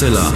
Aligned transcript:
Hoaxilla. 0.00 0.32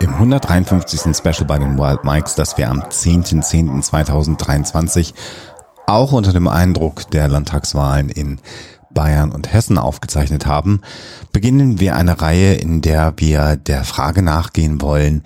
Im 0.00 0.14
153. 0.14 1.14
Special 1.14 1.44
bei 1.46 1.58
den 1.58 1.76
Wild 1.76 2.02
Mikes, 2.04 2.34
das 2.34 2.56
wir 2.56 2.70
am 2.70 2.80
10.10.2023 2.80 5.12
auch 5.86 6.12
unter 6.12 6.32
dem 6.32 6.48
Eindruck 6.48 7.10
der 7.10 7.28
Landtagswahlen 7.28 8.08
in 8.08 8.40
Bayern 8.90 9.32
und 9.32 9.52
Hessen 9.52 9.76
aufgezeichnet 9.76 10.46
haben, 10.46 10.80
beginnen 11.32 11.78
wir 11.78 11.96
eine 11.96 12.22
Reihe, 12.22 12.54
in 12.54 12.80
der 12.80 13.12
wir 13.18 13.56
der 13.56 13.84
Frage 13.84 14.22
nachgehen 14.22 14.80
wollen, 14.80 15.24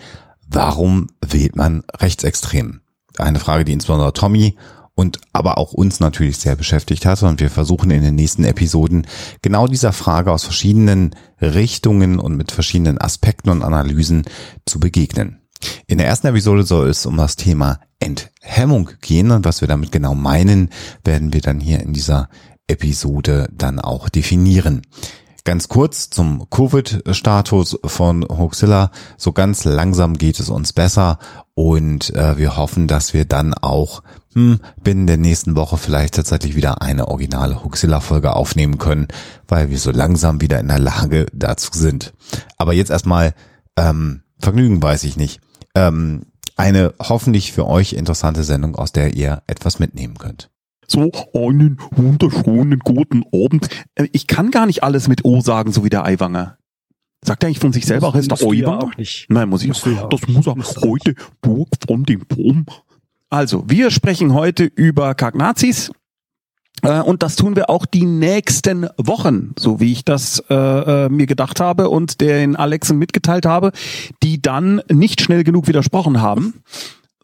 warum 0.49 1.07
wählt 1.25 1.55
man 1.55 1.85
rechtsextrem? 2.01 2.81
Eine 3.19 3.39
Frage, 3.39 3.65
die 3.65 3.73
insbesondere 3.73 4.13
Tommy 4.13 4.57
und 5.01 5.19
aber 5.33 5.57
auch 5.57 5.73
uns 5.73 5.99
natürlich 5.99 6.37
sehr 6.37 6.57
beschäftigt 6.57 7.07
hat 7.07 7.23
und 7.23 7.41
wir 7.41 7.49
versuchen 7.49 7.91
in 7.91 8.03
den 8.03 8.15
nächsten 8.15 8.45
Episoden 8.45 9.07
genau 9.41 9.67
dieser 9.67 9.95
Frage 9.95 10.31
aus 10.31 10.45
verschiedenen 10.45 11.17
Richtungen 11.41 12.19
und 12.19 12.37
mit 12.37 12.53
verschiedenen 12.53 13.01
Aspekten 13.01 13.49
und 13.49 13.63
Analysen 13.63 14.25
zu 14.67 14.79
begegnen. 14.79 15.41
In 15.87 15.97
der 15.97 16.07
ersten 16.07 16.27
Episode 16.27 16.65
soll 16.65 16.91
es 16.91 17.07
um 17.07 17.17
das 17.17 17.37
Thema 17.37 17.81
Enthemmung 17.99 18.91
gehen 19.01 19.31
und 19.31 19.47
was 19.47 19.63
wir 19.63 19.69
damit 19.69 19.91
genau 19.91 20.15
meinen, 20.15 20.69
werden 21.03 21.33
wir 21.33 21.41
dann 21.41 21.61
hier 21.61 21.81
in 21.81 21.95
dieser 21.95 22.29
Episode 22.67 23.49
dann 23.53 23.81
auch 23.81 24.11
definieren. 24.11 24.83
Ganz 25.45 25.69
kurz 25.69 26.11
zum 26.11 26.49
Covid-Status 26.51 27.79
von 27.85 28.25
Hoaxilla. 28.29 28.91
So 29.17 29.33
ganz 29.33 29.65
langsam 29.65 30.19
geht 30.19 30.39
es 30.39 30.51
uns 30.51 30.73
besser 30.73 31.19
und 31.55 32.15
äh, 32.15 32.37
wir 32.37 32.57
hoffen, 32.57 32.87
dass 32.87 33.15
wir 33.15 33.25
dann 33.25 33.55
auch 33.55 34.03
hm, 34.35 34.61
binnen 34.83 35.07
der 35.07 35.17
nächsten 35.17 35.57
Woche 35.57 35.77
vielleicht 35.77 36.15
tatsächlich 36.15 36.57
wieder 36.57 36.83
eine 36.83 37.09
originale 37.09 37.65
Hoaxilla-Folge 37.65 38.37
aufnehmen 38.37 38.79
können, 38.79 39.09
weil 39.49 39.71
wir 39.71 39.79
so 39.79 39.91
langsam 39.91 40.41
wieder 40.41 40.61
in 40.61 40.69
der 40.69 40.79
Lage 40.79 41.27
dazu 41.33 41.71
sind. 41.73 42.13
Aber 42.59 42.75
jetzt 42.75 42.91
erstmal 42.91 43.35
ähm, 43.77 44.23
Vergnügen 44.39 44.83
weiß 44.83 45.05
ich 45.05 45.17
nicht. 45.17 45.41
Ähm, 45.75 46.27
eine 46.57 46.95
hoffentlich 47.01 47.53
für 47.53 47.67
euch 47.67 47.95
interessante 47.95 48.45
Sendung, 48.45 48.77
aus 48.77 48.93
der 48.93 49.15
ihr 49.15 49.43
etwas 49.47 49.79
mitnehmen 49.79 50.19
könnt. 50.19 50.51
So 50.93 51.13
einen 51.35 51.79
wunderschönen 51.93 52.81
guten 52.81 53.23
Abend. 53.33 53.69
Äh, 53.95 54.09
Ich 54.11 54.27
kann 54.27 54.51
gar 54.51 54.67
nicht 54.67 54.83
alles 54.83 55.07
mit 55.07 55.25
O 55.25 55.41
sagen, 55.41 55.71
so 55.71 55.85
wie 55.85 55.89
der 55.89 56.05
Eiwanger. 56.05 56.59
Sagt 57.25 57.45
er 57.45 57.47
eigentlich 57.47 57.61
von 57.61 57.73
sich 57.73 57.87
selber 57.87 58.09
auch, 58.09 58.15
er 58.17 58.23
der 58.23 58.37
ja 58.39 58.45
Eiwanger? 58.67 58.91
nicht. 58.97 59.27
Nein, 59.29 59.49
muss 59.49 59.63
ich 59.63 59.85
ja 59.85 60.03
auch. 60.05 60.09
Das 60.09 60.27
muss 60.27 60.49
er 60.49 60.57
heute 60.83 61.15
Burg 61.43 61.69
von 61.87 62.03
dem 62.03 62.21
Boom. 62.27 62.67
Also, 63.29 63.63
wir 63.69 63.93
sprechen 63.93 64.35
heute 64.35 64.65
über 64.65 65.15
Kagnazis. 65.15 65.93
Äh, 66.83 67.01
Und 67.03 67.23
das 67.23 67.37
tun 67.37 67.55
wir 67.55 67.71
auch 67.71 67.87
die 67.87 68.07
nächsten 68.07 68.89
Wochen, 68.97 69.53
so 69.57 69.79
wie 69.79 69.93
ich 69.93 70.05
das 70.05 70.43
äh, 70.51 70.55
äh, 70.55 71.09
mir 71.09 71.27
gedacht 71.27 71.61
habe 71.61 71.89
und 71.89 72.21
der 72.21 72.43
in 72.43 72.57
Alexen 72.57 72.99
mitgeteilt 72.99 73.47
habe, 73.47 73.71
die 74.25 74.43
dann 74.43 74.83
nicht 74.91 75.21
schnell 75.21 75.45
genug 75.45 75.69
widersprochen 75.69 76.21
haben, 76.21 76.63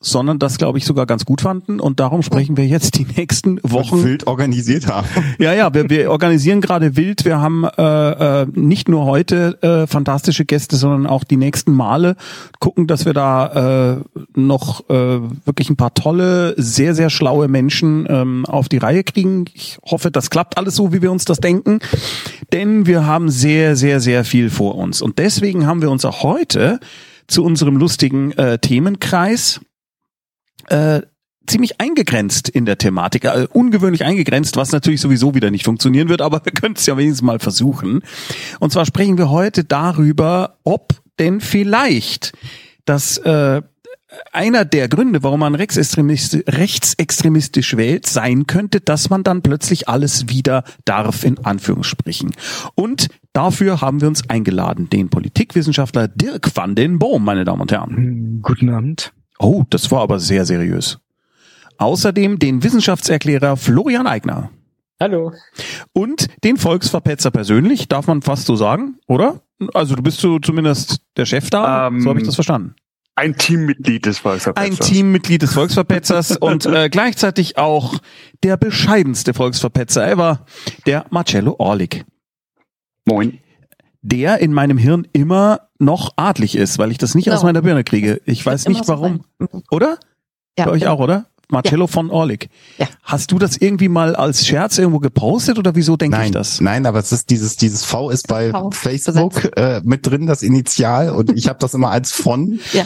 sondern 0.06 0.38
das, 0.38 0.58
glaube 0.58 0.78
ich, 0.78 0.84
sogar 0.84 1.04
ganz 1.06 1.24
gut 1.24 1.40
fanden. 1.40 1.80
Und 1.80 2.00
darum 2.00 2.22
sprechen 2.22 2.56
wir 2.56 2.66
jetzt 2.66 2.96
die 2.96 3.06
nächsten 3.16 3.58
Wochen. 3.62 4.04
wild 4.04 4.26
organisiert 4.26 4.86
haben. 4.86 5.06
Ja, 5.38 5.52
ja, 5.52 5.74
wir, 5.74 5.90
wir 5.90 6.10
organisieren 6.10 6.60
gerade 6.60 6.96
wild. 6.96 7.24
Wir 7.24 7.40
haben 7.40 7.64
äh, 7.64 8.42
äh, 8.42 8.46
nicht 8.54 8.88
nur 8.88 9.04
heute 9.04 9.60
äh, 9.62 9.86
fantastische 9.86 10.44
Gäste, 10.44 10.76
sondern 10.76 11.06
auch 11.06 11.24
die 11.24 11.36
nächsten 11.36 11.72
Male 11.72 12.16
gucken, 12.60 12.86
dass 12.86 13.04
wir 13.04 13.12
da 13.12 13.96
äh, 13.96 14.20
noch 14.34 14.88
äh, 14.88 15.20
wirklich 15.44 15.70
ein 15.70 15.76
paar 15.76 15.94
tolle, 15.94 16.54
sehr, 16.56 16.94
sehr 16.94 17.10
schlaue 17.10 17.48
Menschen 17.48 18.06
ähm, 18.08 18.46
auf 18.46 18.68
die 18.68 18.78
Reihe 18.78 19.02
kriegen. 19.02 19.46
Ich 19.54 19.78
hoffe, 19.84 20.10
das 20.10 20.30
klappt 20.30 20.56
alles 20.56 20.76
so, 20.76 20.92
wie 20.92 21.02
wir 21.02 21.10
uns 21.10 21.24
das 21.24 21.38
denken. 21.38 21.80
Denn 22.52 22.86
wir 22.86 23.06
haben 23.06 23.28
sehr, 23.28 23.76
sehr, 23.76 24.00
sehr 24.00 24.24
viel 24.24 24.50
vor 24.50 24.76
uns. 24.76 25.02
Und 25.02 25.18
deswegen 25.18 25.66
haben 25.66 25.82
wir 25.82 25.90
uns 25.90 26.04
auch 26.04 26.22
heute 26.22 26.78
zu 27.26 27.44
unserem 27.44 27.76
lustigen 27.76 28.32
äh, 28.32 28.58
Themenkreis 28.58 29.60
äh, 30.68 31.02
ziemlich 31.46 31.80
eingegrenzt 31.80 32.48
in 32.48 32.64
der 32.64 32.78
Thematik, 32.78 33.24
äh, 33.24 33.46
ungewöhnlich 33.52 34.04
eingegrenzt, 34.04 34.56
was 34.56 34.72
natürlich 34.72 35.00
sowieso 35.00 35.34
wieder 35.34 35.50
nicht 35.50 35.64
funktionieren 35.64 36.08
wird, 36.08 36.22
aber 36.22 36.40
wir 36.44 36.52
können 36.52 36.76
es 36.76 36.86
ja 36.86 36.96
wenigstens 36.96 37.22
mal 37.22 37.38
versuchen. 37.38 38.02
Und 38.60 38.72
zwar 38.72 38.86
sprechen 38.86 39.18
wir 39.18 39.30
heute 39.30 39.64
darüber, 39.64 40.58
ob 40.64 40.94
denn 41.18 41.40
vielleicht 41.40 42.32
das 42.84 43.18
äh, 43.18 43.62
einer 44.32 44.64
der 44.64 44.88
Gründe, 44.88 45.22
warum 45.22 45.40
man 45.40 45.54
rechtsextremistisch, 45.54 47.76
wählt, 47.76 48.06
sein 48.06 48.46
könnte, 48.46 48.80
dass 48.80 49.10
man 49.10 49.22
dann 49.24 49.42
plötzlich 49.42 49.88
alles 49.88 50.28
wieder 50.28 50.64
darf, 50.84 51.24
in 51.24 51.44
Anführungsstrichen. 51.44 52.32
Und 52.74 53.08
dafür 53.32 53.80
haben 53.80 54.00
wir 54.00 54.08
uns 54.08 54.30
eingeladen, 54.30 54.88
den 54.90 55.10
Politikwissenschaftler 55.10 56.08
Dirk 56.08 56.50
van 56.54 56.74
den 56.74 56.98
Boom, 56.98 57.24
meine 57.24 57.44
Damen 57.44 57.62
und 57.62 57.72
Herren. 57.72 58.40
Guten 58.42 58.68
Abend. 58.70 59.12
Oh, 59.38 59.64
das 59.70 59.90
war 59.90 60.00
aber 60.00 60.18
sehr 60.18 60.44
seriös. 60.44 60.98
Außerdem 61.78 62.38
den 62.38 62.62
Wissenschaftserklärer 62.62 63.56
Florian 63.56 64.06
Eigner 64.06 64.50
Hallo. 65.00 65.32
und 65.92 66.28
den 66.42 66.56
Volksverpetzer 66.56 67.30
persönlich, 67.30 67.88
darf 67.88 68.06
man 68.06 68.22
fast 68.22 68.46
so 68.46 68.56
sagen, 68.56 68.96
oder? 69.06 69.42
Also 69.74 69.94
du 69.94 70.02
bist 70.02 70.20
so 70.20 70.38
zumindest 70.38 71.02
der 71.16 71.26
Chef 71.26 71.50
da, 71.50 71.88
Ähm, 71.88 72.00
so 72.00 72.08
habe 72.08 72.20
ich 72.20 72.26
das 72.26 72.34
verstanden. 72.34 72.74
Ein 73.14 73.36
Teammitglied 73.36 74.04
des 74.04 74.18
Ein 74.18 74.22
Volksverpetzers. 74.22 74.86
Teammitglied 74.88 75.42
des 75.42 75.54
Volksverpetzers 75.54 76.36
und 76.40 76.66
äh, 76.66 76.88
gleichzeitig 76.90 77.56
auch 77.56 77.98
der 78.42 78.56
bescheidenste 78.58 79.32
Volksverpetzer 79.32 80.06
ever, 80.06 80.44
der 80.86 81.06
Marcello 81.10 81.56
Orlik. 81.58 82.04
Moin. 83.06 83.38
Der 84.08 84.38
in 84.38 84.52
meinem 84.52 84.78
Hirn 84.78 85.06
immer 85.12 85.62
noch 85.78 86.12
adlig 86.16 86.54
ist, 86.56 86.78
weil 86.78 86.90
ich 86.92 86.98
das 86.98 87.14
nicht 87.16 87.28
aus 87.30 87.40
Genau. 87.40 87.48
meiner 87.48 87.62
Birne 87.62 87.82
kriege. 87.82 88.20
Ich 88.24 88.44
weiß 88.46 88.68
nicht 88.68 88.84
so 88.84 88.92
warum. 88.92 89.24
Mhm. 89.38 89.62
Oder? 89.70 89.98
Ja, 90.58 90.66
Bei 90.66 90.70
euch 90.70 90.80
genau. 90.82 90.94
auch, 90.94 91.00
oder? 91.00 91.26
Marcello 91.48 91.86
von 91.86 92.10
Orlik. 92.10 92.48
Ja. 92.78 92.86
Hast 93.02 93.30
du 93.32 93.38
das 93.38 93.56
irgendwie 93.56 93.88
mal 93.88 94.16
als 94.16 94.46
Scherz 94.46 94.78
irgendwo 94.78 94.98
gepostet 95.00 95.58
oder 95.58 95.74
wieso 95.76 95.96
denke 95.96 96.16
ich 96.16 96.22
Nein, 96.22 96.32
das? 96.32 96.60
nein, 96.60 96.86
aber 96.86 96.98
es 96.98 97.12
ist 97.12 97.30
dieses 97.30 97.56
dieses 97.56 97.84
V 97.84 98.10
ist 98.10 98.26
bei 98.26 98.50
V 98.50 98.70
Facebook 98.72 99.56
äh, 99.56 99.80
mit 99.84 100.06
drin 100.06 100.26
das 100.26 100.42
Initial 100.42 101.10
und 101.10 101.30
ich 101.36 101.48
habe 101.48 101.58
das 101.60 101.74
immer 101.74 101.90
als 101.90 102.10
von 102.12 102.58
Ja. 102.72 102.84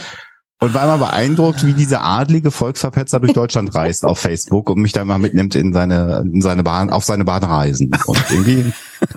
Und 0.61 0.75
war 0.75 0.83
immer 0.83 0.99
beeindruckt, 0.99 1.65
wie 1.65 1.73
dieser 1.73 2.03
adlige 2.03 2.51
Volksverpetzer 2.51 3.19
durch 3.19 3.33
Deutschland 3.33 3.75
reist 3.75 4.05
auf 4.05 4.19
Facebook 4.19 4.69
und 4.69 4.79
mich 4.79 4.93
da 4.93 5.03
mal 5.03 5.17
mitnimmt 5.17 5.55
in 5.55 5.73
seine 5.73 6.23
in 6.31 6.41
seine 6.41 6.63
Bahn 6.63 6.89
auf 6.91 7.03
seine 7.03 7.25
Bahnreisen 7.25 7.91
und 8.05 8.23
irgendwie 8.29 8.71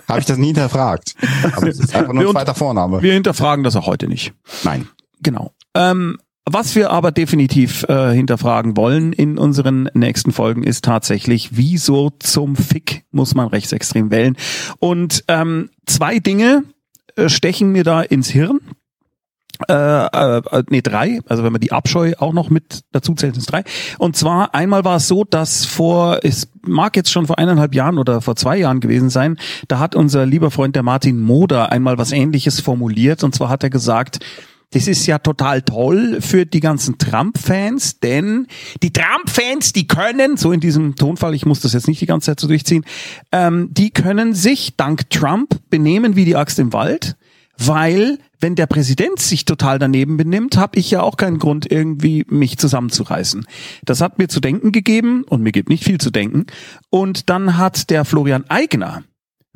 habe 0.08 0.20
ich 0.20 0.26
das 0.26 0.38
nie 0.38 0.48
hinterfragt. 0.48 1.14
Aber 1.54 1.68
es 1.68 1.78
ist 1.78 1.94
einfach 1.94 2.12
nur 2.12 2.22
Wir 2.22 2.28
ein 2.30 2.34
zweiter 2.34 2.54
Vorname. 2.54 3.02
Wir 3.02 3.12
hinterfragen 3.12 3.62
das 3.62 3.76
auch 3.76 3.86
heute 3.86 4.08
nicht. 4.08 4.32
Nein. 4.64 4.88
Genau. 5.22 5.52
Ähm, 5.74 6.18
was 6.46 6.74
wir 6.74 6.90
aber 6.90 7.10
definitiv 7.10 7.84
äh, 7.88 8.12
hinterfragen 8.12 8.76
wollen 8.76 9.12
in 9.12 9.38
unseren 9.38 9.88
nächsten 9.94 10.32
Folgen 10.32 10.62
ist 10.62 10.84
tatsächlich, 10.84 11.56
wieso 11.56 12.10
zum 12.18 12.56
Fick 12.56 13.04
muss 13.12 13.34
man 13.34 13.48
rechtsextrem 13.48 14.10
wählen? 14.10 14.36
Und 14.78 15.24
ähm, 15.28 15.70
zwei 15.86 16.18
Dinge 16.18 16.64
äh, 17.16 17.30
stechen 17.30 17.72
mir 17.72 17.84
da 17.84 18.02
ins 18.02 18.28
Hirn. 18.28 18.60
Äh, 19.68 19.72
äh, 19.72 20.62
nee, 20.68 20.82
drei, 20.82 21.20
also 21.28 21.44
wenn 21.44 21.52
man 21.52 21.60
die 21.60 21.72
Abscheu 21.72 22.14
auch 22.18 22.32
noch 22.32 22.50
mit 22.50 22.80
dazu 22.92 23.14
zählt, 23.14 23.34
sind 23.34 23.42
es 23.42 23.46
drei. 23.46 23.64
Und 23.98 24.16
zwar 24.16 24.54
einmal 24.54 24.84
war 24.84 24.96
es 24.96 25.08
so, 25.08 25.24
dass 25.24 25.64
vor, 25.64 26.20
es 26.22 26.48
mag 26.62 26.96
jetzt 26.96 27.10
schon 27.10 27.26
vor 27.26 27.38
eineinhalb 27.38 27.74
Jahren 27.74 27.98
oder 27.98 28.20
vor 28.20 28.36
zwei 28.36 28.58
Jahren 28.58 28.80
gewesen 28.80 29.10
sein, 29.10 29.36
da 29.68 29.78
hat 29.78 29.94
unser 29.94 30.26
lieber 30.26 30.50
Freund 30.50 30.74
der 30.74 30.82
Martin 30.82 31.20
Moder 31.20 31.70
einmal 31.70 31.98
was 31.98 32.12
ähnliches 32.12 32.60
formuliert. 32.60 33.22
Und 33.22 33.34
zwar 33.34 33.48
hat 33.48 33.62
er 33.62 33.70
gesagt, 33.70 34.24
das 34.74 34.88
ist 34.88 35.06
ja 35.06 35.18
total 35.18 35.62
toll 35.62 36.18
für 36.20 36.46
die 36.46 36.58
ganzen 36.58 36.98
Trump-Fans, 36.98 38.00
denn 38.00 38.48
die 38.82 38.92
Trump-Fans, 38.92 39.72
die 39.72 39.86
können, 39.86 40.36
so 40.36 40.50
in 40.50 40.58
diesem 40.58 40.96
Tonfall, 40.96 41.32
ich 41.34 41.46
muss 41.46 41.60
das 41.60 41.74
jetzt 41.74 41.86
nicht 41.86 42.00
die 42.00 42.06
ganze 42.06 42.32
Zeit 42.32 42.40
so 42.40 42.48
durchziehen, 42.48 42.84
ähm, 43.30 43.68
die 43.70 43.90
können 43.90 44.34
sich 44.34 44.76
dank 44.76 45.08
Trump 45.10 45.60
benehmen 45.70 46.16
wie 46.16 46.24
die 46.24 46.34
Axt 46.34 46.58
im 46.58 46.72
Wald, 46.72 47.16
weil 47.58 48.18
wenn 48.40 48.54
der 48.56 48.66
Präsident 48.66 49.20
sich 49.20 49.44
total 49.44 49.78
daneben 49.78 50.16
benimmt, 50.16 50.56
habe 50.56 50.78
ich 50.78 50.90
ja 50.90 51.02
auch 51.02 51.16
keinen 51.16 51.38
Grund, 51.38 51.70
irgendwie 51.70 52.24
mich 52.28 52.58
zusammenzureißen. 52.58 53.46
Das 53.84 54.00
hat 54.00 54.18
mir 54.18 54.28
zu 54.28 54.40
denken 54.40 54.72
gegeben 54.72 55.24
und 55.24 55.42
mir 55.42 55.52
gibt 55.52 55.68
nicht 55.68 55.84
viel 55.84 55.98
zu 55.98 56.10
denken. 56.10 56.46
Und 56.90 57.30
dann 57.30 57.56
hat 57.56 57.90
der 57.90 58.04
Florian 58.04 58.44
Eigner 58.48 59.04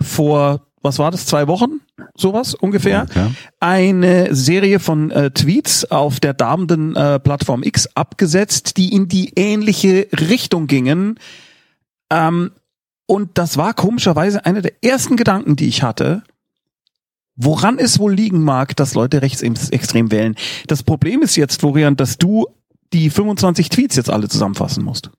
vor, 0.00 0.67
was 0.81 0.99
war 0.99 1.11
das, 1.11 1.27
zwei 1.27 1.49
Wochen? 1.49 1.81
Sowas 2.17 2.55
ungefähr 2.55 3.06
Ja. 3.15 3.33
eine 3.61 4.35
Serie 4.35 4.79
von 4.79 5.11
äh, 5.11 5.31
Tweets 5.33 5.91
auf 5.91 6.21
der 6.21 6.33
darbenden 6.35 6.95
äh, 6.95 7.19
Plattform 7.19 7.62
X 7.65 7.89
abgesetzt, 7.95 8.77
die 8.77 8.93
in 8.93 9.09
die 9.09 9.33
ähnliche 9.37 10.06
Richtung 10.12 10.67
gingen. 10.69 11.19
Ähm, 12.11 12.53
und 13.06 13.39
das 13.39 13.56
war 13.56 13.75
komischerweise 13.75 14.47
einer 14.47 14.62
der 14.62 14.85
ersten 14.85 15.17
Gedanken, 15.17 15.56
die 15.56 15.67
ich 15.67 15.83
hatte. 15.83 16.23
Woran 17.40 17.79
es 17.79 18.00
wohl 18.00 18.12
liegen 18.12 18.43
mag, 18.43 18.75
dass 18.75 18.94
Leute 18.94 19.23
rechtsextrem 19.23 20.11
wählen. 20.11 20.35
Das 20.67 20.82
Problem 20.82 21.23
ist 21.23 21.37
jetzt, 21.37 21.61
Florian, 21.61 21.94
dass 21.94 22.19
du 22.19 22.46
die 22.93 23.11
25 23.11 23.69
Tweets 23.69 23.94
jetzt 23.94 24.11
alle 24.11 24.29
zusammenfassen 24.29 24.82
musst. 24.85 25.11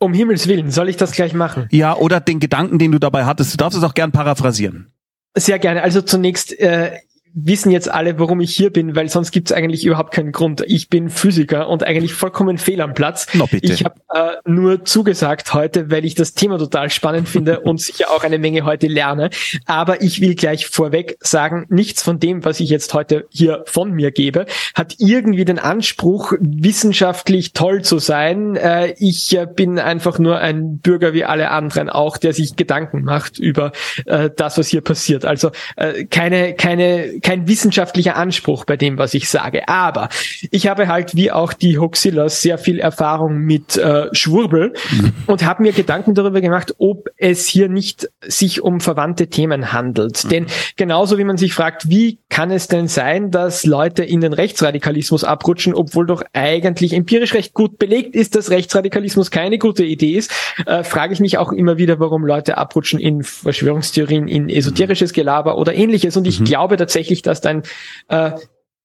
Um 0.00 0.14
Himmels 0.14 0.48
Willen, 0.48 0.72
soll 0.72 0.88
ich 0.88 0.96
das 0.96 1.12
gleich 1.12 1.32
machen? 1.32 1.68
Ja, 1.70 1.96
oder 1.96 2.18
den 2.18 2.40
Gedanken, 2.40 2.80
den 2.80 2.90
du 2.90 2.98
dabei 2.98 3.24
hattest. 3.24 3.52
Du 3.52 3.56
darfst 3.56 3.78
es 3.78 3.84
auch 3.84 3.94
gern 3.94 4.10
paraphrasieren. 4.10 4.92
Sehr 5.36 5.60
gerne. 5.60 5.82
Also 5.82 6.02
zunächst, 6.02 6.58
äh, 6.58 6.98
wissen 7.34 7.70
jetzt 7.70 7.90
alle, 7.90 8.18
warum 8.18 8.40
ich 8.40 8.54
hier 8.54 8.70
bin, 8.70 8.94
weil 8.94 9.08
sonst 9.08 9.30
gibt 9.30 9.50
es 9.50 9.56
eigentlich 9.56 9.84
überhaupt 9.86 10.12
keinen 10.12 10.32
Grund. 10.32 10.62
Ich 10.66 10.88
bin 10.88 11.08
Physiker 11.08 11.68
und 11.68 11.82
eigentlich 11.82 12.12
vollkommen 12.12 12.58
fehl 12.58 12.80
am 12.80 12.94
Platz. 12.94 13.26
No. 13.34 13.48
Ich 13.50 13.84
habe 13.84 13.94
äh, 14.12 14.36
nur 14.44 14.84
zugesagt 14.84 15.54
heute, 15.54 15.90
weil 15.90 16.04
ich 16.04 16.14
das 16.14 16.34
Thema 16.34 16.58
total 16.58 16.90
spannend 16.90 17.28
finde 17.28 17.60
und 17.60 17.80
sicher 17.80 18.10
auch 18.10 18.24
eine 18.24 18.38
Menge 18.38 18.64
heute 18.64 18.86
lerne. 18.86 19.30
Aber 19.66 20.02
ich 20.02 20.20
will 20.20 20.34
gleich 20.34 20.66
vorweg 20.66 21.16
sagen, 21.20 21.66
nichts 21.70 22.02
von 22.02 22.20
dem, 22.20 22.44
was 22.44 22.60
ich 22.60 22.68
jetzt 22.68 22.92
heute 22.92 23.26
hier 23.30 23.64
von 23.66 23.92
mir 23.92 24.10
gebe, 24.10 24.46
hat 24.74 24.96
irgendwie 24.98 25.44
den 25.44 25.58
Anspruch, 25.58 26.34
wissenschaftlich 26.40 27.54
toll 27.54 27.82
zu 27.82 27.98
sein. 27.98 28.56
Äh, 28.56 28.94
ich 28.98 29.36
äh, 29.36 29.46
bin 29.46 29.78
einfach 29.78 30.18
nur 30.18 30.38
ein 30.38 30.78
Bürger 30.78 31.14
wie 31.14 31.24
alle 31.24 31.50
anderen 31.50 31.88
auch, 31.88 32.18
der 32.18 32.34
sich 32.34 32.56
Gedanken 32.56 33.04
macht 33.04 33.38
über 33.38 33.72
äh, 34.04 34.28
das, 34.36 34.58
was 34.58 34.68
hier 34.68 34.82
passiert. 34.82 35.24
Also 35.24 35.50
äh, 35.76 36.04
keine, 36.04 36.54
keine 36.54 37.21
kein 37.22 37.48
wissenschaftlicher 37.48 38.16
Anspruch 38.16 38.64
bei 38.64 38.76
dem, 38.76 38.98
was 38.98 39.14
ich 39.14 39.28
sage. 39.28 39.68
Aber 39.68 40.08
ich 40.50 40.66
habe 40.66 40.88
halt 40.88 41.14
wie 41.16 41.30
auch 41.30 41.52
die 41.52 41.78
Hoxillas 41.78 42.42
sehr 42.42 42.58
viel 42.58 42.78
Erfahrung 42.78 43.38
mit 43.38 43.76
äh, 43.76 44.08
Schwurbel 44.12 44.74
mhm. 44.90 45.12
und 45.26 45.44
habe 45.44 45.62
mir 45.62 45.72
Gedanken 45.72 46.14
darüber 46.14 46.40
gemacht, 46.40 46.74
ob 46.78 47.08
es 47.16 47.46
hier 47.46 47.68
nicht 47.68 48.08
sich 48.22 48.62
um 48.62 48.80
verwandte 48.80 49.28
Themen 49.28 49.72
handelt. 49.72 50.24
Mhm. 50.24 50.28
Denn 50.28 50.46
genauso 50.76 51.18
wie 51.18 51.24
man 51.24 51.36
sich 51.36 51.54
fragt, 51.54 51.88
wie 51.88 52.18
kann 52.28 52.50
es 52.50 52.68
denn 52.68 52.88
sein, 52.88 53.30
dass 53.30 53.64
Leute 53.64 54.04
in 54.04 54.20
den 54.20 54.32
Rechtsradikalismus 54.32 55.24
abrutschen, 55.24 55.74
obwohl 55.74 56.06
doch 56.06 56.22
eigentlich 56.32 56.92
empirisch 56.92 57.34
recht 57.34 57.54
gut 57.54 57.78
belegt 57.78 58.14
ist, 58.14 58.34
dass 58.34 58.50
Rechtsradikalismus 58.50 59.30
keine 59.30 59.58
gute 59.58 59.84
Idee 59.84 60.12
ist, 60.12 60.32
äh, 60.66 60.82
frage 60.82 61.12
ich 61.12 61.20
mich 61.20 61.38
auch 61.38 61.52
immer 61.52 61.78
wieder, 61.78 62.00
warum 62.00 62.24
Leute 62.26 62.58
abrutschen 62.58 62.98
in 62.98 63.22
Verschwörungstheorien, 63.22 64.28
in 64.28 64.48
esoterisches 64.48 65.12
Gelaber 65.12 65.58
oder 65.58 65.74
ähnliches. 65.74 66.16
Und 66.16 66.26
ich 66.26 66.40
mhm. 66.40 66.44
glaube 66.44 66.76
tatsächlich, 66.76 67.11
tatsächlich, 67.12 67.22
dass 67.22 67.40
da 67.40 67.50
ein 67.50 67.62
äh, 68.08 68.38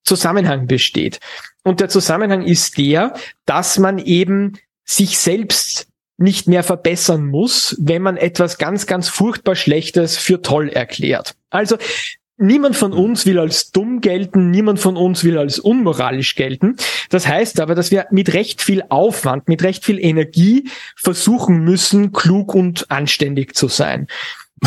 Zusammenhang 0.04 0.68
besteht. 0.68 1.20
Und 1.64 1.80
der 1.80 1.90
Zusammenhang 1.90 2.44
ist 2.44 2.78
der, 2.78 3.14
dass 3.46 3.78
man 3.78 4.00
eben 4.00 4.54
sich 4.86 5.18
selbst 5.18 5.88
nicht 6.18 6.48
mehr 6.48 6.64
verbessern 6.64 7.28
muss, 7.28 7.76
wenn 7.80 8.02
man 8.02 8.18
etwas 8.18 8.58
ganz, 8.58 8.88
ganz 8.88 9.10
furchtbar 9.10 9.56
Schlechtes 9.56 10.18
für 10.18 10.42
toll 10.42 10.70
erklärt. 10.70 11.36
Also 11.50 11.78
Niemand 12.40 12.76
von 12.76 12.94
uns 12.94 13.26
will 13.26 13.40
als 13.40 13.72
dumm 13.72 14.00
gelten, 14.00 14.52
niemand 14.52 14.80
von 14.80 14.96
uns 14.96 15.24
will 15.24 15.40
als 15.40 15.58
unmoralisch 15.58 16.36
gelten. 16.36 16.76
Das 17.10 17.28
heißt 17.28 17.60
aber, 17.60 17.74
dass 17.74 17.90
wir 17.90 18.06
mit 18.12 18.32
recht 18.36 18.62
viel 18.62 18.84
Aufwand, 18.90 19.48
mit 19.48 19.64
recht 19.64 19.84
viel 19.84 19.98
Energie 19.98 20.70
versuchen 20.96 21.64
müssen, 21.64 22.14
klug 22.14 22.54
und 22.54 22.92
anständig 22.92 23.56
zu 23.56 23.68
sein. 23.70 24.06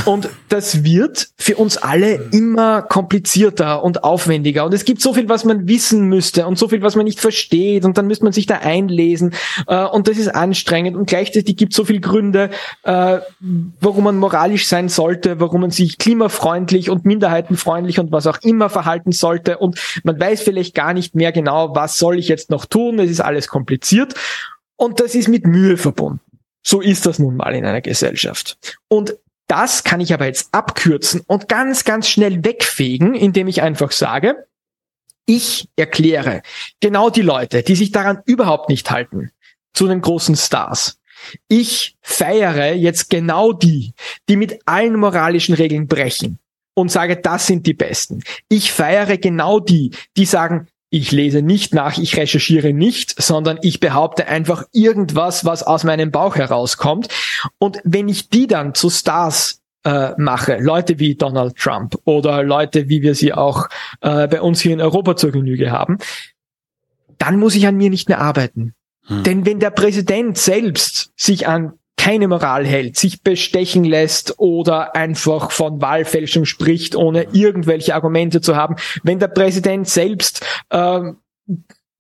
Und 0.05 0.29
das 0.49 0.85
wird 0.85 1.31
für 1.37 1.57
uns 1.57 1.77
alle 1.77 2.29
immer 2.31 2.81
komplizierter 2.83 3.83
und 3.83 4.05
aufwendiger. 4.05 4.65
Und 4.65 4.73
es 4.73 4.85
gibt 4.85 5.03
so 5.03 5.13
viel, 5.15 5.29
was 5.29 5.45
man 5.45 5.67
wissen 5.67 6.09
müsste 6.09 6.47
und 6.47 6.57
so 6.57 6.69
viel, 6.69 6.81
was 6.81 6.95
man 6.95 7.05
nicht 7.05 7.19
versteht. 7.19 7.85
Und 7.85 7.99
dann 7.99 8.07
müsste 8.07 8.25
man 8.25 8.33
sich 8.33 8.47
da 8.47 8.59
einlesen. 8.59 9.35
Äh, 9.67 9.85
und 9.85 10.07
das 10.07 10.17
ist 10.17 10.29
anstrengend. 10.29 10.97
Und 10.97 11.09
gleichzeitig 11.09 11.57
gibt 11.57 11.73
es 11.73 11.77
so 11.77 11.85
viele 11.85 12.01
Gründe, 12.01 12.51
äh, 12.85 13.19
warum 13.81 14.05
man 14.05 14.17
moralisch 14.17 14.69
sein 14.69 14.89
sollte, 14.89 15.41
warum 15.41 15.63
man 15.63 15.71
sich 15.73 15.99
klimafreundlich 15.99 16.89
und 16.89 17.05
minderheitenfreundlich 17.05 17.99
und 17.99 18.13
was 18.13 18.29
auch 18.29 18.39
immer 18.43 18.71
verhalten 18.71 19.11
sollte. 19.11 19.59
Und 19.59 19.81
man 20.05 20.21
weiß 20.21 20.43
vielleicht 20.43 20.75
gar 20.75 20.95
nicht 20.95 21.17
mehr 21.17 21.33
genau, 21.33 21.75
was 21.75 21.99
soll 21.99 22.19
ich 22.19 22.29
jetzt 22.29 22.49
noch 22.51 22.65
tun. 22.65 23.01
Es 23.01 23.11
ist 23.11 23.21
alles 23.21 23.49
kompliziert. 23.49 24.15
Und 24.77 25.01
das 25.01 25.17
ist 25.17 25.29
mit 25.29 25.47
Mühe 25.47 25.77
verbunden. 25.77 26.21
So 26.63 26.81
ist 26.81 27.07
das 27.07 27.19
nun 27.19 27.37
mal 27.37 27.55
in 27.55 27.65
einer 27.65 27.81
Gesellschaft. 27.81 28.79
Und 28.89 29.17
das 29.51 29.83
kann 29.83 30.01
ich 30.01 30.15
aber 30.15 30.27
jetzt 30.27 30.49
abkürzen 30.53 31.23
und 31.27 31.49
ganz, 31.49 31.85
ganz 31.85 32.09
schnell 32.09 32.45
wegfegen, 32.45 33.15
indem 33.15 33.49
ich 33.49 33.63
einfach 33.63 33.91
sage, 33.91 34.47
ich 35.27 35.69
erkläre 35.75 36.43
genau 36.81 37.11
die 37.11 37.23
Leute, 37.23 37.65
die 37.65 37.75
sich 37.75 37.91
daran 37.91 38.23
überhaupt 38.27 38.69
nicht 38.69 38.91
halten, 38.91 39.33
zu 39.73 39.89
den 39.89 40.01
großen 40.01 40.37
Stars. 40.37 41.01
Ich 41.49 41.97
feiere 42.01 42.75
jetzt 42.75 43.11
genau 43.11 43.53
die, 43.53 43.93
die 44.29 44.37
mit 44.37 44.61
allen 44.67 44.97
moralischen 44.97 45.55
Regeln 45.55 45.89
brechen 45.89 46.39
und 46.75 46.91
sage, 46.91 47.17
das 47.17 47.49
sind 47.49 47.67
die 47.67 47.75
Besten. 47.75 48.23
Ich 48.49 48.73
feiere 48.73 49.19
genau 49.19 49.59
die, 49.59 49.91
die 50.17 50.27
sagen, 50.27 50.69
ich 50.91 51.13
lese 51.13 51.41
nicht 51.41 51.73
nach, 51.73 51.97
ich 51.99 52.17
recherchiere 52.17 52.73
nicht, 52.73 53.21
sondern 53.23 53.59
ich 53.63 53.79
behaupte 53.79 54.27
einfach 54.27 54.65
irgendwas, 54.73 55.45
was 55.45 55.63
aus 55.63 55.85
meinem 55.85 56.11
Bauch 56.11 56.35
herauskommt. 56.35 57.09
Und 57.59 57.81
wenn 57.85 58.09
ich 58.09 58.29
die 58.29 58.49
dann 58.49 58.75
zu 58.75 58.91
Stars 58.91 59.61
äh, 59.85 60.11
mache, 60.19 60.59
Leute 60.59 60.99
wie 60.99 61.15
Donald 61.15 61.57
Trump 61.57 61.97
oder 62.05 62.43
Leute, 62.43 62.89
wie 62.89 63.03
wir 63.03 63.15
sie 63.15 63.33
auch 63.33 63.69
äh, 64.01 64.27
bei 64.27 64.43
uns 64.43 64.61
hier 64.61 64.73
in 64.73 64.81
Europa 64.81 65.17
zur 65.17 65.31
Genüge 65.31 65.71
haben, 65.71 65.99
dann 67.19 67.39
muss 67.39 67.55
ich 67.55 67.67
an 67.67 67.77
mir 67.77 67.89
nicht 67.89 68.09
mehr 68.09 68.21
arbeiten. 68.21 68.75
Hm. 69.07 69.23
Denn 69.23 69.47
wenn 69.47 69.61
der 69.61 69.71
Präsident 69.71 70.39
selbst 70.39 71.13
sich 71.17 71.47
an 71.47 71.75
keine 72.01 72.29
Moral 72.29 72.67
hält, 72.67 72.97
sich 72.97 73.23
bestechen 73.23 73.85
lässt 73.85 74.39
oder 74.39 74.97
einfach 74.97 75.51
von 75.51 75.83
Wahlfälschung 75.83 76.47
spricht, 76.47 76.97
ohne 76.97 77.25
irgendwelche 77.33 77.95
Argumente 77.95 78.41
zu 78.41 78.57
haben. 78.57 78.77
Wenn 79.03 79.19
der 79.19 79.29
Präsident 79.29 79.87
selbst 79.87 80.43
ähm, 80.71 81.19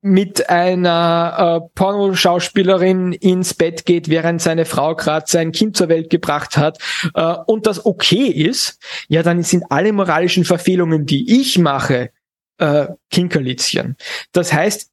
mit 0.00 0.48
einer 0.48 1.60
äh, 1.62 1.68
Pornoschauspielerin 1.74 3.12
ins 3.12 3.52
Bett 3.52 3.84
geht, 3.84 4.08
während 4.08 4.40
seine 4.40 4.64
Frau 4.64 4.96
gerade 4.96 5.26
sein 5.28 5.52
Kind 5.52 5.76
zur 5.76 5.90
Welt 5.90 6.08
gebracht 6.08 6.56
hat 6.56 6.78
äh, 7.12 7.34
und 7.46 7.66
das 7.66 7.84
okay 7.84 8.28
ist, 8.28 8.78
ja, 9.08 9.22
dann 9.22 9.42
sind 9.42 9.64
alle 9.68 9.92
moralischen 9.92 10.46
Verfehlungen, 10.46 11.04
die 11.04 11.42
ich 11.42 11.58
mache, 11.58 12.08
äh, 12.56 12.86
Kinkerlitzchen. 13.10 13.98
Das 14.32 14.50
heißt, 14.54 14.90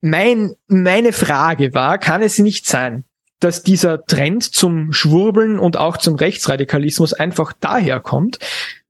mein, 0.00 0.54
meine 0.66 1.12
Frage 1.12 1.74
war, 1.74 1.98
kann 1.98 2.22
es 2.22 2.38
nicht 2.38 2.66
sein, 2.66 3.04
dass 3.40 3.62
dieser 3.62 4.04
Trend 4.04 4.42
zum 4.42 4.92
Schwurbeln 4.92 5.58
und 5.58 5.76
auch 5.76 5.96
zum 5.96 6.14
Rechtsradikalismus 6.14 7.12
einfach 7.12 7.52
daher 7.58 8.00
kommt, 8.00 8.38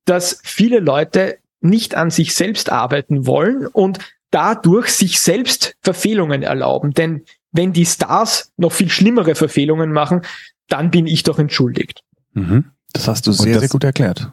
dass 0.04 0.40
viele 0.44 0.78
Leute 0.78 1.38
nicht 1.60 1.94
an 1.94 2.10
sich 2.10 2.34
selbst 2.34 2.70
arbeiten 2.70 3.26
wollen 3.26 3.66
und 3.66 3.98
dadurch 4.30 4.88
sich 4.90 5.20
selbst 5.20 5.76
Verfehlungen 5.80 6.42
erlauben. 6.42 6.92
Denn 6.92 7.24
wenn 7.52 7.72
die 7.72 7.86
Stars 7.86 8.52
noch 8.56 8.72
viel 8.72 8.90
schlimmere 8.90 9.34
Verfehlungen 9.34 9.92
machen, 9.92 10.22
dann 10.68 10.90
bin 10.90 11.06
ich 11.06 11.22
doch 11.22 11.38
entschuldigt. 11.38 12.02
Mhm. 12.34 12.66
Das 12.92 13.08
hast 13.08 13.26
du 13.26 13.32
sehr, 13.32 13.54
das, 13.54 13.60
sehr 13.60 13.68
gut 13.68 13.84
erklärt. 13.84 14.32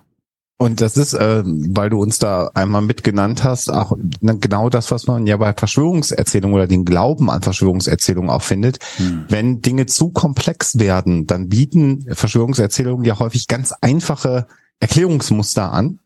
Und 0.58 0.82
das 0.82 0.98
ist, 0.98 1.14
äh, 1.14 1.44
weil 1.46 1.90
du 1.90 2.00
uns 2.00 2.20
da 2.20 2.52
einmal 2.54 2.82
mitgenannt 2.82 3.44
hast, 3.44 3.70
auch 3.72 3.98
genau 4.22 4.70
das, 4.70 4.92
was 4.92 5.08
man 5.08 5.26
ja 5.28 5.36
bei 5.38 5.54
Verschwörungserzählungen 5.54 6.56
oder 6.56 6.68
den 6.68 6.86
Glauben 6.86 7.30
an 7.30 7.42
Verschwörungserzählungen 7.42 8.30
auch 8.30 8.44
findet. 8.44 8.78
Hm. 8.98 9.26
Wenn 9.30 9.62
Dinge 9.62 9.88
zu 9.88 10.12
komplex 10.12 10.80
werden, 10.80 11.28
dann 11.28 11.50
bieten 11.50 12.06
Verschwörungserzählungen 12.14 13.04
ja 13.04 13.20
häufig 13.20 13.48
ganz 13.48 13.74
einfache 13.82 14.48
Erklärungsmuster 14.80 15.72
an. 15.72 16.00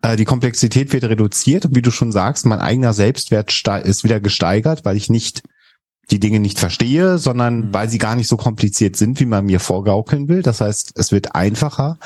Äh, 0.00 0.16
die 0.16 0.24
Komplexität 0.24 0.92
wird 0.92 1.04
reduziert 1.04 1.66
und 1.66 1.76
wie 1.76 1.82
du 1.82 1.90
schon 1.90 2.12
sagst, 2.12 2.46
mein 2.46 2.60
eigener 2.60 2.94
Selbstwert 2.94 3.52
ist 3.84 4.04
wieder 4.04 4.20
gesteigert, 4.20 4.84
weil 4.84 4.96
ich 4.96 5.10
nicht 5.10 5.42
die 6.10 6.18
Dinge 6.18 6.40
nicht 6.40 6.58
verstehe, 6.58 7.18
sondern 7.18 7.64
hm. 7.64 7.74
weil 7.74 7.88
sie 7.90 7.98
gar 7.98 8.16
nicht 8.16 8.28
so 8.28 8.38
kompliziert 8.38 8.96
sind, 8.96 9.20
wie 9.20 9.26
man 9.26 9.44
mir 9.44 9.60
vorgaukeln 9.60 10.28
will. 10.28 10.42
Das 10.42 10.62
heißt, 10.62 10.94
es 10.96 11.12
wird 11.12 11.34
einfacher 11.34 11.98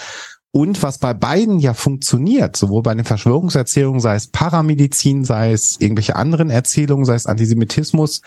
und 0.56 0.82
was 0.82 0.96
bei 0.96 1.12
beiden 1.12 1.58
ja 1.58 1.74
funktioniert, 1.74 2.56
sowohl 2.56 2.80
bei 2.80 2.94
den 2.94 3.04
Verschwörungserzählungen, 3.04 4.00
sei 4.00 4.14
es 4.14 4.28
Paramedizin, 4.28 5.22
sei 5.22 5.52
es 5.52 5.78
irgendwelche 5.78 6.16
anderen 6.16 6.48
Erzählungen, 6.48 7.04
sei 7.04 7.14
es 7.14 7.26
Antisemitismus, 7.26 8.22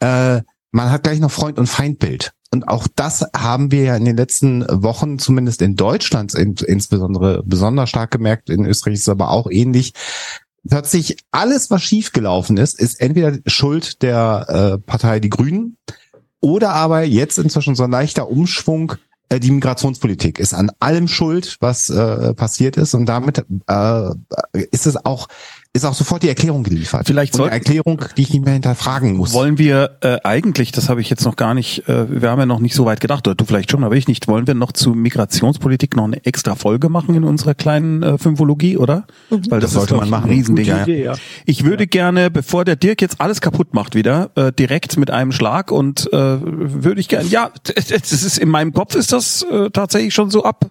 äh, 0.00 0.40
man 0.72 0.90
hat 0.90 1.04
gleich 1.04 1.20
noch 1.20 1.30
Freund- 1.30 1.60
und 1.60 1.68
Feindbild. 1.68 2.32
Und 2.50 2.66
auch 2.66 2.88
das 2.96 3.24
haben 3.36 3.70
wir 3.70 3.84
ja 3.84 3.96
in 3.96 4.04
den 4.04 4.16
letzten 4.16 4.66
Wochen, 4.82 5.20
zumindest 5.20 5.62
in 5.62 5.76
Deutschland 5.76 6.34
in, 6.34 6.56
insbesondere 6.56 7.44
besonders 7.44 7.88
stark 7.88 8.10
gemerkt, 8.10 8.50
in 8.50 8.64
Österreich 8.64 8.94
ist 8.94 9.02
es 9.02 9.08
aber 9.08 9.30
auch 9.30 9.48
ähnlich. 9.48 9.92
Plötzlich 10.68 11.18
alles, 11.30 11.70
was 11.70 11.84
schiefgelaufen 11.84 12.56
ist, 12.56 12.80
ist 12.80 13.00
entweder 13.00 13.38
Schuld 13.46 14.02
der 14.02 14.46
äh, 14.48 14.78
Partei 14.78 15.20
Die 15.20 15.30
Grünen 15.30 15.76
oder 16.40 16.70
aber 16.70 17.04
jetzt 17.04 17.38
inzwischen 17.38 17.76
so 17.76 17.84
ein 17.84 17.92
leichter 17.92 18.28
Umschwung 18.28 18.94
die 19.38 19.50
Migrationspolitik 19.50 20.38
ist 20.38 20.54
an 20.54 20.72
allem 20.80 21.06
schuld, 21.06 21.56
was 21.60 21.88
äh, 21.88 22.34
passiert 22.34 22.76
ist. 22.76 22.94
Und 22.94 23.06
damit 23.06 23.44
äh, 23.68 24.10
ist 24.72 24.86
es 24.86 25.04
auch 25.04 25.28
ist 25.72 25.84
auch 25.84 25.94
sofort 25.94 26.24
die 26.24 26.28
Erklärung 26.28 26.64
geliefert. 26.64 27.06
Vielleicht 27.06 27.36
Und 27.36 27.42
eine 27.42 27.52
Erklärung, 27.52 28.04
die 28.16 28.22
ich 28.22 28.32
nicht 28.32 28.44
mehr 28.44 28.54
hinterfragen 28.54 29.16
muss. 29.16 29.32
Wollen 29.32 29.56
wir 29.56 29.98
äh, 30.00 30.16
eigentlich, 30.24 30.72
das 30.72 30.88
habe 30.88 31.00
ich 31.00 31.08
jetzt 31.08 31.24
noch 31.24 31.36
gar 31.36 31.54
nicht, 31.54 31.88
äh, 31.88 32.20
wir 32.20 32.28
haben 32.28 32.40
ja 32.40 32.46
noch 32.46 32.58
nicht 32.58 32.74
so 32.74 32.86
weit 32.86 32.98
gedacht, 32.98 33.28
oder 33.28 33.36
du 33.36 33.44
vielleicht 33.44 33.70
schon, 33.70 33.84
aber 33.84 33.94
ich 33.94 34.08
nicht, 34.08 34.26
wollen 34.26 34.48
wir 34.48 34.54
noch 34.54 34.72
zu 34.72 34.94
Migrationspolitik 34.94 35.94
noch 35.94 36.04
eine 36.04 36.24
extra 36.24 36.56
Folge 36.56 36.88
machen 36.88 37.14
in 37.14 37.22
unserer 37.22 37.54
kleinen 37.54 38.02
äh, 38.02 38.18
Fünfologie, 38.18 38.78
oder? 38.78 39.06
Weil 39.28 39.60
Das 39.60 39.70
sollte 39.70 39.94
doch 39.94 40.00
man 40.00 40.10
machen. 40.10 40.30
Riesending. 40.30 40.66
Ja. 40.66 40.82
Idee, 40.82 41.04
ja. 41.04 41.14
Ich 41.46 41.64
würde 41.64 41.86
gerne, 41.86 42.32
bevor 42.32 42.64
der 42.64 42.74
Dirk 42.74 43.00
jetzt 43.00 43.20
alles 43.20 43.40
kaputt 43.40 43.72
macht 43.72 43.94
wieder, 43.94 44.30
äh, 44.34 44.52
direkt 44.52 44.96
mit 44.96 45.12
einem 45.12 45.30
Schlag 45.30 45.70
und 45.70 46.12
äh, 46.12 46.16
würde 46.16 47.00
ich 47.00 47.06
gerne, 47.06 47.28
ja, 47.28 47.52
es 47.76 48.10
ist 48.10 48.38
in 48.38 48.48
meinem 48.48 48.72
Kopf 48.72 48.96
ist 48.96 49.12
das 49.12 49.42
äh, 49.44 49.70
tatsächlich 49.70 50.14
schon 50.14 50.30
so 50.30 50.42
ab 50.42 50.66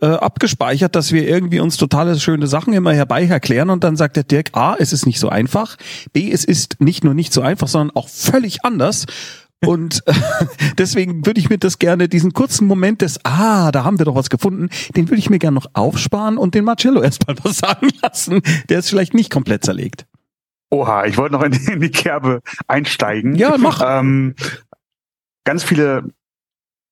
äh, 0.00 0.06
abgespeichert, 0.06 0.94
dass 0.94 1.12
wir 1.12 1.28
irgendwie 1.28 1.60
uns 1.60 1.76
totale 1.76 2.18
schöne 2.18 2.46
Sachen 2.46 2.72
immer 2.72 2.92
herbei 2.92 3.24
erklären 3.24 3.70
und 3.70 3.84
dann 3.84 3.96
sagt 3.96 4.16
der 4.16 4.24
Dirk, 4.24 4.50
A, 4.52 4.76
es 4.78 4.92
ist 4.92 5.06
nicht 5.06 5.18
so 5.18 5.28
einfach, 5.28 5.76
B, 6.12 6.30
es 6.30 6.44
ist 6.44 6.80
nicht 6.80 7.04
nur 7.04 7.14
nicht 7.14 7.32
so 7.32 7.42
einfach, 7.42 7.68
sondern 7.68 7.96
auch 7.96 8.08
völlig 8.08 8.64
anders. 8.64 9.06
Und 9.64 10.02
äh, 10.06 10.12
deswegen 10.78 11.26
würde 11.26 11.40
ich 11.40 11.50
mir 11.50 11.58
das 11.58 11.78
gerne, 11.78 12.08
diesen 12.08 12.32
kurzen 12.32 12.66
Moment 12.66 13.02
des, 13.02 13.18
ah, 13.24 13.72
da 13.72 13.84
haben 13.84 13.98
wir 13.98 14.04
doch 14.04 14.14
was 14.14 14.30
gefunden, 14.30 14.68
den 14.96 15.08
würde 15.08 15.18
ich 15.18 15.30
mir 15.30 15.38
gerne 15.38 15.56
noch 15.56 15.66
aufsparen 15.72 16.38
und 16.38 16.54
den 16.54 16.64
Marcello 16.64 17.02
erstmal 17.02 17.36
was 17.42 17.58
sagen 17.58 17.88
lassen. 18.02 18.40
Der 18.68 18.78
ist 18.78 18.88
vielleicht 18.88 19.14
nicht 19.14 19.30
komplett 19.30 19.64
zerlegt. 19.64 20.06
Oha, 20.70 21.06
ich 21.06 21.16
wollte 21.16 21.34
noch 21.34 21.42
in 21.42 21.52
die, 21.52 21.72
in 21.72 21.80
die 21.80 21.90
Kerbe 21.90 22.42
einsteigen. 22.66 23.34
Ja, 23.36 23.56
mach. 23.58 23.82
Ähm, 23.84 24.34
ganz 25.44 25.64
viele, 25.64 26.04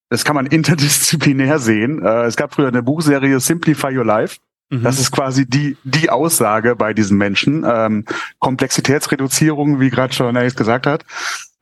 das 0.08 0.24
kann 0.24 0.36
man 0.36 0.46
interdisziplinär 0.46 1.58
sehen. 1.58 2.02
Äh, 2.02 2.24
es 2.24 2.36
gab 2.36 2.54
früher 2.54 2.68
eine 2.68 2.82
Buchserie 2.82 3.40
Simplify 3.40 3.96
Your 3.96 4.04
Life. 4.04 4.38
Mhm. 4.70 4.82
Das 4.82 4.98
ist 4.98 5.12
quasi 5.12 5.48
die, 5.48 5.76
die 5.84 6.10
Aussage 6.10 6.76
bei 6.76 6.92
diesen 6.92 7.18
Menschen. 7.18 7.64
Ähm, 7.66 8.04
Komplexitätsreduzierung, 8.38 9.80
wie 9.80 9.90
gerade 9.90 10.12
schon 10.12 10.36
Alex 10.36 10.56
gesagt 10.56 10.86
hat, 10.86 11.04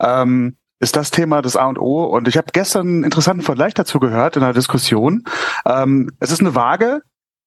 ähm, 0.00 0.56
ist 0.80 0.96
das 0.96 1.10
Thema 1.10 1.42
des 1.42 1.56
A 1.56 1.66
und 1.66 1.78
O. 1.78 2.04
Und 2.04 2.28
ich 2.28 2.36
habe 2.36 2.48
gestern 2.52 2.86
einen 2.86 3.04
interessanten 3.04 3.42
Vergleich 3.42 3.74
dazu 3.74 4.00
gehört 4.00 4.36
in 4.36 4.42
einer 4.42 4.52
Diskussion. 4.52 5.24
Ähm, 5.64 6.12
es 6.20 6.30
ist 6.30 6.40
eine 6.40 6.54
Waage, 6.54 7.02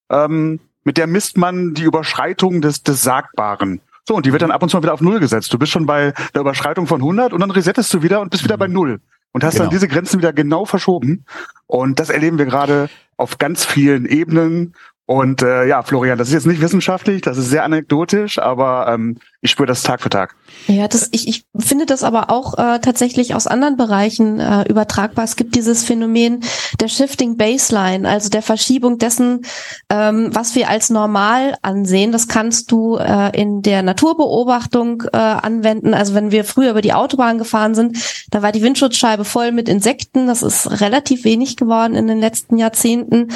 ähm, 0.09 0.59
mit 0.83 0.97
der 0.97 1.07
misst 1.07 1.37
man 1.37 1.73
die 1.73 1.83
Überschreitung 1.83 2.61
des, 2.61 2.83
des 2.83 3.01
Sagbaren. 3.03 3.81
So, 4.07 4.15
und 4.15 4.25
die 4.25 4.31
wird 4.31 4.41
dann 4.41 4.51
ab 4.51 4.63
und 4.63 4.69
zu 4.69 4.77
mal 4.77 4.83
wieder 4.83 4.93
auf 4.93 5.01
Null 5.01 5.19
gesetzt. 5.19 5.51
Du 5.51 5.59
bist 5.59 5.71
schon 5.71 5.85
bei 5.85 6.13
der 6.33 6.41
Überschreitung 6.41 6.87
von 6.87 7.01
100 7.01 7.33
und 7.33 7.41
dann 7.41 7.51
resettest 7.51 7.93
du 7.93 8.01
wieder 8.01 8.21
und 8.21 8.29
bist 8.29 8.43
wieder 8.43 8.57
bei 8.57 8.67
Null. 8.67 9.01
Und 9.33 9.43
hast 9.43 9.53
Genau. 9.53 9.65
dann 9.65 9.71
diese 9.71 9.87
Grenzen 9.87 10.19
wieder 10.19 10.33
genau 10.33 10.65
verschoben. 10.65 11.25
Und 11.67 11.99
das 11.99 12.09
erleben 12.09 12.37
wir 12.37 12.45
gerade 12.45 12.89
auf 13.17 13.37
ganz 13.37 13.65
vielen 13.65 14.05
Ebenen. 14.05 14.73
Und 15.07 15.41
äh, 15.41 15.65
ja, 15.65 15.83
Florian, 15.83 16.17
das 16.17 16.27
ist 16.27 16.33
jetzt 16.33 16.47
nicht 16.47 16.59
wissenschaftlich, 16.59 17.21
das 17.21 17.37
ist 17.37 17.49
sehr 17.49 17.63
anekdotisch, 17.63 18.39
aber 18.39 18.87
ähm, 18.89 19.17
ich 19.39 19.51
spüre 19.51 19.65
das 19.65 19.81
Tag 19.81 20.01
für 20.01 20.09
Tag. 20.09 20.35
Ja, 20.67 20.89
das, 20.89 21.07
ich, 21.13 21.29
ich 21.29 21.45
finde 21.57 21.85
das 21.85 22.03
aber 22.03 22.29
auch 22.29 22.57
äh, 22.57 22.79
tatsächlich 22.79 23.33
aus 23.33 23.47
anderen 23.47 23.77
Bereichen 23.77 24.41
äh, 24.41 24.63
übertragbar. 24.63 25.23
Es 25.23 25.37
gibt 25.37 25.55
dieses 25.55 25.85
Phänomen 25.85 26.41
der 26.81 26.89
Shifting 26.89 27.37
Baseline, 27.37 28.07
also 28.07 28.27
der 28.27 28.41
Verschiebung 28.41 28.97
dessen, 28.97 29.45
ähm, 29.89 30.31
was 30.33 30.55
wir 30.55 30.67
als 30.67 30.89
normal 30.89 31.55
ansehen. 31.61 32.11
Das 32.11 32.27
kannst 32.27 32.69
du 32.73 32.97
äh, 32.97 33.31
in 33.39 33.61
der 33.61 33.83
Naturbeobachtung 33.83 35.03
äh, 35.13 35.17
anwenden. 35.17 35.93
Also 35.93 36.15
wenn 36.15 36.31
wir 36.31 36.43
früher 36.43 36.71
über 36.71 36.81
die 36.81 36.93
Autobahn 36.93 37.37
gefahren 37.37 37.75
sind, 37.75 37.97
da 38.29 38.41
war 38.41 38.51
die 38.51 38.61
Windschutzscheibe 38.61 39.23
voll 39.23 39.53
mit 39.53 39.69
Insekten. 39.69 40.27
Das 40.27 40.43
ist 40.43 40.81
relativ 40.81 41.23
wenig 41.23 41.55
geworden 41.55 41.95
in 41.95 42.07
den 42.07 42.19
letzten 42.19 42.57
Jahrzehnten. 42.57 43.29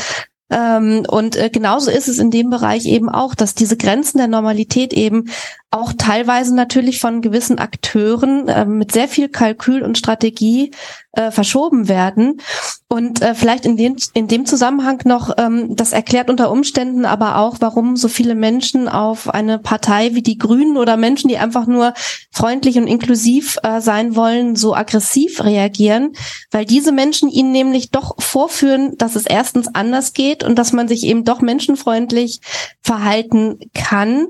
Ähm, 0.51 1.05
und 1.07 1.37
äh, 1.37 1.49
genauso 1.49 1.89
ist 1.89 2.09
es 2.09 2.19
in 2.19 2.29
dem 2.29 2.49
Bereich 2.49 2.85
eben 2.85 3.09
auch, 3.09 3.33
dass 3.33 3.55
diese 3.55 3.77
Grenzen 3.77 4.17
der 4.17 4.27
Normalität 4.27 4.93
eben 4.93 5.29
auch 5.71 5.93
teilweise 5.97 6.53
natürlich 6.53 6.99
von 6.99 7.21
gewissen 7.21 7.57
Akteuren 7.57 8.49
äh, 8.49 8.65
mit 8.65 8.91
sehr 8.91 9.07
viel 9.07 9.29
Kalkül 9.29 9.81
und 9.81 9.97
Strategie 9.97 10.71
äh, 11.13 11.31
verschoben 11.31 11.87
werden. 11.87 12.41
Und 12.87 13.21
äh, 13.21 13.35
vielleicht 13.35 13.65
in 13.65 13.77
dem, 13.77 13.95
in 14.13 14.27
dem 14.27 14.45
Zusammenhang 14.45 14.99
noch, 15.05 15.31
ähm, 15.37 15.75
das 15.75 15.93
erklärt 15.93 16.29
unter 16.29 16.51
Umständen 16.51 17.05
aber 17.05 17.37
auch, 17.37 17.57
warum 17.59 17.95
so 17.95 18.07
viele 18.07 18.35
Menschen 18.35 18.87
auf 18.87 19.29
eine 19.33 19.59
Partei 19.59 20.13
wie 20.13 20.21
die 20.21 20.37
Grünen 20.37 20.77
oder 20.77 20.97
Menschen, 20.97 21.27
die 21.29 21.37
einfach 21.37 21.67
nur 21.67 21.93
freundlich 22.31 22.77
und 22.77 22.87
inklusiv 22.87 23.57
äh, 23.63 23.81
sein 23.81 24.15
wollen, 24.15 24.55
so 24.55 24.75
aggressiv 24.75 25.43
reagieren, 25.43 26.13
weil 26.51 26.65
diese 26.65 26.91
Menschen 26.91 27.29
ihnen 27.29 27.51
nämlich 27.51 27.91
doch 27.91 28.15
vorführen, 28.21 28.97
dass 28.97 29.15
es 29.15 29.25
erstens 29.25 29.73
anders 29.73 30.13
geht 30.13 30.43
und 30.43 30.57
dass 30.57 30.73
man 30.73 30.87
sich 30.87 31.05
eben 31.05 31.23
doch 31.23 31.41
menschenfreundlich 31.41 32.41
verhalten 32.81 33.59
kann. 33.73 34.27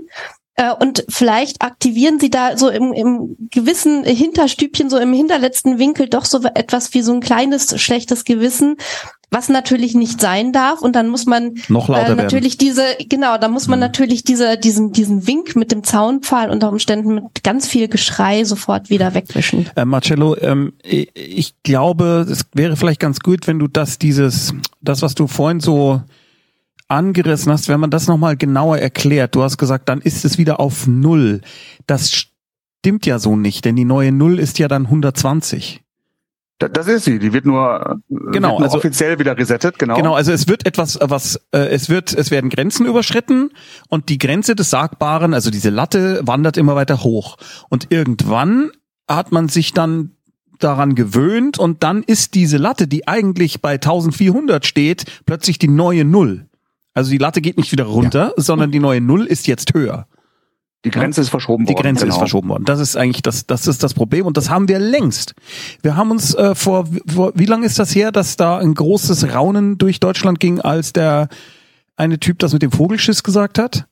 Äh, 0.55 0.71
Und 0.79 1.05
vielleicht 1.09 1.61
aktivieren 1.61 2.19
sie 2.19 2.29
da 2.29 2.57
so 2.57 2.69
im, 2.69 2.91
im 2.93 3.37
gewissen 3.51 4.03
Hinterstübchen, 4.03 4.89
so 4.89 4.97
im 4.97 5.13
hinterletzten 5.13 5.79
Winkel 5.79 6.09
doch 6.09 6.25
so 6.25 6.39
etwas 6.55 6.93
wie 6.93 7.01
so 7.01 7.13
ein 7.13 7.21
kleines 7.21 7.79
schlechtes 7.81 8.25
Gewissen, 8.25 8.75
was 9.33 9.47
natürlich 9.47 9.95
nicht 9.95 10.19
sein 10.19 10.51
darf. 10.51 10.81
Und 10.81 10.93
dann 10.93 11.07
muss 11.07 11.25
man 11.25 11.53
Noch 11.69 11.87
lauter 11.87 12.01
äh, 12.03 12.07
werden. 12.09 12.17
natürlich 12.17 12.57
diese, 12.57 12.83
genau, 13.07 13.37
da 13.37 13.47
muss 13.47 13.69
man 13.69 13.79
Mhm. 13.79 13.83
natürlich 13.85 14.23
diese, 14.25 14.57
diesen, 14.57 14.91
diesen 14.91 15.25
Wink 15.25 15.55
mit 15.55 15.71
dem 15.71 15.85
Zaunpfahl 15.85 16.49
unter 16.49 16.69
Umständen 16.69 17.15
mit 17.15 17.43
ganz 17.43 17.65
viel 17.65 17.87
Geschrei 17.87 18.43
sofort 18.43 18.89
wieder 18.89 19.13
wegwischen. 19.13 19.69
Äh, 19.77 19.85
Marcello, 19.85 20.35
ähm, 20.41 20.73
ich, 20.83 21.09
ich 21.15 21.53
glaube, 21.63 22.27
es 22.29 22.41
wäre 22.53 22.75
vielleicht 22.75 22.99
ganz 22.99 23.21
gut, 23.21 23.47
wenn 23.47 23.57
du 23.57 23.69
das, 23.69 23.99
dieses, 23.99 24.53
das, 24.81 25.01
was 25.01 25.15
du 25.15 25.27
vorhin 25.27 25.61
so 25.61 26.01
angerissen 26.91 27.51
hast, 27.51 27.67
wenn 27.69 27.79
man 27.79 27.89
das 27.89 28.07
nochmal 28.07 28.37
genauer 28.37 28.77
erklärt. 28.77 29.33
Du 29.35 29.41
hast 29.43 29.57
gesagt, 29.57 29.89
dann 29.89 30.01
ist 30.01 30.25
es 30.25 30.37
wieder 30.37 30.59
auf 30.59 30.87
Null. 30.87 31.41
Das 31.87 32.11
stimmt 32.13 33.05
ja 33.05 33.17
so 33.19 33.35
nicht, 33.35 33.65
denn 33.65 33.75
die 33.75 33.85
neue 33.85 34.11
Null 34.11 34.39
ist 34.39 34.59
ja 34.59 34.67
dann 34.67 34.85
120. 34.85 35.81
Da- 36.59 36.67
Das 36.69 36.87
ist 36.87 37.05
sie, 37.05 37.17
die 37.17 37.33
wird 37.33 37.45
nur, 37.45 37.99
äh, 38.09 38.13
Genau, 38.31 38.31
wird 38.31 38.41
nur 38.41 38.61
also- 38.63 38.77
offiziell 38.77 39.17
wieder 39.17 39.35
resettet, 39.37 39.79
genau. 39.79 39.95
Genau, 39.95 40.13
also 40.13 40.31
es 40.31 40.47
wird 40.47 40.67
etwas, 40.67 40.99
was 41.01 41.37
äh, 41.51 41.57
es 41.69 41.89
wird, 41.89 42.13
es 42.13 42.29
werden 42.29 42.49
Grenzen 42.51 42.85
überschritten 42.85 43.49
und 43.89 44.09
die 44.09 44.19
Grenze 44.19 44.55
des 44.55 44.69
Sagbaren, 44.69 45.33
also 45.33 45.49
diese 45.49 45.71
Latte, 45.71 46.21
wandert 46.23 46.57
immer 46.57 46.75
weiter 46.75 47.03
hoch. 47.03 47.37
Und 47.69 47.87
irgendwann 47.89 48.69
hat 49.07 49.31
man 49.31 49.49
sich 49.49 49.73
dann 49.73 50.11
daran 50.59 50.93
gewöhnt 50.93 51.57
und 51.57 51.81
dann 51.81 52.03
ist 52.03 52.35
diese 52.35 52.57
Latte, 52.57 52.87
die 52.87 53.07
eigentlich 53.07 53.61
bei 53.61 53.79
1400 53.79 54.63
steht, 54.65 55.05
plötzlich 55.25 55.57
die 55.57 55.67
neue 55.67 56.05
Null. 56.05 56.45
Also 56.93 57.11
die 57.11 57.17
Latte 57.17 57.41
geht 57.41 57.57
nicht 57.57 57.71
wieder 57.71 57.85
runter, 57.85 58.33
sondern 58.37 58.71
die 58.71 58.79
neue 58.79 59.01
Null 59.01 59.25
ist 59.25 59.47
jetzt 59.47 59.73
höher. 59.73 60.07
Die 60.83 60.89
Grenze 60.89 61.21
ist 61.21 61.29
verschoben 61.29 61.65
Die 61.65 61.73
worden. 61.73 61.83
Grenze 61.83 62.05
genau. 62.05 62.15
ist 62.15 62.19
verschoben 62.19 62.49
worden. 62.49 62.65
Das 62.65 62.79
ist 62.79 62.97
eigentlich 62.97 63.21
das, 63.21 63.45
das 63.45 63.67
ist 63.67 63.83
das 63.83 63.93
Problem 63.93 64.25
und 64.25 64.35
das 64.35 64.49
haben 64.49 64.67
wir 64.67 64.79
längst. 64.79 65.35
Wir 65.83 65.95
haben 65.95 66.09
uns 66.09 66.33
äh, 66.33 66.55
vor, 66.55 66.87
vor, 67.07 67.31
wie 67.35 67.45
lange 67.45 67.67
ist 67.67 67.77
das 67.77 67.93
her, 67.95 68.11
dass 68.11 68.35
da 68.35 68.57
ein 68.57 68.73
großes 68.73 69.33
Raunen 69.33 69.77
durch 69.77 69.99
Deutschland 69.99 70.39
ging, 70.39 70.59
als 70.59 70.91
der 70.91 71.29
eine 71.97 72.19
Typ 72.19 72.39
das 72.39 72.51
mit 72.53 72.63
dem 72.63 72.71
Vogelschiss 72.71 73.21
gesagt 73.21 73.59
hat? 73.59 73.85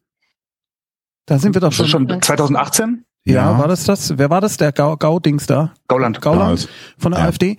Da 1.27 1.37
sind 1.37 1.53
wir 1.53 1.61
doch 1.61 1.69
Das 1.69 1.79
ist 1.79 1.89
schon. 1.89 2.09
schon 2.09 2.21
2018? 2.23 3.05
ja, 3.25 3.59
war 3.59 3.67
das 3.67 3.83
das? 3.83 4.17
Wer 4.17 4.31
war 4.31 4.41
das? 4.41 4.57
Der 4.57 4.71
Gau- 4.71 4.97
Gau-Dings 4.97 5.45
da? 5.45 5.73
Gauland. 5.87 6.21
Gauland 6.21 6.61
Ja, 6.63 6.67
von 6.97 7.11
der 7.11 7.21
ja. 7.21 7.27
AfD. 7.27 7.57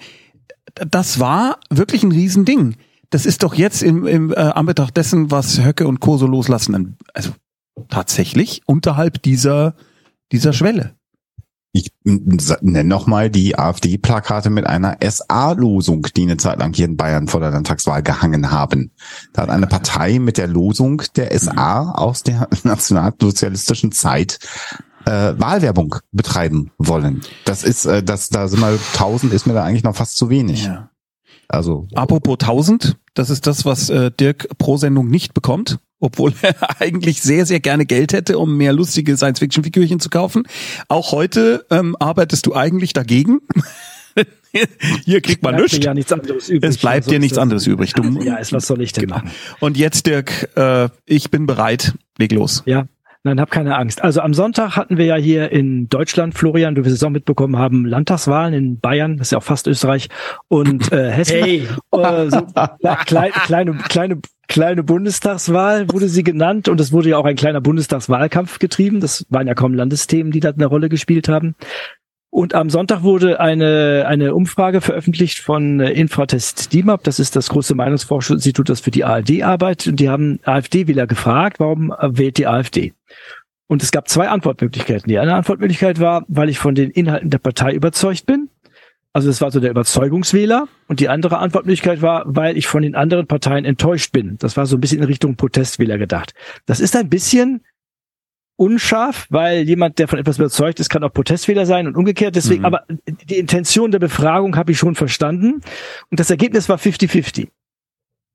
Das 0.75 1.21
war 1.21 1.59
wirklich 1.71 2.03
ein 2.03 2.11
Riesending. 2.11 2.75
Das 3.11 3.27
ist 3.27 3.43
doch 3.43 3.55
jetzt 3.55 3.83
im, 3.83 4.07
im 4.07 4.33
äh, 4.33 4.37
Anbetracht 4.37 4.97
dessen, 4.97 5.31
was 5.31 5.65
Höcke 5.65 5.87
und 5.87 6.01
Co. 6.01 6.17
so 6.17 6.27
loslassen, 6.27 6.97
also 7.13 7.31
tatsächlich 7.89 8.63
unterhalb 8.67 9.23
dieser, 9.23 9.75
dieser 10.33 10.53
Schwelle. 10.53 10.95
Ich 11.73 11.93
nenne 12.03 12.83
nochmal 12.83 13.31
die 13.31 13.57
AfD-Plakate 13.57 14.51
mit 14.51 14.67
einer 14.67 14.97
SA-Losung, 15.01 16.09
die 16.17 16.23
eine 16.23 16.37
Zeit 16.37 16.59
lang 16.59 16.75
hier 16.75 16.87
in 16.87 16.97
Bayern 16.97 17.29
vor 17.29 17.39
der 17.39 17.51
Landtagswahl 17.51 18.03
gehangen 18.03 18.51
haben. 18.51 18.91
Da 19.33 19.43
hat 19.43 19.51
eine 19.51 19.69
Partei 19.69 20.19
mit 20.19 20.37
der 20.37 20.49
Losung 20.49 21.03
der 21.15 21.39
SA 21.39 21.93
aus 21.93 22.25
der 22.25 22.49
nationalsozialistischen 22.65 23.93
Zeit 23.93 24.41
äh, 25.05 25.35
Wahlwerbung 25.39 25.95
betreiben 26.11 26.73
wollen. 26.79 27.23
Das 27.45 27.63
ist, 27.63 27.87
äh, 27.87 28.03
das, 28.03 28.31
da 28.31 28.49
sind 28.49 28.61
mal 28.61 28.79
1000 28.95 29.33
ist 29.33 29.47
mir 29.47 29.55
da 29.55 29.63
eigentlich 29.63 29.85
noch 29.85 29.95
fast 29.95 30.17
zu 30.17 30.29
wenig. 30.29 30.65
Ja. 30.65 30.90
Also 31.51 31.89
Apropos 31.95 32.35
1000, 32.41 32.97
das 33.15 33.29
ist 33.29 33.47
das, 33.47 33.65
was 33.65 33.91
äh, 33.91 34.11
Dirk 34.13 34.49
pro 34.59 34.77
Sendung 34.77 35.09
nicht 35.09 35.35
bekommt, 35.35 35.79
obwohl 35.99 36.33
er 36.43 36.55
eigentlich 36.81 37.21
sehr, 37.23 37.45
sehr 37.45 37.61
gerne 37.61 37.87
Geld 37.87 38.13
hätte, 38.13 38.39
um 38.39 38.57
mehr 38.57 38.73
lustige 38.73 39.17
Science-Fiction-Figürchen 39.17 39.99
zu 40.01 40.11
kaufen. 40.11 40.45
Auch 40.89 41.13
heute 41.13 41.67
ähm, 41.71 41.97
arbeitest 41.99 42.47
du 42.47 42.55
eigentlich 42.55 42.93
dagegen. 42.93 43.41
Hier 45.05 45.21
kriegt 45.21 45.43
man 45.45 45.55
nichts. 45.55 45.79
ja 45.83 45.95
nichts 45.95 46.13
anderes 46.13 46.49
übrig. 46.49 46.69
Es 46.71 46.79
bleibt 46.79 47.05
Also 47.05 47.11
dir 47.13 47.21
nichts 47.21 47.39
anderes 47.39 47.67
übrig. 47.69 47.93
Du, 47.93 48.03
Ja, 48.21 48.37
ist, 48.37 48.53
was 48.53 48.67
soll 48.67 48.81
ich 48.83 48.93
denn 48.93 49.03
Genau. 49.07 49.17
machen? 49.19 49.31
Und 49.61 49.77
jetzt, 49.77 50.07
Dirk, 50.07 50.51
äh, 50.57 50.89
ich 51.07 51.31
bin 51.31 51.47
bereit. 51.47 51.95
Leg 52.19 52.33
los. 52.33 52.63
Ja. 52.67 52.87
Nein, 53.23 53.39
hab 53.39 53.51
keine 53.51 53.77
Angst. 53.77 54.03
Also 54.03 54.23
am 54.23 54.33
Sonntag 54.33 54.77
hatten 54.77 54.97
wir 54.97 55.05
ja 55.05 55.17
hier 55.17 55.53
in 55.53 55.91
Deutschland, 55.91 56.35
Florian, 56.35 56.75
du 56.75 56.87
wirst 56.87 56.95
es 56.95 57.03
auch 57.03 57.11
mitbekommen 57.11 57.59
haben, 57.59 57.85
Landtagswahlen 57.85 58.55
in 58.55 58.81
Bayern, 58.81 59.19
das 59.19 59.27
ist 59.27 59.33
ja 59.33 59.39
auch 59.39 59.43
fast 59.43 59.67
Österreich, 59.67 60.09
und 60.49 60.91
äh, 60.91 61.11
Hessen. 61.11 61.45
Hey. 61.45 61.69
Äh, 61.93 62.31
so, 62.31 62.47
kleine, 63.05 63.33
kleine, 63.33 63.73
kleine, 63.75 64.21
kleine 64.49 64.83
Bundestagswahl 64.83 65.91
wurde 65.93 66.09
sie 66.09 66.23
genannt 66.23 66.69
und 66.69 66.81
es 66.81 66.93
wurde 66.93 67.11
ja 67.11 67.19
auch 67.19 67.25
ein 67.25 67.37
kleiner 67.37 67.61
Bundestagswahlkampf 67.61 68.59
getrieben. 68.59 69.01
Das 69.01 69.27
waren 69.29 69.47
ja 69.47 69.55
kaum 69.55 69.75
Landesthemen, 69.75 70.33
die 70.33 70.41
da 70.41 70.51
eine 70.51 70.67
Rolle 70.67 70.89
gespielt 70.89 71.29
haben. 71.29 71.57
Und 72.31 72.55
am 72.55 72.71
Sonntag 72.71 73.03
wurde 73.03 73.41
eine, 73.41 74.05
eine 74.07 74.37
Umfrage 74.37 74.81
veröffentlicht 74.81 75.41
von 75.41 75.81
äh, 75.81 75.91
Infratest 75.91 76.73
DIMAP. 76.73 77.03
Das 77.03 77.19
ist 77.19 77.35
das 77.35 77.49
große 77.49 77.75
Meinungsforschungsinstitut, 77.75 78.69
das 78.69 78.81
für 78.81 78.93
die 78.93 79.05
ARD 79.05 79.43
arbeitet. 79.43 79.89
Und 79.89 80.01
die 80.01 80.09
haben 80.09 80.39
AfD-Wähler 80.45 81.09
gefragt, 81.09 81.59
warum 81.59 81.93
wählt 82.01 82.39
die 82.39 82.47
AfD? 82.47 82.95
Und 83.67 83.83
es 83.83 83.91
gab 83.91 84.09
zwei 84.09 84.29
Antwortmöglichkeiten. 84.29 85.09
Die 85.09 85.19
eine 85.19 85.35
Antwortmöglichkeit 85.35 85.99
war, 85.99 86.25
weil 86.29 86.49
ich 86.49 86.59
von 86.59 86.77
den 86.77 86.91
Inhalten 86.91 87.31
der 87.31 87.39
Partei 87.39 87.73
überzeugt 87.73 88.27
bin. 88.27 88.49
Also 89.13 89.27
das 89.27 89.41
war 89.41 89.51
so 89.51 89.59
der 89.59 89.71
Überzeugungswähler. 89.71 90.69
Und 90.87 91.01
die 91.01 91.09
andere 91.09 91.39
Antwortmöglichkeit 91.39 92.01
war, 92.01 92.25
weil 92.27 92.57
ich 92.57 92.69
von 92.69 92.83
den 92.83 92.95
anderen 92.95 93.27
Parteien 93.27 93.65
enttäuscht 93.65 94.13
bin. 94.13 94.39
Das 94.39 94.57
war 94.57 94.67
so 94.67 94.77
ein 94.77 94.81
bisschen 94.81 94.99
in 94.99 95.05
Richtung 95.05 95.35
Protestwähler 95.35 95.99
gedacht. 95.99 96.33
Das 96.67 96.79
ist 96.79 96.95
ein 96.95 97.09
bisschen 97.09 97.63
unscharf, 98.61 99.27
weil 99.31 99.63
jemand, 99.63 99.99
der 99.99 100.07
von 100.07 100.19
etwas 100.19 100.39
überzeugt 100.39 100.81
ist, 100.81 100.91
kann 100.91 101.03
auch 101.03 101.13
Protestwähler 101.13 101.65
sein 101.65 101.87
und 101.87 101.97
umgekehrt. 101.97 102.37
Deswegen, 102.37 102.61
mhm. 102.61 102.67
aber 102.67 102.85
die 103.07 103.39
Intention 103.39 103.91
der 103.91 103.99
Befragung 103.99 104.55
habe 104.57 104.73
ich 104.73 104.79
schon 104.79 104.95
verstanden. 104.95 105.63
Und 106.11 106.21
das 106.21 106.31
Ergebnis 106.31 106.69
war 106.69 106.77
50-50. 106.77 107.49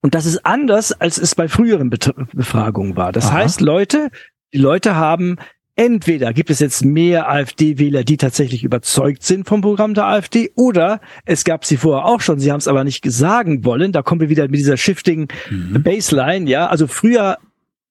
Und 0.01 0.15
das 0.15 0.25
ist 0.25 0.43
anders, 0.43 0.91
als 0.93 1.19
es 1.19 1.35
bei 1.35 1.47
früheren 1.47 1.91
Befragungen 1.91 2.95
war. 2.95 3.11
Das 3.11 3.27
Aha. 3.27 3.33
heißt, 3.33 3.61
Leute, 3.61 4.09
die 4.51 4.57
Leute 4.57 4.95
haben 4.95 5.37
entweder 5.75 6.33
gibt 6.33 6.49
es 6.49 6.59
jetzt 6.59 6.83
mehr 6.83 7.29
AfD-Wähler, 7.29 8.03
die 8.03 8.17
tatsächlich 8.17 8.63
überzeugt 8.63 9.23
sind 9.23 9.47
vom 9.47 9.61
Programm 9.61 9.93
der 9.93 10.05
AfD, 10.05 10.51
oder 10.55 11.01
es 11.25 11.43
gab 11.43 11.65
sie 11.65 11.77
vorher 11.77 12.05
auch 12.05 12.21
schon, 12.21 12.39
sie 12.39 12.51
haben 12.51 12.59
es 12.59 12.67
aber 12.67 12.83
nicht 12.83 13.05
sagen 13.11 13.63
wollen. 13.65 13.91
Da 13.91 14.01
kommen 14.01 14.21
wir 14.21 14.29
wieder 14.29 14.43
mit 14.47 14.59
dieser 14.59 14.77
shifting 14.77 15.27
mhm. 15.49 15.83
Baseline, 15.83 16.49
ja. 16.49 16.67
Also 16.67 16.87
früher 16.87 17.37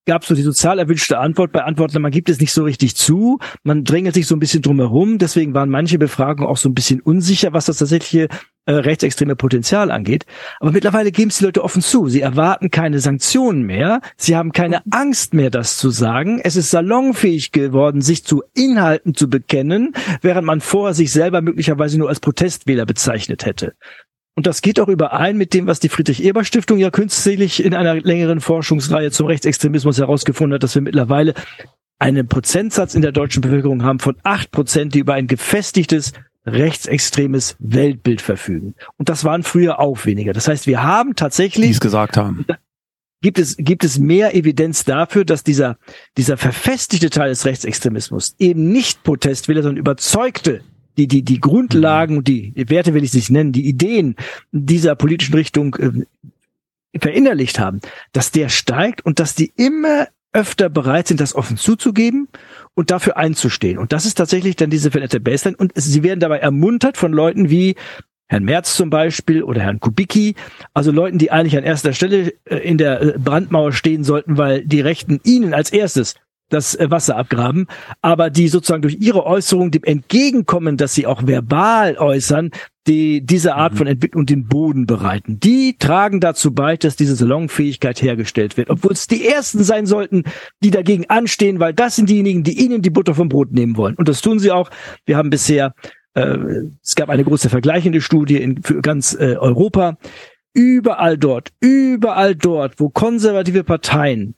gab 0.07 0.23
es 0.23 0.29
so 0.29 0.35
die 0.35 0.43
sozial 0.43 0.79
erwünschte 0.79 1.19
Antwort. 1.19 1.53
Bei 1.53 1.65
Antworten, 1.65 2.01
man 2.03 2.11
gibt 2.11 2.29
es 2.29 2.41
nicht 2.41 2.53
so 2.53 2.65
richtig 2.65 2.97
zu. 2.97 3.39
Man 3.63 3.85
drängelt 3.85 4.15
sich 4.15 4.27
so 4.27 4.37
ein 4.37 4.41
bisschen 4.41 4.63
drumherum. 4.63 5.19
Deswegen 5.19 5.55
waren 5.55 5.71
manche 5.71 5.99
Befragungen 5.99 6.49
auch 6.49 6.57
so 6.57 6.69
ein 6.69 6.75
bisschen 6.75 7.01
unsicher, 7.01 7.53
was 7.53 7.67
das 7.67 7.79
tatsächliche 7.79 8.29
äh, 8.67 8.73
rechtsextreme 8.73 9.37
Potenzial 9.37 9.91
angeht. 9.91 10.27
Aber 10.61 10.73
mittlerweile 10.73 11.13
geben 11.13 11.31
es 11.31 11.39
die 11.39 11.45
Leute 11.45 11.63
offen 11.63 11.83
zu. 11.83 12.09
Sie 12.09 12.21
erwarten 12.21 12.71
keine 12.71 12.99
Sanktionen 13.01 13.63
mehr. 13.63 14.01
Sie 14.17 14.37
haben 14.37 14.53
keine 14.53 14.83
Angst 14.91 15.35
mehr, 15.35 15.51
das 15.51 15.77
zu 15.77 15.91
sagen. 15.91 16.41
Es 16.43 16.57
ist 16.57 16.71
salonfähig 16.71 17.53
geworden, 17.53 18.01
sich 18.01 18.25
zu 18.25 18.43
Inhalten 18.55 19.15
zu 19.15 19.29
bekennen, 19.29 19.93
während 20.23 20.47
man 20.47 20.61
vorher 20.61 20.95
sich 20.95 21.13
selber 21.13 21.43
möglicherweise 21.43 21.99
nur 21.99 22.09
als 22.09 22.21
Protestwähler 22.21 22.87
bezeichnet 22.87 23.45
hätte. 23.45 23.75
Und 24.37 24.47
das 24.47 24.63
geht 24.63 24.81
auch 24.81 24.89
überein 24.89 25.37
mit 25.37 25.55
dem, 25.55 25.67
was 25.67 25.79
die 25.79 25.89
Friedrich-Eber-Stiftung 25.89 26.79
ja 26.79 26.91
künstlich 26.91 27.65
in 27.65 27.75
einer 27.75 27.95
längeren 27.95 28.41
Forschungsreihe 28.41 29.13
zum 29.13 29.27
Rechtsextremismus 29.27 29.99
herausgefunden 29.99 30.55
hat, 30.55 30.63
dass 30.65 30.75
wir 30.75 30.83
mittlerweile 30.83 31.35
einen 32.01 32.27
Prozentsatz 32.27 32.95
in 32.95 33.03
der 33.03 33.13
deutschen 33.13 33.43
Bevölkerung 33.43 33.85
haben 33.85 34.01
von 34.01 34.17
acht 34.25 34.51
Prozent, 34.51 34.95
die 34.95 34.99
über 34.99 35.15
ein 35.15 35.29
gefestigtes 35.29 36.13
rechtsextremes 36.47 37.57
Weltbild 37.61 38.21
verfügen. 38.21 38.75
Und 38.99 39.09
das 39.09 39.25
waren 39.25 39.45
früher 39.45 39.79
auch 39.79 40.05
weniger. 40.05 40.33
Das 40.33 40.49
heißt, 40.49 40.67
wir 40.67 40.83
haben 40.83 41.15
tatsächlich. 41.15 41.67
Die 41.67 41.73
es 41.73 41.81
gesagt 41.81 42.17
haben. 42.17 42.45
Gibt 43.23 43.39
es, 43.39 43.57
gibt 43.57 43.85
es 43.85 43.99
mehr 43.99 44.35
Evidenz 44.35 44.85
dafür, 44.85 45.25
dass 45.25 45.43
dieser, 45.45 45.79
dieser 46.19 46.37
verfestigte 46.37 47.09
Teil 47.09 47.31
des 47.31 47.47
Rechtsextremismus 47.47 48.35
eben 48.39 48.71
nicht 48.71 49.03
Protestwille, 49.03 49.63
sondern 49.63 49.79
überzeugte 49.79 50.61
die, 50.97 51.09
die, 51.09 51.23
die 51.23 51.41
Grundlagen 51.41 52.19
und 52.19 52.29
die, 52.29 52.53
Werte 52.69 52.95
will 52.95 53.05
ich 53.05 53.15
nicht 53.15 53.31
nennen, 53.31 53.53
die 53.53 53.67
Ideen 53.67 54.17
dieser 54.53 54.95
politischen 54.95 55.35
Richtung 55.35 55.75
äh, 55.77 56.99
verinnerlicht 56.99 57.59
haben, 57.59 57.81
dass 58.13 58.31
der 58.31 58.49
steigt 58.49 59.05
und 59.05 59.19
dass 59.19 59.35
die 59.35 59.53
immer 59.57 60.09
öfter 60.33 60.69
bereit 60.69 61.09
sind, 61.09 61.21
das 61.21 61.35
offen 61.35 61.57
zuzugeben 61.57 62.29
und 62.75 62.91
dafür 62.91 63.17
einzustehen. 63.17 63.79
Und 63.79 63.93
das 63.93 64.05
ist 64.05 64.17
tatsächlich 64.17 64.57
dann 64.57 64.71
diese 64.71 64.91
veränderte 64.91 65.21
Baseline. 65.21 65.57
Und 65.57 65.73
sie 65.77 66.03
werden 66.03 66.21
dabei 66.21 66.39
ermuntert 66.39 66.97
von 66.97 67.13
Leuten 67.13 67.51
wie 67.51 67.77
Herrn 68.27 68.45
Merz 68.45 68.75
zum 68.75 68.91
Beispiel 68.91 69.43
oder 69.43 69.61
Herrn 69.61 69.81
Kubicki, 69.81 70.35
also 70.73 70.91
Leuten, 70.91 71.19
die 71.19 71.31
eigentlich 71.31 71.57
an 71.57 71.63
erster 71.63 71.93
Stelle 71.93 72.33
äh, 72.47 72.57
in 72.57 72.79
der 72.79 73.01
äh, 73.01 73.19
Brandmauer 73.19 73.73
stehen 73.73 74.03
sollten, 74.03 74.39
weil 74.39 74.65
die 74.65 74.81
Rechten 74.81 75.21
ihnen 75.25 75.55
als 75.55 75.71
erstes 75.71 76.15
das 76.55 76.75
äh, 76.75 76.91
Wasser 76.91 77.17
abgraben, 77.17 77.67
aber 78.01 78.31
die 78.31 78.49
sozusagen 78.49 78.83
durch 78.83 78.97
ihre 79.01 79.27
Äußerung 79.27 79.71
dem 79.71 79.85
entgegenkommen, 79.85 80.77
dass 80.77 80.95
sie 80.95 81.07
auch 81.07 81.27
verbal 81.27 81.97
äußern, 81.99 82.51
die 82.87 83.25
diese 83.25 83.55
Art 83.55 83.73
mhm. 83.73 83.79
von 83.79 83.87
Entwicklung 83.87 84.27
den 84.27 84.47
Boden 84.47 84.87
bereiten. 84.87 85.41
Die 85.41 85.77
tragen 85.79 86.21
dazu 86.21 86.55
bei, 86.55 86.77
dass 86.77 86.97
diese 86.97 87.17
Salonfähigkeit 87.17 88.01
hergestellt 88.03 88.57
wird, 88.57 88.71
obwohl 88.71 88.93
es 88.93 89.07
die 89.07 89.27
ersten 89.27 89.65
sein 89.65 89.87
sollten, 89.87 90.25
die 90.63 90.71
dagegen 90.71 91.09
anstehen, 91.09 91.61
weil 91.61 91.75
das 91.75 91.97
sind 91.97 92.09
diejenigen, 92.09 92.45
die 92.45 92.59
ihnen 92.59 92.83
die 92.83 92.91
Butter 92.91 93.15
vom 93.15 93.29
Brot 93.29 93.53
nehmen 93.53 93.77
wollen. 93.77 93.95
Und 93.97 94.09
das 94.09 94.21
tun 94.21 94.39
sie 94.39 94.51
auch. 94.51 94.71
Wir 95.07 95.17
haben 95.17 95.31
bisher, 95.31 95.75
äh, 96.15 96.37
es 96.83 96.95
gab 96.95 97.09
eine 97.09 97.25
große 97.25 97.49
vergleichende 97.49 98.01
Studie 98.01 98.37
in 98.37 98.63
für 98.63 98.81
ganz 98.81 99.15
äh, 99.15 99.37
Europa. 99.37 99.97
Überall 100.53 101.19
dort, 101.19 101.49
überall 101.61 102.37
dort, 102.37 102.79
wo 102.79 102.89
konservative 102.89 103.65
Parteien 103.65 104.37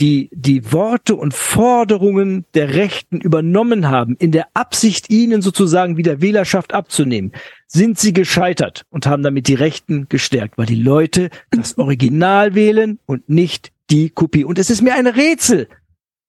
die 0.00 0.30
die 0.32 0.72
Worte 0.72 1.14
und 1.14 1.34
Forderungen 1.34 2.46
der 2.54 2.74
Rechten 2.74 3.20
übernommen 3.20 3.88
haben, 3.88 4.16
in 4.18 4.32
der 4.32 4.48
Absicht, 4.54 5.10
ihnen 5.10 5.42
sozusagen 5.42 5.96
wieder 5.96 6.20
Wählerschaft 6.20 6.72
abzunehmen, 6.72 7.32
sind 7.66 7.98
sie 7.98 8.12
gescheitert 8.12 8.86
und 8.90 9.06
haben 9.06 9.22
damit 9.22 9.46
die 9.46 9.54
Rechten 9.54 10.08
gestärkt, 10.08 10.56
weil 10.58 10.66
die 10.66 10.82
Leute 10.82 11.30
das 11.50 11.76
Original 11.78 12.54
wählen 12.54 12.98
und 13.06 13.28
nicht 13.28 13.72
die 13.90 14.10
Kopie. 14.10 14.44
Und 14.44 14.58
es 14.58 14.70
ist 14.70 14.82
mir 14.82 14.94
ein 14.94 15.06
Rätsel, 15.06 15.68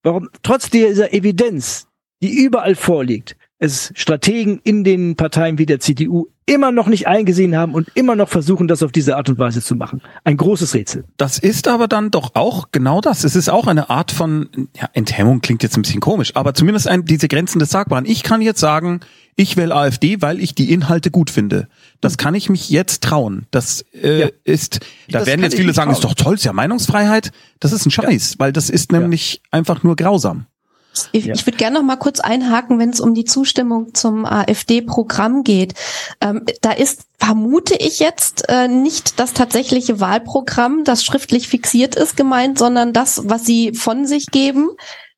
warum 0.04 0.30
trotz 0.44 0.70
dieser 0.70 1.14
Evidenz, 1.14 1.88
die 2.22 2.44
überall 2.44 2.76
vorliegt, 2.76 3.38
es 3.62 3.94
Strategen 3.96 4.60
in 4.64 4.84
den 4.84 5.16
Parteien 5.16 5.60
wie 5.60 5.68
der 5.68 5.80
CDU 5.80 6.26
immer 6.48 6.72
noch 6.72 6.88
nicht 6.88 7.08
eingesehen 7.08 7.56
haben 7.56 7.76
und 7.76 7.90
immer 7.94 8.16
noch 8.16 8.28
versuchen, 8.28 8.68
das 8.68 8.82
auf 8.82 8.92
diese 8.92 9.16
Art 9.18 9.30
und 9.30 9.38
Weise 9.38 9.62
zu 9.62 9.76
machen. 9.76 10.02
Ein 10.24 10.36
großes 10.36 10.74
Rätsel. 10.74 11.06
Das 11.16 11.38
ist 11.38 11.68
aber 11.68 11.88
dann 11.88 12.10
doch 12.10 12.32
auch 12.34 12.70
genau 12.72 13.02
das. 13.02 13.24
Es 13.24 13.36
ist 13.36 13.50
auch 13.50 13.68
eine 13.68 13.92
Art 13.92 14.12
von, 14.12 14.50
ja, 14.76 14.90
Enthemmung 14.94 15.42
klingt 15.42 15.62
jetzt 15.62 15.78
ein 15.78 15.84
bisschen 15.84 16.02
komisch, 16.02 16.36
aber 16.36 16.56
zumindest 16.56 16.88
ein, 16.88 17.06
diese 17.06 17.28
Grenzen 17.28 17.60
des 17.60 17.70
Sagbaren. 17.70 18.06
Ich 18.06 18.24
kann 18.24 18.42
jetzt 18.42 18.60
sagen, 18.60 19.02
ich 19.36 19.58
wähle 19.58 19.76
AfD, 19.76 20.24
weil 20.24 20.40
ich 20.40 20.56
die 20.56 20.74
Inhalte 20.74 21.12
gut 21.12 21.30
finde. 21.30 21.68
Das 22.02 22.18
kann 22.18 22.34
ich 22.34 22.50
mich 22.50 22.72
jetzt 22.72 23.04
trauen. 23.04 23.46
Das 23.52 23.86
äh, 23.94 24.22
ja. 24.22 24.28
ist, 24.44 24.80
da 25.08 25.20
das 25.20 25.28
werden 25.28 25.44
jetzt 25.44 25.56
viele 25.56 25.72
sagen, 25.74 25.92
trauen. 25.92 26.02
ist 26.02 26.04
doch 26.04 26.16
toll, 26.16 26.34
ist 26.34 26.46
ja 26.46 26.54
Meinungsfreiheit. 26.54 27.32
Das 27.60 27.74
ist 27.74 27.86
ein 27.86 27.92
Scheiß, 27.92 28.32
ja. 28.34 28.40
weil 28.40 28.54
das 28.54 28.72
ist 28.72 28.92
nämlich 28.92 29.36
ja. 29.36 29.40
einfach 29.52 29.84
nur 29.84 29.96
grausam. 29.96 30.48
Ich, 31.12 31.26
ja. 31.26 31.34
ich 31.34 31.46
würde 31.46 31.58
gerne 31.58 31.78
noch 31.78 31.86
mal 31.86 31.96
kurz 31.96 32.20
einhaken, 32.20 32.80
wenn 32.80 32.90
es 32.90 33.00
um 33.00 33.14
die 33.14 33.26
Zustimmung 33.26 33.94
zum 33.94 34.26
AfD-Programm 34.26 35.44
geht. 35.44 35.74
Ähm, 36.20 36.46
da 36.62 36.72
ist, 36.72 37.04
vermute 37.18 37.76
ich 37.76 38.00
jetzt, 38.00 38.50
äh, 38.50 38.68
nicht 38.68 39.20
das 39.20 39.34
tatsächliche 39.34 40.00
Wahlprogramm, 40.00 40.84
das 40.84 41.04
schriftlich 41.04 41.48
fixiert 41.48 41.96
ist, 41.96 42.18
gemeint, 42.18 42.58
sondern 42.58 42.94
das, 42.94 43.22
was 43.26 43.46
sie 43.46 43.74
von 43.74 44.06
sich 44.06 44.28
geben. 44.28 44.70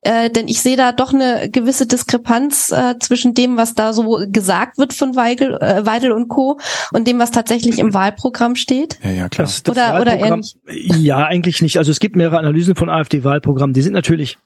Äh, 0.02 0.28
denn 0.28 0.48
ich 0.48 0.60
sehe 0.60 0.76
da 0.76 0.92
doch 0.92 1.14
eine 1.14 1.48
gewisse 1.48 1.86
Diskrepanz 1.86 2.70
äh, 2.70 2.98
zwischen 3.00 3.32
dem, 3.32 3.56
was 3.56 3.74
da 3.74 3.94
so 3.94 4.20
gesagt 4.28 4.76
wird 4.76 4.92
von 4.92 5.16
Weigel, 5.16 5.54
äh, 5.54 5.86
Weidel 5.86 6.12
und 6.12 6.28
Co. 6.28 6.60
und 6.92 7.08
dem, 7.08 7.18
was 7.18 7.30
tatsächlich 7.30 7.78
im 7.78 7.94
Wahlprogramm 7.94 8.54
steht. 8.54 8.98
Ja, 9.02 9.10
ja, 9.10 9.28
klar. 9.30 9.46
Das, 9.46 9.62
das 9.62 9.74
oder, 9.74 10.00
oder 10.02 10.18
eher 10.18 10.36
nicht? 10.36 10.58
Ja, 10.68 11.24
eigentlich 11.24 11.62
nicht. 11.62 11.78
Also 11.78 11.90
es 11.90 12.00
gibt 12.00 12.16
mehrere 12.16 12.38
Analysen 12.38 12.74
von 12.74 12.90
AfD-Wahlprogrammen. 12.90 13.72
Die 13.72 13.80
sind 13.80 13.94
natürlich 13.94 14.36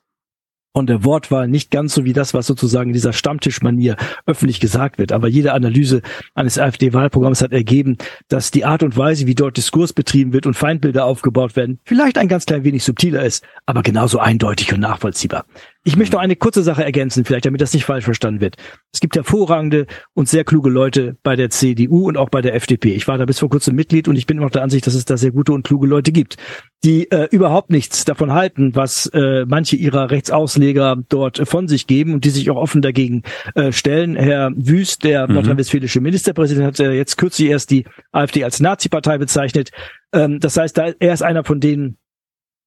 von 0.74 0.86
der 0.86 1.04
Wortwahl 1.04 1.48
nicht 1.48 1.70
ganz 1.70 1.94
so 1.94 2.04
wie 2.04 2.12
das, 2.12 2.34
was 2.34 2.46
sozusagen 2.46 2.90
in 2.90 2.94
dieser 2.94 3.12
Stammtischmanier 3.12 3.96
öffentlich 4.26 4.60
gesagt 4.60 4.98
wird. 4.98 5.12
Aber 5.12 5.28
jede 5.28 5.52
Analyse 5.52 6.02
eines 6.34 6.58
AfD-Wahlprogramms 6.58 7.42
hat 7.42 7.52
ergeben, 7.52 7.96
dass 8.28 8.50
die 8.50 8.64
Art 8.64 8.82
und 8.82 8.96
Weise, 8.96 9.26
wie 9.26 9.34
dort 9.34 9.56
Diskurs 9.56 9.92
betrieben 9.92 10.32
wird 10.32 10.46
und 10.46 10.54
Feindbilder 10.54 11.04
aufgebaut 11.04 11.56
werden, 11.56 11.80
vielleicht 11.84 12.18
ein 12.18 12.28
ganz 12.28 12.46
klein 12.46 12.64
wenig 12.64 12.84
subtiler 12.84 13.24
ist, 13.24 13.44
aber 13.66 13.82
genauso 13.82 14.18
eindeutig 14.18 14.72
und 14.72 14.80
nachvollziehbar. 14.80 15.46
Ich 15.84 15.96
möchte 15.96 16.16
noch 16.16 16.22
eine 16.22 16.36
kurze 16.36 16.62
Sache 16.62 16.84
ergänzen, 16.84 17.24
vielleicht, 17.24 17.46
damit 17.46 17.60
das 17.60 17.72
nicht 17.72 17.84
falsch 17.84 18.04
verstanden 18.04 18.40
wird. 18.40 18.56
Es 18.92 19.00
gibt 19.00 19.14
hervorragende 19.16 19.86
und 20.12 20.28
sehr 20.28 20.44
kluge 20.44 20.68
Leute 20.70 21.16
bei 21.22 21.36
der 21.36 21.50
CDU 21.50 22.08
und 22.08 22.16
auch 22.16 22.28
bei 22.30 22.42
der 22.42 22.54
FDP. 22.54 22.94
Ich 22.94 23.06
war 23.06 23.16
da 23.16 23.24
bis 23.24 23.38
vor 23.38 23.48
kurzem 23.48 23.76
Mitglied 23.76 24.08
und 24.08 24.16
ich 24.16 24.26
bin 24.26 24.38
noch 24.38 24.50
der 24.50 24.62
Ansicht, 24.62 24.86
dass 24.86 24.94
es 24.94 25.04
da 25.04 25.16
sehr 25.16 25.30
gute 25.30 25.52
und 25.52 25.62
kluge 25.62 25.86
Leute 25.86 26.10
gibt, 26.12 26.36
die 26.84 27.10
äh, 27.10 27.28
überhaupt 27.30 27.70
nichts 27.70 28.04
davon 28.04 28.32
halten, 28.32 28.74
was 28.74 29.06
äh, 29.14 29.46
manche 29.46 29.76
ihrer 29.76 30.10
Rechtsausleger 30.10 30.96
dort 31.08 31.38
äh, 31.38 31.46
von 31.46 31.68
sich 31.68 31.86
geben 31.86 32.12
und 32.12 32.24
die 32.24 32.30
sich 32.30 32.50
auch 32.50 32.56
offen 32.56 32.82
dagegen 32.82 33.22
äh, 33.54 33.72
stellen. 33.72 34.16
Herr 34.16 34.52
Wüst, 34.56 35.04
der 35.04 35.28
mhm. 35.28 35.34
nordrhein-westfälische 35.34 36.00
Ministerpräsident, 36.00 36.66
hat 36.66 36.80
äh, 36.80 36.92
jetzt 36.92 37.16
kürzlich 37.16 37.48
erst 37.48 37.70
die 37.70 37.84
AfD 38.12 38.44
als 38.44 38.60
Nazi-Partei 38.60 39.16
bezeichnet. 39.18 39.70
Ähm, 40.12 40.40
das 40.40 40.56
heißt, 40.56 40.76
da, 40.76 40.92
er 40.98 41.14
ist 41.14 41.22
einer 41.22 41.44
von 41.44 41.60
denen, 41.60 41.98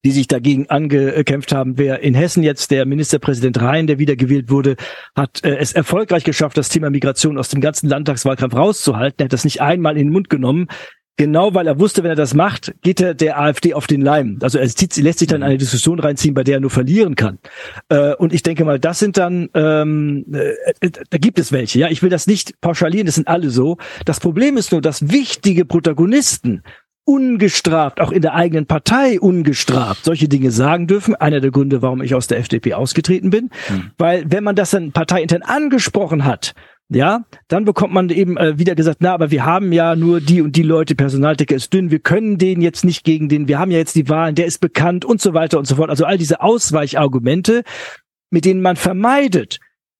die 0.03 0.11
sich 0.11 0.27
dagegen 0.27 0.69
angekämpft 0.69 1.51
haben. 1.51 1.77
Wer 1.77 2.01
in 2.01 2.13
Hessen 2.13 2.43
jetzt 2.43 2.71
der 2.71 2.85
Ministerpräsident 2.85 3.61
Rhein, 3.61 3.87
der 3.87 3.99
wiedergewählt 3.99 4.49
wurde, 4.49 4.75
hat 5.15 5.43
äh, 5.43 5.57
es 5.57 5.73
erfolgreich 5.73 6.23
geschafft, 6.23 6.57
das 6.57 6.69
Thema 6.69 6.89
Migration 6.89 7.37
aus 7.37 7.49
dem 7.49 7.61
ganzen 7.61 7.87
Landtagswahlkampf 7.87 8.55
rauszuhalten. 8.55 9.21
Er 9.21 9.25
hat 9.25 9.33
das 9.33 9.43
nicht 9.43 9.61
einmal 9.61 9.97
in 9.97 10.07
den 10.07 10.13
Mund 10.13 10.29
genommen. 10.29 10.67
Genau, 11.17 11.53
weil 11.53 11.67
er 11.67 11.79
wusste, 11.79 12.01
wenn 12.01 12.09
er 12.09 12.15
das 12.15 12.33
macht, 12.33 12.73
geht 12.81 12.99
er 12.99 13.13
der 13.13 13.39
AfD 13.39 13.75
auf 13.75 13.85
den 13.85 14.01
Leim. 14.01 14.39
Also 14.41 14.57
er 14.57 14.67
zieht, 14.69 14.95
lässt 14.97 15.19
sich 15.19 15.27
dann 15.27 15.41
in 15.41 15.47
eine 15.47 15.57
Diskussion 15.57 15.99
reinziehen, 15.99 16.33
bei 16.33 16.43
der 16.43 16.55
er 16.55 16.59
nur 16.61 16.71
verlieren 16.71 17.13
kann. 17.13 17.37
Äh, 17.89 18.15
und 18.15 18.33
ich 18.33 18.41
denke 18.41 18.65
mal, 18.65 18.79
das 18.79 18.97
sind 18.97 19.17
dann, 19.17 19.49
ähm, 19.53 20.25
äh, 20.33 20.89
da 21.09 21.17
gibt 21.19 21.37
es 21.37 21.51
welche. 21.51 21.77
Ja, 21.77 21.89
ich 21.89 22.01
will 22.01 22.09
das 22.09 22.25
nicht 22.25 22.59
pauschalieren, 22.61 23.05
das 23.05 23.15
sind 23.15 23.27
alle 23.27 23.51
so. 23.51 23.77
Das 24.05 24.19
Problem 24.19 24.57
ist 24.57 24.71
nur, 24.71 24.81
dass 24.81 25.11
wichtige 25.11 25.65
Protagonisten 25.65 26.63
ungestraft, 27.05 27.99
auch 27.99 28.11
in 28.11 28.21
der 28.21 28.35
eigenen 28.35 28.65
Partei 28.65 29.19
ungestraft, 29.19 30.05
solche 30.05 30.27
Dinge 30.27 30.51
sagen 30.51 30.87
dürfen. 30.87 31.15
Einer 31.15 31.39
der 31.39 31.51
Gründe, 31.51 31.81
warum 31.81 32.01
ich 32.01 32.15
aus 32.15 32.27
der 32.27 32.39
FDP 32.39 32.73
ausgetreten 32.73 33.29
bin. 33.29 33.49
Hm. 33.67 33.91
Weil 33.97 34.25
wenn 34.27 34.43
man 34.43 34.55
das 34.55 34.71
dann 34.71 34.91
parteiintern 34.91 35.41
angesprochen 35.41 36.25
hat, 36.25 36.53
ja, 36.93 37.23
dann 37.47 37.63
bekommt 37.63 37.93
man 37.93 38.09
eben 38.09 38.35
äh, 38.37 38.59
wieder 38.59 38.75
gesagt, 38.75 38.97
na, 38.99 39.13
aber 39.13 39.31
wir 39.31 39.45
haben 39.45 39.71
ja 39.71 39.95
nur 39.95 40.19
die 40.19 40.41
und 40.41 40.57
die 40.57 40.63
Leute, 40.63 40.93
Personaldecke 40.93 41.55
ist 41.55 41.73
dünn, 41.73 41.89
wir 41.89 41.99
können 41.99 42.37
den 42.37 42.61
jetzt 42.61 42.83
nicht 42.83 43.05
gegen 43.05 43.29
den, 43.29 43.47
wir 43.47 43.59
haben 43.59 43.71
ja 43.71 43.77
jetzt 43.77 43.95
die 43.95 44.09
Wahlen, 44.09 44.35
der 44.35 44.45
ist 44.45 44.59
bekannt 44.59 45.05
und 45.05 45.21
so 45.21 45.33
weiter 45.33 45.57
und 45.57 45.65
so 45.65 45.75
fort. 45.75 45.89
Also 45.89 46.03
all 46.03 46.17
diese 46.17 46.41
Ausweichargumente, 46.41 47.63
mit 48.29 48.43
denen 48.43 48.61
man 48.61 48.75
vermeidet, 48.75 49.59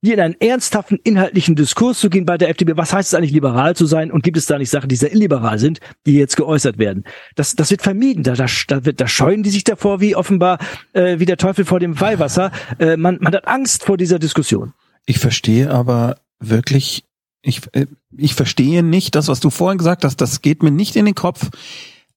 in 0.09 0.19
einen 0.19 0.35
ernsthaften 0.39 0.99
inhaltlichen 1.03 1.55
Diskurs 1.55 1.99
zu 1.99 2.09
gehen 2.09 2.25
bei 2.25 2.37
der 2.37 2.49
FDP. 2.49 2.75
Was 2.75 2.91
heißt 2.91 3.09
es 3.09 3.13
eigentlich, 3.13 3.31
liberal 3.31 3.75
zu 3.75 3.85
sein? 3.85 4.11
Und 4.11 4.23
gibt 4.23 4.35
es 4.35 4.47
da 4.47 4.57
nicht 4.57 4.71
Sachen, 4.71 4.89
die 4.89 4.95
sehr 4.95 5.13
illiberal 5.13 5.59
sind, 5.59 5.79
die 6.07 6.13
jetzt 6.13 6.37
geäußert 6.37 6.79
werden? 6.79 7.03
Das, 7.35 7.55
das 7.55 7.69
wird 7.69 7.83
vermieden. 7.83 8.23
Da, 8.23 8.33
da, 8.33 8.47
da, 8.67 8.85
wird, 8.85 8.99
da 8.99 9.07
scheuen 9.07 9.43
die 9.43 9.51
sich 9.51 9.63
davor, 9.63 10.01
wie 10.01 10.15
offenbar 10.15 10.57
äh, 10.93 11.19
wie 11.19 11.25
der 11.25 11.37
Teufel 11.37 11.65
vor 11.65 11.79
dem 11.79 11.99
Weihwasser. 11.99 12.51
Äh, 12.79 12.97
man, 12.97 13.19
man 13.21 13.33
hat 13.33 13.47
Angst 13.47 13.83
vor 13.83 13.95
dieser 13.95 14.17
Diskussion. 14.17 14.73
Ich 15.05 15.19
verstehe 15.19 15.69
aber 15.69 16.17
wirklich, 16.39 17.05
ich, 17.43 17.61
äh, 17.73 17.85
ich 18.17 18.33
verstehe 18.33 18.81
nicht 18.81 19.13
das, 19.13 19.27
was 19.27 19.39
du 19.39 19.51
vorhin 19.51 19.77
gesagt 19.77 20.03
hast. 20.03 20.17
Das 20.17 20.41
geht 20.41 20.63
mir 20.63 20.71
nicht 20.71 20.95
in 20.95 21.05
den 21.05 21.15
Kopf. 21.15 21.51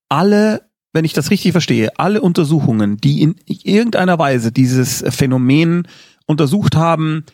Alle 0.09 0.62
wenn 0.94 1.05
ich 1.05 1.12
das 1.12 1.33
richtig 1.33 1.51
verstehe, 1.51 1.90
alle 1.99 2.20
Untersuchungen, 2.23 2.99
die 2.99 3.20
in 3.20 3.35
irgendeiner 3.47 4.16
Weise 4.20 4.53
dieses 4.53 5.05
Phänomen 5.09 5.88
untersucht 6.27 6.77
haben, 6.77 7.25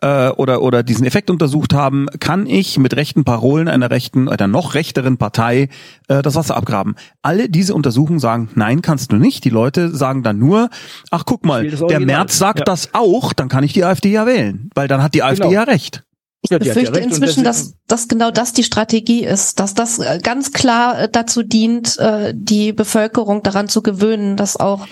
äh, 0.00 0.28
oder, 0.30 0.62
oder 0.62 0.82
diesen 0.82 1.06
Effekt 1.06 1.30
untersucht 1.30 1.74
haben, 1.74 2.06
kann 2.20 2.46
ich 2.46 2.78
mit 2.78 2.96
rechten 2.96 3.24
Parolen 3.24 3.68
einer 3.68 3.90
rechten 3.90 4.28
oder 4.28 4.46
noch 4.46 4.74
rechteren 4.74 5.16
Partei 5.16 5.68
äh, 6.08 6.22
das 6.22 6.34
Wasser 6.34 6.56
abgraben. 6.56 6.96
Alle 7.22 7.48
diese 7.48 7.74
Untersuchungen 7.74 8.18
sagen, 8.18 8.48
nein, 8.54 8.82
kannst 8.82 9.12
du 9.12 9.16
nicht. 9.16 9.44
Die 9.44 9.50
Leute 9.50 9.94
sagen 9.94 10.22
dann 10.22 10.38
nur, 10.38 10.70
ach 11.10 11.24
guck 11.24 11.44
mal, 11.44 11.68
der 11.68 12.00
Merz 12.00 12.38
sagt 12.38 12.60
ja. 12.60 12.64
das 12.64 12.94
auch, 12.94 13.32
dann 13.32 13.48
kann 13.48 13.64
ich 13.64 13.72
die 13.72 13.84
AfD 13.84 14.10
ja 14.10 14.26
wählen, 14.26 14.70
weil 14.74 14.88
dann 14.88 15.02
hat 15.02 15.14
die 15.14 15.22
AfD 15.22 15.42
genau. 15.42 15.52
ja 15.52 15.62
recht. 15.64 16.04
Ich 16.42 16.50
ja, 16.50 16.58
befürchte 16.58 16.98
ja 17.00 17.04
inzwischen, 17.04 17.42
dass, 17.42 17.74
dass 17.88 18.06
genau 18.06 18.30
das 18.30 18.52
die 18.52 18.62
Strategie 18.62 19.24
ist, 19.24 19.58
dass 19.58 19.74
das 19.74 19.98
äh, 19.98 20.20
ganz 20.22 20.52
klar 20.52 21.00
äh, 21.00 21.08
dazu 21.10 21.42
dient, 21.42 21.98
äh, 21.98 22.32
die 22.36 22.72
Bevölkerung 22.72 23.42
daran 23.42 23.68
zu 23.68 23.82
gewöhnen, 23.82 24.36
dass 24.36 24.56
auch 24.56 24.86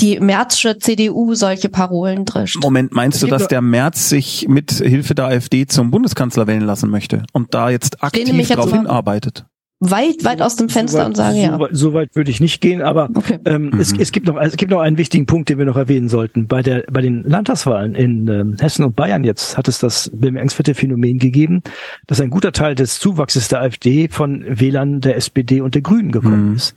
die 0.00 0.18
Märzsche 0.18 0.78
CDU 0.78 1.34
solche 1.34 1.68
Parolen 1.68 2.24
drischt. 2.24 2.56
Moment, 2.62 2.92
meinst 2.92 3.22
du, 3.22 3.26
dass 3.26 3.48
der 3.48 3.60
März 3.60 4.08
sich 4.08 4.48
mit 4.48 4.70
Hilfe 4.70 5.14
der 5.14 5.26
AfD 5.26 5.66
zum 5.66 5.90
Bundeskanzler 5.90 6.46
wählen 6.46 6.64
lassen 6.64 6.88
möchte 6.88 7.24
und 7.34 7.52
da 7.52 7.68
jetzt 7.68 8.02
aktiv 8.02 8.48
darauf 8.48 8.72
hinarbeitet? 8.72 9.44
Weit, 9.80 10.24
weit 10.24 10.42
aus 10.42 10.56
dem 10.56 10.68
Fenster 10.68 10.98
so 10.98 10.98
weit, 10.98 11.06
und 11.06 11.16
sagen, 11.16 11.36
ja. 11.36 11.58
So, 11.58 11.68
so 11.72 11.94
weit 11.94 12.14
würde 12.16 12.30
ich 12.30 12.40
nicht 12.40 12.60
gehen, 12.60 12.82
aber 12.82 13.08
okay. 13.14 13.38
ähm, 13.44 13.70
mhm. 13.70 13.80
es, 13.80 13.92
es, 13.96 14.12
gibt 14.12 14.26
noch, 14.26 14.36
es 14.40 14.56
gibt 14.56 14.70
noch 14.70 14.80
einen 14.80 14.98
wichtigen 14.98 15.26
Punkt, 15.26 15.48
den 15.48 15.58
wir 15.58 15.66
noch 15.66 15.76
erwähnen 15.76 16.08
sollten. 16.08 16.46
Bei 16.46 16.62
der, 16.62 16.84
bei 16.90 17.00
den 17.00 17.22
Landtagswahlen 17.22 17.94
in 17.94 18.28
ähm, 18.28 18.56
Hessen 18.58 18.84
und 18.84 18.96
Bayern 18.96 19.24
jetzt 19.24 19.56
hat 19.56 19.68
es 19.68 19.78
das 19.78 20.10
bemerkenswerte 20.12 20.74
Phänomen 20.74 21.18
gegeben, 21.18 21.62
dass 22.06 22.20
ein 22.20 22.30
guter 22.30 22.52
Teil 22.52 22.74
des 22.74 22.98
Zuwachses 22.98 23.48
der 23.48 23.60
AfD 23.60 24.08
von 24.08 24.44
Wählern 24.48 25.00
der 25.00 25.16
SPD 25.16 25.60
und 25.60 25.74
der 25.74 25.82
Grünen 25.82 26.10
gekommen 26.10 26.50
mhm. 26.50 26.56
ist. 26.56 26.74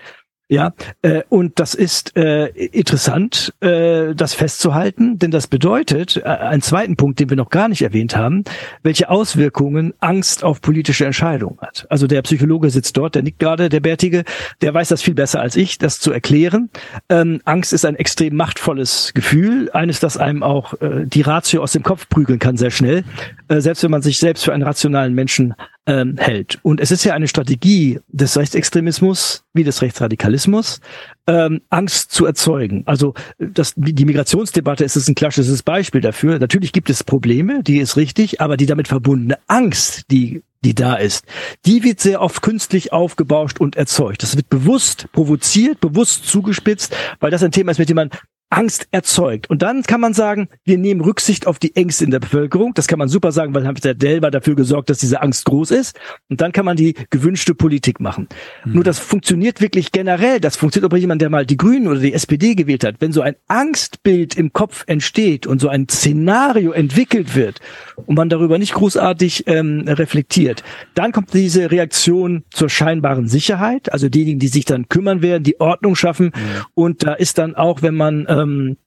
Ja, 0.52 0.74
äh, 1.02 1.24
und 1.30 1.62
das 1.62 1.76
ist 1.76 2.18
äh, 2.18 2.48
interessant, 2.48 3.54
äh, 3.62 4.14
das 4.14 4.34
festzuhalten, 4.34 5.18
denn 5.18 5.32
das 5.32 5.48
bedeutet, 5.48 6.18
äh, 6.18 6.24
einen 6.24 6.62
zweiten 6.62 6.98
Punkt, 6.98 7.22
den 7.22 7.30
wir 7.30 7.38
noch 7.38 7.50
gar 7.50 7.70
nicht 7.70 7.84
erwähnt 7.84 8.18
haben, 8.18 8.44
welche 8.84 9.10
Auswirkungen 9.10 9.94
Angst 10.02 10.44
auf 10.44 10.60
politische 10.60 11.06
Entscheidungen 11.06 11.58
hat. 11.62 11.88
Also 11.90 12.06
der 12.06 12.22
Psychologe 12.24 12.70
sitzt 12.70 12.98
dort, 12.98 13.16
der 13.16 13.24
nickt 13.24 13.40
gerade, 13.40 13.70
der 13.70 13.80
Bärtige, 13.80 14.26
der 14.60 14.74
weiß 14.74 14.90
das 14.90 15.02
viel 15.02 15.14
besser 15.14 15.40
als 15.40 15.56
ich, 15.56 15.78
das 15.78 16.02
zu 16.02 16.12
erklären. 16.12 16.70
Ähm, 17.08 17.40
Angst 17.46 17.72
ist 17.72 17.86
ein 17.86 17.96
extrem 17.96 18.36
machtvolles 18.36 19.14
Gefühl, 19.14 19.72
eines, 19.72 20.02
das 20.02 20.18
einem 20.18 20.44
auch 20.44 20.74
äh, 20.82 21.06
die 21.06 21.22
Ratio 21.22 21.64
aus 21.64 21.72
dem 21.72 21.84
Kopf 21.84 22.10
prügeln 22.10 22.40
kann, 22.40 22.58
sehr 22.58 22.72
schnell, 22.72 23.06
äh, 23.48 23.62
selbst 23.62 23.84
wenn 23.84 23.92
man 23.92 24.02
sich 24.02 24.18
selbst 24.18 24.44
für 24.44 24.52
einen 24.52 24.64
rationalen 24.64 25.14
Menschen 25.14 25.54
ähm, 25.86 26.16
hält. 26.18 26.60
Und 26.64 26.80
es 26.80 26.92
ist 26.92 27.04
ja 27.04 27.14
eine 27.14 27.28
Strategie 27.28 28.00
des 28.08 28.38
Rechtsextremismus 28.38 29.44
wie 29.54 29.64
des 29.64 29.82
Rechtsradikalismus, 29.82 30.80
ähm, 31.28 31.62
Angst 31.70 32.12
zu 32.12 32.26
erzeugen. 32.26 32.84
Also 32.86 33.14
das, 33.40 33.74
die 33.76 34.06
Migrationsdebatte 34.06 34.84
ist 34.84 34.96
ein 35.08 35.16
klassisches 35.16 35.64
Beispiel 35.64 36.02
dafür. 36.02 36.40
Natürlich 36.40 36.72
gibt 36.72 36.90
es 36.90 37.04
Probleme, 37.04 37.64
die 37.64 37.80
ist 37.80 37.98
richtig, 37.98 38.42
aber 38.42 38.58
die 38.58 38.68
damit 38.68 38.88
verbundene 38.88 39.38
Angst, 39.48 40.12
die 40.12 40.44
die 40.64 40.76
da 40.76 40.94
ist, 40.94 41.26
die 41.66 41.84
wird 41.84 42.00
sehr 42.00 42.22
oft 42.22 42.44
künstlich 42.44 42.94
aufgebauscht 42.94 43.60
und 43.60 43.76
erzeugt. 43.76 44.22
Das 44.22 44.36
wird 44.36 44.48
bewusst 44.48 45.12
provoziert, 45.12 45.82
bewusst 45.82 46.28
zugespitzt, 46.28 46.96
weil 47.20 47.32
das 47.32 47.42
ein 47.42 47.52
Thema 47.52 47.72
ist, 47.72 47.80
mit 47.80 47.90
dem 47.90 47.96
man 47.96 48.12
Angst 48.52 48.88
erzeugt. 48.92 49.50
Und 49.50 49.62
dann 49.62 49.84
kann 49.84 50.02
man 50.02 50.14
sagen, 50.14 50.50
wir 50.66 50.78
nehmen 50.78 51.02
Rücksicht 51.02 51.48
auf 51.48 51.58
die 51.58 51.76
Ängste 51.76 52.04
in 52.04 52.12
der 52.12 52.20
Bevölkerung. 52.20 52.74
Das 52.74 52.88
kann 52.88 53.00
man 53.00 53.08
super 53.08 53.32
sagen, 53.32 53.56
weil 53.56 53.64
der 53.64 53.94
Delver 53.94 54.30
dafür 54.30 54.56
gesorgt, 54.56 54.90
dass 54.90 54.98
diese 54.98 55.22
Angst 55.22 55.46
groß 55.46 55.72
ist. 55.72 55.98
Und 56.30 56.42
dann 56.42 56.52
kann 56.52 56.66
man 56.66 56.76
die 56.76 56.96
gewünschte 57.10 57.56
Politik 57.56 58.00
machen. 58.02 58.28
Mhm. 58.66 58.74
Nur 58.74 58.84
das 58.84 59.00
funktioniert 59.00 59.62
wirklich 59.62 59.92
generell. 59.92 60.40
Das 60.40 60.58
funktioniert 60.58 60.92
aber 60.92 60.98
jemand, 60.98 61.22
der 61.22 61.30
mal 61.30 61.46
die 61.46 61.58
Grünen 61.58 61.88
oder 61.88 62.00
die 62.00 62.14
SPD 62.14 62.56
gewählt 62.56 62.84
hat. 62.84 62.96
Wenn 63.00 63.14
so 63.14 63.22
ein 63.22 63.36
Angstbild 63.48 64.36
im 64.36 64.52
Kopf 64.52 64.84
entsteht 64.88 65.48
und 65.48 65.62
so 65.62 65.70
ein 65.70 65.88
Szenario 65.88 66.72
entwickelt 66.72 67.36
wird 67.36 67.60
und 68.06 68.16
man 68.16 68.28
darüber 68.28 68.58
nicht 68.58 68.74
großartig 68.74 69.48
ähm, 69.48 69.86
reflektiert, 69.88 70.64
dann 70.94 71.14
kommt 71.14 71.34
diese 71.34 71.72
Reaktion 71.72 72.44
zur 72.52 72.70
scheinbaren 72.70 73.30
Sicherheit. 73.30 73.94
Also 73.94 74.10
diejenigen, 74.10 74.40
die 74.40 74.50
sich 74.50 74.66
dann 74.66 74.90
kümmern 74.90 75.22
werden, 75.22 75.44
die 75.44 75.60
Ordnung 75.62 75.96
schaffen. 75.96 76.28
Mhm. 76.28 76.66
Und 76.74 77.04
da 77.04 77.14
ist 77.14 77.38
dann 77.38 77.56
auch, 77.56 77.82
wenn 77.82 77.96
man 77.96 78.26
äh, 78.26 78.41
ähm, 78.42 78.78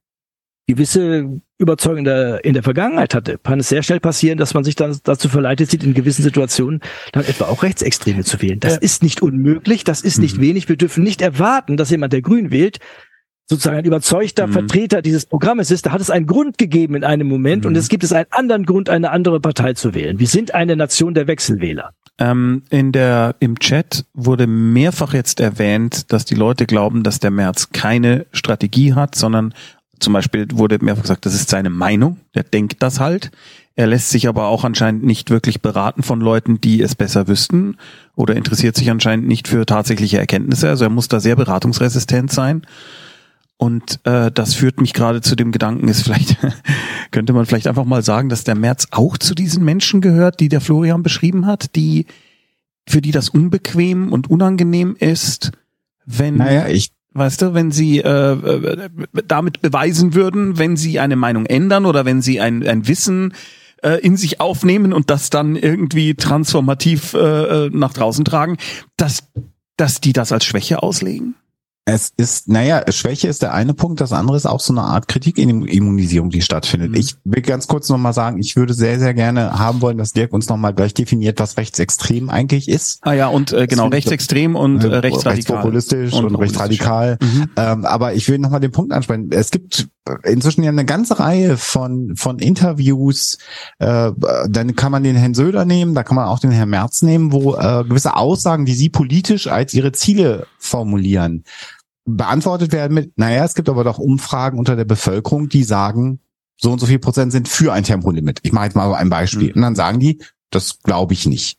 gewisse 0.66 1.40
Überzeugung 1.58 1.98
in 1.98 2.04
der, 2.04 2.44
in 2.44 2.54
der 2.54 2.62
Vergangenheit 2.62 3.14
hatte, 3.14 3.38
kann 3.38 3.60
es 3.60 3.68
sehr 3.68 3.82
schnell 3.82 4.00
passieren, 4.00 4.38
dass 4.38 4.54
man 4.54 4.64
sich 4.64 4.74
dann 4.74 4.98
dazu 5.04 5.28
verleitet 5.28 5.70
sieht, 5.70 5.84
in 5.84 5.94
gewissen 5.94 6.22
Situationen 6.22 6.80
dann 7.12 7.24
etwa 7.24 7.46
auch 7.46 7.62
Rechtsextreme 7.62 8.24
zu 8.24 8.40
wählen. 8.40 8.60
Das 8.60 8.74
ja. 8.74 8.80
ist 8.80 9.02
nicht 9.02 9.22
unmöglich, 9.22 9.84
das 9.84 10.00
ist 10.00 10.18
nicht 10.18 10.38
mhm. 10.38 10.42
wenig. 10.42 10.68
Wir 10.68 10.76
dürfen 10.76 11.04
nicht 11.04 11.20
erwarten, 11.20 11.76
dass 11.76 11.90
jemand, 11.90 12.12
der 12.12 12.22
grün 12.22 12.50
wählt, 12.50 12.78
sozusagen 13.46 13.76
ein 13.76 13.84
überzeugter 13.84 14.46
mhm. 14.46 14.52
Vertreter 14.52 15.02
dieses 15.02 15.26
Programmes 15.26 15.70
ist. 15.70 15.86
Da 15.86 15.92
hat 15.92 16.00
es 16.00 16.10
einen 16.10 16.26
Grund 16.26 16.56
gegeben 16.56 16.94
in 16.94 17.04
einem 17.04 17.28
Moment 17.28 17.64
mhm. 17.64 17.68
und 17.68 17.76
es 17.76 17.88
gibt 17.88 18.02
es 18.02 18.12
einen 18.12 18.26
anderen 18.30 18.64
Grund, 18.64 18.88
eine 18.88 19.10
andere 19.10 19.40
Partei 19.40 19.74
zu 19.74 19.94
wählen. 19.94 20.18
Wir 20.18 20.28
sind 20.28 20.54
eine 20.54 20.76
Nation 20.76 21.12
der 21.12 21.26
Wechselwähler. 21.26 21.92
Ähm, 22.18 22.62
in 22.70 22.92
der, 22.92 23.34
im 23.40 23.58
Chat 23.58 24.04
wurde 24.14 24.46
mehrfach 24.46 25.14
jetzt 25.14 25.40
erwähnt, 25.40 26.12
dass 26.12 26.24
die 26.24 26.36
Leute 26.36 26.66
glauben, 26.66 27.02
dass 27.02 27.18
der 27.18 27.32
März 27.32 27.70
keine 27.72 28.26
Strategie 28.32 28.94
hat, 28.94 29.16
sondern 29.16 29.52
zum 29.98 30.12
Beispiel 30.12 30.46
wurde 30.52 30.78
mehrfach 30.80 31.02
gesagt, 31.02 31.26
das 31.26 31.34
ist 31.34 31.48
seine 31.48 31.70
Meinung, 31.70 32.18
der 32.34 32.44
denkt 32.44 32.82
das 32.82 33.00
halt. 33.00 33.30
Er 33.76 33.88
lässt 33.88 34.10
sich 34.10 34.28
aber 34.28 34.46
auch 34.46 34.62
anscheinend 34.62 35.02
nicht 35.02 35.30
wirklich 35.30 35.60
beraten 35.60 36.04
von 36.04 36.20
Leuten, 36.20 36.60
die 36.60 36.80
es 36.80 36.94
besser 36.94 37.26
wüssten 37.26 37.76
oder 38.14 38.36
interessiert 38.36 38.76
sich 38.76 38.90
anscheinend 38.90 39.26
nicht 39.26 39.48
für 39.48 39.66
tatsächliche 39.66 40.18
Erkenntnisse. 40.18 40.68
Also 40.68 40.84
er 40.84 40.90
muss 40.90 41.08
da 41.08 41.18
sehr 41.18 41.34
beratungsresistent 41.34 42.30
sein. 42.30 42.62
Und 43.56 44.00
äh, 44.04 44.32
das 44.32 44.54
führt 44.54 44.80
mich 44.80 44.94
gerade 44.94 45.20
zu 45.20 45.36
dem 45.36 45.52
Gedanken, 45.52 45.88
ist 45.88 46.02
vielleicht, 46.02 46.36
könnte 47.12 47.32
man 47.32 47.46
vielleicht 47.46 47.68
einfach 47.68 47.84
mal 47.84 48.02
sagen, 48.02 48.28
dass 48.28 48.44
der 48.44 48.56
März 48.56 48.88
auch 48.90 49.16
zu 49.16 49.34
diesen 49.34 49.64
Menschen 49.64 50.00
gehört, 50.00 50.40
die 50.40 50.48
der 50.48 50.60
Florian 50.60 51.02
beschrieben 51.02 51.46
hat, 51.46 51.76
die, 51.76 52.06
für 52.88 53.00
die 53.00 53.12
das 53.12 53.28
unbequem 53.28 54.12
und 54.12 54.28
unangenehm 54.28 54.96
ist, 54.98 55.52
wenn, 56.04 56.36
naja, 56.36 56.66
ich, 56.68 56.92
weißt 57.12 57.42
du, 57.42 57.54
wenn 57.54 57.70
sie 57.70 58.00
äh, 58.00 58.32
äh, 58.32 58.90
damit 59.26 59.62
beweisen 59.62 60.14
würden, 60.14 60.58
wenn 60.58 60.76
sie 60.76 60.98
eine 60.98 61.16
Meinung 61.16 61.46
ändern 61.46 61.86
oder 61.86 62.04
wenn 62.04 62.22
sie 62.22 62.40
ein, 62.40 62.66
ein 62.66 62.88
Wissen 62.88 63.34
äh, 63.82 64.00
in 64.00 64.16
sich 64.16 64.40
aufnehmen 64.40 64.92
und 64.92 65.10
das 65.10 65.30
dann 65.30 65.56
irgendwie 65.56 66.14
transformativ 66.14 67.14
äh, 67.14 67.66
äh 67.66 67.70
nach 67.72 67.92
draußen 67.92 68.24
tragen, 68.24 68.58
dass, 68.96 69.30
dass 69.76 70.00
die 70.00 70.12
das 70.12 70.32
als 70.32 70.44
Schwäche 70.44 70.82
auslegen? 70.82 71.36
Es 71.86 72.12
ist, 72.16 72.48
naja, 72.48 72.82
Schwäche 72.90 73.28
ist 73.28 73.42
der 73.42 73.52
eine 73.52 73.74
Punkt, 73.74 74.00
das 74.00 74.12
andere 74.12 74.38
ist 74.38 74.46
auch 74.46 74.60
so 74.60 74.72
eine 74.72 74.80
Art 74.80 75.06
Kritikimmunisierung, 75.06 76.30
die 76.30 76.40
stattfindet. 76.40 76.92
Mhm. 76.92 76.96
Ich 76.96 77.16
will 77.24 77.42
ganz 77.42 77.66
kurz 77.66 77.90
nochmal 77.90 78.14
sagen, 78.14 78.38
ich 78.38 78.56
würde 78.56 78.72
sehr, 78.72 78.98
sehr 78.98 79.12
gerne 79.12 79.58
haben 79.58 79.82
wollen, 79.82 79.98
dass 79.98 80.12
Dirk 80.12 80.32
uns 80.32 80.48
nochmal 80.48 80.72
gleich 80.72 80.94
definiert, 80.94 81.40
was 81.40 81.58
rechtsextrem 81.58 82.30
eigentlich 82.30 82.70
ist. 82.70 83.00
Ah 83.02 83.12
ja, 83.12 83.26
und 83.26 83.52
äh, 83.52 83.66
genau, 83.66 83.88
rechtsextrem 83.88 84.56
und 84.56 84.82
äh, 84.82 84.86
rechtsradikal. 84.86 85.34
Rechtspopulistisch 85.34 86.14
und, 86.14 86.24
und 86.24 86.36
rechtsradikal. 86.36 87.18
Mhm. 87.20 87.50
Ähm, 87.56 87.84
aber 87.84 88.14
ich 88.14 88.28
will 88.28 88.38
nochmal 88.38 88.60
den 88.60 88.72
Punkt 88.72 88.92
ansprechen. 88.92 89.28
Es 89.30 89.50
gibt 89.50 89.88
inzwischen 90.22 90.62
ja 90.62 90.70
eine 90.70 90.84
ganze 90.84 91.18
Reihe 91.18 91.56
von, 91.56 92.14
von 92.16 92.38
Interviews, 92.38 93.38
äh, 93.78 94.10
dann 94.48 94.76
kann 94.76 94.92
man 94.92 95.02
den 95.02 95.16
Herrn 95.16 95.34
Söder 95.34 95.64
nehmen, 95.64 95.94
da 95.94 96.02
kann 96.02 96.16
man 96.16 96.28
auch 96.28 96.38
den 96.38 96.50
Herrn 96.50 96.68
Merz 96.70 97.02
nehmen, 97.02 97.32
wo 97.32 97.54
äh, 97.56 97.84
gewisse 97.84 98.16
Aussagen, 98.16 98.66
die 98.66 98.74
sie 98.74 98.90
politisch 98.90 99.46
als 99.46 99.72
ihre 99.72 99.92
Ziele 99.92 100.46
formulieren, 100.58 101.44
beantwortet 102.04 102.72
werden 102.72 102.94
mit, 102.94 103.16
naja, 103.18 103.44
es 103.44 103.54
gibt 103.54 103.68
aber 103.68 103.84
doch 103.84 103.98
Umfragen 103.98 104.58
unter 104.58 104.76
der 104.76 104.84
Bevölkerung, 104.84 105.48
die 105.48 105.64
sagen, 105.64 106.20
so 106.56 106.70
und 106.72 106.78
so 106.78 106.86
viel 106.86 106.98
Prozent 106.98 107.32
sind 107.32 107.48
für 107.48 107.72
ein 107.72 107.84
Tempolimit. 107.84 108.40
Ich 108.42 108.52
mache 108.52 108.66
jetzt 108.66 108.76
mal 108.76 108.94
ein 108.94 109.10
Beispiel. 109.10 109.48
Mhm. 109.48 109.54
Und 109.54 109.62
dann 109.62 109.74
sagen 109.74 110.00
die, 110.00 110.22
das 110.50 110.80
glaube 110.80 111.14
ich 111.14 111.26
nicht. 111.26 111.58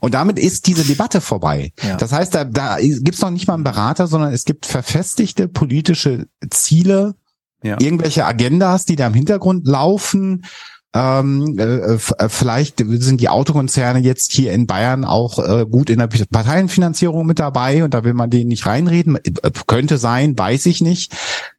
Und 0.00 0.14
damit 0.14 0.38
ist 0.38 0.66
diese 0.66 0.84
Debatte 0.84 1.20
vorbei. 1.20 1.72
Ja. 1.82 1.96
Das 1.96 2.12
heißt, 2.12 2.34
da, 2.34 2.44
da 2.44 2.78
gibt 2.78 3.14
es 3.14 3.20
noch 3.20 3.30
nicht 3.30 3.46
mal 3.46 3.54
einen 3.54 3.64
Berater, 3.64 4.06
sondern 4.06 4.32
es 4.32 4.44
gibt 4.44 4.66
verfestigte 4.66 5.48
politische 5.48 6.26
Ziele, 6.50 7.14
ja. 7.62 7.80
irgendwelche 7.80 8.26
Agendas, 8.26 8.84
die 8.84 8.96
da 8.96 9.06
im 9.06 9.14
Hintergrund 9.14 9.66
laufen. 9.66 10.44
Ähm, 10.96 11.58
äh, 11.58 11.94
äh, 11.94 11.98
vielleicht 12.28 12.78
sind 12.78 13.20
die 13.20 13.28
Autokonzerne 13.28 13.98
jetzt 13.98 14.30
hier 14.30 14.52
in 14.52 14.68
Bayern 14.68 15.04
auch 15.04 15.40
äh, 15.40 15.66
gut 15.66 15.90
in 15.90 15.98
der 15.98 16.06
Parteienfinanzierung 16.06 17.26
mit 17.26 17.40
dabei 17.40 17.82
und 17.82 17.94
da 17.94 18.04
will 18.04 18.14
man 18.14 18.30
denen 18.30 18.48
nicht 18.48 18.64
reinreden. 18.64 19.16
Äh, 19.16 19.50
könnte 19.66 19.98
sein, 19.98 20.38
weiß 20.38 20.66
ich 20.66 20.80
nicht. 20.80 21.12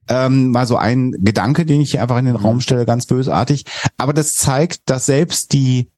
Ähm, 0.08 0.52
mal 0.52 0.66
so 0.66 0.78
ein 0.78 1.12
Gedanke, 1.20 1.66
den 1.66 1.82
ich 1.82 1.92
hier 1.92 2.02
einfach 2.02 2.18
in 2.18 2.26
den 2.26 2.38
Raum 2.38 2.62
stelle, 2.62 2.86
ganz 2.86 3.08
bösartig. 3.08 3.66
Aber 3.98 4.14
das 4.14 4.36
zeigt, 4.36 4.90
dass 4.90 5.06
selbst 5.06 5.52
die 5.52 5.90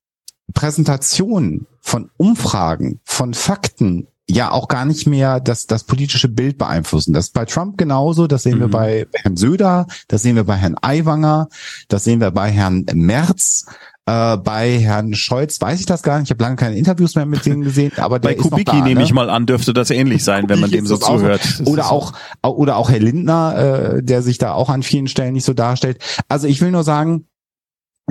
Präsentation 0.56 1.68
von 1.80 2.10
Umfragen, 2.18 3.02
von 3.04 3.36
Fakten 3.36 4.08
ja 4.30 4.52
auch 4.52 4.68
gar 4.68 4.86
nicht 4.86 5.08
mehr 5.08 5.40
das, 5.40 5.68
das 5.68 5.84
politische 5.84 6.28
Bild 6.28 6.58
beeinflussen. 6.58 7.14
Das 7.14 7.28
ist 7.28 7.34
bei 7.34 7.46
Trump 7.46 7.78
genauso, 7.78 8.28
das 8.28 8.44
sehen 8.44 8.58
mhm. 8.58 8.62
wir 8.62 8.68
bei 8.68 9.08
Herrn 9.14 9.38
Söder, 9.38 9.88
das 10.08 10.22
sehen 10.22 10.36
wir 10.36 10.44
bei 10.44 10.56
Herrn 10.56 10.76
Aiwanger, 10.82 11.48
das 11.88 12.04
sehen 12.04 12.20
wir 12.20 12.32
bei 12.32 12.52
Herrn 12.52 12.86
Merz. 12.94 13.66
Äh, 14.06 14.38
bei 14.38 14.80
Herrn 14.80 15.14
Scholz 15.14 15.60
weiß 15.60 15.82
ich 15.82 15.86
das 15.86 16.02
gar 16.02 16.20
nicht. 16.20 16.28
Ich 16.28 16.32
habe 16.32 16.44
lange 16.44 16.56
keine 16.56 16.78
Interviews 16.78 17.16
mehr 17.16 17.26
mit 17.26 17.46
denen 17.46 17.62
gesehen, 17.62 17.92
aber 17.98 18.20
bei 18.20 18.36
Kubicki 18.36 18.64
da, 18.64 18.74
nehme 18.76 19.00
ne? 19.00 19.04
ich 19.04 19.14
mal 19.14 19.30
an, 19.30 19.46
dürfte 19.46 19.74
das 19.74 19.92
ähnlich 19.92 20.24
sein, 20.24 20.48
wenn 20.48 20.60
man 20.60 20.72
dem 20.72 20.86
so 20.86 20.98
zuhört. 20.98 21.42
So. 21.44 21.66
Oder 21.66 21.92
auch 21.92 22.14
oder 22.42 22.78
auch 22.78 22.90
Herr 22.90 23.00
Lindner, 23.00 23.98
äh, 23.98 24.04
der 24.04 24.22
sich 24.22 24.38
da 24.38 24.54
auch 24.54 24.70
an 24.70 24.84
vielen 24.84 25.08
Stellen 25.08 25.34
nicht 25.34 25.44
so 25.44 25.54
darstellt. 25.54 26.00
Also 26.30 26.48
ich 26.48 26.62
will 26.62 26.72
nur 26.72 26.84
sagen, 26.84 27.28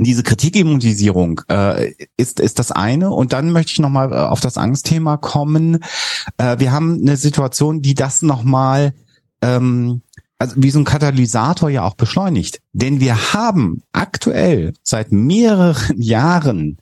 diese 0.05 0.23
Kritikimmunisierung 0.23 1.41
äh, 1.49 1.93
ist 2.17 2.39
ist 2.41 2.59
das 2.59 2.71
eine 2.71 3.11
und 3.11 3.33
dann 3.33 3.51
möchte 3.51 3.73
ich 3.73 3.79
noch 3.79 3.89
mal 3.89 4.13
äh, 4.13 4.17
auf 4.17 4.41
das 4.41 4.59
Angstthema 4.59 5.17
kommen. 5.17 5.83
Äh, 6.37 6.59
wir 6.59 6.73
haben 6.73 7.01
eine 7.01 7.17
Situation, 7.17 7.81
die 7.81 7.95
das 7.95 8.21
noch 8.21 8.43
mal 8.43 8.93
ähm, 9.41 10.03
also 10.39 10.55
wie 10.59 10.71
so 10.71 10.79
ein 10.79 10.85
Katalysator 10.85 11.71
ja 11.71 11.85
auch 11.85 11.95
beschleunigt, 11.95 12.61
denn 12.73 13.01
wir 13.01 13.33
haben 13.33 13.83
aktuell 13.93 14.75
seit 14.83 15.13
mehreren 15.13 16.01
Jahren 16.01 16.79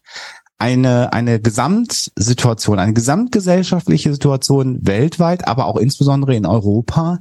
eine, 0.58 1.12
eine 1.12 1.40
Gesamtsituation, 1.40 2.78
eine 2.78 2.94
gesamtgesellschaftliche 2.94 4.12
Situation 4.12 4.78
weltweit, 4.86 5.48
aber 5.48 5.66
auch 5.66 5.76
insbesondere 5.76 6.34
in 6.36 6.46
Europa, 6.46 7.18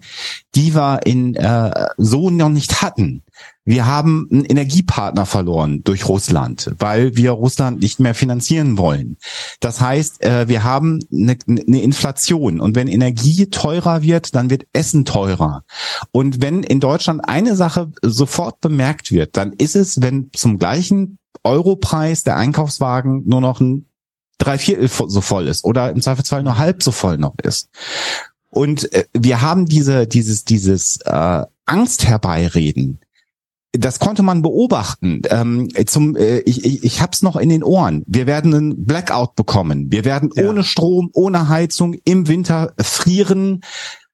die 0.56 0.76
wir 0.76 1.02
in 1.06 1.36
äh, 1.36 1.88
so 1.98 2.30
noch 2.30 2.50
nicht 2.50 2.82
hatten. 2.82 3.24
Wir 3.66 3.86
haben 3.86 4.28
einen 4.30 4.46
Energiepartner 4.46 5.26
verloren 5.26 5.84
durch 5.84 6.08
Russland, 6.08 6.72
weil 6.80 7.16
wir 7.16 7.32
Russland 7.32 7.82
nicht 7.82 8.00
mehr 8.00 8.14
finanzieren 8.14 8.78
wollen. 8.78 9.18
Das 9.62 9.80
heißt, 9.80 10.22
äh, 10.24 10.48
wir 10.48 10.64
haben 10.64 11.00
eine, 11.12 11.38
eine 11.48 11.82
Inflation 11.82 12.60
und 12.60 12.76
wenn 12.76 12.88
Energie 12.88 13.48
teurer 13.48 14.02
wird, 14.02 14.36
dann 14.36 14.50
wird 14.50 14.68
Essen 14.74 15.06
teurer. 15.06 15.64
Und 16.12 16.42
wenn 16.42 16.62
in 16.62 16.82
Deutschland 16.82 17.22
eine 17.28 17.56
Sache 17.56 17.92
sofort 18.02 18.60
bemerkt 18.60 19.12
wird, 19.12 19.38
dann 19.38 19.54
ist 19.54 19.76
es, 19.76 20.02
wenn 20.02 20.30
zum 20.34 20.60
gleichen 20.60 21.18
Europreis 21.44 22.24
der 22.24 22.38
Einkaufswagen 22.38 23.24
nur 23.26 23.42
noch 23.42 23.60
ein 23.60 23.88
drei 24.38 24.58
Viertel 24.58 24.90
so 24.90 25.22
voll 25.22 25.48
ist 25.48 25.64
oder 25.64 25.92
im 25.92 26.02
Zweifelsfall 26.02 26.44
nur 26.44 26.58
halb 26.58 26.84
so 26.84 26.92
voll 26.92 27.18
noch 27.18 27.36
ist. 27.42 27.70
Und 28.50 28.92
äh, 28.94 29.06
wir 29.14 29.42
haben 29.42 29.66
diese, 29.66 30.08
dieses, 30.08 30.46
dieses 30.46 30.98
äh, 31.06 31.44
Angst 31.66 32.06
herbeireden. 32.06 33.00
Das 33.72 33.98
konnte 33.98 34.22
man 34.22 34.44
beobachten. 34.44 35.24
Ähm, 35.30 35.70
zum, 35.88 36.16
äh, 36.16 36.40
ich 36.40 36.64
ich, 36.64 36.84
ich 36.84 37.02
habe 37.02 37.14
es 37.14 37.24
noch 37.24 37.36
in 37.36 37.50
den 37.50 37.64
Ohren. 37.64 38.04
Wir 38.06 38.28
werden 38.28 38.54
einen 38.54 38.86
Blackout 38.86 39.36
bekommen. 39.36 39.92
Wir 39.92 40.06
werden 40.06 40.30
ja. 40.36 40.48
ohne 40.48 40.64
Strom, 40.64 41.10
ohne 41.14 41.50
Heizung 41.50 41.96
im 42.06 42.28
Winter 42.28 42.74
frieren 42.80 43.62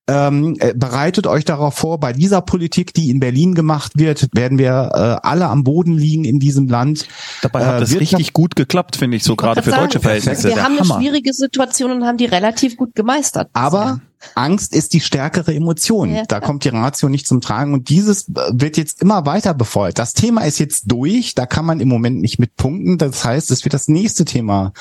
ähm, 0.09 0.55
äh, 0.59 0.73
bereitet 0.73 1.27
euch 1.27 1.45
darauf 1.45 1.75
vor, 1.75 1.99
bei 1.99 2.13
dieser 2.13 2.41
Politik, 2.41 2.93
die 2.93 3.09
in 3.09 3.19
Berlin 3.19 3.53
gemacht 3.53 3.93
wird, 3.95 4.27
werden 4.33 4.57
wir 4.57 4.91
äh, 4.93 5.27
alle 5.27 5.47
am 5.47 5.63
Boden 5.63 5.97
liegen 5.97 6.25
in 6.25 6.39
diesem 6.39 6.67
Land. 6.67 7.07
Dabei 7.41 7.65
hat 7.65 7.81
das 7.81 7.93
äh, 7.93 7.99
richtig 7.99 8.33
gut 8.33 8.55
geklappt, 8.55 8.95
finde 8.95 9.17
ich, 9.17 9.23
so 9.23 9.35
gerade 9.35 9.61
für 9.61 9.71
deutsche 9.71 9.99
Verhältnisse. 9.99 10.49
Wir 10.49 10.63
haben 10.63 10.77
eine 10.77 10.85
schwierige 10.85 11.33
Situation 11.33 11.91
und 11.91 12.05
haben 12.05 12.17
die 12.17 12.25
relativ 12.25 12.75
gut 12.75 12.95
gemeistert. 12.95 13.49
Aber 13.53 14.01
Angst 14.35 14.73
ist 14.73 14.93
die 14.93 14.99
stärkere 14.99 15.53
Emotion. 15.53 16.13
Ja. 16.13 16.23
Da 16.27 16.39
kommt 16.39 16.63
die 16.63 16.69
Ratio 16.69 17.09
nicht 17.09 17.27
zum 17.27 17.41
Tragen 17.41 17.73
und 17.73 17.89
dieses 17.89 18.25
wird 18.27 18.77
jetzt 18.77 19.01
immer 19.01 19.25
weiter 19.25 19.53
befeuert. 19.53 19.99
Das 19.99 20.13
Thema 20.13 20.41
ist 20.45 20.59
jetzt 20.59 20.83
durch, 20.87 21.35
da 21.35 21.45
kann 21.45 21.65
man 21.65 21.79
im 21.79 21.87
Moment 21.87 22.19
nicht 22.19 22.39
mit 22.39 22.55
punkten. 22.55 22.97
Das 22.97 23.23
heißt, 23.23 23.51
es 23.51 23.63
wird 23.65 23.73
das 23.73 23.87
nächste 23.87 24.25
Thema 24.25 24.73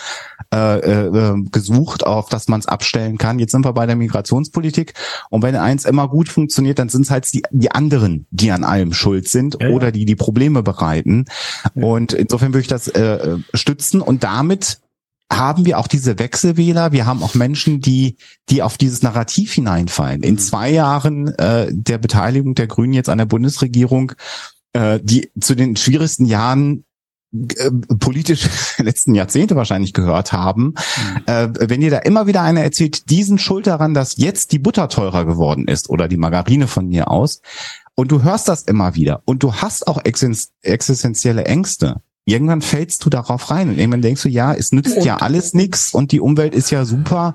äh, 0.53 0.79
äh, 0.79 1.43
gesucht, 1.51 2.07
auf 2.07 2.29
das 2.29 2.49
man 2.49 2.61
es 2.61 2.67
abstellen 2.67 3.19
kann. 3.19 3.39
Jetzt 3.39 3.53
sind 3.53 3.65
wir 3.65 3.73
bei 3.73 3.87
der 3.87 3.97
Migrationspolitik 3.97 4.95
und 5.31 5.43
wenn 5.43 5.57
eins 5.57 5.85
immer 5.85 6.09
gut 6.09 6.29
funktioniert, 6.29 6.79
dann 6.79 6.89
sind 6.89 7.03
es 7.03 7.11
halt 7.11 7.33
die, 7.33 7.43
die 7.51 7.71
anderen, 7.71 8.27
die 8.31 8.51
an 8.51 8.65
allem 8.65 8.93
schuld 8.93 9.29
sind 9.29 9.57
ja, 9.61 9.69
oder 9.71 9.93
die 9.93 10.05
die 10.05 10.17
Probleme 10.17 10.63
bereiten. 10.63 11.27
Und 11.75 12.13
insofern 12.13 12.53
würde 12.53 12.63
ich 12.63 12.69
das 12.69 12.89
äh, 12.89 13.37
stützen 13.55 14.01
und 14.01 14.25
damit 14.25 14.81
haben 15.31 15.67
wir 15.67 15.79
auch 15.79 15.89
diese 15.89 16.19
Wechselwähler. 16.19 16.93
Wir 16.93 17.07
haben 17.07 17.23
auch 17.23 17.35
Menschen, 17.35 17.81
die, 17.81 18.17
die 18.49 18.63
auf 18.63 18.79
dieses 18.79 19.03
Narrativ 19.03 19.53
hineinfallen. 19.53 20.23
In 20.23 20.35
mhm. 20.35 20.39
zwei 20.39 20.71
Jahren 20.71 21.29
äh, 21.39 21.69
der 21.71 21.99
Beteiligung 21.99 22.55
der 22.55 22.67
Grünen 22.67 22.95
jetzt 22.95 23.09
an 23.09 23.19
der 23.19 23.27
Bundesregierung, 23.27 24.13
äh, 24.73 25.01
die 25.03 25.31
zu 25.39 25.55
den 25.55 25.77
schwierigsten 25.77 26.25
Jahren 26.25 26.85
äh, 27.33 27.71
politisch 27.99 28.49
letzten 28.79 29.15
Jahrzehnte 29.15 29.55
wahrscheinlich 29.55 29.93
gehört 29.93 30.33
haben. 30.33 30.75
Mhm. 30.75 31.23
Äh, 31.27 31.49
wenn 31.69 31.83
ihr 31.83 31.91
da 31.91 31.99
immer 31.99 32.27
wieder 32.27 32.43
einer 32.43 32.63
erzählt, 32.63 33.11
diesen 33.11 33.39
Schuld 33.39 33.67
daran, 33.67 33.93
dass 33.93 34.17
jetzt 34.17 34.53
die 34.53 34.59
Butter 34.59 34.89
teurer 34.89 35.27
geworden 35.27 35.69
ist 35.69 35.91
oder 35.91 36.09
die 36.09 36.17
Margarine 36.17 36.67
von 36.67 36.89
mir 36.89 37.11
aus, 37.11 37.43
und 37.95 38.13
du 38.13 38.23
hörst 38.23 38.47
das 38.47 38.63
immer 38.63 38.95
wieder 38.95 39.23
und 39.25 39.43
du 39.43 39.55
hast 39.55 39.89
auch 39.89 40.01
existenzielle 40.05 41.45
Ängste, 41.47 42.01
irgendwann 42.29 42.61
fällst 42.61 43.05
du 43.05 43.11
darauf 43.11 43.51
rein 43.51 43.71
und 43.71 43.79
irgendwann 43.79 44.03
denkst 44.03 44.23
du, 44.23 44.29
ja, 44.29 44.53
es 44.53 44.71
nützt 44.71 45.05
ja 45.05 45.17
alles 45.17 45.55
nichts 45.55 45.95
und 45.95 46.13
die 46.13 46.21
Umwelt 46.21 46.55
ist 46.55 46.71
ja 46.71 46.85
super, 46.85 47.35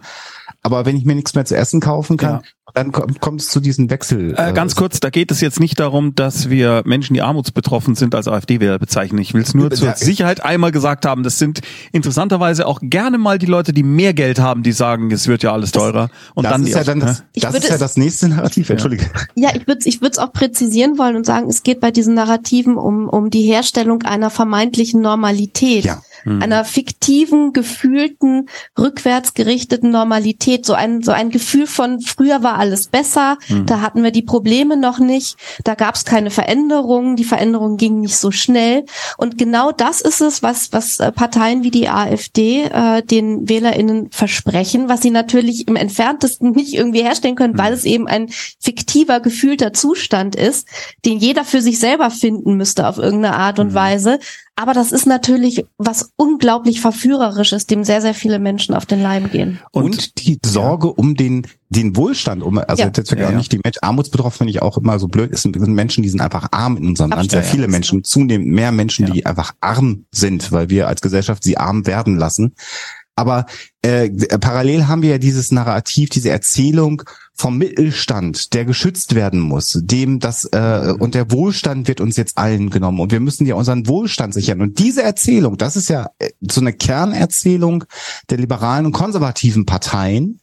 aber 0.63 0.86
wenn 0.86 0.95
ich 0.95 1.04
mir 1.04 1.13
nichts 1.13 1.36
mehr 1.36 1.43
zu 1.43 1.58
essen 1.58 1.82
kaufen 1.82 2.15
kann, 2.15 2.36
ja. 2.36 2.41
dann 2.73 2.93
kommt 2.93 3.41
es 3.41 3.49
zu 3.49 3.60
diesem 3.60 3.89
Wechsel. 3.89 4.34
Äh, 4.38 4.54
ganz 4.54 4.76
kurz, 4.76 5.02
da 5.02 5.10
geht 5.10 5.30
es 5.30 5.41
jetzt 5.41 5.60
nicht 5.60 5.78
darum, 5.78 6.15
dass 6.15 6.49
wir 6.49 6.84
Menschen, 6.86 7.13
die 7.13 7.21
armutsbetroffen 7.21 7.95
sind, 7.95 8.15
als 8.15 8.30
AfD-Wähler 8.30 8.80
bezeichnen. 8.80 9.19
Ich 9.19 9.34
will 9.34 9.41
es 9.41 9.54
nur 9.54 9.69
zur 9.71 9.93
Sicherheit 9.95 10.43
einmal 10.43 10.71
gesagt 10.71 11.06
haben. 11.06 11.23
Das 11.23 11.38
sind 11.38 11.60
interessanterweise 11.91 12.65
auch 12.65 12.80
gerne 12.82 13.17
mal 13.17 13.38
die 13.39 13.45
Leute, 13.45 13.73
die 13.73 13.84
mehr 13.84 14.13
Geld 14.13 14.39
haben, 14.39 14.63
die 14.63 14.71
sagen, 14.71 15.12
es 15.12 15.28
wird 15.28 15.43
ja 15.43 15.52
alles 15.52 15.73
teurer. 15.73 16.10
Und 16.34 16.45
das 16.45 16.54
dann 16.54 16.63
ist 16.65 16.73
ja 16.73 16.84
dann 16.86 16.99
das, 17.02 17.23
das 17.36 17.56
ist 17.56 17.69
ja 17.69 17.78
das 17.78 17.97
nächste 17.97 18.30
Narrativ. 18.30 18.69
Entschuldige. 18.69 19.06
Ja, 19.36 19.49
ich 19.54 19.67
würde 19.67 19.82
ich 19.84 19.99
würde 19.99 20.12
es 20.12 20.17
auch 20.17 20.32
präzisieren 20.32 20.97
wollen 20.97 21.17
und 21.17 21.26
sagen, 21.26 21.49
es 21.49 21.63
geht 21.63 21.82
bei 21.82 21.91
diesen 21.91 22.13
Narrativen 22.13 22.78
um 22.78 23.10
um 23.10 23.30
die 23.30 23.41
Herstellung 23.41 24.04
einer 24.04 24.30
vermeintlichen 24.30 25.02
Normalität. 25.02 25.84
Ja 25.84 26.02
mhm. 26.25 26.41
einer 26.41 26.65
fiktiven, 26.65 27.53
gefühlten, 27.53 28.49
rückwärtsgerichteten 28.77 29.89
Normalität. 29.89 30.65
So 30.65 30.73
ein, 30.73 31.01
so 31.03 31.12
ein 31.12 31.29
Gefühl 31.29 31.67
von 31.67 32.01
früher 32.01 32.43
war 32.43 32.57
alles 32.57 32.88
besser, 32.88 33.38
mhm. 33.47 33.65
da 33.65 33.81
hatten 33.81 34.03
wir 34.03 34.12
die 34.12 34.21
Probleme 34.21 34.77
noch 34.77 34.99
nicht, 34.99 35.38
da 35.63 35.75
gab 35.75 35.95
es 35.95 36.05
keine 36.05 36.31
Veränderungen, 36.31 37.15
die 37.15 37.23
Veränderungen 37.23 37.77
gingen 37.77 38.01
nicht 38.01 38.17
so 38.17 38.31
schnell. 38.31 38.86
Und 39.17 39.38
genau 39.38 39.71
das 39.71 40.01
ist 40.01 40.21
es, 40.21 40.43
was, 40.43 40.71
was 40.73 40.99
äh, 40.99 41.12
Parteien 41.12 41.63
wie 41.63 41.71
die 41.71 41.89
AfD 41.89 42.63
äh, 42.63 43.01
den 43.01 43.47
WählerInnen 43.49 44.09
versprechen, 44.12 44.89
was 44.89 45.01
sie 45.01 45.12
natürlich 45.12 45.67
im 45.67 45.75
entferntesten 45.75 46.51
nicht 46.51 46.73
irgendwie 46.73 47.03
herstellen 47.03 47.36
können, 47.36 47.53
mhm. 47.53 47.59
weil 47.59 47.73
es 47.73 47.86
eben 47.86 48.07
ein 48.07 48.29
fiktiver, 48.59 49.19
gefühlter 49.19 49.73
Zustand 49.73 50.36
ist, 50.36 50.67
den 51.05 51.17
jeder 51.17 51.45
für 51.45 51.62
sich 51.62 51.79
selber 51.79 52.09
finden 52.09 52.55
müsste 52.55 52.88
auf 52.88 52.97
irgendeine 52.97 53.36
Art 53.36 53.59
und 53.59 53.71
mhm. 53.71 53.75
Weise. 53.75 54.19
Aber 54.55 54.73
das 54.73 54.91
ist 54.91 55.07
natürlich 55.07 55.65
was 55.79 56.11
unglaublich 56.15 56.79
verführerisches, 56.79 57.65
dem 57.65 57.83
sehr, 57.83 58.01
sehr 58.01 58.13
viele 58.13 58.37
Menschen 58.37 58.75
auf 58.75 58.85
den 58.85 59.01
Leim 59.01 59.31
gehen. 59.31 59.59
Und, 59.71 59.83
und 59.83 60.19
die 60.19 60.39
Sorge 60.45 60.87
ja. 60.87 60.93
um 60.95 61.15
den, 61.15 61.47
den 61.69 61.95
Wohlstand, 61.95 62.43
um, 62.43 62.59
also 62.59 62.83
ja. 62.83 62.91
jetzt 62.95 63.11
ja, 63.11 63.17
ja. 63.17 63.31
nicht 63.31 63.51
die 63.51 63.59
Menschen, 63.63 63.79
Armutsbetroffen 63.81 64.37
finde 64.39 64.51
ich 64.51 64.61
auch 64.61 64.77
immer 64.77 64.99
so 64.99 65.07
blöd, 65.07 65.31
es 65.33 65.41
sind, 65.41 65.59
sind 65.59 65.73
Menschen, 65.73 66.03
die 66.03 66.09
sind 66.09 66.21
einfach 66.21 66.49
arm 66.51 66.77
in 66.77 66.85
unserem 66.85 67.09
Land, 67.09 67.31
sehr 67.31 67.43
viele 67.43 67.67
Menschen, 67.67 68.03
zunehmend 68.03 68.47
mehr 68.47 68.71
Menschen, 68.71 69.11
die 69.11 69.25
einfach 69.25 69.53
arm 69.59 70.05
sind, 70.11 70.51
weil 70.51 70.69
wir 70.69 70.87
als 70.87 71.01
Gesellschaft 71.01 71.43
sie 71.43 71.57
arm 71.57 71.87
werden 71.87 72.17
lassen. 72.17 72.53
Aber 73.15 73.47
äh, 73.81 74.09
parallel 74.39 74.87
haben 74.87 75.01
wir 75.01 75.09
ja 75.09 75.17
dieses 75.17 75.51
Narrativ, 75.51 76.09
diese 76.09 76.29
Erzählung 76.29 77.03
vom 77.35 77.57
Mittelstand, 77.57 78.53
der 78.53 78.65
geschützt 78.65 79.15
werden 79.15 79.39
muss, 79.39 79.79
dem 79.83 80.19
das 80.19 80.45
äh, 80.51 80.93
und 80.99 81.15
der 81.15 81.31
Wohlstand 81.31 81.87
wird 81.87 81.99
uns 81.99 82.15
jetzt 82.15 82.37
allen 82.37 82.69
genommen 82.69 82.99
und 82.99 83.11
wir 83.11 83.19
müssen 83.19 83.45
ja 83.45 83.55
unseren 83.55 83.87
Wohlstand 83.87 84.33
sichern. 84.33 84.61
Und 84.61 84.79
diese 84.79 85.01
Erzählung, 85.01 85.57
das 85.57 85.75
ist 85.75 85.89
ja 85.89 86.09
äh, 86.19 86.29
so 86.41 86.61
eine 86.61 86.73
Kernerzählung 86.73 87.85
der 88.29 88.37
liberalen 88.37 88.85
und 88.85 88.91
konservativen 88.91 89.65
Parteien. 89.65 90.39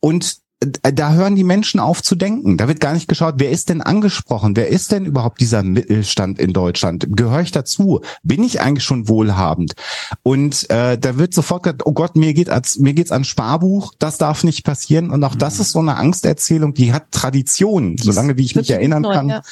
Und 0.00 0.38
da 0.60 1.12
hören 1.12 1.36
die 1.36 1.44
Menschen 1.44 1.80
auf 1.80 2.02
zu 2.02 2.14
denken. 2.14 2.56
Da 2.56 2.66
wird 2.66 2.80
gar 2.80 2.94
nicht 2.94 3.08
geschaut, 3.08 3.34
wer 3.36 3.50
ist 3.50 3.68
denn 3.68 3.82
angesprochen? 3.82 4.56
Wer 4.56 4.68
ist 4.68 4.90
denn 4.90 5.04
überhaupt 5.04 5.40
dieser 5.40 5.62
Mittelstand 5.62 6.38
in 6.38 6.54
Deutschland? 6.54 7.06
Gehöre 7.10 7.42
ich 7.42 7.52
dazu? 7.52 8.00
Bin 8.22 8.42
ich 8.42 8.62
eigentlich 8.62 8.84
schon 8.84 9.06
wohlhabend? 9.06 9.74
Und 10.22 10.68
äh, 10.70 10.96
da 10.96 11.18
wird 11.18 11.34
sofort 11.34 11.64
gesagt, 11.64 11.84
oh 11.84 11.92
Gott, 11.92 12.16
mir 12.16 12.32
geht 12.32 12.48
als 12.48 12.78
mir 12.78 12.94
geht's 12.94 13.12
an 13.12 13.24
Sparbuch, 13.24 13.92
das 13.98 14.16
darf 14.16 14.44
nicht 14.44 14.64
passieren. 14.64 15.10
Und 15.10 15.22
auch 15.24 15.34
das 15.34 15.56
mhm. 15.56 15.60
ist 15.60 15.72
so 15.72 15.80
eine 15.80 15.96
Angsterzählung, 15.96 16.72
die 16.72 16.92
hat 16.92 17.12
Tradition, 17.12 17.98
solange 17.98 18.38
wie 18.38 18.44
ich 18.44 18.56
mich 18.56 18.70
erinnern 18.70 19.02
kann. 19.02 19.42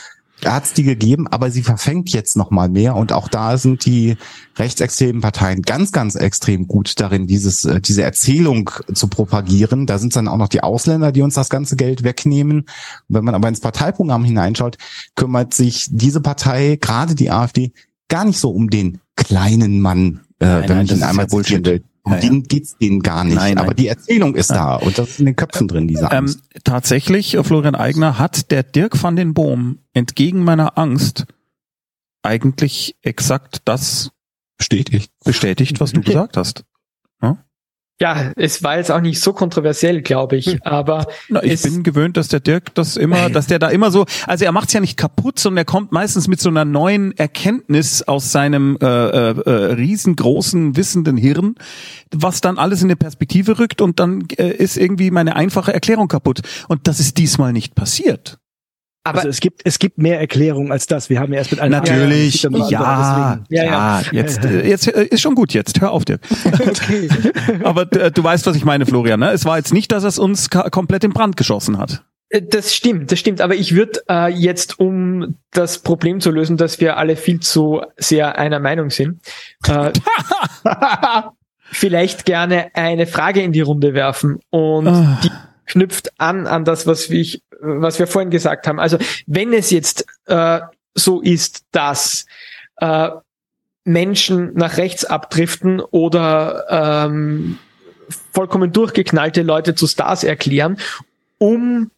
Hat 0.45 0.65
es 0.65 0.73
die 0.73 0.83
gegeben, 0.83 1.27
aber 1.29 1.51
sie 1.51 1.63
verfängt 1.63 2.11
jetzt 2.11 2.37
noch 2.37 2.51
mal 2.51 2.69
mehr 2.69 2.97
und 2.97 3.13
auch 3.13 3.29
da 3.29 3.57
sind 3.57 3.85
die 3.87 4.17
rechtsextremen 4.57 5.21
Parteien 5.21 5.63
ganz, 5.63 5.93
ganz 5.93 6.15
extrem 6.15 6.67
gut 6.67 7.01
darin, 7.01 7.27
dieses, 7.27 7.65
äh, 7.65 7.81
diese 7.81 8.03
Erzählung 8.03 8.71
zu 8.93 9.09
propagieren. 9.09 9.87
Da 9.87 9.99
sind 9.99 10.15
dann 10.17 10.29
auch 10.29 10.37
noch 10.37 10.49
die 10.49 10.63
Ausländer, 10.63 11.13
die 11.13 11.23
uns 11.23 11.35
das 11.35 11.51
ganze 11.51 11.77
Geld 11.77 12.05
wegnehmen. 12.05 12.61
Und 12.61 12.69
wenn 13.09 13.25
man 13.25 13.35
aber 13.35 13.49
ins 13.49 13.61
Parteiprogramm 13.61 14.25
hineinschaut, 14.25 14.77
kümmert 15.15 15.55
sich 15.55 15.89
diese 15.91 16.21
Partei, 16.21 16.79
gerade 16.81 17.15
die 17.15 17.31
AfD, 17.31 17.73
gar 18.09 18.25
nicht 18.25 18.39
so 18.39 18.51
um 18.51 18.71
den 18.71 19.01
kleinen 19.17 19.81
Mann, 19.81 20.21
äh, 20.41 20.47
nein, 20.47 20.69
wenn 20.69 20.77
man 20.79 20.87
ihn 20.87 21.03
einmal 21.03 21.27
Bullshit 21.27 21.65
will. 21.65 21.85
Um 22.07 22.13
ja, 22.13 22.19
den 22.21 22.43
geht's 22.43 22.77
denen 22.77 23.01
gar 23.01 23.25
nicht. 23.25 23.35
Nein, 23.35 23.55
nein. 23.55 23.65
Aber 23.65 23.73
die 23.73 23.89
Erzählung 23.89 24.35
ist 24.35 24.51
da 24.51 24.77
und 24.77 24.99
das 24.99 25.09
ist 25.11 25.21
in 25.21 25.27
den 25.27 25.37
Köpfen 25.37 25.69
drin, 25.69 25.89
diese 25.89 26.05
ähm, 26.05 26.11
Angst. 26.11 26.41
Ähm, 26.55 26.61
tatsächlich, 26.63 27.35
äh, 27.35 27.43
Florian 27.43 27.75
Eigner, 27.75 28.19
hat 28.19 28.51
der 28.51 28.63
Dirk 28.63 29.03
van 29.03 29.17
den 29.17 29.33
Boom 29.33 29.79
entgegen 29.95 30.45
meiner 30.45 30.77
Angst 30.77 31.27
eigentlich 32.23 32.97
exakt 33.01 33.63
das 33.65 34.11
bestätigt, 34.59 35.13
bestätigt 35.25 35.81
was 35.81 35.93
du 35.93 36.03
gesagt 36.03 36.37
hast. 36.37 36.65
Ja, 38.01 38.33
es 38.35 38.65
war 38.65 38.77
jetzt 38.77 38.91
auch 38.91 39.01
nicht 39.01 39.21
so 39.21 39.33
kontroversiell, 39.33 40.03
glaube 40.03 40.37
ich, 40.37 40.47
hm. 40.47 40.61
aber 40.65 41.07
Na, 41.29 41.45
ich 41.45 41.63
bin 41.63 41.85
gewöhnt, 41.85 42.17
dass 42.17 42.27
der 42.27 42.41
Dirk 42.41 42.75
das 42.75 42.97
immer, 42.97 43.31
dass 43.31 43.47
der 43.47 43.61
da 43.61 43.69
immer 43.69 43.93
so, 43.93 44.05
also 44.27 44.45
er 44.45 44.51
macht's 44.51 44.73
ja 44.73 44.81
nicht 44.81 44.97
kaputt, 44.97 45.39
sondern 45.39 45.59
er 45.59 45.65
kommt 45.65 45.93
meistens 45.93 46.27
mit 46.27 46.41
so 46.41 46.49
einer 46.49 46.65
neuen 46.65 47.17
Erkenntnis 47.17 48.03
aus 48.03 48.33
seinem 48.33 48.77
äh, 48.83 48.87
äh, 48.87 49.41
äh, 49.41 49.51
riesengroßen 49.75 50.77
wissenden 50.77 51.17
Hirn, 51.17 51.55
was 52.13 52.41
dann 52.41 52.59
alles 52.59 52.83
in 52.83 52.89
eine 52.89 52.97
Perspektive 52.97 53.61
rückt 53.61 53.81
und 53.81 54.01
dann 54.01 54.27
äh, 54.39 54.51
ist 54.51 54.77
irgendwie 54.77 55.13
meine 55.13 55.37
einfache 55.37 55.73
Erklärung 55.73 56.09
kaputt 56.09 56.41
und 56.67 56.89
das 56.89 56.99
ist 56.99 57.17
diesmal 57.17 57.53
nicht 57.53 57.77
passiert. 57.77 58.39
Aber 59.07 59.19
also 59.19 59.29
es 59.29 59.41
gibt 59.41 59.61
es 59.65 59.79
gibt 59.79 59.99
mehr 59.99 60.19
Erklärungen 60.19 60.73
als 60.73 60.87
das. 60.87 61.11
Wir 61.11 61.21
haben 61.21 61.33
ja 61.33 61.39
erst 61.39 61.51
mit 61.51 61.61
einer 61.61 61.79
natürlich 61.79 62.43
ja, 62.43 62.51
ja, 62.51 63.45
ja, 63.51 63.65
ja, 63.65 64.03
jetzt 64.13 64.45
äh, 64.45 64.67
jetzt 64.67 64.89
äh, 64.89 65.05
ist 65.05 65.21
schon 65.21 65.35
gut 65.35 65.53
jetzt. 65.53 65.83
Hör 65.83 65.93
auf 65.93 66.07
dir. 66.07 66.19
okay. 66.67 67.09
Aber 67.65 67.83
äh, 67.93 68.11
du 68.11 68.25
weißt, 68.25 68.47
was 68.47 68.57
ich 68.57 68.65
meine, 68.65 68.87
Florian. 68.87 69.21
Ne? 69.21 69.31
Es 69.31 69.45
war 69.45 69.59
jetzt 69.59 69.75
nicht, 69.75 69.93
dass 69.93 70.05
es 70.05 70.19
uns 70.19 70.49
komplett 70.49 71.05
in 71.05 71.13
Brand 71.13 71.37
geschossen 71.37 71.79
hat. 71.79 72.03
Das 72.31 72.75
stimmt, 72.75 73.13
das 73.13 73.19
stimmt. 73.19 73.43
Aber 73.43 73.55
ich 73.55 73.75
würde 73.75 74.01
äh, 74.09 74.33
jetzt, 74.33 74.81
um 74.81 75.37
das 75.53 75.79
Problem 75.79 76.21
zu 76.21 76.31
lösen, 76.31 76.57
dass 76.57 76.81
wir 76.81 76.97
alle 76.97 77.17
viel 77.17 77.41
zu 77.41 77.83
sehr 77.99 78.39
einer 78.39 78.59
Meinung 78.59 78.89
sind, 78.89 79.21
äh, 79.69 79.93
vielleicht 81.71 82.25
gerne 82.25 82.75
eine 82.75 83.07
Frage 83.07 83.43
in 83.43 83.53
die 83.53 83.61
Runde 83.61 83.93
werfen 83.93 84.41
und 84.49 84.89
oh. 84.89 85.07
die 85.23 85.31
knüpft 85.67 86.19
an 86.19 86.47
an 86.47 86.65
das, 86.65 86.87
was 86.87 87.09
ich 87.11 87.43
was 87.65 87.99
wir 87.99 88.07
vorhin 88.07 88.31
gesagt 88.31 88.67
haben. 88.67 88.79
Also 88.79 88.99
wenn 89.27 89.53
es 89.53 89.71
jetzt 89.71 90.07
äh, 90.27 90.61
so 90.95 91.21
ist, 91.21 91.65
dass 91.73 92.27
äh, 92.77 93.11
Menschen 93.85 94.55
nach 94.55 94.77
rechts 94.77 95.05
abdriften 95.05 95.81
oder 95.81 96.67
ähm, 97.11 97.59
vollkommen 98.33 98.73
durchgeknallte 98.73 99.43
Leute 99.43 99.75
zu 99.75 99.87
Stars 99.87 100.25
erklären, 100.25 100.79
um 101.39 101.91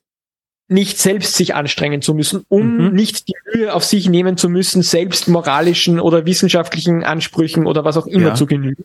nicht 0.69 0.99
selbst 0.99 1.35
sich 1.35 1.55
anstrengen 1.55 2.03
zu 2.03 2.13
müssen, 2.15 2.45
um 2.49 2.79
mhm. 2.79 2.93
nicht 2.93 3.29
die 3.29 3.35
Mühe 3.53 3.73
auf 3.73 3.85
sich 3.85 4.09
nehmen 4.09 4.37
zu 4.37 4.49
müssen, 4.49 4.83
selbst 4.83 5.29
moralischen 5.29 6.01
oder 6.01 6.27
wissenschaftlichen 6.27 7.05
Ansprüchen 7.05 7.67
oder 7.67 7.85
was 7.85 7.97
auch 7.97 8.07
immer 8.07 8.29
ja. 8.29 8.35
zu 8.35 8.47
genügen 8.47 8.85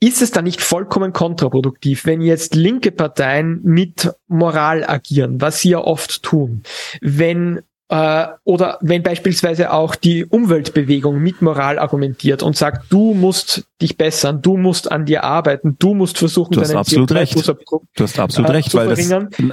ist 0.00 0.22
es 0.22 0.30
dann 0.30 0.44
nicht 0.44 0.60
vollkommen 0.60 1.12
kontraproduktiv, 1.12 2.06
wenn 2.06 2.20
jetzt 2.20 2.54
linke 2.54 2.92
Parteien 2.92 3.60
mit 3.64 4.12
Moral 4.28 4.84
agieren, 4.84 5.40
was 5.40 5.60
sie 5.60 5.70
ja 5.70 5.78
oft 5.78 6.22
tun, 6.22 6.62
wenn 7.00 7.62
äh, 7.88 8.26
oder 8.44 8.78
wenn 8.80 9.02
beispielsweise 9.02 9.72
auch 9.72 9.94
die 9.94 10.24
Umweltbewegung 10.24 11.18
mit 11.18 11.42
Moral 11.42 11.78
argumentiert 11.78 12.42
und 12.42 12.56
sagt, 12.56 12.92
du 12.92 13.14
musst 13.14 13.64
dich 13.80 13.96
bessern, 13.96 14.42
du 14.42 14.56
musst 14.56 14.92
an 14.92 15.06
dir 15.06 15.24
arbeiten, 15.24 15.76
du 15.78 15.94
musst 15.94 16.18
versuchen, 16.18 16.52
du 16.52 16.60
hast 16.60 16.74
absolut 16.74 17.10
recht. 17.12 17.34
Du 17.34 18.04
hast 18.04 18.18
absolut 18.18 18.50
äh, 18.50 18.52
recht, 18.52 18.74
weil 18.74 18.88
das, 18.88 19.08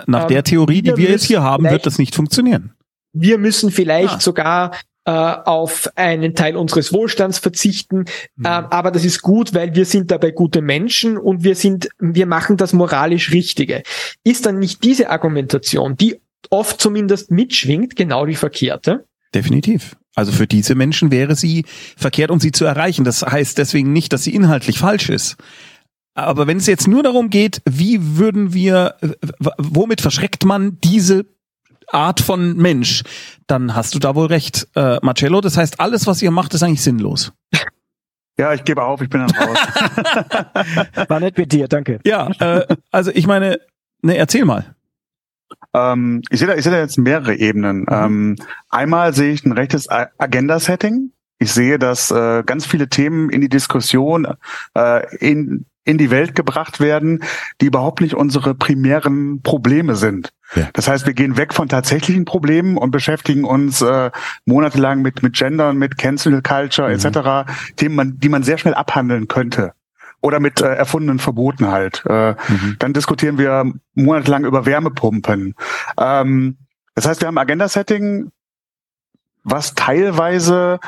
nach 0.05 0.27
der 0.27 0.43
Theorie, 0.43 0.81
die 0.81 0.89
wir, 0.89 0.97
wir 0.97 1.09
jetzt 1.11 1.25
hier 1.25 1.43
haben, 1.43 1.63
wird 1.69 1.85
das 1.85 1.97
nicht 1.97 2.13
funktionieren. 2.13 2.73
Wir 3.13 3.37
müssen 3.37 3.71
vielleicht 3.71 4.15
ah. 4.15 4.19
sogar 4.19 4.71
äh, 5.05 5.11
auf 5.11 5.89
einen 5.95 6.35
Teil 6.35 6.55
unseres 6.55 6.91
Wohlstands 6.91 7.37
verzichten. 7.37 8.05
Mhm. 8.35 8.45
Äh, 8.45 8.49
aber 8.49 8.91
das 8.91 9.05
ist 9.05 9.21
gut, 9.21 9.53
weil 9.53 9.75
wir 9.75 9.85
sind 9.85 10.11
dabei 10.11 10.31
gute 10.31 10.61
Menschen 10.61 11.17
und 11.17 11.43
wir 11.43 11.55
sind, 11.55 11.89
wir 11.99 12.25
machen 12.25 12.57
das 12.57 12.73
moralisch 12.73 13.31
Richtige. 13.31 13.83
Ist 14.23 14.45
dann 14.45 14.59
nicht 14.59 14.83
diese 14.83 15.09
Argumentation, 15.09 15.95
die 15.95 16.19
oft 16.49 16.81
zumindest 16.81 17.31
mitschwingt, 17.31 17.95
genau 17.95 18.25
die 18.25 18.35
verkehrte? 18.35 19.05
Definitiv. 19.33 19.95
Also 20.15 20.31
für 20.31 20.47
diese 20.47 20.75
Menschen 20.75 21.11
wäre 21.11 21.35
sie 21.35 21.65
verkehrt, 21.97 22.31
um 22.31 22.39
sie 22.39 22.51
zu 22.51 22.65
erreichen. 22.65 23.03
Das 23.03 23.21
heißt 23.21 23.57
deswegen 23.57 23.93
nicht, 23.93 24.13
dass 24.13 24.23
sie 24.23 24.33
inhaltlich 24.33 24.79
falsch 24.79 25.09
ist. 25.09 25.35
Aber 26.13 26.47
wenn 26.47 26.57
es 26.57 26.65
jetzt 26.65 26.87
nur 26.87 27.03
darum 27.03 27.29
geht, 27.29 27.61
wie 27.69 28.17
würden 28.17 28.53
wir, 28.53 28.95
womit 29.57 29.99
verschreckt 29.99 30.45
man 30.45 30.79
diese 30.81 31.25
Art 31.91 32.19
von 32.19 32.55
Mensch, 32.57 33.03
dann 33.47 33.75
hast 33.75 33.95
du 33.95 33.99
da 33.99 34.15
wohl 34.15 34.27
recht, 34.27 34.67
äh, 34.75 34.97
Marcello. 35.01 35.41
Das 35.41 35.57
heißt, 35.57 35.79
alles, 35.79 36.07
was 36.07 36.21
ihr 36.21 36.31
macht, 36.31 36.53
ist 36.53 36.63
eigentlich 36.63 36.83
sinnlos. 36.83 37.33
Ja, 38.37 38.53
ich 38.53 38.63
gebe 38.65 38.83
auf, 38.83 39.01
ich 39.01 39.09
bin 39.09 39.25
dann 39.25 39.31
raus. 39.31 39.57
War 41.09 41.19
nett 41.19 41.37
mit 41.37 41.51
dir, 41.53 41.67
danke. 41.67 41.99
Ja, 42.03 42.29
äh, 42.39 42.75
also 42.91 43.11
ich 43.13 43.27
meine, 43.27 43.59
ne, 44.01 44.17
erzähl 44.17 44.43
mal. 44.43 44.75
Ähm, 45.73 46.21
ich 46.29 46.39
sehe 46.39 46.47
da, 46.47 46.55
ich 46.55 46.63
sehe 46.63 46.71
da 46.71 46.79
jetzt 46.79 46.97
mehrere 46.97 47.35
Ebenen. 47.35 47.81
Mhm. 47.81 47.87
Ähm, 47.89 48.35
einmal 48.69 49.13
sehe 49.13 49.31
ich 49.31 49.45
ein 49.45 49.53
rechtes 49.53 49.87
Agenda-Setting. 49.89 51.11
Ich 51.37 51.51
sehe, 51.51 51.79
dass 51.79 52.11
äh, 52.11 52.43
ganz 52.45 52.65
viele 52.65 52.89
Themen 52.89 53.29
in 53.29 53.41
die 53.41 53.49
Diskussion 53.49 54.27
äh, 54.73 55.17
in 55.17 55.65
in 55.85 55.97
die 55.97 56.09
Welt 56.09 56.35
gebracht 56.35 56.79
werden, 56.79 57.23
die 57.61 57.67
überhaupt 57.67 58.01
nicht 58.01 58.15
unsere 58.15 58.55
primären 58.55 59.41
Probleme 59.41 59.95
sind. 59.95 60.33
Ja. 60.55 60.69
Das 60.73 60.87
heißt, 60.87 61.05
wir 61.05 61.13
gehen 61.13 61.37
weg 61.37 61.53
von 61.53 61.69
tatsächlichen 61.69 62.25
Problemen 62.25 62.77
und 62.77 62.91
beschäftigen 62.91 63.45
uns 63.45 63.81
äh, 63.81 64.11
monatelang 64.45 65.01
mit 65.01 65.23
mit 65.23 65.35
Gender, 65.35 65.73
mit 65.73 65.97
Cancel 65.97 66.41
Culture 66.41 66.89
mhm. 66.89 66.95
etc. 66.95 67.49
Themen, 67.75 68.19
die 68.19 68.29
man 68.29 68.43
sehr 68.43 68.57
schnell 68.57 68.73
abhandeln 68.73 69.27
könnte 69.27 69.73
oder 70.21 70.39
mit 70.39 70.59
äh, 70.59 70.73
erfundenen 70.73 71.19
Verboten 71.19 71.67
halt. 71.67 72.03
Äh, 72.07 72.31
mhm. 72.31 72.75
Dann 72.79 72.93
diskutieren 72.93 73.37
wir 73.37 73.71
monatelang 73.93 74.43
über 74.45 74.65
Wärmepumpen. 74.65 75.53
Ähm, 75.99 76.57
das 76.95 77.07
heißt, 77.07 77.21
wir 77.21 77.27
haben 77.27 77.37
Agenda-Setting, 77.37 78.31
was 79.43 79.75
teilweise 79.75 80.79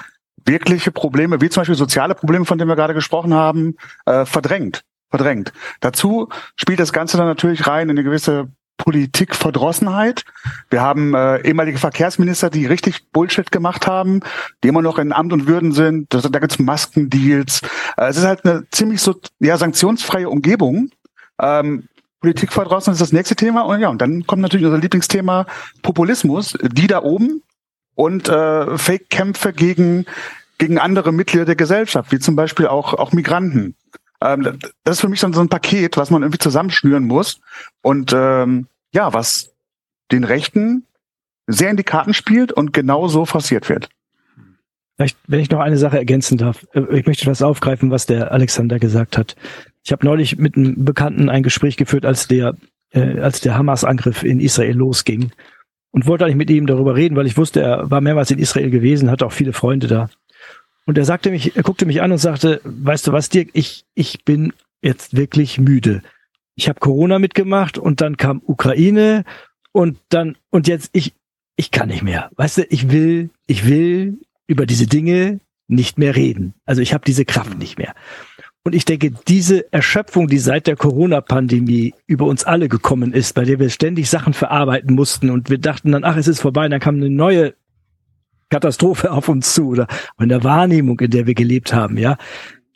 wirkliche 0.47 0.91
Probleme, 0.91 1.41
wie 1.41 1.49
zum 1.49 1.61
Beispiel 1.61 1.75
soziale 1.75 2.15
Probleme, 2.15 2.45
von 2.45 2.57
denen 2.57 2.69
wir 2.69 2.75
gerade 2.75 2.93
gesprochen 2.93 3.33
haben, 3.33 3.75
äh, 4.05 4.25
verdrängt. 4.25 4.81
Verdrängt. 5.09 5.53
Dazu 5.79 6.29
spielt 6.55 6.79
das 6.79 6.91
Ganze 6.91 7.17
dann 7.17 7.27
natürlich 7.27 7.65
rein 7.67 7.89
in 7.89 7.91
eine 7.91 8.03
gewisse 8.03 8.49
Politikverdrossenheit. 8.77 10.23
Wir 10.69 10.81
haben 10.81 11.13
äh, 11.13 11.41
ehemalige 11.41 11.77
Verkehrsminister, 11.77 12.49
die 12.49 12.65
richtig 12.65 13.11
Bullshit 13.11 13.51
gemacht 13.51 13.87
haben, 13.87 14.21
die 14.63 14.67
immer 14.67 14.81
noch 14.81 14.99
in 14.99 15.13
Amt 15.13 15.33
und 15.33 15.47
Würden 15.47 15.71
sind. 15.71 16.13
Da, 16.13 16.19
da 16.19 16.39
gibt's 16.39 16.59
Maskendeals. 16.59 17.61
Äh, 17.97 18.07
es 18.07 18.17
ist 18.17 18.25
halt 18.25 18.45
eine 18.45 18.65
ziemlich 18.71 19.01
so 19.01 19.15
ja 19.39 19.57
sanktionsfreie 19.57 20.29
Umgebung. 20.29 20.91
Ähm, 21.39 21.87
Politikverdrossen 22.21 22.93
ist 22.93 23.01
das 23.01 23.11
nächste 23.13 23.35
Thema. 23.35 23.61
Und 23.61 23.79
ja, 23.79 23.89
und 23.89 24.01
dann 24.01 24.25
kommt 24.25 24.41
natürlich 24.41 24.65
unser 24.65 24.79
Lieblingsthema 24.79 25.45
Populismus. 25.81 26.57
Die 26.61 26.87
da 26.87 27.01
oben 27.03 27.43
und 27.97 28.29
äh, 28.29 28.77
Fake-Kämpfe 28.77 29.51
gegen 29.51 30.05
gegen 30.57 30.79
andere 30.79 31.11
Mitglieder 31.11 31.45
der 31.45 31.55
Gesellschaft, 31.55 32.11
wie 32.11 32.19
zum 32.19 32.35
Beispiel 32.35 32.67
auch, 32.67 32.93
auch 32.93 33.11
Migranten. 33.11 33.75
Ähm, 34.21 34.57
das 34.83 34.95
ist 34.97 35.01
für 35.01 35.09
mich 35.09 35.19
so 35.19 35.27
ein 35.27 35.49
Paket, 35.49 35.97
was 35.97 36.09
man 36.09 36.23
irgendwie 36.23 36.39
zusammenschnüren 36.39 37.05
muss 37.05 37.39
und 37.81 38.13
ähm, 38.15 38.67
ja, 38.91 39.13
was 39.13 39.51
den 40.11 40.23
Rechten 40.23 40.85
sehr 41.45 41.69
in 41.69 41.77
die 41.77 41.83
Karten 41.83 42.13
spielt 42.13 42.51
und 42.51 42.73
genau 42.73 43.07
so 43.07 43.25
forciert 43.25 43.69
wird. 43.69 43.89
Wenn 45.27 45.39
ich 45.39 45.51
noch 45.51 45.59
eine 45.59 45.77
Sache 45.77 45.97
ergänzen 45.97 46.39
darf, 46.39 46.65
äh, 46.73 46.97
ich 46.97 47.05
möchte 47.05 47.27
was 47.27 47.43
aufgreifen, 47.43 47.91
was 47.91 48.07
der 48.07 48.31
Alexander 48.31 48.79
gesagt 48.79 49.17
hat. 49.17 49.35
Ich 49.83 49.91
habe 49.91 50.05
neulich 50.05 50.37
mit 50.37 50.57
einem 50.57 50.83
Bekannten 50.83 51.29
ein 51.29 51.43
Gespräch 51.43 51.77
geführt, 51.77 52.05
als 52.05 52.27
der, 52.27 52.55
äh, 52.91 53.19
als 53.19 53.41
der 53.41 53.55
Hamas-Angriff 53.55 54.23
in 54.23 54.39
Israel 54.39 54.75
losging 54.75 55.31
und 55.97 56.05
wollte 56.05 56.25
eigentlich 56.25 56.37
mit 56.37 56.51
ihm 56.51 56.67
darüber 56.67 56.95
reden, 56.95 57.15
weil 57.15 57.25
ich 57.25 57.37
wusste, 57.37 57.59
er 57.59 57.89
war 57.89 58.01
mehrmals 58.01 58.29
in 58.29 58.37
Israel 58.37 58.69
gewesen, 58.69 59.09
hat 59.09 59.23
auch 59.23 59.31
viele 59.31 59.51
Freunde 59.51 59.87
da. 59.87 60.11
Und 60.85 60.95
er 60.95 61.05
sagte 61.05 61.31
mich, 61.31 61.55
er 61.55 61.63
guckte 61.63 61.87
mich 61.87 62.03
an 62.03 62.11
und 62.11 62.19
sagte, 62.19 62.61
weißt 62.65 63.07
du 63.07 63.13
was, 63.13 63.29
Dirk, 63.29 63.49
ich, 63.53 63.83
ich 63.95 64.23
bin 64.23 64.53
jetzt 64.83 65.17
wirklich 65.17 65.57
müde. 65.57 66.03
Ich 66.53 66.69
habe 66.69 66.79
Corona 66.79 67.17
mitgemacht 67.17 67.79
und 67.79 67.99
dann 67.99 68.15
kam 68.15 68.43
Ukraine 68.45 69.23
und 69.71 69.97
dann, 70.09 70.37
und 70.51 70.67
jetzt, 70.67 70.91
ich, 70.93 71.15
ich 71.55 71.71
kann 71.71 71.87
nicht 71.87 72.03
mehr. 72.03 72.29
Weißt 72.35 72.59
du, 72.59 72.67
ich 72.69 72.91
will, 72.91 73.31
ich 73.47 73.65
will 73.65 74.19
über 74.45 74.67
diese 74.67 74.85
Dinge 74.85 75.39
nicht 75.67 75.97
mehr 75.97 76.15
reden. 76.15 76.53
Also 76.67 76.83
ich 76.83 76.93
habe 76.93 77.05
diese 77.05 77.25
Kraft 77.25 77.57
nicht 77.57 77.79
mehr. 77.79 77.95
Und 78.67 78.75
ich 78.75 78.83
denke, 78.83 79.11
diese 79.29 79.71
Erschöpfung, 79.71 80.27
die 80.27 80.39
seit 80.39 80.67
der 80.67 80.75
Corona-Pandemie 80.75 81.93
über 82.05 82.25
uns 82.25 82.43
alle 82.43 82.67
gekommen 82.67 83.13
ist, 83.13 83.33
bei 83.33 83.45
der 83.45 83.59
wir 83.59 83.69
ständig 83.69 84.09
Sachen 84.09 84.33
verarbeiten 84.33 84.93
mussten 84.93 85.29
und 85.29 85.49
wir 85.49 85.57
dachten 85.57 85.93
dann, 85.93 86.03
ach, 86.03 86.17
es 86.17 86.27
ist 86.27 86.41
vorbei, 86.41 86.65
und 86.65 86.71
dann 86.71 86.81
kam 86.81 86.95
eine 86.95 87.09
neue 87.09 87.53
Katastrophe 88.49 89.13
auf 89.13 89.29
uns 89.29 89.53
zu 89.53 89.69
oder 89.69 89.87
in 90.19 90.27
der 90.27 90.43
Wahrnehmung, 90.43 90.99
in 90.99 91.11
der 91.11 91.25
wir 91.25 91.33
gelebt 91.33 91.73
haben, 91.73 91.97
ja. 91.97 92.17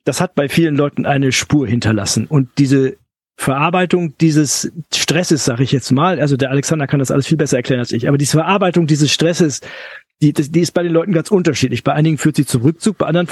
Das 0.06 0.22
hat 0.22 0.34
bei 0.34 0.48
vielen 0.48 0.78
Leuten 0.78 1.06
eine 1.06 1.34
Spur 1.34 1.68
hinterlassen. 1.68 2.26
Und 2.26 2.48
diese 2.58 2.96
Verarbeitung 3.36 4.18
dieses 4.18 4.72
Stresses, 4.94 5.44
sage 5.44 5.64
ich 5.64 5.74
jetzt 5.74 5.92
mal, 5.92 6.22
also 6.22 6.38
der 6.38 6.52
Alexander 6.52 6.88
kann 6.88 7.00
das 7.00 7.12
alles 7.12 7.28
viel 7.28 7.38
besser 7.38 7.58
erklären 7.58 7.82
als 7.82 7.92
ich, 7.92 8.08
aber 8.08 8.18
diese 8.18 8.38
Verarbeitung 8.38 8.88
dieses 8.88 9.12
Stresses, 9.12 9.60
die, 10.22 10.32
die 10.32 10.62
ist 10.62 10.72
bei 10.72 10.84
den 10.84 10.94
Leuten 10.94 11.12
ganz 11.12 11.32
unterschiedlich. 11.32 11.84
Bei 11.84 11.92
einigen 11.92 12.18
führt 12.18 12.38
sie 12.38 12.46
zum 12.46 12.62
Rückzug, 12.62 12.98
bei 12.98 13.08
anderen 13.08 13.28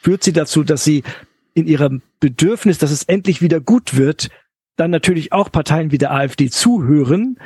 führt 0.00 0.22
sie 0.22 0.32
dazu, 0.32 0.62
dass 0.62 0.84
sie 0.84 1.02
in 1.54 1.66
ihrem 1.66 2.02
Bedürfnis, 2.20 2.78
dass 2.78 2.90
es 2.90 3.04
endlich 3.04 3.42
wieder 3.42 3.60
gut 3.60 3.96
wird, 3.96 4.28
dann 4.76 4.90
natürlich 4.90 5.32
auch 5.32 5.50
Parteien 5.50 5.90
wie 5.90 5.98
der 5.98 6.12
AfD 6.12 6.50
zuhören, 6.50 7.38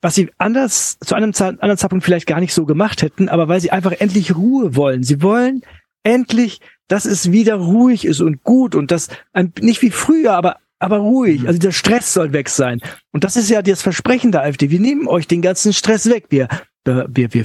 was 0.00 0.14
sie 0.14 0.30
anders 0.38 0.98
zu 0.98 1.14
einem 1.14 1.32
anderen 1.34 1.76
Zeitpunkt 1.76 2.04
vielleicht 2.04 2.26
gar 2.26 2.40
nicht 2.40 2.54
so 2.54 2.66
gemacht 2.66 3.02
hätten, 3.02 3.28
aber 3.28 3.48
weil 3.48 3.60
sie 3.60 3.70
einfach 3.70 3.92
endlich 3.92 4.34
Ruhe 4.34 4.76
wollen. 4.76 5.02
Sie 5.02 5.22
wollen 5.22 5.62
endlich, 6.04 6.60
dass 6.88 7.04
es 7.04 7.32
wieder 7.32 7.56
ruhig 7.56 8.04
ist 8.04 8.20
und 8.20 8.42
gut 8.42 8.74
und 8.74 8.90
das 8.90 9.08
nicht 9.60 9.82
wie 9.82 9.90
früher, 9.90 10.34
aber 10.34 10.58
aber 10.78 10.98
ruhig. 10.98 11.42
Mhm. 11.42 11.46
Also 11.46 11.58
der 11.60 11.70
Stress 11.70 12.12
soll 12.12 12.32
weg 12.32 12.48
sein. 12.48 12.80
Und 13.12 13.22
das 13.22 13.36
ist 13.36 13.48
ja 13.48 13.62
das 13.62 13.82
Versprechen 13.82 14.32
der 14.32 14.42
AfD. 14.42 14.70
Wir 14.70 14.80
nehmen 14.80 15.06
euch 15.06 15.28
den 15.28 15.40
ganzen 15.40 15.72
Stress 15.72 16.08
weg. 16.08 16.26
Wir 16.30 16.48
wir, 16.84 17.32
wir 17.32 17.44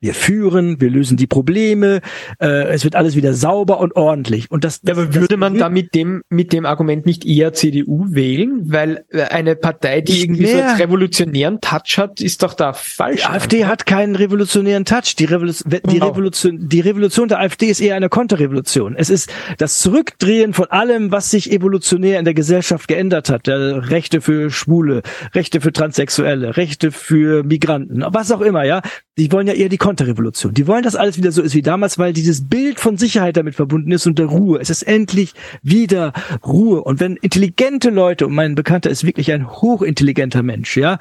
wir 0.00 0.14
führen, 0.14 0.80
wir 0.80 0.90
lösen 0.90 1.18
die 1.18 1.26
Probleme, 1.26 2.00
äh, 2.40 2.68
es 2.68 2.84
wird 2.84 2.96
alles 2.96 3.16
wieder 3.16 3.34
sauber 3.34 3.80
und 3.80 3.96
ordentlich. 3.96 4.50
Und 4.50 4.64
das, 4.64 4.80
das 4.80 4.96
aber 4.96 5.14
würde 5.14 5.36
man 5.36 5.58
da 5.58 5.68
mit 5.68 5.94
dem, 5.94 6.22
mit 6.30 6.54
dem 6.54 6.64
Argument 6.64 7.04
nicht 7.04 7.26
eher 7.26 7.52
CDU 7.52 8.06
wählen? 8.08 8.62
Weil 8.64 9.04
äh, 9.10 9.24
eine 9.24 9.56
Partei, 9.56 10.00
die 10.00 10.22
irgendwie 10.22 10.42
mehr. 10.42 10.56
so 10.56 10.62
einen 10.62 10.76
revolutionären 10.80 11.60
Touch 11.60 11.98
hat, 11.98 12.20
ist 12.20 12.42
doch 12.42 12.54
da 12.54 12.72
falsch. 12.72 13.20
Die 13.20 13.26
AfD 13.26 13.64
hat 13.66 13.84
keinen 13.84 14.16
revolutionären 14.16 14.86
Touch. 14.86 15.16
Die, 15.18 15.26
Revolution, 15.26 15.70
die, 15.70 15.94
genau. 15.94 16.08
Revolution, 16.08 16.68
die 16.68 16.80
Revolution 16.80 17.28
der 17.28 17.40
AfD 17.40 17.66
ist 17.66 17.80
eher 17.80 17.94
eine 17.94 18.08
Konterrevolution. 18.08 18.96
Es 18.96 19.10
ist 19.10 19.30
das 19.58 19.80
Zurückdrehen 19.80 20.54
von 20.54 20.66
allem, 20.66 21.12
was 21.12 21.30
sich 21.30 21.52
evolutionär 21.52 22.18
in 22.18 22.24
der 22.24 22.34
Gesellschaft 22.34 22.88
geändert 22.88 23.28
hat. 23.28 23.46
Der 23.46 23.90
Rechte 23.90 24.22
für 24.22 24.50
Schwule, 24.50 25.02
Rechte 25.34 25.60
für 25.60 25.72
Transsexuelle, 25.72 26.56
Rechte 26.56 26.90
für 26.90 27.42
Migranten, 27.42 28.02
was 28.08 28.32
auch 28.32 28.40
immer, 28.40 28.64
ja. 28.64 28.80
Die 29.18 29.30
wollen 29.32 29.46
ja 29.46 29.52
eher 29.52 29.68
die 29.68 29.76
Konterrevolution. 29.90 30.54
Die 30.54 30.68
wollen, 30.68 30.84
dass 30.84 30.94
alles 30.94 31.18
wieder 31.18 31.32
so 31.32 31.42
ist 31.42 31.54
wie 31.56 31.62
damals, 31.62 31.98
weil 31.98 32.12
dieses 32.12 32.48
Bild 32.48 32.78
von 32.78 32.96
Sicherheit 32.96 33.36
damit 33.36 33.56
verbunden 33.56 33.90
ist 33.90 34.06
und 34.06 34.20
der 34.20 34.26
Ruhe. 34.26 34.60
Es 34.60 34.70
ist 34.70 34.82
endlich 34.84 35.34
wieder 35.62 36.12
Ruhe. 36.46 36.82
Und 36.82 37.00
wenn 37.00 37.16
intelligente 37.16 37.90
Leute, 37.90 38.28
und 38.28 38.34
mein 38.34 38.54
Bekannter 38.54 38.88
ist 38.88 39.04
wirklich 39.04 39.32
ein 39.32 39.50
hochintelligenter 39.50 40.44
Mensch, 40.44 40.76
ja, 40.76 40.98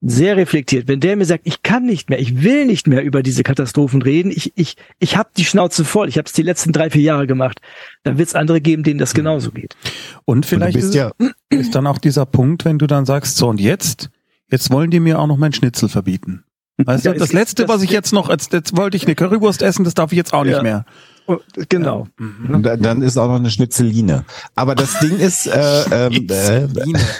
sehr 0.00 0.36
reflektiert, 0.36 0.88
wenn 0.88 0.98
der 0.98 1.14
mir 1.14 1.24
sagt, 1.24 1.46
ich 1.46 1.62
kann 1.62 1.86
nicht 1.86 2.10
mehr, 2.10 2.18
ich 2.18 2.42
will 2.42 2.66
nicht 2.66 2.88
mehr 2.88 3.04
über 3.04 3.22
diese 3.22 3.44
Katastrophen 3.44 4.02
reden, 4.02 4.32
ich, 4.32 4.52
ich, 4.56 4.74
ich 4.98 5.16
habe 5.16 5.30
die 5.36 5.44
Schnauze 5.44 5.84
voll, 5.84 6.08
ich 6.08 6.18
habe 6.18 6.26
es 6.26 6.32
die 6.32 6.42
letzten 6.42 6.72
drei, 6.72 6.90
vier 6.90 7.02
Jahre 7.02 7.28
gemacht, 7.28 7.60
dann 8.02 8.18
wird 8.18 8.26
es 8.26 8.34
andere 8.34 8.60
geben, 8.60 8.82
denen 8.82 8.98
das 8.98 9.14
genauso 9.14 9.52
geht. 9.52 9.76
Und 10.24 10.44
vielleicht 10.44 10.74
und 10.74 10.82
ist, 10.82 10.94
ja 10.96 11.12
ist 11.50 11.76
dann 11.76 11.86
auch 11.86 11.98
dieser 11.98 12.26
Punkt, 12.26 12.64
wenn 12.64 12.78
du 12.78 12.88
dann 12.88 13.06
sagst, 13.06 13.36
so 13.36 13.48
und 13.48 13.60
jetzt, 13.60 14.10
jetzt 14.50 14.72
wollen 14.72 14.90
die 14.90 14.98
mir 14.98 15.20
auch 15.20 15.28
noch 15.28 15.36
mein 15.36 15.52
Schnitzel 15.52 15.88
verbieten. 15.88 16.42
Weißt 16.84 17.04
ja, 17.04 17.12
du, 17.12 17.18
das 17.18 17.32
letzte, 17.32 17.64
das 17.64 17.74
was 17.74 17.82
ich 17.82 17.90
jetzt 17.90 18.12
noch, 18.12 18.30
jetzt, 18.30 18.52
jetzt 18.52 18.76
wollte 18.76 18.96
ich 18.96 19.06
eine 19.06 19.14
Currywurst 19.14 19.62
essen, 19.62 19.84
das 19.84 19.94
darf 19.94 20.12
ich 20.12 20.16
jetzt 20.16 20.32
auch 20.32 20.44
nicht 20.44 20.56
ja. 20.56 20.62
mehr. 20.62 20.84
Oh, 21.26 21.38
genau. 21.68 22.08
Mhm. 22.18 22.62
Dann 22.62 23.02
ist 23.02 23.16
auch 23.16 23.28
noch 23.28 23.36
eine 23.36 23.50
Schnitzeline. 23.50 24.24
Aber 24.56 24.74
das 24.74 24.98
Ding 24.98 25.18
ist, 25.18 25.46
äh, 25.46 26.08
ähm, 26.08 26.26
äh, 26.28 26.66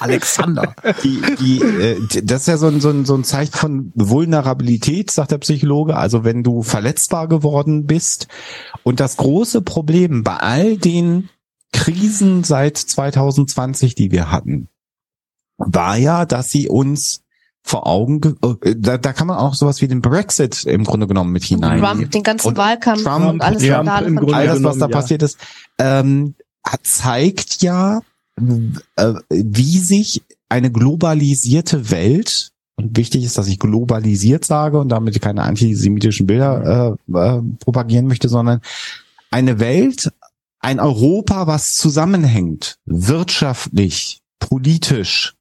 Alexander. 0.00 0.74
Die, 1.04 1.22
die, 1.38 1.60
äh, 1.60 2.22
das 2.24 2.42
ist 2.42 2.46
ja 2.48 2.56
so 2.56 2.66
ein, 2.66 2.80
so, 2.80 2.90
ein, 2.90 3.04
so 3.04 3.14
ein 3.14 3.22
Zeichen 3.22 3.52
von 3.52 3.92
Vulnerabilität, 3.94 5.10
sagt 5.10 5.30
der 5.30 5.38
Psychologe. 5.38 5.96
Also 5.96 6.24
wenn 6.24 6.42
du 6.42 6.62
verletzbar 6.62 7.28
geworden 7.28 7.86
bist. 7.86 8.26
Und 8.82 8.98
das 8.98 9.16
große 9.16 9.62
Problem 9.62 10.24
bei 10.24 10.36
all 10.36 10.76
den 10.78 11.28
Krisen 11.72 12.42
seit 12.42 12.76
2020, 12.76 13.94
die 13.94 14.10
wir 14.10 14.32
hatten, 14.32 14.68
war 15.58 15.96
ja, 15.96 16.26
dass 16.26 16.50
sie 16.50 16.68
uns 16.68 17.22
vor 17.64 17.86
Augen, 17.86 18.36
äh, 18.62 18.74
da, 18.76 18.98
da 18.98 19.12
kann 19.12 19.26
man 19.26 19.38
auch 19.38 19.54
sowas 19.54 19.80
wie 19.80 19.88
den 19.88 20.02
Brexit 20.02 20.64
im 20.64 20.84
Grunde 20.84 21.06
genommen 21.06 21.32
mit 21.32 21.44
hinein. 21.44 21.80
Trump, 21.80 22.10
den 22.10 22.22
ganzen 22.22 22.48
und 22.48 22.56
Wahlkampf 22.56 23.02
Trump, 23.02 23.26
und 23.26 23.40
alles 23.40 23.62
Trump 23.62 24.00
im 24.06 24.16
Grunde 24.16 24.34
all 24.34 24.46
das, 24.46 24.62
was 24.62 24.78
da 24.78 24.86
ja. 24.86 24.92
passiert 24.92 25.22
ist, 25.22 25.38
ähm, 25.78 26.34
zeigt 26.82 27.62
ja, 27.62 28.00
äh, 28.96 29.14
wie 29.30 29.78
sich 29.78 30.22
eine 30.48 30.70
globalisierte 30.70 31.90
Welt 31.90 32.52
und 32.76 32.96
wichtig 32.96 33.24
ist, 33.24 33.38
dass 33.38 33.48
ich 33.48 33.58
globalisiert 33.58 34.44
sage 34.44 34.78
und 34.78 34.88
damit 34.88 35.20
keine 35.20 35.42
antisemitischen 35.42 36.26
Bilder 36.26 36.98
äh, 37.08 37.18
äh, 37.18 37.42
propagieren 37.60 38.06
möchte, 38.06 38.28
sondern 38.28 38.60
eine 39.30 39.60
Welt, 39.60 40.10
ein 40.60 40.80
Europa, 40.80 41.46
was 41.46 41.74
zusammenhängt, 41.74 42.78
wirtschaftlich, 42.84 44.20
politisch, 44.38 45.34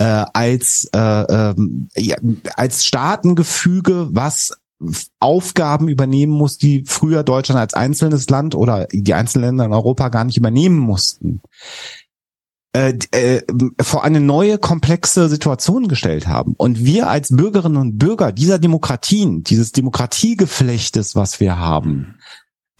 äh, 0.00 0.24
als 0.32 0.88
äh, 0.94 0.98
ähm, 0.98 1.88
ja, 1.94 2.16
als 2.56 2.84
Staatengefüge, 2.86 4.08
was 4.10 4.56
Aufgaben 5.20 5.88
übernehmen 5.88 6.32
muss, 6.32 6.56
die 6.56 6.84
früher 6.86 7.22
Deutschland 7.22 7.60
als 7.60 7.74
einzelnes 7.74 8.30
Land 8.30 8.54
oder 8.54 8.86
die 8.90 9.12
einzelnen 9.12 9.50
Länder 9.50 9.66
in 9.66 9.74
Europa 9.74 10.08
gar 10.08 10.24
nicht 10.24 10.38
übernehmen 10.38 10.78
mussten, 10.78 11.42
äh, 12.72 12.94
äh, 13.10 13.42
vor 13.82 14.02
eine 14.02 14.20
neue 14.20 14.56
komplexe 14.56 15.28
Situation 15.28 15.86
gestellt 15.86 16.26
haben. 16.26 16.54
Und 16.56 16.82
wir 16.82 17.10
als 17.10 17.28
Bürgerinnen 17.28 17.76
und 17.76 17.98
Bürger 17.98 18.32
dieser 18.32 18.58
Demokratien, 18.58 19.44
dieses 19.44 19.72
Demokratiegeflechtes, 19.72 21.14
was 21.14 21.40
wir 21.40 21.58
haben, 21.58 22.14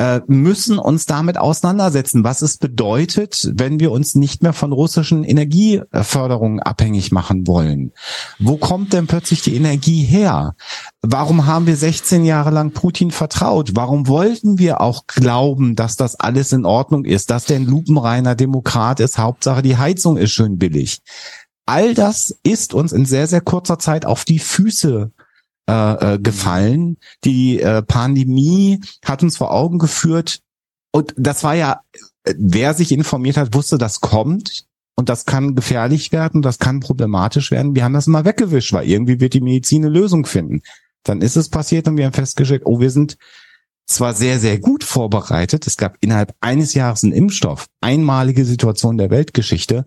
äh, 0.00 0.22
müssen 0.28 0.78
uns 0.78 1.04
damit 1.04 1.36
auseinandersetzen, 1.36 2.24
was 2.24 2.40
es 2.40 2.56
bedeutet, 2.56 3.50
wenn 3.52 3.80
wir 3.80 3.92
uns 3.92 4.14
nicht 4.14 4.42
mehr 4.42 4.54
von 4.54 4.72
russischen 4.72 5.24
Energieförderungen 5.24 6.58
abhängig 6.58 7.12
machen 7.12 7.46
wollen. 7.46 7.92
Wo 8.38 8.56
kommt 8.56 8.94
denn 8.94 9.06
plötzlich 9.06 9.42
die 9.42 9.54
Energie 9.54 10.02
her? 10.02 10.54
Warum 11.02 11.44
haben 11.44 11.66
wir 11.66 11.76
16 11.76 12.24
Jahre 12.24 12.48
lang 12.48 12.70
Putin 12.70 13.10
vertraut? 13.10 13.72
Warum 13.74 14.08
wollten 14.08 14.58
wir 14.58 14.80
auch 14.80 15.06
glauben, 15.06 15.76
dass 15.76 15.96
das 15.96 16.18
alles 16.18 16.52
in 16.52 16.64
Ordnung 16.64 17.04
ist, 17.04 17.28
dass 17.30 17.44
der 17.44 17.56
ein 17.56 17.66
lupenreiner 17.66 18.34
Demokrat 18.34 19.00
ist? 19.00 19.18
Hauptsache 19.18 19.60
die 19.60 19.76
Heizung 19.76 20.16
ist 20.16 20.30
schön 20.30 20.56
billig. 20.56 21.02
All 21.66 21.92
das 21.92 22.34
ist 22.42 22.72
uns 22.72 22.92
in 22.92 23.04
sehr, 23.04 23.26
sehr 23.26 23.42
kurzer 23.42 23.78
Zeit 23.78 24.06
auf 24.06 24.24
die 24.24 24.38
Füße 24.38 25.12
äh, 25.70 26.14
äh, 26.14 26.18
gefallen. 26.18 26.96
Die 27.24 27.60
äh, 27.60 27.82
Pandemie 27.82 28.80
hat 29.04 29.22
uns 29.22 29.36
vor 29.36 29.52
Augen 29.52 29.78
geführt, 29.78 30.40
und 30.92 31.14
das 31.16 31.44
war 31.44 31.54
ja, 31.54 31.80
wer 32.24 32.74
sich 32.74 32.92
informiert 32.92 33.36
hat, 33.36 33.54
wusste, 33.54 33.78
das 33.78 34.00
kommt. 34.00 34.64
Und 34.96 35.08
das 35.08 35.24
kann 35.24 35.54
gefährlich 35.54 36.12
werden, 36.12 36.42
das 36.42 36.58
kann 36.58 36.80
problematisch 36.80 37.50
werden. 37.50 37.74
Wir 37.74 37.84
haben 37.84 37.94
das 37.94 38.06
mal 38.06 38.26
weggewischt, 38.26 38.72
weil 38.74 38.86
irgendwie 38.86 39.18
wird 39.18 39.32
die 39.32 39.40
Medizin 39.40 39.84
eine 39.84 39.94
Lösung 39.94 40.26
finden. 40.26 40.60
Dann 41.04 41.22
ist 41.22 41.36
es 41.36 41.48
passiert 41.48 41.88
und 41.88 41.96
wir 41.96 42.04
haben 42.04 42.12
festgestellt, 42.12 42.62
oh, 42.66 42.80
wir 42.80 42.90
sind 42.90 43.16
zwar 43.86 44.12
sehr, 44.12 44.38
sehr 44.38 44.58
gut 44.58 44.84
vorbereitet. 44.84 45.66
Es 45.66 45.78
gab 45.78 45.96
innerhalb 46.00 46.34
eines 46.40 46.74
Jahres 46.74 47.02
einen 47.02 47.14
Impfstoff. 47.14 47.66
Einmalige 47.80 48.44
Situation 48.44 48.98
der 48.98 49.10
Weltgeschichte. 49.10 49.86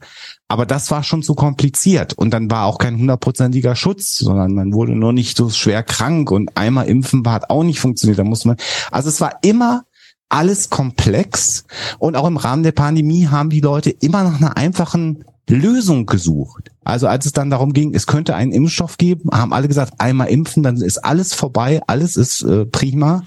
Aber 0.53 0.67
das 0.67 0.91
war 0.91 1.01
schon 1.01 1.23
zu 1.23 1.33
kompliziert. 1.33 2.13
Und 2.13 2.29
dann 2.29 2.51
war 2.51 2.67
auch 2.67 2.77
kein 2.77 2.99
hundertprozentiger 2.99 3.75
Schutz, 3.75 4.19
sondern 4.19 4.53
man 4.53 4.71
wurde 4.71 4.91
nur 4.91 5.11
nicht 5.11 5.35
so 5.35 5.49
schwer 5.49 5.81
krank 5.81 6.29
und 6.29 6.55
einmal 6.55 6.85
impfen 6.85 7.27
hat 7.27 7.49
auch 7.49 7.63
nicht 7.63 7.79
funktioniert. 7.79 8.19
Da 8.19 8.23
muss 8.23 8.45
man, 8.45 8.57
also 8.91 9.09
es 9.09 9.19
war 9.19 9.39
immer 9.41 9.85
alles 10.29 10.69
komplex 10.69 11.65
und 11.97 12.15
auch 12.15 12.27
im 12.27 12.37
Rahmen 12.37 12.61
der 12.61 12.71
Pandemie 12.71 13.25
haben 13.29 13.49
die 13.49 13.61
Leute 13.61 13.89
immer 13.89 14.23
nach 14.23 14.39
einer 14.39 14.55
einfachen 14.55 15.25
Lösung 15.49 16.05
gesucht. 16.05 16.69
Also 16.83 17.07
als 17.07 17.25
es 17.25 17.31
dann 17.31 17.49
darum 17.49 17.73
ging, 17.73 17.95
es 17.95 18.05
könnte 18.05 18.35
einen 18.35 18.51
Impfstoff 18.51 18.97
geben, 18.97 19.31
haben 19.33 19.53
alle 19.53 19.67
gesagt, 19.67 19.93
einmal 19.97 20.27
impfen, 20.27 20.61
dann 20.61 20.77
ist 20.77 20.99
alles 20.99 21.33
vorbei, 21.33 21.81
alles 21.87 22.15
ist 22.15 22.43
äh, 22.43 22.67
prima. 22.67 23.23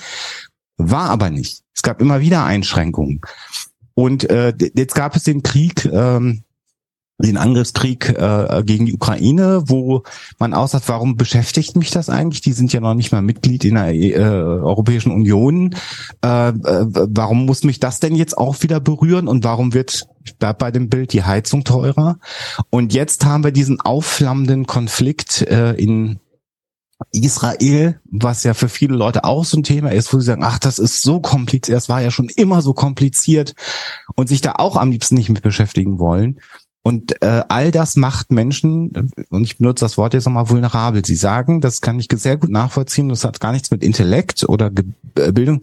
War 0.76 1.10
aber 1.10 1.30
nicht. 1.30 1.62
Es 1.74 1.82
gab 1.82 2.00
immer 2.00 2.20
wieder 2.20 2.44
Einschränkungen. 2.44 3.20
Und 3.94 4.30
äh, 4.30 4.52
jetzt 4.76 4.94
gab 4.94 5.16
es 5.16 5.24
den 5.24 5.42
Krieg, 5.42 5.86
ähm, 5.86 6.44
den 7.18 7.36
Angriffskrieg 7.38 8.10
äh, 8.10 8.62
gegen 8.64 8.86
die 8.86 8.94
Ukraine, 8.94 9.62
wo 9.66 10.02
man 10.38 10.52
auch 10.52 10.68
sagt, 10.68 10.88
warum 10.88 11.16
beschäftigt 11.16 11.76
mich 11.76 11.90
das 11.90 12.10
eigentlich? 12.10 12.42
Die 12.42 12.52
sind 12.52 12.72
ja 12.72 12.80
noch 12.80 12.94
nicht 12.94 13.10
mal 13.10 13.22
Mitglied 13.22 13.64
in 13.64 13.74
der 13.74 13.94
äh, 13.94 14.18
Europäischen 14.18 15.12
Union. 15.12 15.74
Äh, 16.22 16.48
äh, 16.48 16.52
warum 16.52 17.46
muss 17.46 17.64
mich 17.64 17.80
das 17.80 18.00
denn 18.00 18.14
jetzt 18.14 18.36
auch 18.36 18.62
wieder 18.62 18.80
berühren? 18.80 19.28
Und 19.28 19.44
warum 19.44 19.72
wird, 19.72 20.06
bleib 20.38 20.58
bei 20.58 20.70
dem 20.70 20.90
Bild, 20.90 21.14
die 21.14 21.24
Heizung 21.24 21.64
teurer? 21.64 22.18
Und 22.68 22.92
jetzt 22.92 23.24
haben 23.24 23.44
wir 23.44 23.52
diesen 23.52 23.80
aufflammenden 23.80 24.66
Konflikt 24.66 25.40
äh, 25.42 25.72
in 25.72 26.20
Israel, 27.12 28.00
was 28.04 28.44
ja 28.44 28.54
für 28.54 28.68
viele 28.68 28.96
Leute 28.96 29.24
auch 29.24 29.44
so 29.44 29.58
ein 29.58 29.62
Thema 29.62 29.92
ist, 29.92 30.12
wo 30.12 30.18
sie 30.18 30.26
sagen, 30.26 30.44
ach, 30.44 30.58
das 30.58 30.78
ist 30.78 31.02
so 31.02 31.20
kompliziert, 31.20 31.76
es 31.76 31.88
war 31.88 32.00
ja 32.00 32.10
schon 32.10 32.28
immer 32.28 32.62
so 32.62 32.72
kompliziert 32.72 33.54
und 34.14 34.28
sich 34.28 34.40
da 34.40 34.52
auch 34.56 34.76
am 34.76 34.90
liebsten 34.90 35.14
nicht 35.14 35.28
mit 35.28 35.42
beschäftigen 35.42 35.98
wollen. 35.98 36.40
Und 36.86 37.20
äh, 37.20 37.42
all 37.48 37.72
das 37.72 37.96
macht 37.96 38.30
Menschen, 38.30 39.10
und 39.30 39.42
ich 39.42 39.58
benutze 39.58 39.84
das 39.84 39.98
Wort 39.98 40.14
jetzt 40.14 40.26
nochmal 40.26 40.50
vulnerabel. 40.50 41.04
Sie 41.04 41.16
sagen, 41.16 41.60
das 41.60 41.80
kann 41.80 41.98
ich 41.98 42.06
sehr 42.14 42.36
gut 42.36 42.50
nachvollziehen, 42.50 43.08
das 43.08 43.24
hat 43.24 43.40
gar 43.40 43.50
nichts 43.50 43.72
mit 43.72 43.82
Intellekt 43.82 44.48
oder 44.48 44.70
Ge 44.70 44.84
äh, 45.16 45.32
Bildung. 45.32 45.62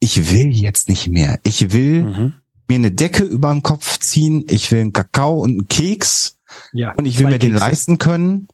Ich 0.00 0.30
will 0.30 0.48
jetzt 0.48 0.90
nicht 0.90 1.08
mehr. 1.08 1.40
Ich 1.44 1.72
will 1.72 2.02
mhm. 2.02 2.34
mir 2.68 2.74
eine 2.74 2.90
Decke 2.90 3.22
über 3.22 3.50
den 3.50 3.62
Kopf 3.62 4.00
ziehen, 4.00 4.44
ich 4.50 4.70
will 4.70 4.82
einen 4.82 4.92
Kakao 4.92 5.40
und 5.40 5.50
einen 5.52 5.68
Keks 5.68 6.36
ja, 6.74 6.92
und 6.92 7.06
ich 7.06 7.18
will 7.18 7.28
mir 7.28 7.38
Kekse. 7.38 7.48
den 7.48 7.56
leisten 7.56 7.96
können 7.96 8.48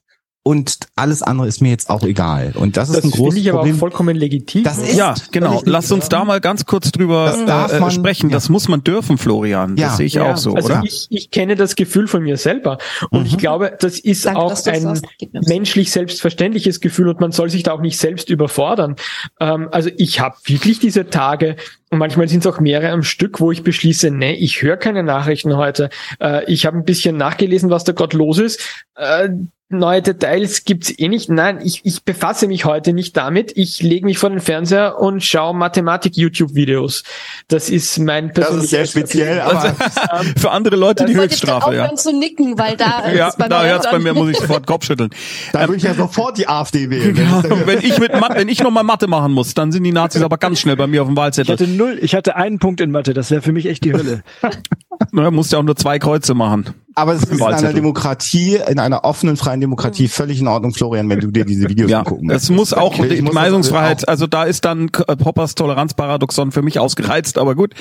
und 0.46 0.78
alles 0.94 1.22
andere 1.22 1.48
ist 1.48 1.60
mir 1.60 1.70
jetzt 1.70 1.90
auch 1.90 2.04
egal. 2.04 2.52
Und 2.54 2.76
das, 2.76 2.86
das 2.86 2.98
ist 2.98 3.04
ein 3.06 3.10
großes 3.10 3.16
Problem. 3.16 3.26
Das 3.26 3.34
finde 3.34 3.40
ich 3.40 3.52
aber 3.52 3.62
auch 3.62 3.78
vollkommen 3.80 4.16
legitim. 4.16 4.62
Das 4.62 4.78
ist, 4.78 4.94
ja, 4.94 5.16
genau. 5.32 5.60
Lass 5.64 5.90
uns 5.90 6.08
da 6.08 6.24
mal 6.24 6.40
ganz 6.40 6.64
kurz 6.66 6.92
drüber 6.92 7.34
äh, 7.36 7.80
man, 7.80 7.90
sprechen. 7.90 8.30
Das 8.30 8.48
muss 8.48 8.68
man 8.68 8.84
dürfen, 8.84 9.18
Florian. 9.18 9.76
Ja. 9.76 9.88
Das 9.88 9.96
sehe 9.96 10.06
ich 10.06 10.14
ja. 10.14 10.32
auch 10.32 10.36
so, 10.36 10.54
also 10.54 10.68
oder? 10.68 10.82
Ich, 10.84 11.08
ich 11.10 11.32
kenne 11.32 11.56
das 11.56 11.74
Gefühl 11.74 12.06
von 12.06 12.22
mir 12.22 12.36
selber. 12.36 12.78
Und 13.10 13.22
mhm. 13.22 13.26
ich 13.26 13.38
glaube, 13.38 13.76
das 13.80 13.98
ist 13.98 14.24
Danke, 14.24 14.38
auch 14.38 14.66
ein 14.66 15.00
menschlich 15.32 15.90
selbstverständliches 15.90 16.78
Gefühl 16.78 17.08
und 17.08 17.18
man 17.18 17.32
soll 17.32 17.50
sich 17.50 17.64
da 17.64 17.72
auch 17.72 17.80
nicht 17.80 17.98
selbst 17.98 18.30
überfordern. 18.30 18.94
Ähm, 19.40 19.66
also 19.72 19.90
ich 19.96 20.20
habe 20.20 20.36
wirklich 20.44 20.78
diese 20.78 21.10
Tage, 21.10 21.56
und 21.90 21.98
manchmal 21.98 22.28
sind 22.28 22.40
es 22.40 22.46
auch 22.46 22.58
mehrere 22.58 22.90
am 22.90 23.04
Stück, 23.04 23.40
wo 23.40 23.52
ich 23.52 23.62
beschließe, 23.62 24.10
nee, 24.10 24.34
ich 24.34 24.62
höre 24.62 24.76
keine 24.76 25.02
Nachrichten 25.02 25.56
heute. 25.56 25.88
Äh, 26.20 26.44
ich 26.52 26.66
habe 26.66 26.76
ein 26.76 26.84
bisschen 26.84 27.16
nachgelesen, 27.16 27.70
was 27.70 27.84
da 27.84 27.92
gerade 27.92 28.16
los 28.16 28.38
ist. 28.38 28.60
Äh, 28.96 29.28
neue 29.68 30.00
Details 30.00 30.64
gibt's 30.64 30.96
eh 30.96 31.08
nicht. 31.08 31.28
Nein, 31.28 31.58
ich, 31.62 31.80
ich 31.84 32.04
befasse 32.04 32.46
mich 32.46 32.64
heute 32.64 32.92
nicht 32.92 33.16
damit. 33.16 33.52
Ich 33.56 33.82
lege 33.82 34.04
mich 34.04 34.18
vor 34.18 34.30
den 34.30 34.40
Fernseher 34.40 35.00
und 35.00 35.24
schaue 35.24 35.54
Mathematik-YouTube-Videos. 35.56 37.02
Das 37.48 37.68
ist 37.68 37.98
mein 37.98 38.32
persönliches... 38.32 38.70
Das 38.70 38.80
ist 38.82 38.92
sehr 38.92 39.02
speziell, 39.02 39.40
aber 39.40 39.74
für 40.36 40.52
andere 40.52 40.76
Leute 40.76 41.04
die 41.04 41.16
Höchststrafe. 41.16 41.74
Ja. 41.74 41.92
zu 41.96 42.16
nicken, 42.16 42.56
weil 42.58 42.76
da 42.76 43.10
ja, 43.14 43.28
ist 43.28 43.38
bei 43.38 43.48
da 43.48 43.64
hört's 43.64 43.90
bei 43.90 43.98
mir, 43.98 44.14
muss 44.14 44.30
ich 44.30 44.38
sofort 44.38 44.66
Kopf 44.66 44.84
schütteln. 44.86 45.10
Da 45.52 45.62
würde 45.62 45.76
ich 45.76 45.82
ja 45.82 45.94
sofort 45.94 46.38
die 46.38 46.46
AfD 46.46 46.88
wählen. 46.90 47.14
Genau. 47.14 47.42
wenn 47.64 47.80
ich 47.80 47.98
mit 47.98 48.12
wenn 48.12 48.48
ich 48.48 48.62
nochmal 48.62 48.84
Mathe 48.84 49.08
machen 49.08 49.32
muss, 49.32 49.54
dann 49.54 49.72
sind 49.72 49.82
die 49.82 49.92
Nazis 49.92 50.22
aber 50.22 50.38
ganz 50.38 50.60
schnell 50.60 50.76
bei 50.76 50.86
mir 50.86 51.02
auf 51.02 51.08
dem 51.08 51.16
Wahlzettel. 51.16 51.56
Ich 51.76 51.82
hatte 51.82 51.90
null, 51.90 51.98
ich 52.02 52.14
hatte 52.14 52.36
einen 52.36 52.58
Punkt 52.58 52.80
in 52.80 52.90
Mathe, 52.90 53.12
das 53.12 53.30
wäre 53.30 53.42
für 53.42 53.52
mich 53.52 53.66
echt 53.66 53.84
die 53.84 53.92
Hölle. 53.92 54.22
Na, 55.12 55.30
musst 55.30 55.52
ja 55.52 55.58
auch 55.58 55.62
nur 55.62 55.76
zwei 55.76 55.98
Kreuze 55.98 56.32
machen. 56.34 56.70
Aber 56.94 57.12
es 57.12 57.24
ist 57.24 57.32
in 57.32 57.42
einer 57.42 57.74
Demokratie, 57.74 58.58
in 58.66 58.78
einer 58.78 59.04
offenen, 59.04 59.36
freien 59.36 59.60
Demokratie 59.60 60.08
völlig 60.08 60.40
in 60.40 60.48
Ordnung, 60.48 60.72
Florian, 60.72 61.08
wenn 61.10 61.20
du 61.20 61.30
dir 61.30 61.44
diese 61.44 61.68
Videos 61.68 61.90
ja, 61.90 61.98
angucken. 61.98 62.30
Es 62.30 62.48
muss 62.48 62.72
auch 62.72 62.98
okay, 62.98 63.10
die, 63.10 63.16
die 63.16 63.22
Meinungsfreiheit, 63.22 64.08
also 64.08 64.26
da 64.26 64.44
ist 64.44 64.64
dann 64.64 64.90
Poppers 64.90 65.54
Toleranzparadoxon 65.54 66.52
für 66.52 66.62
mich 66.62 66.78
ausgereizt, 66.78 67.36
aber 67.36 67.54
gut. 67.54 67.74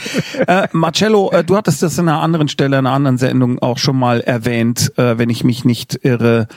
äh, 0.45 0.67
Marcello, 0.73 1.31
äh, 1.31 1.45
du 1.45 1.55
hattest 1.55 1.81
das 1.81 1.97
in 1.97 2.09
einer 2.09 2.21
anderen 2.21 2.49
Stelle, 2.49 2.77
in 2.77 2.85
einer 2.85 2.95
anderen 2.95 3.17
Sendung 3.17 3.59
auch 3.59 3.77
schon 3.77 3.97
mal 3.97 4.19
erwähnt, 4.19 4.91
äh, 4.97 5.17
wenn 5.17 5.29
ich 5.29 5.45
mich 5.45 5.63
nicht 5.63 5.99
irre, 6.03 6.47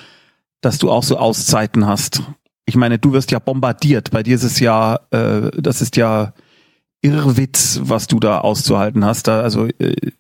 dass 0.61 0.79
du 0.79 0.91
auch 0.91 1.05
so 1.05 1.17
Auszeiten 1.17 1.87
hast. 1.87 2.23
Ich 2.67 2.75
meine, 2.75 2.99
du 2.99 3.13
wirst 3.13 3.31
ja 3.31 3.39
bombardiert. 3.39 4.11
Bei 4.11 4.25
dir 4.25 4.35
ist 4.35 4.43
es 4.43 4.59
ja, 4.59 4.99
äh, 5.13 5.51
das 5.57 5.81
ist 5.81 5.97
ja 5.97 6.33
Irrwitz, 7.03 7.81
was 7.85 8.07
du 8.07 8.19
da 8.19 8.39
auszuhalten 8.39 9.05
hast. 9.05 9.29
Da, 9.29 9.41
also 9.41 9.67
äh, 9.79 10.13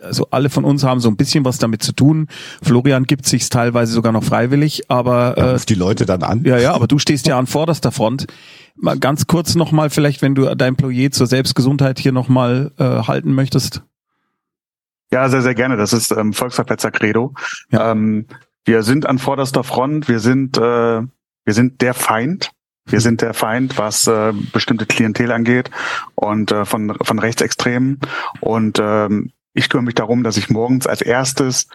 also 0.00 0.28
alle 0.30 0.50
von 0.50 0.64
uns 0.64 0.84
haben 0.84 1.00
so 1.00 1.08
ein 1.08 1.16
bisschen 1.16 1.44
was 1.44 1.58
damit 1.58 1.82
zu 1.82 1.92
tun. 1.92 2.28
Florian 2.62 3.04
gibt 3.04 3.26
sich 3.26 3.48
teilweise 3.48 3.92
sogar 3.92 4.12
noch 4.12 4.24
freiwillig, 4.24 4.90
aber 4.90 5.36
äh, 5.36 5.58
die 5.68 5.74
Leute 5.74 6.06
dann 6.06 6.22
an. 6.22 6.44
Ja, 6.44 6.58
ja, 6.58 6.74
aber 6.74 6.86
du 6.86 6.98
stehst 6.98 7.26
ja 7.26 7.38
an 7.38 7.46
vorderster 7.46 7.92
Front. 7.92 8.26
Mal 8.74 8.98
ganz 8.98 9.26
kurz 9.26 9.54
nochmal, 9.54 9.90
vielleicht, 9.90 10.22
wenn 10.22 10.34
du 10.34 10.54
dein 10.54 10.76
Plädoyer 10.76 11.10
zur 11.10 11.26
Selbstgesundheit 11.26 11.98
hier 11.98 12.12
nochmal 12.12 12.72
äh, 12.78 12.84
halten 12.84 13.32
möchtest. 13.32 13.82
Ja, 15.10 15.28
sehr, 15.28 15.42
sehr 15.42 15.54
gerne. 15.54 15.76
Das 15.76 15.92
ist 15.92 16.10
ähm, 16.10 16.32
Volksverpetzer 16.32 16.90
Credo. 16.90 17.32
Ja. 17.70 17.92
Ähm, 17.92 18.26
wir 18.64 18.82
sind 18.82 19.06
an 19.06 19.18
vorderster 19.18 19.62
Front. 19.62 20.08
Wir 20.08 20.20
sind, 20.20 20.58
äh, 20.58 20.60
wir 20.60 21.54
sind 21.54 21.80
der 21.80 21.94
Feind. 21.94 22.50
Wir 22.86 23.00
sind 23.00 23.20
der 23.20 23.34
Feind, 23.34 23.78
was 23.78 24.06
äh, 24.06 24.32
bestimmte 24.52 24.86
Klientel 24.86 25.32
angeht 25.32 25.70
und 26.14 26.52
äh, 26.52 26.64
von, 26.64 26.96
von 27.02 27.18
Rechtsextremen. 27.18 28.00
Und 28.40 28.78
ähm, 28.80 29.32
ich 29.54 29.68
kümmere 29.68 29.86
mich 29.86 29.94
darum, 29.94 30.22
dass 30.22 30.36
ich 30.36 30.50
morgens 30.50 30.86
als 30.86 31.02
erstes, 31.02 31.66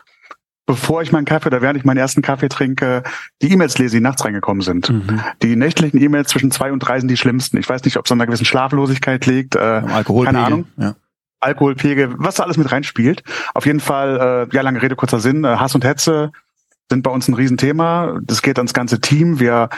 bevor 0.66 1.02
ich 1.02 1.12
meinen 1.12 1.26
Kaffee 1.26 1.48
oder 1.48 1.62
während 1.62 1.78
ich 1.78 1.84
meinen 1.84 1.98
ersten 1.98 2.22
Kaffee 2.22 2.48
trinke, 2.48 3.04
die 3.42 3.52
E-Mails 3.52 3.78
lese, 3.78 3.98
die 3.98 4.02
nachts 4.02 4.24
reingekommen 4.24 4.62
sind. 4.62 4.90
Mhm. 4.90 5.20
Die 5.42 5.56
nächtlichen 5.56 6.02
E-Mails 6.02 6.30
zwischen 6.30 6.52
zwei 6.52 6.72
und 6.72 6.80
drei 6.80 7.00
sind 7.00 7.10
die 7.10 7.18
schlimmsten. 7.18 7.58
Ich 7.58 7.68
weiß 7.68 7.84
nicht, 7.84 7.98
ob 7.98 8.06
es 8.06 8.12
an 8.12 8.20
einer 8.20 8.28
gewissen 8.28 8.46
Schlaflosigkeit 8.46 9.26
liegt. 9.26 9.56
Äh, 9.56 9.60
Alkoholpegel. 9.60 10.34
Keine 10.34 10.46
Ahnung. 10.46 10.66
Ja. 10.78 10.96
Alkoholpegel, 11.42 12.14
was 12.18 12.36
da 12.36 12.44
alles 12.44 12.58
mit 12.58 12.72
reinspielt. 12.72 13.24
Auf 13.54 13.66
jeden 13.66 13.80
Fall, 13.80 14.48
äh, 14.52 14.56
ja, 14.56 14.62
lange 14.62 14.82
Rede, 14.82 14.96
kurzer 14.96 15.20
Sinn, 15.20 15.44
äh, 15.44 15.58
Hass 15.58 15.76
und 15.76 15.84
Hetze 15.84 16.32
sind 16.90 17.04
bei 17.04 17.12
uns 17.12 17.28
ein 17.28 17.34
Riesenthema. 17.34 18.20
Das 18.22 18.42
geht 18.42 18.58
ans 18.60 18.74
ganze 18.74 19.02
Team. 19.02 19.40
Wir 19.40 19.70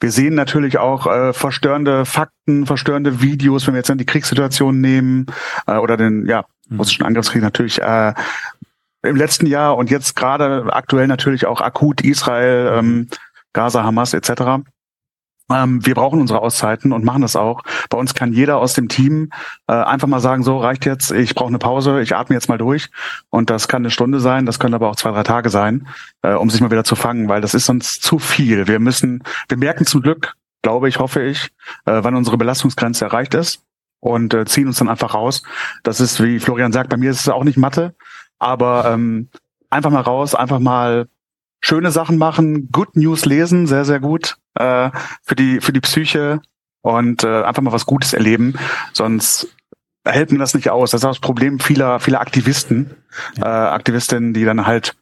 wir 0.00 0.10
sehen 0.12 0.34
natürlich 0.34 0.78
auch 0.78 1.06
äh, 1.06 1.32
verstörende 1.32 2.04
Fakten, 2.04 2.66
verstörende 2.66 3.20
Videos, 3.20 3.66
wenn 3.66 3.74
wir 3.74 3.80
jetzt 3.80 3.90
dann 3.90 3.98
die 3.98 4.06
Kriegssituation 4.06 4.80
nehmen 4.80 5.26
äh, 5.66 5.76
oder 5.76 5.96
den 5.96 6.26
ja, 6.26 6.44
Mhm. 6.68 6.78
russischen 6.78 7.04
Angriffskrieg 7.04 7.42
natürlich 7.42 7.80
äh, 7.82 8.14
im 9.02 9.16
letzten 9.16 9.46
Jahr 9.46 9.76
und 9.76 9.90
jetzt 9.90 10.16
gerade 10.16 10.66
aktuell 10.72 11.06
natürlich 11.06 11.46
auch 11.46 11.60
akut 11.60 12.00
Israel, 12.02 12.78
ähm, 12.78 13.08
Gaza, 13.52 13.84
Hamas 13.84 14.12
etc. 14.12 14.64
Ähm, 15.50 15.84
wir 15.86 15.94
brauchen 15.94 16.20
unsere 16.20 16.40
Auszeiten 16.40 16.92
und 16.92 17.04
machen 17.04 17.22
das 17.22 17.36
auch. 17.36 17.62
Bei 17.88 17.98
uns 17.98 18.14
kann 18.14 18.32
jeder 18.32 18.58
aus 18.58 18.74
dem 18.74 18.88
Team 18.88 19.30
äh, 19.66 19.72
einfach 19.72 20.08
mal 20.08 20.20
sagen, 20.20 20.42
so 20.42 20.58
reicht 20.58 20.84
jetzt, 20.84 21.10
ich 21.10 21.34
brauche 21.34 21.48
eine 21.48 21.58
Pause, 21.58 22.00
ich 22.00 22.14
atme 22.14 22.34
jetzt 22.34 22.48
mal 22.48 22.58
durch. 22.58 22.90
Und 23.30 23.50
das 23.50 23.68
kann 23.68 23.82
eine 23.82 23.90
Stunde 23.90 24.20
sein, 24.20 24.46
das 24.46 24.58
können 24.58 24.74
aber 24.74 24.88
auch 24.88 24.96
zwei, 24.96 25.10
drei 25.10 25.22
Tage 25.22 25.50
sein, 25.50 25.88
äh, 26.22 26.34
um 26.34 26.50
sich 26.50 26.60
mal 26.60 26.70
wieder 26.70 26.84
zu 26.84 26.96
fangen, 26.96 27.28
weil 27.28 27.40
das 27.40 27.54
ist 27.54 27.66
sonst 27.66 28.02
zu 28.02 28.18
viel. 28.18 28.68
Wir 28.68 28.78
müssen, 28.78 29.22
wir 29.48 29.56
merken 29.56 29.86
zum 29.86 30.02
Glück, 30.02 30.34
glaube 30.62 30.88
ich, 30.88 30.98
hoffe 30.98 31.22
ich, 31.22 31.50
äh, 31.86 32.00
wann 32.02 32.14
unsere 32.14 32.36
Belastungsgrenze 32.36 33.04
erreicht 33.04 33.34
ist 33.34 33.62
und 34.00 34.34
äh, 34.34 34.44
ziehen 34.44 34.66
uns 34.66 34.78
dann 34.78 34.88
einfach 34.88 35.14
raus. 35.14 35.42
Das 35.82 36.00
ist, 36.00 36.22
wie 36.22 36.40
Florian 36.40 36.72
sagt, 36.72 36.90
bei 36.90 36.96
mir 36.96 37.10
ist 37.10 37.20
es 37.20 37.28
auch 37.28 37.44
nicht 37.44 37.56
Mathe, 37.56 37.94
aber 38.38 38.90
ähm, 38.92 39.28
einfach 39.70 39.90
mal 39.90 40.00
raus, 40.00 40.34
einfach 40.34 40.58
mal 40.58 41.08
schöne 41.60 41.90
Sachen 41.90 42.18
machen, 42.18 42.70
Good 42.70 42.96
News 42.96 43.24
lesen, 43.24 43.66
sehr, 43.66 43.84
sehr 43.84 44.00
gut 44.00 44.36
äh, 44.54 44.90
für 45.22 45.36
die 45.36 45.60
für 45.60 45.72
die 45.72 45.80
Psyche 45.80 46.40
und 46.82 47.24
äh, 47.24 47.42
einfach 47.42 47.62
mal 47.62 47.72
was 47.72 47.86
Gutes 47.86 48.12
erleben. 48.12 48.54
Sonst 48.92 49.48
hält 50.04 50.32
mir 50.32 50.38
das 50.38 50.54
nicht 50.54 50.70
aus. 50.70 50.90
Das 50.90 51.00
ist 51.00 51.04
auch 51.04 51.10
das 51.10 51.20
Problem 51.20 51.58
vieler 51.60 52.00
vieler 52.00 52.20
Aktivisten, 52.20 52.90
äh, 53.38 53.44
Aktivistinnen, 53.44 54.34
die 54.34 54.44
dann 54.44 54.66
halt 54.66 54.94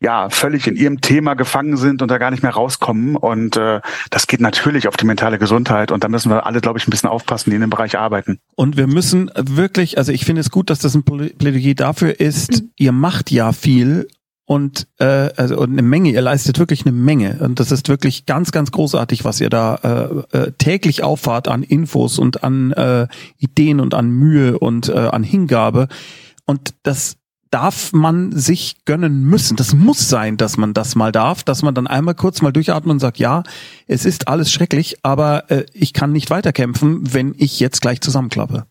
ja 0.00 0.28
völlig 0.28 0.66
in 0.66 0.76
ihrem 0.76 1.00
Thema 1.00 1.34
gefangen 1.34 1.76
sind 1.76 2.02
und 2.02 2.10
da 2.10 2.18
gar 2.18 2.30
nicht 2.30 2.42
mehr 2.42 2.52
rauskommen. 2.52 3.16
Und 3.16 3.56
äh, 3.56 3.80
das 4.10 4.26
geht 4.26 4.40
natürlich 4.40 4.88
auf 4.88 4.96
die 4.96 5.06
mentale 5.06 5.38
Gesundheit. 5.38 5.90
Und 5.90 6.04
da 6.04 6.08
müssen 6.08 6.30
wir 6.30 6.44
alle, 6.46 6.60
glaube 6.60 6.78
ich, 6.78 6.86
ein 6.86 6.90
bisschen 6.90 7.08
aufpassen, 7.08 7.50
die 7.50 7.56
in 7.56 7.62
dem 7.62 7.70
Bereich 7.70 7.96
arbeiten. 7.98 8.38
Und 8.54 8.76
wir 8.76 8.86
müssen 8.86 9.30
wirklich, 9.34 9.98
also 9.98 10.12
ich 10.12 10.24
finde 10.24 10.40
es 10.40 10.50
gut, 10.50 10.70
dass 10.70 10.80
das 10.80 10.94
ein 10.94 11.04
Plädoyer 11.04 11.74
dafür 11.74 12.20
ist, 12.20 12.62
mhm. 12.62 12.70
ihr 12.76 12.92
macht 12.92 13.30
ja 13.30 13.52
viel 13.52 14.08
und 14.46 14.86
äh, 14.98 15.04
also 15.36 15.58
und 15.58 15.72
eine 15.72 15.82
Menge, 15.82 16.10
ihr 16.10 16.22
leistet 16.22 16.58
wirklich 16.58 16.86
eine 16.86 16.92
Menge 16.92 17.38
und 17.40 17.60
das 17.60 17.70
ist 17.72 17.88
wirklich 17.88 18.24
ganz 18.26 18.52
ganz 18.52 18.70
großartig, 18.70 19.24
was 19.24 19.40
ihr 19.40 19.50
da 19.50 20.22
äh, 20.32 20.38
äh, 20.38 20.52
täglich 20.52 21.02
auffahrt 21.02 21.48
an 21.48 21.62
Infos 21.62 22.18
und 22.18 22.42
an 22.44 22.72
äh, 22.72 23.08
Ideen 23.38 23.80
und 23.80 23.92
an 23.92 24.08
Mühe 24.08 24.58
und 24.58 24.88
äh, 24.88 24.92
an 24.96 25.24
Hingabe 25.24 25.88
und 26.46 26.74
das 26.84 27.16
darf 27.50 27.92
man 27.92 28.32
sich 28.32 28.84
gönnen 28.84 29.22
müssen. 29.24 29.56
Das 29.56 29.72
muss 29.72 30.08
sein, 30.08 30.36
dass 30.36 30.56
man 30.56 30.74
das 30.74 30.96
mal 30.96 31.12
darf, 31.12 31.44
dass 31.44 31.62
man 31.62 31.74
dann 31.76 31.86
einmal 31.86 32.14
kurz 32.16 32.42
mal 32.42 32.52
durchatmet 32.52 32.90
und 32.92 32.98
sagt, 32.98 33.18
ja, 33.18 33.44
es 33.86 34.04
ist 34.04 34.26
alles 34.28 34.50
schrecklich, 34.50 34.96
aber 35.04 35.48
äh, 35.50 35.64
ich 35.72 35.92
kann 35.92 36.10
nicht 36.12 36.28
weiterkämpfen, 36.30 37.14
wenn 37.14 37.34
ich 37.38 37.60
jetzt 37.60 37.80
gleich 37.80 38.00
zusammenklappe. 38.00 38.66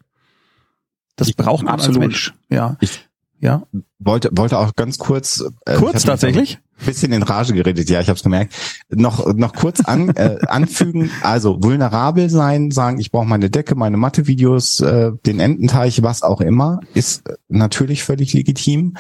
Das 1.15 1.30
Ich- 1.30 1.38
braucht 1.38 1.63
man 1.63 1.73
absolut. 1.73 1.97
als 2.01 2.07
Mensch. 2.09 2.34
Ja. 2.49 2.76
Ich- 2.82 3.07
ja. 3.40 3.64
Wollte, 4.00 4.30
wollte 4.34 4.58
auch 4.58 4.76
ganz 4.76 4.98
kurz. 4.98 5.44
äh, 5.66 5.76
Kurz 5.76 6.04
tatsächlich? 6.04 6.60
Ein 6.80 6.86
bisschen 6.86 7.12
in 7.12 7.24
Rage 7.24 7.54
geredet, 7.54 7.90
ja, 7.90 8.02
ich 8.02 8.08
habe 8.08 8.18
es 8.18 8.24
gemerkt. 8.24 8.54
Noch, 8.90 9.34
noch 9.34 9.54
kurz 9.54 9.82
an, 9.82 10.10
äh, 10.16 10.38
anfügen, 10.48 11.10
also 11.22 11.62
vulnerabel 11.62 12.30
sein, 12.30 12.72
sagen, 12.72 13.00
ich 13.00 13.12
brauche 13.12 13.26
meine 13.26 13.50
Decke, 13.50 13.76
meine 13.76 13.98
Mathe-Videos, 13.98 14.82
äh, 14.82 15.12
den 15.26 15.40
Ententeich, 15.40 16.04
was 16.04 16.22
auch 16.22 16.42
immer, 16.42 16.80
ist 16.94 17.24
natürlich 17.48 18.04
völlig 18.04 18.34
legitim. 18.34 18.98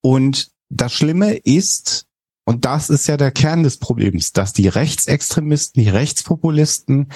Und 0.00 0.50
das 0.70 0.92
Schlimme 0.92 1.34
ist, 1.34 2.06
und 2.44 2.64
das 2.64 2.90
ist 2.90 3.06
ja 3.06 3.16
der 3.16 3.30
Kern 3.30 3.62
des 3.62 3.78
Problems, 3.78 4.32
dass 4.32 4.52
die 4.52 4.68
Rechtsextremisten, 4.68 5.82
die 5.82 5.88
Rechtspopulisten 5.88 7.08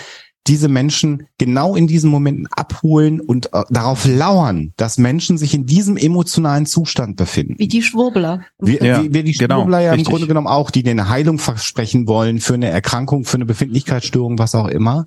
diese 0.48 0.68
Menschen 0.68 1.26
genau 1.38 1.76
in 1.76 1.86
diesen 1.86 2.10
Momenten 2.10 2.46
abholen 2.50 3.20
und 3.20 3.52
äh, 3.52 3.64
darauf 3.70 4.06
lauern, 4.06 4.72
dass 4.76 4.98
Menschen 4.98 5.38
sich 5.38 5.54
in 5.54 5.66
diesem 5.66 5.96
emotionalen 5.96 6.66
Zustand 6.66 7.16
befinden. 7.16 7.56
Wie 7.58 7.68
die 7.68 7.82
Schwurbler. 7.82 8.42
Wir, 8.58 8.82
Ja, 8.82 9.02
wir, 9.02 9.14
wir 9.14 9.22
die 9.22 9.32
genau, 9.32 9.56
Schwurbler 9.56 9.80
ja 9.80 9.90
im 9.90 9.96
richtig. 9.96 10.10
Grunde 10.10 10.26
genommen 10.26 10.46
auch, 10.46 10.70
die 10.70 10.88
eine 10.88 11.08
Heilung 11.08 11.38
versprechen 11.38 12.08
wollen 12.08 12.40
für 12.40 12.54
eine 12.54 12.68
Erkrankung, 12.70 13.24
für 13.24 13.36
eine 13.36 13.46
Befindlichkeitsstörung, 13.46 14.38
was 14.38 14.54
auch 14.54 14.68
immer. 14.68 15.06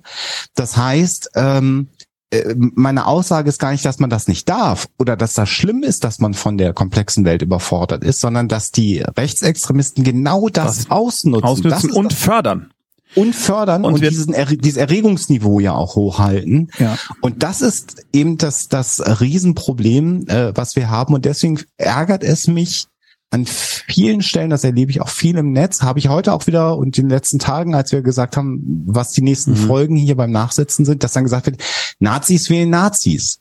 Das 0.54 0.76
heißt, 0.76 1.30
ähm, 1.34 1.88
äh, 2.32 2.54
meine 2.56 3.06
Aussage 3.06 3.48
ist 3.48 3.58
gar 3.58 3.72
nicht, 3.72 3.84
dass 3.84 3.98
man 3.98 4.10
das 4.10 4.26
nicht 4.26 4.48
darf 4.48 4.88
oder 4.98 5.16
dass 5.16 5.34
das 5.34 5.48
schlimm 5.48 5.82
ist, 5.82 6.02
dass 6.04 6.18
man 6.18 6.34
von 6.34 6.56
der 6.56 6.72
komplexen 6.72 7.24
Welt 7.24 7.42
überfordert 7.42 8.02
ist, 8.02 8.20
sondern 8.20 8.48
dass 8.48 8.70
die 8.72 9.00
Rechtsextremisten 9.00 10.02
genau 10.02 10.48
das, 10.48 10.78
Das 10.78 10.90
ausnutzen, 10.90 11.44
Ausnutzen 11.44 11.90
und 11.92 12.12
das, 12.12 12.18
fördern. 12.18 12.72
Und 13.14 13.34
fördern 13.34 13.84
Und 13.84 13.94
und, 13.94 14.00
diesen 14.02 14.34
Erre 14.34 14.56
dieses 14.56 14.78
Erregungsniveau 14.78 15.60
ja 15.60 15.72
auch 15.72 15.96
hochhalten. 15.96 16.70
Ja. 16.78 16.98
Und 17.20 17.42
das 17.42 17.60
ist 17.60 18.06
eben 18.12 18.38
das, 18.38 18.68
das 18.68 19.00
Riesenproblem, 19.20 20.26
äh, 20.28 20.56
was 20.56 20.76
wir 20.76 20.90
haben. 20.90 21.14
Und 21.14 21.24
deswegen 21.24 21.60
ärgert 21.76 22.24
es 22.24 22.48
mich 22.48 22.86
an 23.30 23.46
vielen 23.46 24.20
Stellen, 24.20 24.50
das 24.50 24.62
erlebe 24.62 24.90
ich 24.90 25.00
auch 25.00 25.08
viel 25.08 25.38
im 25.38 25.52
Netz, 25.52 25.80
habe 25.80 25.98
ich 25.98 26.08
heute 26.08 26.34
auch 26.34 26.46
wieder 26.46 26.76
und 26.76 26.98
in 26.98 27.04
den 27.04 27.10
letzten 27.10 27.38
Tagen, 27.38 27.74
als 27.74 27.90
wir 27.90 28.02
gesagt 28.02 28.36
haben, 28.36 28.84
was 28.86 29.12
die 29.12 29.22
nächsten 29.22 29.52
Mhm. 29.52 29.66
Folgen 29.66 29.96
hier 29.96 30.16
beim 30.16 30.30
Nachsitzen 30.30 30.84
sind, 30.84 31.02
dass 31.02 31.14
dann 31.14 31.24
gesagt 31.24 31.46
wird, 31.46 31.62
Nazis 31.98 32.50
wählen 32.50 32.68
Nazis. 32.68 33.40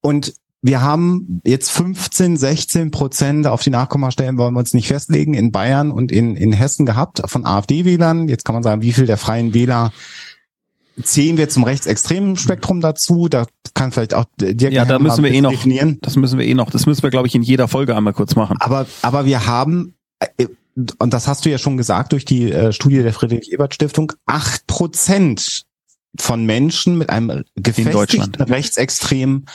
Und 0.00 0.32
wir 0.66 0.82
haben 0.82 1.40
jetzt 1.44 1.70
15, 1.70 2.36
16 2.36 2.90
Prozent 2.90 3.46
auf 3.46 3.62
die 3.62 3.70
Nachkommastellen, 3.70 4.36
wollen 4.36 4.54
wir 4.54 4.58
uns 4.60 4.74
nicht 4.74 4.88
festlegen, 4.88 5.34
in 5.34 5.52
Bayern 5.52 5.92
und 5.92 6.10
in, 6.10 6.34
in 6.34 6.52
Hessen 6.52 6.86
gehabt 6.86 7.22
von 7.26 7.46
AfD-Wählern. 7.46 8.28
Jetzt 8.28 8.44
kann 8.44 8.54
man 8.54 8.62
sagen, 8.64 8.82
wie 8.82 8.92
viel 8.92 9.06
der 9.06 9.16
freien 9.16 9.54
Wähler 9.54 9.92
zählen 11.02 11.36
wir 11.36 11.48
zum 11.48 11.62
rechtsextremen 11.62 12.36
Spektrum 12.36 12.80
dazu. 12.80 13.28
Da 13.28 13.46
kann 13.74 13.92
vielleicht 13.92 14.14
auch 14.14 14.24
dir 14.40 14.72
Ja, 14.72 14.84
da 14.84 14.98
müssen 14.98 15.22
wir 15.22 15.30
eh 15.30 15.40
noch- 15.40 15.50
definieren. 15.50 15.98
Das 16.02 16.16
müssen 16.16 16.38
wir 16.38 16.46
eh 16.46 16.54
noch, 16.54 16.70
das 16.70 16.86
müssen 16.86 17.02
wir, 17.02 17.10
glaube 17.10 17.28
ich, 17.28 17.34
in 17.34 17.42
jeder 17.42 17.68
Folge 17.68 17.94
einmal 17.94 18.12
kurz 18.12 18.34
machen. 18.34 18.56
Aber, 18.58 18.86
aber 19.02 19.24
wir 19.24 19.46
haben, 19.46 19.94
äh, 20.18 20.46
und 20.98 21.12
das 21.12 21.28
hast 21.28 21.44
du 21.44 21.50
ja 21.50 21.58
schon 21.58 21.76
gesagt 21.76 22.12
durch 22.12 22.24
die 22.24 22.50
äh, 22.50 22.72
Studie 22.72 23.02
der 23.02 23.12
Friedrich-Ebert-Stiftung, 23.12 24.12
acht 24.26 24.66
Prozent 24.66 25.62
von 26.18 26.44
Menschen 26.44 26.98
mit 26.98 27.10
einem 27.10 27.44
gefestigten 27.54 28.42
rechtsextremen 28.42 29.46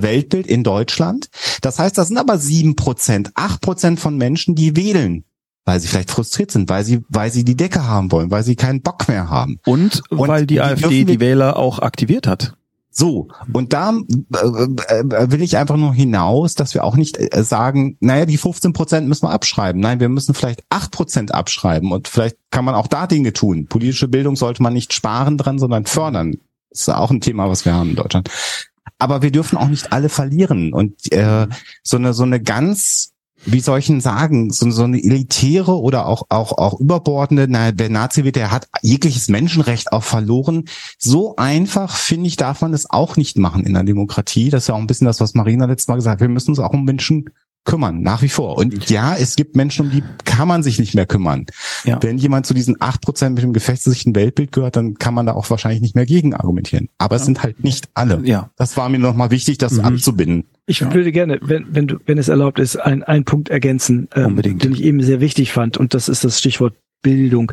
Weltbild 0.00 0.46
in 0.46 0.64
Deutschland. 0.64 1.28
Das 1.60 1.78
heißt, 1.78 1.98
das 1.98 2.08
sind 2.08 2.16
aber 2.16 2.38
sieben 2.38 2.76
Prozent, 2.76 3.32
acht 3.34 3.60
Prozent 3.60 4.00
von 4.00 4.16
Menschen, 4.16 4.54
die 4.54 4.74
wählen, 4.76 5.24
weil 5.66 5.80
sie 5.80 5.88
vielleicht 5.88 6.10
frustriert 6.10 6.50
sind, 6.50 6.70
weil 6.70 6.84
sie, 6.84 7.02
weil 7.10 7.30
sie 7.30 7.44
die 7.44 7.56
Decke 7.56 7.86
haben 7.86 8.10
wollen, 8.10 8.30
weil 8.30 8.44
sie 8.44 8.56
keinen 8.56 8.80
Bock 8.80 9.08
mehr 9.08 9.28
haben. 9.28 9.58
Und, 9.66 10.02
Und 10.10 10.28
weil 10.28 10.46
die 10.46 10.54
die 10.54 10.60
AfD 10.62 11.04
die 11.04 11.20
Wähler 11.20 11.58
auch 11.58 11.80
aktiviert 11.80 12.26
hat. 12.26 12.54
So, 12.94 13.28
und 13.54 13.72
da 13.72 13.90
äh, 13.90 14.98
äh, 14.98 15.30
will 15.30 15.40
ich 15.40 15.56
einfach 15.56 15.78
nur 15.78 15.94
hinaus, 15.94 16.54
dass 16.54 16.74
wir 16.74 16.84
auch 16.84 16.94
nicht 16.94 17.16
äh, 17.18 17.42
sagen, 17.42 17.96
naja, 18.00 18.26
die 18.26 18.36
15 18.36 18.74
Prozent 18.74 19.08
müssen 19.08 19.26
wir 19.26 19.30
abschreiben. 19.30 19.80
Nein, 19.80 19.98
wir 19.98 20.10
müssen 20.10 20.34
vielleicht 20.34 20.62
8 20.68 20.90
Prozent 20.90 21.34
abschreiben 21.34 21.90
und 21.90 22.06
vielleicht 22.06 22.36
kann 22.50 22.66
man 22.66 22.74
auch 22.74 22.88
da 22.88 23.06
Dinge 23.06 23.32
tun. 23.32 23.66
Politische 23.66 24.08
Bildung 24.08 24.36
sollte 24.36 24.62
man 24.62 24.74
nicht 24.74 24.92
sparen 24.92 25.38
dran, 25.38 25.58
sondern 25.58 25.86
fördern. 25.86 26.36
Das 26.68 26.80
ist 26.80 26.88
auch 26.90 27.10
ein 27.10 27.22
Thema, 27.22 27.48
was 27.48 27.64
wir 27.64 27.72
haben 27.72 27.90
in 27.90 27.96
Deutschland. 27.96 28.28
Aber 29.02 29.20
wir 29.20 29.32
dürfen 29.32 29.58
auch 29.58 29.68
nicht 29.68 29.92
alle 29.92 30.08
verlieren 30.08 30.72
und 30.72 31.12
äh, 31.12 31.48
so 31.82 31.96
eine 31.96 32.14
so 32.14 32.22
eine 32.22 32.40
ganz 32.40 33.12
wie 33.44 33.60
soll 33.60 33.80
ich 33.80 33.86
denn 33.86 34.00
sagen, 34.00 34.50
so, 34.50 34.70
so 34.70 34.84
eine 34.84 35.02
elitäre 35.02 35.80
oder 35.80 36.06
auch, 36.06 36.24
auch, 36.28 36.58
auch 36.58 36.78
überbordende, 36.78 37.46
na, 37.48 37.72
der 37.72 37.90
Nazi 37.90 38.24
wird, 38.24 38.36
der 38.36 38.50
hat 38.50 38.68
jegliches 38.82 39.28
Menschenrecht 39.28 39.92
auch 39.92 40.04
verloren. 40.04 40.66
So 40.98 41.34
einfach, 41.36 41.96
finde 41.96 42.28
ich, 42.28 42.36
darf 42.36 42.60
man 42.60 42.72
es 42.72 42.88
auch 42.88 43.16
nicht 43.16 43.38
machen 43.38 43.64
in 43.64 43.74
der 43.74 43.82
Demokratie. 43.82 44.50
Das 44.50 44.64
ist 44.64 44.68
ja 44.68 44.74
auch 44.74 44.78
ein 44.78 44.86
bisschen 44.86 45.06
das, 45.06 45.20
was 45.20 45.34
Marina 45.34 45.64
letztes 45.64 45.88
Mal 45.88 45.96
gesagt 45.96 46.20
hat. 46.20 46.20
Wir 46.20 46.28
müssen 46.28 46.50
uns 46.50 46.60
auch 46.60 46.72
um 46.72 46.84
Menschen 46.84 47.30
kümmern, 47.64 48.02
nach 48.02 48.22
wie 48.22 48.28
vor. 48.28 48.58
Und 48.58 48.90
ja, 48.90 49.14
es 49.16 49.36
gibt 49.36 49.54
Menschen, 49.56 49.86
um 49.86 49.92
die 49.92 50.02
kann 50.24 50.48
man 50.48 50.62
sich 50.62 50.78
nicht 50.80 50.94
mehr 50.94 51.06
kümmern. 51.06 51.46
Ja. 51.84 51.98
Wenn 52.02 52.18
jemand 52.18 52.44
zu 52.46 52.54
diesen 52.54 52.76
acht 52.80 53.00
Prozent 53.02 53.34
mit 53.36 53.44
dem 53.44 53.52
gefestigten 53.52 54.14
Weltbild 54.16 54.50
gehört, 54.52 54.76
dann 54.76 54.94
kann 54.94 55.14
man 55.14 55.26
da 55.26 55.32
auch 55.34 55.48
wahrscheinlich 55.50 55.80
nicht 55.80 55.94
mehr 55.94 56.06
gegen 56.06 56.34
argumentieren. 56.34 56.88
Aber 56.98 57.16
es 57.16 57.24
sind 57.24 57.42
halt 57.42 57.62
nicht 57.62 57.88
alle. 57.94 58.20
Ja. 58.24 58.50
Das 58.56 58.76
war 58.76 58.88
mir 58.88 58.98
nochmal 58.98 59.30
wichtig, 59.30 59.58
das 59.58 59.74
Mhm. 59.74 59.84
anzubinden. 59.84 60.44
Ich 60.66 60.80
Ja. 60.80 60.92
würde 60.92 61.12
gerne, 61.12 61.38
wenn, 61.42 61.66
wenn 61.70 61.86
du, 61.86 61.98
wenn 62.06 62.18
es 62.18 62.28
erlaubt 62.28 62.58
ist, 62.58 62.76
ein, 62.76 63.02
einen 63.04 63.24
Punkt 63.24 63.48
ergänzen, 63.48 64.08
ähm, 64.14 64.26
Unbedingt. 64.26 64.64
den 64.64 64.72
ich 64.72 64.82
eben 64.82 65.02
sehr 65.02 65.20
wichtig 65.20 65.52
fand, 65.52 65.76
und 65.76 65.94
das 65.94 66.08
ist 66.08 66.24
das 66.24 66.38
Stichwort 66.38 66.74
Bildung. 67.02 67.52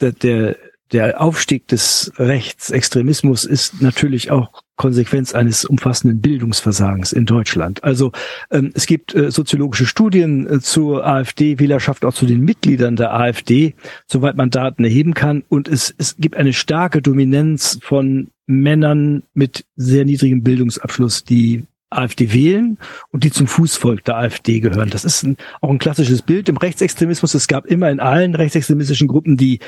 Der, 0.00 0.12
der, 0.12 0.56
der 0.92 1.20
Aufstieg 1.20 1.66
des 1.68 2.12
Rechtsextremismus 2.16 3.44
ist 3.44 3.80
natürlich 3.80 4.30
auch 4.30 4.50
Konsequenz 4.78 5.34
eines 5.34 5.66
umfassenden 5.66 6.22
Bildungsversagens 6.22 7.12
in 7.12 7.26
Deutschland. 7.26 7.84
Also 7.84 8.12
ähm, 8.50 8.70
es 8.74 8.86
gibt 8.86 9.14
äh, 9.14 9.30
soziologische 9.30 9.84
Studien 9.84 10.46
äh, 10.46 10.60
zur 10.60 11.06
AfD-Wählerschaft, 11.06 12.04
auch 12.04 12.14
zu 12.14 12.24
den 12.24 12.40
Mitgliedern 12.40 12.96
der 12.96 13.12
AfD, 13.12 13.74
soweit 14.06 14.36
man 14.36 14.50
Daten 14.50 14.84
erheben 14.84 15.12
kann. 15.12 15.42
Und 15.48 15.68
es, 15.68 15.94
es 15.98 16.16
gibt 16.16 16.36
eine 16.36 16.54
starke 16.54 17.02
Dominanz 17.02 17.78
von 17.82 18.28
Männern 18.46 19.24
mit 19.34 19.66
sehr 19.76 20.06
niedrigem 20.06 20.42
Bildungsabschluss, 20.42 21.24
die 21.24 21.64
AfD 21.90 22.32
wählen 22.32 22.78
und 23.10 23.24
die 23.24 23.32
zum 23.32 23.46
Fußvolk 23.46 24.04
der 24.04 24.16
AfD 24.16 24.60
gehören. 24.60 24.90
Das 24.90 25.04
ist 25.04 25.24
ein, 25.24 25.36
auch 25.60 25.70
ein 25.70 25.78
klassisches 25.78 26.22
Bild 26.22 26.48
im 26.48 26.56
Rechtsextremismus. 26.56 27.34
Es 27.34 27.48
gab 27.48 27.66
immer 27.66 27.90
in 27.90 27.98
allen 28.00 28.34
rechtsextremistischen 28.34 29.08
Gruppen 29.08 29.36
die, 29.36 29.58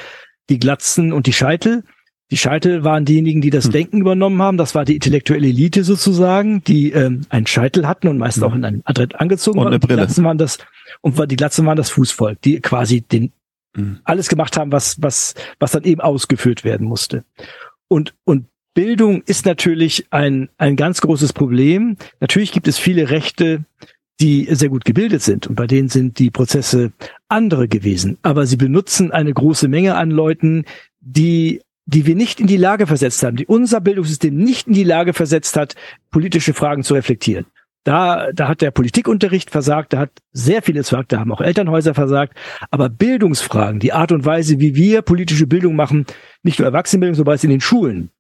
die 0.50 0.58
Glatzen 0.58 1.12
und 1.12 1.26
die 1.26 1.32
Scheitel. 1.32 1.82
Die 2.30 2.36
Scheitel 2.36 2.84
waren 2.84 3.04
diejenigen, 3.04 3.40
die 3.40 3.50
das 3.50 3.64
Hm. 3.66 3.72
Denken 3.72 4.00
übernommen 4.00 4.40
haben. 4.40 4.56
Das 4.56 4.74
war 4.74 4.84
die 4.84 4.94
intellektuelle 4.94 5.48
Elite 5.48 5.82
sozusagen, 5.84 6.62
die 6.64 6.92
ähm, 6.92 7.22
einen 7.28 7.46
Scheitel 7.46 7.86
hatten 7.88 8.08
und 8.08 8.18
meist 8.18 8.36
Hm. 8.38 8.44
auch 8.44 8.54
in 8.54 8.64
einem 8.64 8.82
Adrett 8.84 9.16
angezogen 9.16 9.58
Und 9.58 9.64
waren. 9.64 9.72
eine 9.72 9.80
die 9.80 9.86
Brille. 9.86 9.98
Glatzen 9.98 10.24
waren 10.24 10.38
das 10.38 10.58
und 11.00 11.30
die 11.30 11.36
Glatzen 11.36 11.66
waren 11.66 11.76
das 11.76 11.90
Fußvolk, 11.90 12.40
die 12.42 12.60
quasi 12.60 13.00
den 13.00 13.32
Mhm. 13.76 14.00
alles 14.02 14.28
gemacht 14.28 14.56
haben, 14.56 14.72
was 14.72 15.00
was 15.00 15.34
was 15.60 15.70
dann 15.70 15.84
eben 15.84 16.00
ausgeführt 16.00 16.64
werden 16.64 16.88
musste. 16.88 17.22
Und 17.86 18.14
und 18.24 18.46
Bildung 18.74 19.22
ist 19.22 19.46
natürlich 19.46 20.06
ein 20.10 20.48
ein 20.58 20.74
ganz 20.74 21.00
großes 21.00 21.32
Problem. 21.32 21.96
Natürlich 22.18 22.50
gibt 22.50 22.66
es 22.66 22.78
viele 22.78 23.10
Rechte, 23.10 23.64
die 24.20 24.48
sehr 24.50 24.70
gut 24.70 24.84
gebildet 24.84 25.22
sind 25.22 25.46
und 25.46 25.54
bei 25.54 25.68
denen 25.68 25.88
sind 25.88 26.18
die 26.18 26.32
Prozesse 26.32 26.90
andere 27.28 27.68
gewesen, 27.68 28.18
aber 28.22 28.44
sie 28.46 28.56
benutzen 28.56 29.12
eine 29.12 29.32
große 29.32 29.68
Menge 29.68 29.94
an 29.94 30.10
Leuten, 30.10 30.64
die 31.00 31.60
die 31.90 32.06
wir 32.06 32.14
nicht 32.14 32.38
in 32.38 32.46
die 32.46 32.56
Lage 32.56 32.86
versetzt 32.86 33.22
haben, 33.24 33.36
die 33.36 33.46
unser 33.46 33.80
Bildungssystem 33.80 34.34
nicht 34.34 34.68
in 34.68 34.74
die 34.74 34.84
Lage 34.84 35.12
versetzt 35.12 35.56
hat, 35.56 35.74
politische 36.10 36.54
Fragen 36.54 36.84
zu 36.84 36.94
reflektieren. 36.94 37.46
Da, 37.82 38.30
da 38.32 38.46
hat 38.46 38.60
der 38.60 38.70
Politikunterricht 38.70 39.50
versagt, 39.50 39.92
da 39.92 40.00
hat 40.00 40.10
sehr 40.32 40.62
vieles 40.62 40.90
versagt, 40.90 41.12
da 41.12 41.18
haben 41.18 41.32
auch 41.32 41.40
Elternhäuser 41.40 41.94
versagt. 41.94 42.36
Aber 42.70 42.88
Bildungsfragen, 42.90 43.80
die 43.80 43.92
Art 43.92 44.12
und 44.12 44.24
Weise, 44.24 44.60
wie 44.60 44.76
wir 44.76 45.02
politische 45.02 45.46
Bildung 45.46 45.74
machen, 45.74 46.06
nicht 46.42 46.58
nur 46.58 46.66
Erwachsenenbildung, 46.68 47.16
sondern 47.16 47.38
in 47.42 47.50
den 47.50 47.60
Schulen, 47.60 48.10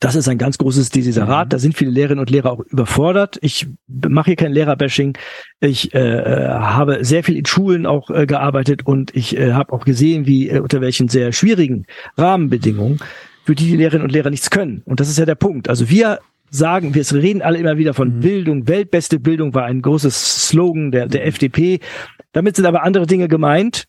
das 0.00 0.14
ist 0.14 0.28
ein 0.28 0.38
ganz 0.38 0.58
großes 0.58 0.90
Desiderat. 0.90 1.52
Da 1.52 1.58
sind 1.58 1.76
viele 1.76 1.90
Lehrerinnen 1.90 2.20
und 2.20 2.30
Lehrer 2.30 2.52
auch 2.52 2.60
überfordert. 2.60 3.38
Ich 3.40 3.66
mache 3.86 4.26
hier 4.26 4.36
kein 4.36 4.52
Lehrerbashing. 4.52 5.16
Ich 5.60 5.94
äh, 5.94 6.48
habe 6.48 7.04
sehr 7.04 7.24
viel 7.24 7.36
in 7.36 7.46
Schulen 7.46 7.86
auch 7.86 8.10
äh, 8.10 8.26
gearbeitet 8.26 8.86
und 8.86 9.16
ich 9.16 9.36
äh, 9.36 9.52
habe 9.52 9.72
auch 9.72 9.84
gesehen, 9.84 10.26
wie 10.26 10.50
äh, 10.50 10.60
unter 10.60 10.80
welchen 10.82 11.08
sehr 11.08 11.32
schwierigen 11.32 11.86
Rahmenbedingungen 12.18 12.98
für 13.44 13.54
die 13.54 13.66
die 13.68 13.76
Lehrerinnen 13.76 14.04
und 14.04 14.12
Lehrer 14.12 14.30
nichts 14.30 14.50
können. 14.50 14.82
Und 14.84 15.00
das 15.00 15.08
ist 15.08 15.18
ja 15.18 15.24
der 15.24 15.34
Punkt. 15.34 15.68
Also 15.68 15.88
wir 15.88 16.18
sagen, 16.50 16.94
wir 16.94 17.04
reden 17.12 17.42
alle 17.42 17.58
immer 17.58 17.78
wieder 17.78 17.94
von 17.94 18.16
Mhm. 18.16 18.20
Bildung. 18.20 18.68
Weltbeste 18.68 19.18
Bildung 19.18 19.54
war 19.54 19.64
ein 19.64 19.82
großes 19.82 20.48
Slogan 20.48 20.90
der, 20.90 21.06
der 21.06 21.26
FDP. 21.26 21.80
Damit 22.32 22.56
sind 22.56 22.66
aber 22.66 22.82
andere 22.82 23.06
Dinge 23.06 23.28
gemeint. 23.28 23.84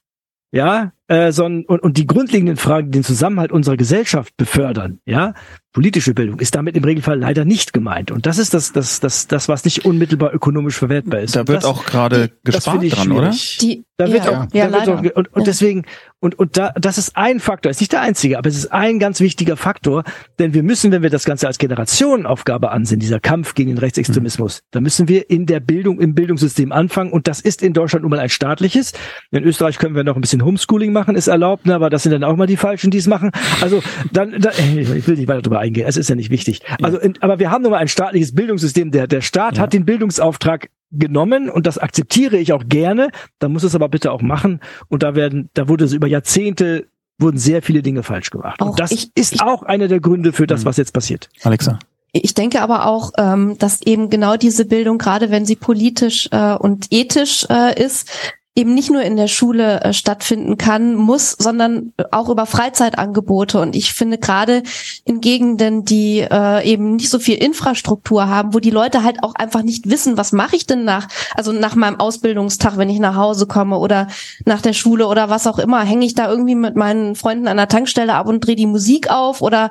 Ja, 0.51 0.93
äh, 1.07 1.31
sondern, 1.31 1.65
und, 1.65 1.81
und 1.81 1.97
die 1.97 2.07
grundlegenden 2.07 2.57
Fragen, 2.57 2.91
die 2.91 2.99
den 2.99 3.03
Zusammenhalt 3.03 3.51
unserer 3.51 3.77
Gesellschaft 3.77 4.35
befördern, 4.37 4.99
ja, 5.05 5.33
politische 5.71 6.13
Bildung 6.13 6.39
ist 6.39 6.55
damit 6.55 6.75
im 6.75 6.83
Regelfall 6.83 7.19
leider 7.19 7.45
nicht 7.45 7.71
gemeint. 7.71 8.09
Und 8.09 8.25
das 8.25 8.39
ist 8.39 8.53
das, 8.53 8.73
das, 8.73 8.99
das, 8.99 9.27
das 9.27 9.47
was 9.47 9.63
nicht 9.63 9.85
unmittelbar 9.85 10.33
ökonomisch 10.33 10.75
verwertbar 10.75 11.19
ist. 11.19 11.35
Da 11.35 11.47
wird 11.47 11.59
das, 11.59 11.65
auch 11.65 11.85
gerade 11.85 12.31
gespart 12.43 12.81
dran, 12.91 13.11
oder? 13.11 13.29
Die, 13.61 13.85
da 13.97 14.11
wird 14.11 14.25
ja, 14.25 14.31
auch, 14.31 14.47
ja, 14.53 14.67
da 14.67 14.73
wird 14.73 14.87
leider. 14.87 14.93
auch, 14.95 15.15
und, 15.17 15.33
und 15.33 15.41
Ja. 15.41 15.43
deswegen, 15.43 15.85
und, 16.19 16.39
und 16.39 16.57
da, 16.57 16.71
das 16.79 16.97
ist 16.97 17.15
ein 17.15 17.39
Faktor, 17.39 17.69
ist 17.69 17.79
nicht 17.79 17.91
der 17.91 18.01
einzige, 18.01 18.37
aber 18.37 18.49
es 18.49 18.57
ist 18.57 18.71
ein 18.71 18.99
ganz 18.99 19.19
wichtiger 19.19 19.55
Faktor, 19.55 20.03
denn 20.39 20.53
wir 20.53 20.63
müssen, 20.63 20.91
wenn 20.91 21.03
wir 21.03 21.09
das 21.09 21.25
Ganze 21.25 21.47
als 21.47 21.57
Generationenaufgabe 21.57 22.71
ansehen, 22.71 22.99
dieser 22.99 23.19
Kampf 23.19 23.53
gegen 23.53 23.69
den 23.69 23.77
Rechtsextremismus, 23.77 24.61
da 24.71 24.81
müssen 24.81 25.07
wir 25.07 25.29
in 25.29 25.45
der 25.45 25.59
Bildung, 25.59 25.99
im 25.99 26.15
Bildungssystem 26.15 26.71
anfangen 26.71 27.11
und 27.11 27.27
das 27.27 27.39
ist 27.41 27.61
in 27.61 27.73
Deutschland 27.73 28.03
nun 28.03 28.09
mal 28.11 28.19
ein 28.19 28.29
staatliches. 28.29 28.93
In 29.31 29.43
Österreich 29.43 29.77
können 29.77 29.95
wir 29.95 30.03
noch 30.03 30.15
ein 30.15 30.21
bisschen 30.21 30.43
Homeschooling 30.43 30.91
machen, 30.91 31.15
ist 31.15 31.27
erlaubt, 31.27 31.65
ne, 31.65 31.75
aber 31.75 31.89
das 31.89 32.03
sind 32.03 32.11
dann 32.11 32.23
auch 32.23 32.35
mal 32.35 32.47
die 32.47 32.57
Falschen, 32.57 32.91
die 32.91 32.97
es 32.97 33.07
machen. 33.07 33.31
Also 33.61 33.83
dann, 34.11 34.39
dann 34.39 34.53
ich 34.77 35.07
will 35.07 35.15
nicht 35.17 35.27
weiter 35.27 35.41
darüber 35.43 35.59
eingehen, 35.59 35.85
es 35.87 35.97
ist 35.97 36.09
ja 36.09 36.15
nicht 36.15 36.29
wichtig. 36.31 36.61
Also, 36.81 36.97
in, 36.99 37.13
aber 37.21 37.39
wir 37.39 37.51
haben 37.51 37.61
nun 37.61 37.71
mal 37.71 37.77
ein 37.77 37.87
staatliches 37.87 38.33
Bildungssystem, 38.33 38.91
der, 38.91 39.07
der 39.07 39.21
Staat 39.21 39.57
Ja. 39.57 39.63
hat 39.63 39.73
den 39.73 39.85
Bildungsauftrag 39.85 40.69
genommen 40.91 41.49
und 41.49 41.67
das 41.67 41.77
akzeptiere 41.77 42.37
ich 42.37 42.53
auch 42.53 42.63
gerne. 42.67 43.09
Da 43.39 43.49
muss 43.49 43.63
es 43.63 43.75
aber 43.75 43.89
bitte 43.89 44.11
auch 44.11 44.21
machen. 44.21 44.61
Und 44.87 45.03
da 45.03 45.15
werden, 45.15 45.49
da 45.53 45.67
wurde 45.67 45.85
es 45.85 45.93
über 45.93 46.07
Jahrzehnte 46.07 46.87
wurden 47.19 47.37
sehr 47.37 47.61
viele 47.63 47.81
Dinge 47.81 48.03
falsch 48.03 48.29
gemacht. 48.29 48.61
Auch 48.61 48.69
und 48.71 48.79
das 48.79 48.91
ich- 48.91 49.11
ist 49.15 49.33
ich- 49.35 49.41
auch 49.41 49.63
einer 49.63 49.87
der 49.87 49.99
Gründe 49.99 50.33
für 50.33 50.45
das, 50.47 50.61
Mhm. 50.61 50.65
was 50.65 50.77
jetzt 50.77 50.93
passiert. 50.93 51.29
Alexa. 51.43 51.79
Ich 52.13 52.33
denke 52.35 52.61
aber 52.61 52.85
auch, 52.85 53.11
ähm, 53.17 53.57
dass 53.57 53.81
eben 53.81 54.09
genau 54.09 54.37
diese 54.37 54.65
Bildung, 54.65 54.97
gerade 54.97 55.29
wenn 55.31 55.45
sie 55.45 55.55
politisch 55.55 56.29
äh, 56.31 56.53
und 56.55 56.87
ethisch 56.91 57.45
äh, 57.49 57.83
ist, 57.83 58.09
eben 58.57 58.73
nicht 58.73 58.89
nur 58.89 59.03
in 59.03 59.15
der 59.17 59.27
Schule 59.27 59.81
äh, 59.81 59.93
stattfinden 59.93 60.57
kann, 60.57 60.95
muss, 60.95 61.35
sondern 61.37 61.93
auch 62.11 62.27
über 62.27 62.47
Freizeitangebote. 62.47 63.61
Und 63.61 63.75
ich 63.75 63.93
finde 63.93 64.17
gerade 64.17 64.63
in 65.05 65.21
Gegenden, 65.21 65.85
die 65.85 66.21
äh, 66.21 66.67
eben 66.67 66.95
nicht 66.95 67.11
so 67.11 67.19
viel 67.19 67.37
Infrastruktur 67.37 68.27
haben, 68.27 68.55
wo 68.55 68.59
die 68.59 68.71
Leute 68.71 69.03
halt 69.03 69.21
auch 69.21 69.35
einfach 69.35 69.61
nicht 69.61 69.87
wissen, 69.87 70.17
was 70.17 70.31
mache 70.31 70.55
ich 70.55 70.65
denn 70.65 70.85
nach, 70.85 71.07
also 71.35 71.51
nach 71.51 71.75
meinem 71.75 71.99
Ausbildungstag, 71.99 72.77
wenn 72.77 72.89
ich 72.89 72.97
nach 72.97 73.15
Hause 73.15 73.45
komme 73.45 73.77
oder 73.77 74.07
nach 74.45 74.63
der 74.63 74.73
Schule 74.73 75.05
oder 75.05 75.29
was 75.29 75.45
auch 75.45 75.59
immer, 75.59 75.83
hänge 75.83 76.07
ich 76.07 76.15
da 76.15 76.27
irgendwie 76.27 76.55
mit 76.55 76.75
meinen 76.75 77.15
Freunden 77.15 77.47
an 77.47 77.57
der 77.57 77.67
Tankstelle 77.67 78.15
ab 78.15 78.25
und 78.25 78.39
drehe 78.39 78.55
die 78.55 78.65
Musik 78.65 79.11
auf 79.11 79.43
oder 79.43 79.69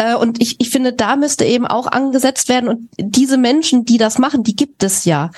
äh, 0.00 0.14
und 0.14 0.40
ich, 0.40 0.56
ich 0.60 0.70
finde, 0.70 0.92
da 0.92 1.16
müsste 1.16 1.44
eben 1.44 1.66
auch 1.66 1.86
angesetzt 1.86 2.48
werden. 2.48 2.68
Und 2.68 2.88
diese 2.96 3.36
Menschen, 3.36 3.84
die 3.84 3.98
das 3.98 4.18
machen, 4.18 4.42
die 4.42 4.56
gibt 4.56 4.82
es 4.82 5.04
ja. 5.04 5.30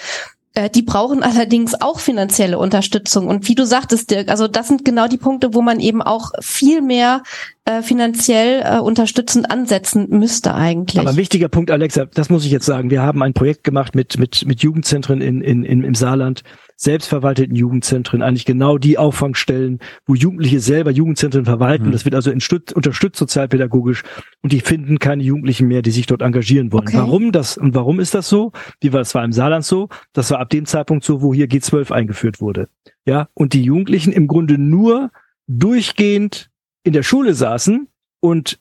Äh, 0.55 0.71
Die 0.71 0.83
brauchen 0.83 1.23
allerdings 1.23 1.81
auch 1.81 1.99
finanzielle 1.99 2.59
Unterstützung. 2.59 3.27
Und 3.27 3.49
wie 3.49 3.55
du 3.55 3.65
sagtest, 3.65 4.11
Dirk, 4.11 4.29
also 4.29 4.49
das 4.49 4.69
sind 4.69 4.85
genau 4.85 5.09
die 5.09 5.17
Punkte, 5.19 5.55
wo 5.55 5.63
man 5.63 5.81
eben 5.81 6.03
auch 6.03 6.33
viel 6.41 6.83
mehr 6.83 7.23
äh, 7.65 7.83
finanziell 7.83 8.63
äh, 8.65 8.81
unterstützend 8.81 9.51
ansetzen 9.51 10.07
müsste 10.11 10.55
eigentlich. 10.55 11.01
Aber 11.01 11.11
ein 11.11 11.17
wichtiger 11.17 11.49
Punkt, 11.49 11.71
Alexa, 11.71 12.07
das 12.07 12.29
muss 12.29 12.45
ich 12.45 12.51
jetzt 12.51 12.67
sagen. 12.67 12.91
Wir 12.91 13.03
haben 13.03 13.23
ein 13.23 13.35
Projekt 13.35 13.65
gemacht 13.65 13.95
mit, 13.95 14.19
mit, 14.19 14.45
mit 14.47 14.63
Jugendzentren 14.63 15.21
in, 15.21 15.41
in, 15.41 15.65
in, 15.65 15.85
im 15.85 15.95
Saarland, 15.95 16.43
selbstverwalteten 16.83 17.55
Jugendzentren, 17.55 18.23
eigentlich 18.23 18.45
genau 18.45 18.77
die 18.77 18.99
Auffangstellen, 18.99 19.79
wo 20.05 20.17
Jugendliche 20.17 20.59
selber 20.59 20.91
Jugendzentren 20.91 21.45
verwalten. 21.45 21.87
Mhm. 21.87 21.93
Das 21.93 22.05
wird 22.05 22.17
also 22.17 22.33
unterstützt 22.33 23.19
sozialpädagogisch 23.19 24.03
und 24.43 24.53
die 24.53 24.61
finden 24.61 24.99
keine 24.99 25.23
Jugendlichen 25.23 25.69
mehr, 25.69 25.83
die 25.83 25.93
sich 25.93 26.07
dort 26.07 26.23
engagieren 26.23 26.73
wollen. 26.73 26.89
Okay. 26.89 26.97
Warum 26.97 27.31
das 27.31 27.57
und 27.57 27.77
warum 27.77 28.01
ist 28.01 28.15
das 28.15 28.29
so? 28.29 28.51
Wie 28.81 28.93
war 28.93 28.99
das 28.99 29.15
war 29.15 29.25
im 29.25 29.33
Saarland 29.33 29.65
so? 29.65 29.91
Das 30.13 30.33
war 30.33 30.41
ab 30.41 30.51
dem 30.51 30.67
Zeitpunkt 30.67 31.05
so, 31.05 31.23
wo 31.23 31.33
hier 31.33 31.47
G12 31.47 31.93
eingeführt 31.93 32.41
wurde. 32.41 32.69
Ja, 33.07 33.29
und 33.35 33.53
die 33.53 33.63
Jugendlichen 33.63 34.13
im 34.13 34.27
Grunde 34.27 34.59
nur 34.59 35.13
durchgehend 35.47 36.51
in 36.83 36.95
der 36.95 37.05
Schule 37.05 37.35
saßen 37.35 37.87
und 38.19 38.59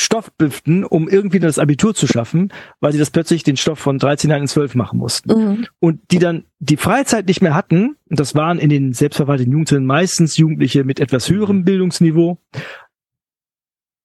Stoff 0.00 0.32
büften, 0.32 0.84
um 0.84 1.08
irgendwie 1.08 1.38
das 1.38 1.58
Abitur 1.58 1.94
zu 1.94 2.06
schaffen, 2.06 2.52
weil 2.80 2.92
sie 2.92 2.98
das 2.98 3.10
plötzlich 3.10 3.42
den 3.42 3.56
Stoff 3.56 3.78
von 3.78 3.98
13 3.98 4.30
Jahren 4.30 4.42
in 4.42 4.48
12 4.48 4.74
machen 4.74 4.98
mussten. 4.98 5.30
Mhm. 5.30 5.66
Und 5.78 6.00
die 6.10 6.18
dann 6.18 6.44
die 6.58 6.76
Freizeit 6.76 7.26
nicht 7.28 7.42
mehr 7.42 7.54
hatten, 7.54 7.96
und 8.08 8.18
das 8.18 8.34
waren 8.34 8.58
in 8.58 8.70
den 8.70 8.92
selbstverwalteten 8.92 9.52
Jugendzentren 9.52 9.86
meistens 9.86 10.36
Jugendliche 10.36 10.84
mit 10.84 11.00
etwas 11.00 11.28
höherem 11.30 11.64
Bildungsniveau, 11.64 12.38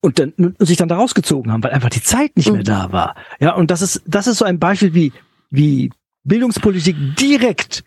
und 0.01 0.19
dann 0.19 0.33
und 0.33 0.55
sich 0.59 0.77
dann 0.77 0.87
da 0.87 0.97
rausgezogen 0.97 1.51
haben, 1.51 1.63
weil 1.63 1.71
einfach 1.71 1.89
die 1.89 2.03
Zeit 2.03 2.37
nicht 2.37 2.51
mehr 2.51 2.59
Mhm. 2.59 2.65
da 2.65 2.91
war. 2.91 3.15
Ja, 3.39 3.55
und 3.55 3.71
das 3.71 3.81
ist 3.81 4.03
das 4.05 4.27
ist 4.27 4.37
so 4.37 4.45
ein 4.45 4.59
Beispiel 4.59 4.93
wie 4.93 5.13
wie 5.49 5.89
Bildungspolitik 6.23 6.95
direkt 7.15 7.83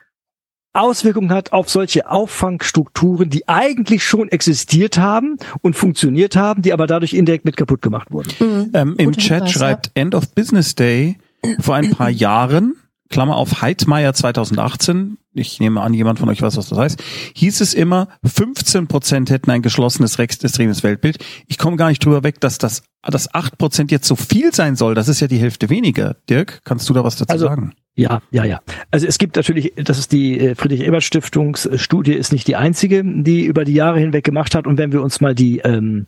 Auswirkungen 0.72 1.32
hat 1.32 1.52
auf 1.52 1.68
solche 1.68 2.10
Auffangstrukturen, 2.10 3.30
die 3.30 3.48
eigentlich 3.48 4.04
schon 4.04 4.28
existiert 4.28 4.98
haben 4.98 5.36
und 5.62 5.74
funktioniert 5.74 6.36
haben, 6.36 6.62
die 6.62 6.72
aber 6.72 6.86
dadurch 6.86 7.14
indirekt 7.14 7.44
mit 7.44 7.56
kaputt 7.56 7.82
gemacht 7.82 8.10
wurden. 8.10 8.30
Mhm. 8.38 8.70
Ähm, 8.74 8.94
Im 8.98 9.12
Chat 9.12 9.38
Hinweis, 9.38 9.54
ja. 9.54 9.58
schreibt 9.58 9.90
End 9.94 10.14
of 10.14 10.34
Business 10.34 10.74
Day 10.74 11.18
vor 11.60 11.74
ein 11.74 11.90
paar 11.90 12.10
Jahren, 12.10 12.76
Klammer 13.10 13.36
auf 13.36 13.62
Heidmeier 13.62 14.12
2018, 14.12 15.18
ich 15.34 15.60
nehme 15.60 15.80
an, 15.80 15.94
jemand 15.94 16.18
von 16.18 16.28
euch 16.28 16.42
weiß, 16.42 16.56
was 16.56 16.68
das 16.68 16.78
heißt, 16.78 17.02
hieß 17.34 17.60
es 17.60 17.74
immer, 17.74 18.08
15 18.24 18.86
Prozent 18.86 19.30
hätten 19.30 19.50
ein 19.50 19.62
geschlossenes 19.62 20.18
rechtsextremes 20.18 20.82
Weltbild. 20.82 21.18
Ich 21.46 21.58
komme 21.58 21.76
gar 21.76 21.88
nicht 21.88 22.04
drüber 22.04 22.22
weg, 22.22 22.40
dass 22.40 22.58
das, 22.58 22.82
dass 23.02 23.34
8 23.34 23.56
Prozent 23.56 23.90
jetzt 23.90 24.06
so 24.06 24.16
viel 24.16 24.52
sein 24.52 24.76
soll. 24.76 24.94
Das 24.94 25.08
ist 25.08 25.20
ja 25.20 25.26
die 25.26 25.38
Hälfte 25.38 25.70
weniger. 25.70 26.16
Dirk, 26.28 26.60
kannst 26.64 26.88
du 26.88 26.94
da 26.94 27.02
was 27.02 27.16
dazu 27.16 27.32
Also, 27.32 27.46
sagen? 27.46 27.72
Ja, 27.94 28.20
ja, 28.30 28.44
ja. 28.44 28.60
Also 28.90 29.06
es 29.06 29.18
gibt 29.18 29.36
natürlich, 29.36 29.72
das 29.76 29.98
ist 29.98 30.12
die 30.12 30.38
äh, 30.38 30.54
Friedrich-Ebert-Stiftungsstudie, 30.54 32.12
ist 32.12 32.32
nicht 32.32 32.46
die 32.46 32.56
einzige, 32.56 33.02
die 33.04 33.44
über 33.44 33.64
die 33.64 33.74
Jahre 33.74 33.98
hinweg 33.98 34.24
gemacht 34.24 34.54
hat. 34.54 34.66
Und 34.66 34.78
wenn 34.78 34.92
wir 34.92 35.02
uns 35.02 35.20
mal 35.20 35.34
die 35.34 35.58
ähm, 35.58 36.06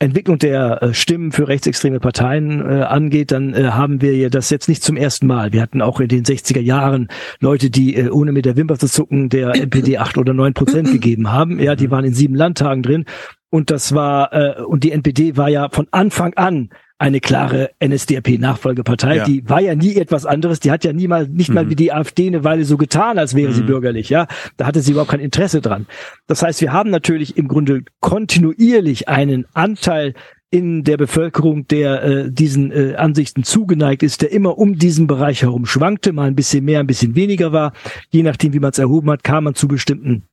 Entwicklung 0.00 0.38
der 0.38 0.82
äh, 0.82 0.94
Stimmen 0.94 1.32
für 1.32 1.48
rechtsextreme 1.48 1.98
Parteien 1.98 2.60
äh, 2.60 2.82
angeht, 2.82 3.32
dann 3.32 3.52
äh, 3.52 3.70
haben 3.70 4.00
wir 4.00 4.16
ja 4.16 4.28
das 4.28 4.48
jetzt 4.50 4.68
nicht 4.68 4.82
zum 4.82 4.96
ersten 4.96 5.26
Mal. 5.26 5.52
Wir 5.52 5.60
hatten 5.60 5.82
auch 5.82 5.98
in 5.98 6.08
den 6.08 6.24
60er 6.24 6.60
Jahren 6.60 7.08
Leute, 7.40 7.68
die 7.68 7.96
äh, 7.96 8.08
ohne 8.08 8.30
mit 8.30 8.44
der 8.44 8.56
Wimper 8.56 8.78
zu 8.78 8.86
zucken 8.86 9.28
der 9.28 9.54
NPD 9.60 9.98
acht 9.98 10.16
oder 10.16 10.34
neun 10.34 10.54
Prozent 10.54 10.92
gegeben 10.92 11.32
haben. 11.32 11.58
Ja, 11.58 11.74
die 11.74 11.90
waren 11.90 12.04
in 12.04 12.14
sieben 12.14 12.36
Landtagen 12.36 12.82
drin. 12.82 13.06
Und 13.50 13.70
das 13.70 13.94
war, 13.94 14.32
äh, 14.32 14.62
und 14.62 14.84
die 14.84 14.92
NPD 14.92 15.36
war 15.36 15.48
ja 15.48 15.68
von 15.70 15.88
Anfang 15.90 16.34
an 16.34 16.70
eine 16.98 17.20
klare 17.20 17.70
NSDAP-Nachfolgepartei. 17.82 19.16
Ja. 19.16 19.24
Die 19.24 19.48
war 19.48 19.60
ja 19.60 19.74
nie 19.74 19.96
etwas 19.96 20.26
anderes. 20.26 20.60
Die 20.60 20.70
hat 20.70 20.84
ja 20.84 20.92
nie 20.92 21.06
mal, 21.08 21.28
nicht 21.28 21.50
mal 21.52 21.64
Mhm. 21.64 21.70
wie 21.70 21.76
die 21.76 21.92
AfD 21.92 22.26
eine 22.26 22.44
Weile 22.44 22.64
so 22.64 22.76
getan, 22.76 23.18
als 23.18 23.34
wäre 23.34 23.52
sie 23.52 23.62
Mhm. 23.62 23.66
bürgerlich. 23.66 24.08
Ja, 24.10 24.26
da 24.56 24.66
hatte 24.66 24.80
sie 24.80 24.92
überhaupt 24.92 25.10
kein 25.12 25.20
Interesse 25.20 25.60
dran. 25.60 25.86
Das 26.26 26.42
heißt, 26.42 26.60
wir 26.60 26.72
haben 26.72 26.90
natürlich 26.90 27.36
im 27.36 27.46
Grunde 27.48 27.82
kontinuierlich 28.00 29.08
einen 29.08 29.46
Anteil 29.54 30.14
in 30.50 30.82
der 30.82 30.96
Bevölkerung, 30.96 31.68
der 31.68 32.02
äh, 32.02 32.30
diesen 32.32 32.72
äh, 32.72 32.94
Ansichten 32.96 33.44
zugeneigt 33.44 34.02
ist, 34.02 34.22
der 34.22 34.32
immer 34.32 34.56
um 34.58 34.78
diesen 34.78 35.06
Bereich 35.06 35.42
herum 35.42 35.66
schwankte, 35.66 36.12
mal 36.12 36.26
ein 36.26 36.34
bisschen 36.34 36.64
mehr, 36.64 36.80
ein 36.80 36.86
bisschen 36.86 37.14
weniger 37.14 37.52
war. 37.52 37.72
Je 38.10 38.22
nachdem, 38.22 38.54
wie 38.54 38.58
man 38.60 38.70
es 38.70 38.78
erhoben 38.78 39.10
hat, 39.10 39.22
kam 39.24 39.44
man 39.44 39.54
zu 39.54 39.68
bestimmten 39.68 40.24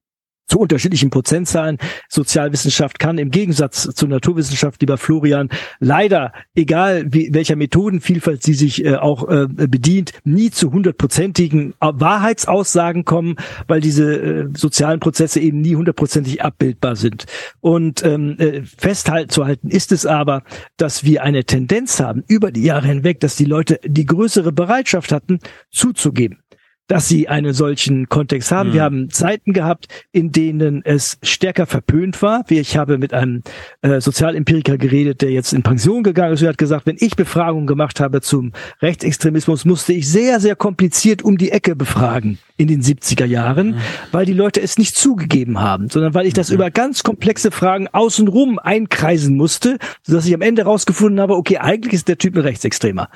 zu 0.48 0.60
unterschiedlichen 0.60 1.10
Prozentzahlen. 1.10 1.78
Sozialwissenschaft 2.10 3.00
kann 3.00 3.18
im 3.18 3.32
Gegensatz 3.32 3.90
zur 3.94 4.10
Naturwissenschaft, 4.10 4.82
lieber 4.82 4.98
Florian, 4.98 5.50
leider, 5.80 6.34
egal 6.56 7.06
wie, 7.12 7.34
welcher 7.34 7.56
Methodenvielfalt 7.56 8.44
sie 8.44 8.54
sich 8.54 8.84
äh, 8.86 8.96
auch 8.96 9.28
äh, 9.28 9.48
bedient, 9.48 10.14
nie 10.24 10.52
zu 10.52 10.72
hundertprozentigen 10.72 11.74
Wahrheitsaussagen 11.80 13.06
kommen, 13.06 13.36
weil 13.68 13.82
diese 13.82 14.16
äh, 14.16 14.48
sozialen 14.56 15.00
Prozesse 15.00 15.40
eben 15.40 15.62
nie 15.62 15.76
hundertprozentig 15.76 16.42
abbildbar 16.42 16.96
sind. 16.96 17.26
Und 17.62 18.04
ähm, 18.04 18.38
äh, 18.38 18.62
festzuhalten 18.64 19.70
ist 19.70 19.92
es 19.92 20.06
aber, 20.06 20.44
dass 20.78 21.04
wir 21.04 21.24
eine 21.24 21.46
Tendenz 21.46 22.00
haben 22.00 22.24
über 22.28 22.52
die 22.52 22.64
Jahre 22.64 22.88
hinweg, 22.88 23.20
dass 23.20 23.36
die 23.36 23.46
Leute 23.46 23.80
die 23.84 24.06
größere 24.06 24.52
Bereitschaft 24.52 25.12
hatten, 25.12 25.40
zuzugeben 25.72 26.40
dass 26.88 27.08
sie 27.08 27.28
einen 27.28 27.54
solchen 27.54 28.10
Kontext 28.10 28.52
haben. 28.52 28.70
Mhm. 28.70 28.74
Wir 28.74 28.84
haben 28.84 29.10
Zeiten 29.10 29.54
gehabt, 29.54 29.88
in 30.12 30.32
denen 30.32 30.84
es 30.86 31.18
stärker 31.24 31.66
verpönt 31.66 32.22
war. 32.22 32.44
Wie 32.48 32.60
Ich 32.60 32.78
habe 32.78 32.98
mit 32.98 33.14
einem 33.14 33.42
äh, 33.82 34.00
Sozialempiriker 34.00 34.78
geredet, 34.78 35.22
der 35.22 35.32
jetzt 35.32 35.54
in 35.54 35.64
Pension 35.64 36.04
gegangen 36.04 36.34
ist. 36.34 36.42
Er 36.42 36.50
hat 36.50 36.58
gesagt, 36.58 36.86
wenn 36.86 36.98
ich 37.00 37.16
Befragungen 37.16 37.68
gemacht 37.68 38.00
habe 38.00 38.22
zum 38.22 38.52
Rechtsextremismus, 38.82 39.66
musste 39.66 39.94
ich 39.94 40.10
sehr, 40.10 40.40
sehr 40.40 40.56
kompliziert 40.56 41.24
um 41.24 41.38
die 41.38 41.52
Ecke 41.52 41.76
befragen 41.76 42.38
in 42.58 42.68
den 42.68 42.82
70er 42.82 43.26
Jahren, 43.26 43.72
Mhm. 43.72 43.76
weil 44.12 44.26
die 44.26 44.34
Leute 44.34 44.62
es 44.62 44.78
nicht 44.78 44.96
zugegeben 44.96 45.60
haben, 45.60 45.90
sondern 45.90 46.14
weil 46.14 46.26
ich 46.26 46.34
das 46.34 46.50
über 46.52 46.72
ganz 46.72 47.04
komplexe 47.04 47.52
Fragen 47.52 47.88
außenrum 47.90 48.60
einkreisen 48.60 49.36
musste, 49.36 49.78
sodass 50.04 50.26
ich 50.26 50.34
am 50.34 50.42
Ende 50.42 50.64
rausgefunden 50.64 51.20
habe, 51.20 51.36
okay, 51.36 51.58
eigentlich 51.58 51.94
ist 51.94 52.08
der 52.08 52.18
Typ 52.18 52.36
ein 52.36 52.42
Rechtsextremer. 52.42 53.10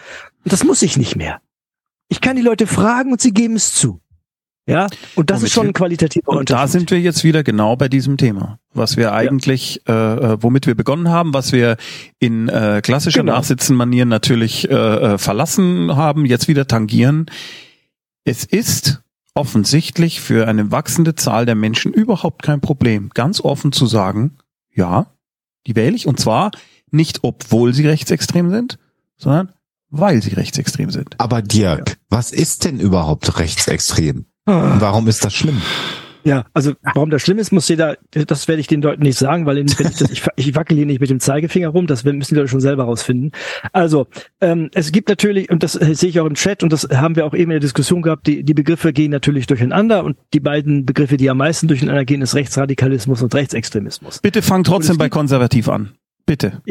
Und 0.44 0.52
das 0.52 0.64
muss 0.64 0.82
ich 0.82 0.98
nicht 0.98 1.16
mehr. 1.16 1.40
Ich 2.10 2.22
kann 2.22 2.36
die 2.36 2.42
Leute 2.42 2.68
fragen 2.68 3.12
und 3.12 3.22
sie 3.22 3.32
geben 3.32 3.56
es 3.56 3.74
zu. 3.74 4.02
Ja, 4.68 4.88
und 5.16 5.32
das 5.32 5.38
Womit 5.40 5.48
ist 5.48 5.54
schon 5.54 5.68
ein 5.68 5.74
qualitativer 5.74 6.28
Und 6.30 6.52
da 6.52 6.58
Unterschied. 6.62 6.72
sind 6.72 6.92
wir 6.92 7.00
jetzt 7.00 7.24
wieder 7.24 7.44
genau 7.44 7.76
bei 7.76 7.88
diesem 7.88 8.18
Thema, 8.18 8.60
was 8.72 8.98
wir 8.98 9.14
eigentlich, 9.14 9.82
äh, 9.88 9.92
äh, 9.92 10.38
womit 10.44 10.68
wir 10.68 10.76
begonnen 10.76 11.10
haben, 11.10 11.34
was 11.34 11.52
wir 11.52 11.78
in 12.20 12.50
äh, 12.50 12.82
klassischer 12.84 13.22
Genau. 13.22 13.34
Nachsitzenmanier 13.34 14.06
natürlich 14.06 14.70
äh, 14.70 14.74
äh, 14.74 15.18
verlassen 15.18 15.96
haben, 15.96 16.24
jetzt 16.28 16.48
wieder 16.48 16.68
tangieren. 16.68 17.26
Es 18.26 18.44
ist 18.44 19.02
offensichtlich 19.34 20.22
für 20.22 20.48
eine 20.48 20.72
wachsende 20.72 21.16
Zahl 21.16 21.48
der 21.48 21.56
Menschen 21.56 21.92
überhaupt 21.92 22.44
kein 22.44 22.62
Problem, 22.62 23.10
ganz 23.16 23.42
offen 23.42 23.72
zu 23.72 23.88
sagen, 23.88 24.38
ja, 24.72 25.08
die 25.66 25.76
wähle 25.76 25.96
ich 25.96 26.06
und 26.06 26.20
zwar 26.20 26.52
nicht 26.92 27.20
obwohl 27.24 27.74
sie 27.74 27.88
rechtsextrem 27.88 28.52
sind, 28.52 28.78
sondern 29.18 29.52
weil 29.90 30.22
sie 30.22 30.34
rechtsextrem 30.34 30.90
sind. 30.90 31.16
Aber 31.18 31.42
Dirk, 31.42 31.90
ja. 31.90 31.96
was 32.10 32.32
ist 32.32 32.66
denn 32.66 32.80
überhaupt 32.80 33.40
rechtsextrem? 33.40 34.26
Und 34.46 34.82
warum 34.82 35.08
ist 35.08 35.24
das 35.24 35.34
schlimm? 35.34 35.62
Ja, 36.24 36.46
also 36.54 36.74
warum 36.82 37.10
das 37.10 37.22
schlimm 37.22 37.38
ist, 37.38 37.52
muss 37.52 37.68
jeder, 37.70 37.98
das 38.12 38.48
werde 38.48 38.60
ich 38.60 38.68
den 38.68 38.82
Leuten 38.82 39.04
nicht 39.04 39.18
sagen, 39.18 39.46
weil 39.46 39.58
ich, 39.60 39.76
das, 39.76 40.02
ich, 40.12 40.24
ich 40.36 40.56
wackel 40.56 40.76
hier 40.76 40.86
nicht 40.86 41.00
mit 41.00 41.10
dem 41.10 41.20
Zeigefinger 41.20 41.70
rum, 41.70 41.88
das 41.88 42.04
müssen 42.04 42.34
die 42.34 42.36
Leute 42.36 42.50
schon 42.50 42.60
selber 42.60 42.84
rausfinden. 42.84 43.32
Also, 43.72 44.08
ähm, 44.42 44.70
es 44.74 44.92
gibt 44.92 45.10
natürlich, 45.10 45.50
und 45.50 45.64
das 45.64 45.74
sehe 45.74 46.10
ich 46.10 46.20
auch 46.20 46.26
im 46.26 46.36
Chat, 46.36 46.62
und 46.62 46.74
das 46.74 46.88
haben 46.92 47.16
wir 47.16 47.26
auch 47.26 47.34
eben 47.34 47.44
in 47.44 47.50
der 47.52 47.60
Diskussion 47.60 48.02
gehabt, 48.02 48.28
die, 48.28 48.44
die 48.44 48.54
Begriffe 48.54 48.92
gehen 48.92 49.12
natürlich 49.12 49.48
durcheinander 49.48 50.04
und 50.04 50.18
die 50.34 50.40
beiden 50.40 50.86
Begriffe, 50.86 51.18
die 51.18 51.30
am 51.30 51.38
meisten 51.38 51.68
durcheinander 51.68 52.06
gehen, 52.06 52.22
ist 52.22 52.36
Rechtsradikalismus 52.36 53.22
und 53.22 53.34
Rechtsextremismus. 53.34 54.20
Bitte 54.20 54.42
fang 54.42 54.64
trotzdem 54.64 54.98
bei 54.98 55.10
konservativ 55.10 55.70
an. 55.70 55.94
Bitte. 56.26 56.62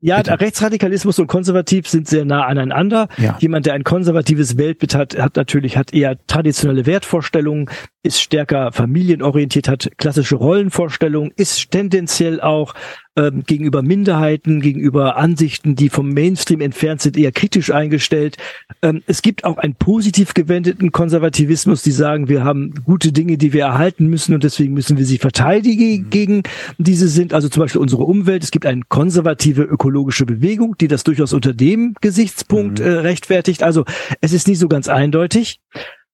Ja. 0.00 0.18
Rechtsradikalismus 0.18 1.18
und 1.18 1.26
konservativ 1.26 1.88
sind 1.88 2.06
sehr 2.06 2.24
nah 2.24 2.44
aneinander. 2.44 3.08
Ja. 3.16 3.38
Jemand, 3.40 3.66
der 3.66 3.74
ein 3.74 3.82
konservatives 3.82 4.58
Weltbild 4.58 4.94
hat, 4.94 5.18
hat 5.18 5.36
natürlich 5.36 5.76
hat 5.76 5.94
eher 5.94 6.18
traditionelle 6.26 6.84
Wertvorstellungen, 6.84 7.70
ist 8.02 8.20
stärker 8.20 8.72
familienorientiert, 8.72 9.68
hat 9.68 9.90
klassische 9.96 10.36
Rollenvorstellungen, 10.36 11.32
ist 11.36 11.70
tendenziell 11.70 12.40
auch 12.40 12.74
ähm, 13.16 13.44
gegenüber 13.46 13.82
Minderheiten, 13.82 14.60
gegenüber 14.60 15.16
Ansichten, 15.16 15.74
die 15.74 15.88
vom 15.88 16.10
Mainstream 16.10 16.60
entfernt 16.60 17.00
sind, 17.00 17.16
eher 17.16 17.32
kritisch 17.32 17.72
eingestellt. 17.72 18.36
Ähm, 18.82 19.02
es 19.06 19.22
gibt 19.22 19.44
auch 19.44 19.56
einen 19.56 19.74
positiv 19.74 20.34
gewendeten 20.34 20.92
Konservativismus, 20.92 21.82
die 21.82 21.92
sagen, 21.92 22.28
wir 22.28 22.44
haben 22.44 22.74
gute 22.84 23.12
Dinge, 23.12 23.38
die 23.38 23.52
wir 23.52 23.64
erhalten 23.64 24.06
müssen 24.06 24.34
und 24.34 24.44
deswegen 24.44 24.74
müssen 24.74 24.98
wir 24.98 25.06
sie 25.06 25.18
verteidigen 25.18 26.02
mhm. 26.02 26.10
gegen 26.10 26.42
diese 26.76 27.08
sind, 27.08 27.32
also 27.32 27.48
zum 27.48 27.62
Beispiel 27.62 27.80
unsere 27.80 28.04
Umwelt. 28.04 28.44
Es 28.44 28.50
gibt 28.50 28.66
eine 28.66 28.82
konservative 28.88 29.62
ökologische 29.86 30.26
Bewegung, 30.26 30.76
die 30.78 30.88
das 30.88 31.04
durchaus 31.04 31.32
unter 31.32 31.54
dem 31.54 31.94
Gesichtspunkt 32.00 32.80
mhm. 32.80 32.86
äh, 32.86 32.90
rechtfertigt. 32.90 33.62
Also 33.62 33.84
es 34.20 34.32
ist 34.32 34.48
nicht 34.48 34.58
so 34.58 34.68
ganz 34.68 34.88
eindeutig. 34.88 35.60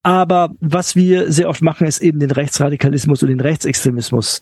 Aber 0.03 0.51
was 0.59 0.95
wir 0.95 1.31
sehr 1.31 1.49
oft 1.49 1.61
machen, 1.61 1.87
ist 1.87 2.01
eben 2.01 2.19
den 2.19 2.31
Rechtsradikalismus 2.31 3.23
und 3.23 3.29
den 3.29 3.39
Rechtsextremismus 3.39 4.41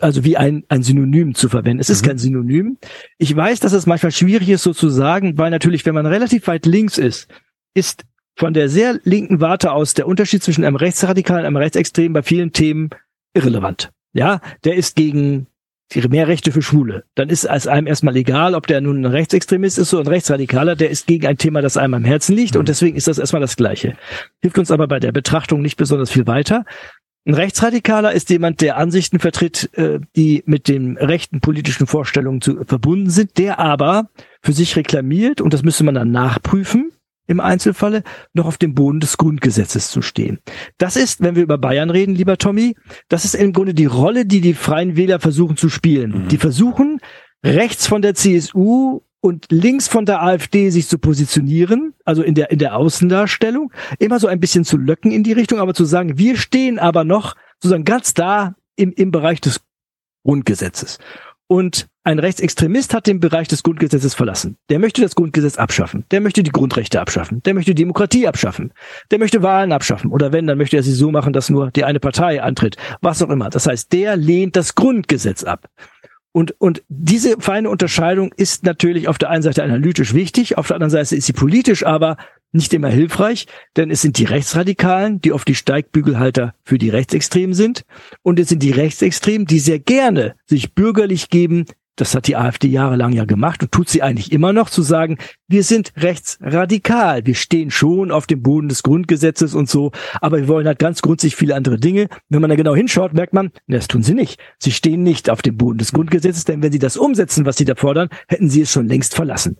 also 0.00 0.24
wie 0.24 0.36
ein, 0.36 0.64
ein 0.68 0.82
Synonym 0.82 1.36
zu 1.36 1.48
verwenden. 1.48 1.78
Es 1.78 1.88
ist 1.88 2.02
mhm. 2.02 2.08
kein 2.08 2.18
Synonym. 2.18 2.78
Ich 3.18 3.34
weiß, 3.34 3.60
dass 3.60 3.72
es 3.72 3.86
manchmal 3.86 4.10
schwierig 4.10 4.48
ist, 4.48 4.64
so 4.64 4.72
zu 4.72 4.88
sagen, 4.88 5.38
weil 5.38 5.52
natürlich, 5.52 5.86
wenn 5.86 5.94
man 5.94 6.04
relativ 6.04 6.48
weit 6.48 6.66
links 6.66 6.98
ist, 6.98 7.28
ist 7.72 8.04
von 8.34 8.54
der 8.54 8.68
sehr 8.68 8.98
linken 9.04 9.40
Warte 9.40 9.70
aus 9.70 9.94
der 9.94 10.08
Unterschied 10.08 10.42
zwischen 10.42 10.64
einem 10.64 10.74
Rechtsradikalen 10.74 11.42
und 11.42 11.46
einem 11.46 11.56
Rechtsextremen 11.58 12.12
bei 12.12 12.22
vielen 12.24 12.52
Themen 12.52 12.90
irrelevant. 13.34 13.92
Ja, 14.12 14.40
der 14.64 14.74
ist 14.74 14.96
gegen 14.96 15.46
mehr 16.08 16.28
Rechte 16.28 16.52
für 16.52 16.62
Schwule. 16.62 17.04
Dann 17.14 17.28
ist 17.28 17.44
es 17.44 17.66
einem 17.66 17.86
erstmal 17.86 18.16
egal, 18.16 18.54
ob 18.54 18.66
der 18.66 18.80
nun 18.80 19.04
ein 19.04 19.10
Rechtsextremist 19.10 19.78
ist 19.78 19.92
oder 19.94 20.04
ein 20.04 20.08
Rechtsradikaler, 20.08 20.76
der 20.76 20.90
ist 20.90 21.06
gegen 21.06 21.26
ein 21.26 21.38
Thema, 21.38 21.62
das 21.62 21.76
einem 21.76 21.94
am 21.94 22.04
Herzen 22.04 22.36
liegt 22.36 22.54
mhm. 22.54 22.60
und 22.60 22.68
deswegen 22.68 22.96
ist 22.96 23.08
das 23.08 23.18
erstmal 23.18 23.42
das 23.42 23.56
Gleiche. 23.56 23.96
Hilft 24.40 24.58
uns 24.58 24.70
aber 24.70 24.88
bei 24.88 25.00
der 25.00 25.12
Betrachtung 25.12 25.62
nicht 25.62 25.76
besonders 25.76 26.10
viel 26.10 26.26
weiter. 26.26 26.64
Ein 27.24 27.34
Rechtsradikaler 27.34 28.12
ist 28.12 28.30
jemand, 28.30 28.60
der 28.60 28.76
Ansichten 28.78 29.20
vertritt, 29.20 29.70
äh, 29.74 30.00
die 30.16 30.42
mit 30.46 30.66
den 30.66 30.96
rechten 30.96 31.40
politischen 31.40 31.86
Vorstellungen 31.86 32.40
zu, 32.40 32.64
verbunden 32.64 33.10
sind, 33.10 33.38
der 33.38 33.60
aber 33.60 34.10
für 34.42 34.52
sich 34.52 34.74
reklamiert, 34.76 35.40
und 35.40 35.54
das 35.54 35.62
müsste 35.62 35.84
man 35.84 35.94
dann 35.94 36.10
nachprüfen, 36.10 36.90
im 37.26 37.40
Einzelfalle, 37.40 38.02
noch 38.32 38.46
auf 38.46 38.58
dem 38.58 38.74
Boden 38.74 39.00
des 39.00 39.16
Grundgesetzes 39.16 39.90
zu 39.90 40.02
stehen. 40.02 40.38
Das 40.78 40.96
ist, 40.96 41.20
wenn 41.22 41.36
wir 41.36 41.42
über 41.42 41.58
Bayern 41.58 41.90
reden, 41.90 42.14
lieber 42.14 42.36
Tommy, 42.38 42.74
das 43.08 43.24
ist 43.24 43.34
im 43.34 43.52
Grunde 43.52 43.74
die 43.74 43.86
Rolle, 43.86 44.26
die 44.26 44.40
die 44.40 44.54
Freien 44.54 44.96
Wähler 44.96 45.20
versuchen 45.20 45.56
zu 45.56 45.68
spielen. 45.68 46.24
Mhm. 46.24 46.28
Die 46.28 46.38
versuchen, 46.38 47.00
rechts 47.44 47.86
von 47.86 48.02
der 48.02 48.14
CSU 48.14 49.00
und 49.20 49.46
links 49.50 49.86
von 49.86 50.04
der 50.04 50.22
AfD 50.22 50.70
sich 50.70 50.88
zu 50.88 50.98
positionieren, 50.98 51.94
also 52.04 52.22
in 52.22 52.34
der, 52.34 52.50
in 52.50 52.58
der 52.58 52.76
Außendarstellung, 52.76 53.72
immer 54.00 54.18
so 54.18 54.26
ein 54.26 54.40
bisschen 54.40 54.64
zu 54.64 54.76
löcken 54.76 55.12
in 55.12 55.22
die 55.22 55.32
Richtung, 55.32 55.60
aber 55.60 55.74
zu 55.74 55.84
sagen, 55.84 56.18
wir 56.18 56.36
stehen 56.36 56.78
aber 56.78 57.04
noch 57.04 57.36
sozusagen 57.60 57.84
ganz 57.84 58.14
da 58.14 58.56
im, 58.74 58.92
im 58.92 59.12
Bereich 59.12 59.40
des 59.40 59.60
Grundgesetzes. 60.24 60.98
Und 61.46 61.86
ein 62.04 62.18
Rechtsextremist 62.18 62.94
hat 62.94 63.06
den 63.06 63.20
Bereich 63.20 63.46
des 63.46 63.62
Grundgesetzes 63.62 64.14
verlassen. 64.14 64.56
Der 64.70 64.80
möchte 64.80 65.02
das 65.02 65.14
Grundgesetz 65.14 65.56
abschaffen. 65.56 66.04
Der 66.10 66.20
möchte 66.20 66.42
die 66.42 66.50
Grundrechte 66.50 67.00
abschaffen. 67.00 67.42
Der 67.44 67.54
möchte 67.54 67.74
Demokratie 67.74 68.26
abschaffen. 68.26 68.72
Der 69.12 69.20
möchte 69.20 69.42
Wahlen 69.42 69.70
abschaffen. 69.72 70.10
Oder 70.10 70.32
wenn, 70.32 70.46
dann 70.48 70.58
möchte 70.58 70.76
er 70.76 70.82
sie 70.82 70.92
so 70.92 71.12
machen, 71.12 71.32
dass 71.32 71.48
nur 71.48 71.70
die 71.70 71.84
eine 71.84 72.00
Partei 72.00 72.42
antritt. 72.42 72.76
Was 73.00 73.22
auch 73.22 73.30
immer. 73.30 73.50
Das 73.50 73.66
heißt, 73.66 73.92
der 73.92 74.16
lehnt 74.16 74.56
das 74.56 74.74
Grundgesetz 74.74 75.44
ab. 75.44 75.68
Und, 76.32 76.54
und 76.58 76.82
diese 76.88 77.36
feine 77.38 77.68
Unterscheidung 77.68 78.32
ist 78.36 78.64
natürlich 78.64 79.06
auf 79.06 79.18
der 79.18 79.28
einen 79.30 79.42
Seite 79.42 79.62
analytisch 79.62 80.14
wichtig, 80.14 80.56
auf 80.56 80.66
der 80.66 80.76
anderen 80.76 80.90
Seite 80.90 81.14
ist 81.14 81.26
sie 81.26 81.34
politisch 81.34 81.84
aber 81.84 82.16
nicht 82.52 82.72
immer 82.72 82.88
hilfreich, 82.88 83.46
denn 83.76 83.90
es 83.90 84.00
sind 84.00 84.16
die 84.16 84.24
Rechtsradikalen, 84.24 85.20
die 85.20 85.32
oft 85.32 85.46
die 85.46 85.54
Steigbügelhalter 85.54 86.54
für 86.64 86.78
die 86.78 86.88
Rechtsextremen 86.88 87.54
sind, 87.54 87.84
und 88.22 88.38
es 88.38 88.48
sind 88.48 88.62
die 88.62 88.70
Rechtsextremen, 88.70 89.46
die 89.46 89.58
sehr 89.58 89.78
gerne 89.78 90.34
sich 90.46 90.74
bürgerlich 90.74 91.28
geben, 91.28 91.66
das 91.96 92.14
hat 92.14 92.26
die 92.26 92.36
AfD 92.36 92.68
jahrelang 92.68 93.12
ja 93.12 93.24
gemacht 93.24 93.62
und 93.62 93.72
tut 93.72 93.88
sie 93.88 94.02
eigentlich 94.02 94.32
immer 94.32 94.52
noch, 94.52 94.70
zu 94.70 94.82
sagen, 94.82 95.18
wir 95.48 95.62
sind 95.62 95.92
rechtsradikal, 95.96 97.26
wir 97.26 97.34
stehen 97.34 97.70
schon 97.70 98.10
auf 98.10 98.26
dem 98.26 98.42
Boden 98.42 98.68
des 98.68 98.82
Grundgesetzes 98.82 99.54
und 99.54 99.68
so, 99.68 99.92
aber 100.20 100.38
wir 100.38 100.48
wollen 100.48 100.66
halt 100.66 100.78
ganz 100.78 101.02
grundsätzlich 101.02 101.36
viele 101.36 101.54
andere 101.54 101.78
Dinge. 101.78 102.08
Wenn 102.28 102.40
man 102.40 102.50
da 102.50 102.56
genau 102.56 102.74
hinschaut, 102.74 103.12
merkt 103.12 103.34
man, 103.34 103.50
das 103.68 103.88
tun 103.88 104.02
sie 104.02 104.14
nicht. 104.14 104.40
Sie 104.58 104.72
stehen 104.72 105.02
nicht 105.02 105.28
auf 105.28 105.42
dem 105.42 105.56
Boden 105.56 105.78
des 105.78 105.92
Grundgesetzes, 105.92 106.44
denn 106.44 106.62
wenn 106.62 106.72
sie 106.72 106.78
das 106.78 106.96
umsetzen, 106.96 107.44
was 107.44 107.56
sie 107.56 107.64
da 107.64 107.74
fordern, 107.74 108.08
hätten 108.28 108.48
sie 108.48 108.62
es 108.62 108.72
schon 108.72 108.88
längst 108.88 109.14
verlassen. 109.14 109.58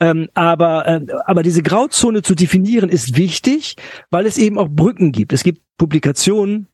Ähm, 0.00 0.28
aber, 0.34 0.86
äh, 0.86 1.00
aber 1.26 1.42
diese 1.42 1.62
Grauzone 1.62 2.22
zu 2.22 2.34
definieren 2.34 2.88
ist 2.88 3.16
wichtig, 3.16 3.76
weil 4.10 4.26
es 4.26 4.36
eben 4.36 4.58
auch 4.58 4.68
Brücken 4.68 5.12
gibt. 5.12 5.32
Es 5.32 5.44
gibt 5.44 5.62
Publikationen, 5.78 6.66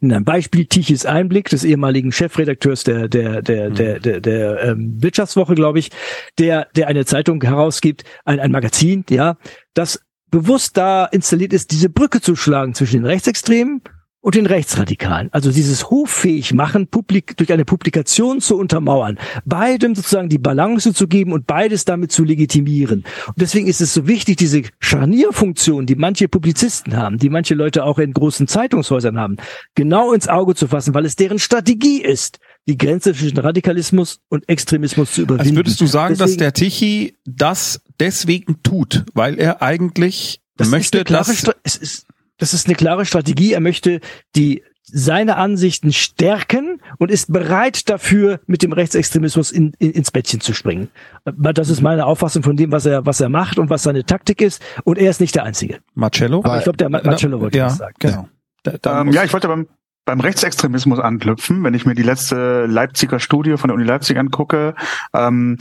in 0.00 0.12
einem 0.12 0.24
Beispiel 0.24 0.66
Tichys 0.66 1.06
Einblick 1.06 1.48
des 1.48 1.64
ehemaligen 1.64 2.12
Chefredakteurs 2.12 2.84
der 2.84 3.08
der 3.08 3.42
der 3.42 3.70
mhm. 3.70 3.74
der 3.74 4.00
der, 4.00 4.20
der 4.20 4.62
ähm, 4.62 5.02
Wirtschaftswoche, 5.02 5.54
glaube 5.54 5.78
ich, 5.78 5.90
der 6.38 6.68
der 6.76 6.88
eine 6.88 7.04
Zeitung 7.04 7.42
herausgibt, 7.42 8.04
ein, 8.24 8.40
ein 8.40 8.52
Magazin, 8.52 9.04
ja, 9.10 9.36
das 9.74 10.00
bewusst 10.30 10.76
da 10.76 11.06
installiert 11.06 11.52
ist, 11.52 11.70
diese 11.70 11.88
Brücke 11.88 12.20
zu 12.20 12.34
schlagen 12.34 12.74
zwischen 12.74 13.02
den 13.02 13.06
Rechtsextremen 13.06 13.82
und 14.24 14.34
den 14.36 14.46
Rechtsradikalen. 14.46 15.28
Also 15.32 15.52
dieses 15.52 15.90
hoffähig 15.90 16.54
machen, 16.54 16.86
publik, 16.86 17.36
durch 17.36 17.52
eine 17.52 17.66
Publikation 17.66 18.40
zu 18.40 18.56
untermauern, 18.56 19.18
beidem 19.44 19.94
sozusagen 19.94 20.30
die 20.30 20.38
Balance 20.38 20.94
zu 20.94 21.06
geben 21.08 21.34
und 21.34 21.46
beides 21.46 21.84
damit 21.84 22.10
zu 22.10 22.24
legitimieren. 22.24 23.04
Und 23.26 23.36
deswegen 23.36 23.66
ist 23.66 23.82
es 23.82 23.92
so 23.92 24.06
wichtig, 24.06 24.38
diese 24.38 24.62
Scharnierfunktion, 24.78 25.84
die 25.84 25.94
manche 25.94 26.28
Publizisten 26.28 26.96
haben, 26.96 27.18
die 27.18 27.28
manche 27.28 27.54
Leute 27.54 27.84
auch 27.84 27.98
in 27.98 28.14
großen 28.14 28.48
Zeitungshäusern 28.48 29.18
haben, 29.18 29.36
genau 29.74 30.14
ins 30.14 30.26
Auge 30.26 30.54
zu 30.54 30.68
fassen, 30.68 30.94
weil 30.94 31.04
es 31.04 31.16
deren 31.16 31.38
Strategie 31.38 32.00
ist, 32.00 32.38
die 32.66 32.78
Grenze 32.78 33.12
zwischen 33.12 33.36
Radikalismus 33.36 34.20
und 34.30 34.48
Extremismus 34.48 35.12
zu 35.12 35.20
überwinden. 35.20 35.48
Also 35.48 35.56
würdest 35.56 35.80
du 35.82 35.86
sagen, 35.86 36.16
deswegen, 36.18 36.30
dass 36.30 36.36
der 36.38 36.52
Tichy 36.54 37.18
das 37.26 37.82
deswegen 38.00 38.62
tut, 38.62 39.04
weil 39.12 39.38
er 39.38 39.60
eigentlich 39.60 40.40
das 40.56 40.70
möchte, 40.70 41.04
dass 41.04 41.28
es 41.62 41.76
ist 41.76 42.03
das 42.38 42.54
ist 42.54 42.66
eine 42.66 42.74
klare 42.74 43.04
Strategie. 43.04 43.52
Er 43.52 43.60
möchte 43.60 44.00
die 44.36 44.62
seine 44.86 45.36
Ansichten 45.36 45.92
stärken 45.92 46.80
und 46.98 47.10
ist 47.10 47.32
bereit 47.32 47.88
dafür, 47.88 48.40
mit 48.46 48.62
dem 48.62 48.72
Rechtsextremismus 48.72 49.50
in, 49.50 49.72
in, 49.78 49.92
ins 49.92 50.10
Bettchen 50.10 50.40
zu 50.40 50.52
springen. 50.52 50.88
Das 51.24 51.70
ist 51.70 51.80
meine 51.80 52.04
Auffassung 52.04 52.42
von 52.42 52.56
dem, 52.56 52.70
was 52.70 52.84
er, 52.84 53.06
was 53.06 53.20
er 53.20 53.30
macht 53.30 53.58
und 53.58 53.70
was 53.70 53.82
seine 53.82 54.04
Taktik 54.04 54.42
ist. 54.42 54.62
Und 54.84 54.98
er 54.98 55.10
ist 55.10 55.20
nicht 55.20 55.34
der 55.34 55.44
Einzige. 55.44 55.78
Marcello? 55.94 56.40
Aber 56.44 56.58
ich 56.58 56.64
glaube, 56.64 56.76
der 56.76 56.90
Marcello 56.90 57.40
wollte 57.40 57.58
ja, 57.58 57.64
das 57.64 57.78
sagen. 57.78 57.94
Genau. 57.98 58.28
Da, 58.62 59.00
ähm, 59.00 59.12
ja, 59.12 59.24
ich 59.24 59.32
wollte 59.32 59.48
beim, 59.48 59.68
beim 60.04 60.20
Rechtsextremismus 60.20 60.98
anknüpfen, 60.98 61.64
wenn 61.64 61.74
ich 61.74 61.86
mir 61.86 61.94
die 61.94 62.02
letzte 62.02 62.66
Leipziger 62.66 63.20
Studie 63.20 63.56
von 63.56 63.68
der 63.68 63.76
Uni 63.76 63.84
Leipzig 63.84 64.18
angucke. 64.18 64.74
Ähm, 65.14 65.58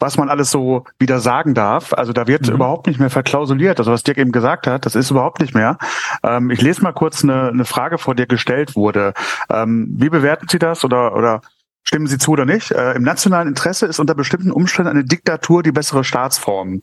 was 0.00 0.16
man 0.16 0.28
alles 0.28 0.50
so 0.50 0.84
wieder 0.98 1.20
sagen 1.20 1.54
darf. 1.54 1.92
Also 1.92 2.12
da 2.12 2.26
wird 2.26 2.48
mhm. 2.48 2.54
überhaupt 2.54 2.86
nicht 2.86 2.98
mehr 2.98 3.10
verklausuliert. 3.10 3.78
Also 3.78 3.92
was 3.92 4.02
Dirk 4.02 4.18
eben 4.18 4.32
gesagt 4.32 4.66
hat, 4.66 4.86
das 4.86 4.96
ist 4.96 5.10
überhaupt 5.10 5.40
nicht 5.40 5.54
mehr. 5.54 5.78
Ähm, 6.24 6.50
ich 6.50 6.60
lese 6.60 6.82
mal 6.82 6.92
kurz 6.92 7.22
eine, 7.22 7.48
eine 7.48 7.64
Frage 7.64 7.98
vor, 7.98 8.14
die 8.14 8.26
gestellt 8.26 8.74
wurde. 8.74 9.14
Ähm, 9.50 9.88
wie 9.96 10.08
bewerten 10.08 10.48
Sie 10.48 10.58
das 10.58 10.84
oder, 10.84 11.14
oder 11.14 11.42
Stimmen 11.82 12.06
Sie 12.06 12.18
zu 12.18 12.32
oder 12.32 12.44
nicht? 12.44 12.72
Äh, 12.72 12.92
Im 12.92 13.02
nationalen 13.02 13.48
Interesse 13.48 13.86
ist 13.86 13.98
unter 13.98 14.14
bestimmten 14.14 14.52
Umständen 14.52 14.90
eine 14.90 15.04
Diktatur 15.04 15.62
die 15.62 15.72
bessere 15.72 16.04
Staatsform. 16.04 16.82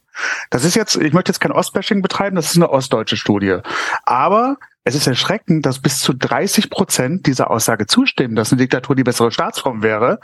Das 0.50 0.64
ist 0.64 0.76
jetzt, 0.76 0.96
ich 0.96 1.14
möchte 1.14 1.32
jetzt 1.32 1.40
kein 1.40 1.52
Ostbashing 1.52 2.02
betreiben, 2.02 2.36
das 2.36 2.48
ist 2.48 2.56
eine 2.56 2.70
ostdeutsche 2.70 3.16
Studie. 3.16 3.60
Aber 4.04 4.58
es 4.84 4.96
ist 4.96 5.06
erschreckend, 5.06 5.66
dass 5.66 5.80
bis 5.80 6.00
zu 6.00 6.14
30 6.14 6.70
Prozent 6.70 7.28
dieser 7.28 7.52
Aussage 7.52 7.86
zustimmen, 7.86 8.36
dass 8.36 8.52
eine 8.52 8.60
Diktatur 8.60 8.96
die 8.96 9.04
bessere 9.04 9.32
Staatsform 9.32 9.84
wäre. 9.84 10.20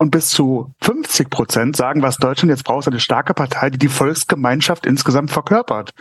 Und 0.00 0.12
bis 0.12 0.30
zu 0.30 0.72
50 0.80 1.28
Prozent 1.28 1.76
sagen, 1.76 2.00
was 2.00 2.16
Deutschland 2.16 2.48
jetzt 2.48 2.64
braucht, 2.64 2.84
ist 2.84 2.88
eine 2.88 3.00
starke 3.00 3.34
Partei, 3.34 3.68
die 3.68 3.76
die 3.76 3.88
Volksgemeinschaft 3.88 4.86
insgesamt 4.86 5.30
verkörpert. 5.30 5.92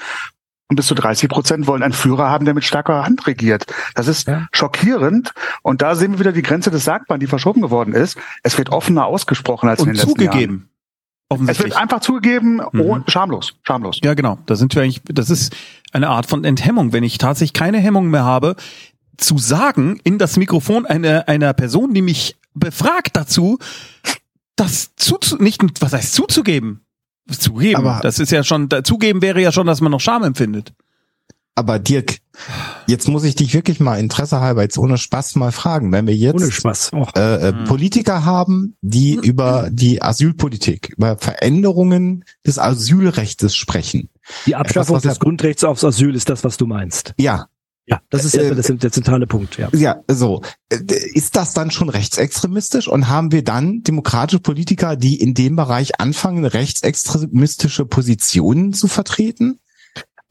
Und 0.69 0.77
bis 0.77 0.87
zu 0.87 0.95
30 0.95 1.27
Prozent 1.27 1.67
wollen 1.67 1.83
einen 1.83 1.91
Führer 1.91 2.29
haben, 2.29 2.45
der 2.45 2.53
mit 2.53 2.63
starker 2.63 3.03
Hand 3.03 3.27
regiert. 3.27 3.65
Das 3.95 4.07
ist 4.07 4.29
ja. 4.29 4.47
schockierend. 4.53 5.33
Und 5.63 5.81
da 5.81 5.95
sehen 5.95 6.13
wir 6.13 6.19
wieder 6.19 6.31
die 6.31 6.43
Grenze 6.43 6.71
des 6.71 6.85
Sagbaren, 6.85 7.19
die 7.19 7.27
verschoben 7.27 7.61
geworden 7.61 7.93
ist. 7.93 8.17
Es 8.41 8.57
wird 8.57 8.69
offener 8.69 9.05
ausgesprochen 9.05 9.67
als 9.67 9.81
Und 9.81 9.89
in 9.89 9.93
den 9.95 9.97
letzten 9.97 10.11
zugegeben. 10.11 10.69
Jahren. 11.29 11.49
Es 11.49 11.59
wird 11.59 11.75
einfach 11.75 11.99
zugegeben, 11.99 12.61
mhm. 12.71 12.81
oh, 12.81 12.99
schamlos, 13.05 13.55
schamlos. 13.63 13.99
Ja, 14.01 14.13
genau. 14.13 14.37
Da 14.45 14.55
sind 14.55 14.73
wir 14.75 14.81
eigentlich, 14.81 15.01
das 15.03 15.29
ist 15.29 15.53
eine 15.91 16.07
Art 16.07 16.25
von 16.25 16.45
Enthemmung. 16.45 16.93
Wenn 16.93 17.03
ich 17.03 17.17
tatsächlich 17.17 17.53
keine 17.53 17.79
Hemmung 17.79 18.09
mehr 18.09 18.23
habe, 18.23 18.55
zu 19.17 19.37
sagen 19.37 19.99
in 20.05 20.17
das 20.17 20.37
Mikrofon 20.37 20.85
einer, 20.85 21.27
einer 21.27 21.53
Person, 21.53 21.93
die 21.93 22.01
mich 22.01 22.37
befragt 22.59 23.15
dazu, 23.15 23.59
das 24.55 24.91
zuzu, 24.95 25.37
nicht, 25.37 25.61
was 25.79 25.93
heißt 25.93 26.13
zuzugeben? 26.13 26.81
Zugeben. 27.29 27.75
Aber 27.75 27.99
das 28.01 28.19
ist 28.19 28.31
ja 28.31 28.43
schon, 28.43 28.69
zugeben 28.83 29.21
wäre 29.21 29.41
ja 29.41 29.51
schon, 29.51 29.67
dass 29.67 29.81
man 29.81 29.91
noch 29.91 30.01
Scham 30.01 30.23
empfindet. 30.23 30.73
Aber 31.59 31.77
Dirk, 31.77 32.19
jetzt 32.87 33.09
muss 33.09 33.25
ich 33.25 33.35
dich 33.35 33.53
wirklich 33.53 33.81
mal 33.81 33.99
Interesse 33.99 34.39
halber 34.39 34.61
jetzt 34.61 34.77
ohne 34.77 34.97
Spaß 34.97 35.35
mal 35.35 35.51
fragen, 35.51 35.91
wenn 35.91 36.07
wir 36.07 36.15
jetzt 36.15 36.35
ohne 36.35 36.51
Spaß. 36.51 36.91
Oh. 36.93 37.05
Äh, 37.17 37.49
äh, 37.49 37.53
Politiker 37.65 38.23
haben, 38.23 38.77
die 38.81 39.17
mhm. 39.17 39.23
über 39.23 39.69
die 39.69 40.01
Asylpolitik, 40.01 40.93
über 40.95 41.17
Veränderungen 41.17 42.23
des 42.47 42.59
Asylrechts 42.59 43.55
sprechen. 43.55 44.07
Die 44.45 44.55
Abschaffung 44.55 44.97
Etwas, 44.97 45.11
des 45.11 45.19
Grundrechts 45.19 45.65
aufs 45.65 45.83
Asyl 45.83 46.15
ist 46.15 46.29
das, 46.29 46.45
was 46.45 46.55
du 46.55 46.65
meinst. 46.65 47.13
Ja. 47.19 47.47
Ja, 47.89 48.01
das 48.09 48.23
ist 48.23 48.35
äh, 48.35 48.55
das 48.55 48.67
der 48.67 48.91
zentrale 48.91 49.25
Punkt. 49.25 49.57
Ja. 49.57 49.69
ja, 49.73 49.99
so. 50.07 50.41
Äh, 50.69 50.77
ist 51.13 51.35
das 51.35 51.53
dann 51.53 51.71
schon 51.71 51.89
rechtsextremistisch 51.89 52.87
und 52.87 53.09
haben 53.09 53.31
wir 53.31 53.43
dann 53.43 53.81
demokratische 53.81 54.39
Politiker, 54.39 54.95
die 54.95 55.19
in 55.19 55.33
dem 55.33 55.55
Bereich 55.55 55.99
anfangen, 55.99 56.45
rechtsextremistische 56.45 57.85
Positionen 57.85 58.73
zu 58.73 58.87
vertreten? 58.87 59.59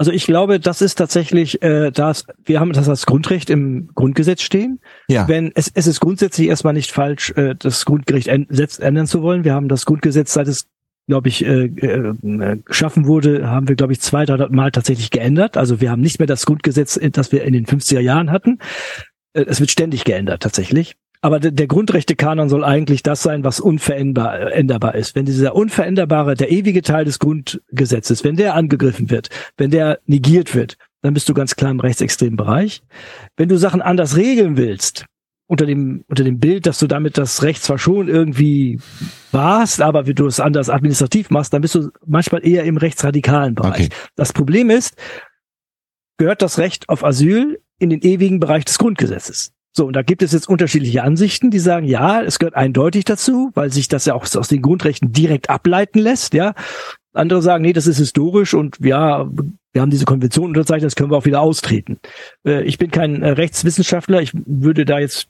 Also 0.01 0.13
ich 0.13 0.27
glaube, 0.27 0.61
das 0.61 0.81
ist 0.81 0.95
tatsächlich 0.95 1.61
äh, 1.61 1.91
das, 1.91 2.25
wir 2.45 2.61
haben 2.61 2.73
das 2.73 2.89
als 2.89 3.05
Grundrecht 3.05 3.51
im 3.51 3.91
Grundgesetz 3.97 4.43
stehen. 4.43 4.79
Ja. 5.09 5.27
Wenn 5.27 5.51
es, 5.57 5.73
es 5.75 5.89
ist 5.89 5.99
grundsätzlich 5.99 6.47
erstmal 6.47 6.75
nicht 6.75 6.93
falsch, 6.93 7.31
äh, 7.31 7.57
das 7.59 7.85
Grundgericht 7.85 8.29
ändern 8.29 9.09
zu 9.09 9.23
wollen. 9.23 9.43
Wir 9.43 9.55
haben 9.55 9.69
das 9.69 9.85
Grundgesetz, 9.85 10.33
seit 10.33 10.47
es 10.47 10.69
glaube 11.09 11.29
ich, 11.29 11.45
äh, 11.45 11.65
äh, 11.65 12.59
geschaffen 12.65 13.07
wurde, 13.07 13.49
haben 13.49 13.67
wir, 13.67 13.77
glaube 13.77 13.93
ich, 13.95 14.01
zwei, 14.01 14.27
drei 14.27 14.49
Mal 14.51 14.71
tatsächlich 14.71 15.11
geändert. 15.11 15.57
Also 15.57 15.81
wir 15.81 15.91
haben 15.91 16.03
nicht 16.03 16.21
mehr 16.21 16.27
das 16.27 16.47
Grundgesetz, 16.47 17.01
das 17.13 17.33
wir 17.33 17.43
in 17.45 17.55
den 17.55 17.67
50er 17.67 18.01
Jahren 18.01 18.31
hatten. 18.31 18.59
Äh, 19.33 19.47
es 19.49 19.59
wird 19.59 19.71
ständig 19.71 20.05
geändert, 20.05 20.43
tatsächlich. 20.43 20.97
Aber 21.21 21.41
der 21.41 21.67
Grundrechte-Kanon 21.67 22.49
soll 22.49 22.63
eigentlich 22.63 23.03
das 23.03 23.23
sein, 23.25 23.43
was 23.43 23.59
unveränderbar 23.59 24.95
ist. 24.95 25.17
Wenn 25.17 25.25
dieser 25.25 25.57
unveränderbare, 25.57 26.35
der 26.35 26.53
ewige 26.53 26.83
Teil 26.83 27.05
des 27.05 27.19
Grundgesetzes, 27.19 28.23
wenn 28.23 28.37
der 28.37 28.55
angegriffen 28.55 29.11
wird, 29.11 29.29
wenn 29.57 29.73
der 29.73 29.99
negiert 30.07 30.55
wird, 30.55 30.77
dann 31.03 31.15
bist 31.15 31.29
du 31.29 31.35
ganz 31.35 31.57
klar 31.57 31.73
im 31.73 31.81
rechtsextremen 31.81 32.37
Bereich. 32.37 32.83
Wenn 33.37 33.49
du 33.49 33.57
Sachen 33.57 33.83
anders 33.83 34.17
regeln 34.17 34.57
willst, 34.57 35.07
unter 35.49 35.67
dem, 35.67 36.05
unter 36.09 36.25
dem 36.25 36.39
Bild, 36.39 36.67
dass 36.67 36.79
du 36.79 36.87
damit 36.87 37.19
das 37.19 37.43
Recht 37.43 37.65
zwar 37.65 37.79
schon 37.79 38.09
irgendwie 38.09 38.79
warst, 39.33 39.81
aber 39.81 40.07
wie 40.07 40.15
du 40.15 40.27
es 40.27 40.41
anders 40.41 40.69
administrativ 40.69 41.31
machst, 41.31 41.53
dann 41.53 41.63
bist 41.63 41.75
du 41.75 41.91
manchmal 42.07 42.47
eher 42.47 42.65
im 42.65 42.77
rechtsradikalen 42.77 43.55
Bereich. 43.55 43.87
Okay. 43.87 43.89
Das 44.15 44.33
Problem 44.33 44.69
ist, 44.69 44.95
gehört 46.19 46.43
das 46.43 46.59
Recht 46.59 46.89
auf 46.89 47.03
Asyl 47.03 47.61
in 47.79 47.91
den 47.91 48.03
ewigen 48.03 48.41
Bereich 48.41 48.67
des 48.67 48.79
Grundgesetzes. 48.79 49.53
So, 49.75 49.87
und 49.87 49.95
da 49.95 50.03
gibt 50.03 50.23
es 50.23 50.33
jetzt 50.33 50.49
unterschiedliche 50.49 51.03
Ansichten, 51.03 51.51
die 51.51 51.61
sagen, 51.61 51.87
ja, 51.87 52.23
es 52.23 52.39
gehört 52.39 52.57
eindeutig 52.57 53.05
dazu, 53.05 53.51
weil 53.55 53.73
sich 53.73 53.89
das 53.89 54.05
ja 54.05 54.15
auch 54.15 54.27
aus 54.35 54.49
den 54.49 54.61
Grundrechten 54.61 55.13
direkt 55.13 55.49
ableiten 55.51 55.99
lässt, 55.99 56.35
ja. 56.35 56.55
Andere 57.15 57.41
sagen, 57.41 57.63
nee, 57.63 57.73
das 57.73 57.87
ist 57.87 57.99
historisch 57.99 58.55
und 58.55 58.77
ja, 58.81 59.29
wir 59.73 59.83
haben 59.83 59.91
diese 59.91 60.05
Konvention 60.05 60.49
unterzeichnet, 60.49 60.87
das 60.87 60.95
können 60.95 61.11
wir 61.11 61.17
auch 61.17 61.25
wieder 61.25 61.41
austreten. 61.41 61.99
Äh, 62.45 62.65
ich 62.65 62.77
bin 62.79 62.91
kein 62.91 63.23
äh, 63.23 63.31
Rechtswissenschaftler, 63.31 64.21
ich 64.21 64.33
würde 64.35 64.85
da 64.85 64.99
jetzt 64.99 65.29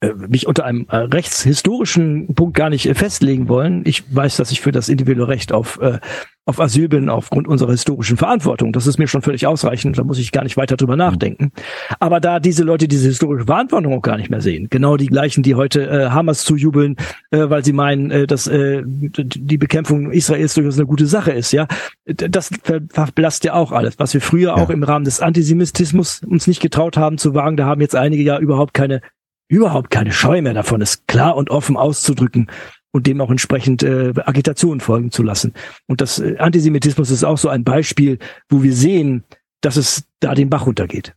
mich 0.00 0.46
unter 0.46 0.64
einem 0.64 0.86
äh, 0.90 0.96
rechtshistorischen 0.96 2.34
Punkt 2.34 2.56
gar 2.56 2.70
nicht 2.70 2.86
äh, 2.86 2.94
festlegen 2.94 3.48
wollen. 3.48 3.82
Ich 3.84 4.04
weiß, 4.14 4.36
dass 4.36 4.52
ich 4.52 4.60
für 4.60 4.70
das 4.70 4.88
individuelle 4.88 5.26
Recht 5.26 5.52
auf, 5.52 5.80
äh, 5.80 5.98
auf 6.46 6.60
Asyl 6.60 6.88
bin 6.88 7.08
aufgrund 7.08 7.48
unserer 7.48 7.72
historischen 7.72 8.16
Verantwortung. 8.16 8.72
Das 8.72 8.86
ist 8.86 8.98
mir 8.98 9.08
schon 9.08 9.22
völlig 9.22 9.48
ausreichend. 9.48 9.98
Da 9.98 10.04
muss 10.04 10.18
ich 10.18 10.30
gar 10.30 10.44
nicht 10.44 10.56
weiter 10.56 10.76
drüber 10.76 10.94
nachdenken. 10.94 11.50
Aber 11.98 12.20
da 12.20 12.38
diese 12.38 12.62
Leute 12.62 12.86
diese 12.86 13.08
historische 13.08 13.46
Verantwortung 13.46 13.92
auch 13.92 14.02
gar 14.02 14.16
nicht 14.18 14.30
mehr 14.30 14.40
sehen, 14.40 14.68
genau 14.70 14.96
die 14.96 15.08
gleichen, 15.08 15.42
die 15.42 15.56
heute 15.56 15.88
äh, 15.88 16.10
Hamas 16.10 16.44
zujubeln, 16.44 16.94
äh, 17.32 17.50
weil 17.50 17.64
sie 17.64 17.72
meinen, 17.72 18.12
äh, 18.12 18.28
dass 18.28 18.46
äh, 18.46 18.84
die 18.86 19.58
Bekämpfung 19.58 20.12
Israels 20.12 20.54
durchaus 20.54 20.78
eine 20.78 20.86
gute 20.86 21.06
Sache 21.06 21.32
ist, 21.32 21.50
ja, 21.50 21.66
das 22.04 22.50
verblasst 22.62 23.42
ja 23.42 23.54
auch 23.54 23.72
alles. 23.72 23.98
Was 23.98 24.14
wir 24.14 24.20
früher 24.20 24.50
ja. 24.50 24.62
auch 24.62 24.70
im 24.70 24.84
Rahmen 24.84 25.04
des 25.04 25.20
Antisemitismus 25.20 26.22
uns 26.24 26.46
nicht 26.46 26.60
getraut 26.60 26.96
haben 26.96 27.18
zu 27.18 27.34
wagen, 27.34 27.56
da 27.56 27.66
haben 27.66 27.80
jetzt 27.80 27.96
einige 27.96 28.22
ja 28.22 28.38
überhaupt 28.38 28.74
keine 28.74 29.00
überhaupt 29.48 29.90
keine 29.90 30.12
Scheu 30.12 30.40
mehr 30.42 30.54
davon, 30.54 30.80
es 30.82 31.06
klar 31.06 31.36
und 31.36 31.50
offen 31.50 31.76
auszudrücken 31.76 32.50
und 32.90 33.06
dem 33.06 33.20
auch 33.20 33.30
entsprechend 33.30 33.82
äh, 33.82 34.12
Agitation 34.24 34.80
folgen 34.80 35.10
zu 35.10 35.22
lassen. 35.22 35.52
Und 35.86 36.00
das 36.00 36.18
äh, 36.18 36.36
Antisemitismus 36.38 37.10
ist 37.10 37.24
auch 37.24 37.38
so 37.38 37.48
ein 37.48 37.64
Beispiel, 37.64 38.18
wo 38.48 38.62
wir 38.62 38.74
sehen, 38.74 39.24
dass 39.60 39.76
es 39.76 40.04
da 40.20 40.34
den 40.34 40.50
Bach 40.50 40.66
runtergeht. 40.66 41.14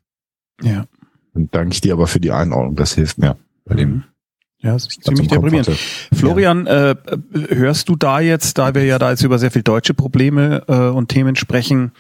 Ja. 0.62 0.86
Und 1.34 1.54
danke 1.56 1.74
ich 1.74 1.82
dir 1.82 1.94
aber 1.94 2.08
für 2.08 2.20
die 2.20 2.32
Einordnung, 2.32 2.76
das 2.76 2.94
hilft 2.94 3.18
mir 3.18 3.38
bei 3.66 3.76
dem. 3.76 3.90
Mhm. 3.90 4.04
Ja, 4.60 4.74
das 4.74 4.88
ist 4.88 5.04
ziemlich 5.04 5.28
deprimierend. 5.28 5.76
Florian, 6.14 6.68
ja. 6.68 6.92
äh, 6.92 6.96
hörst 7.50 7.90
du 7.90 7.96
da 7.96 8.20
jetzt, 8.20 8.60
da 8.60 8.76
wir 8.76 8.86
ja 8.86 9.00
da 9.00 9.10
jetzt 9.10 9.24
über 9.24 9.40
sehr 9.40 9.50
viel 9.50 9.64
deutsche 9.64 9.96
Probleme 9.96 10.64
äh, 10.68 10.90
und 10.90 11.10
Themen 11.10 11.36
sprechen, 11.36 11.94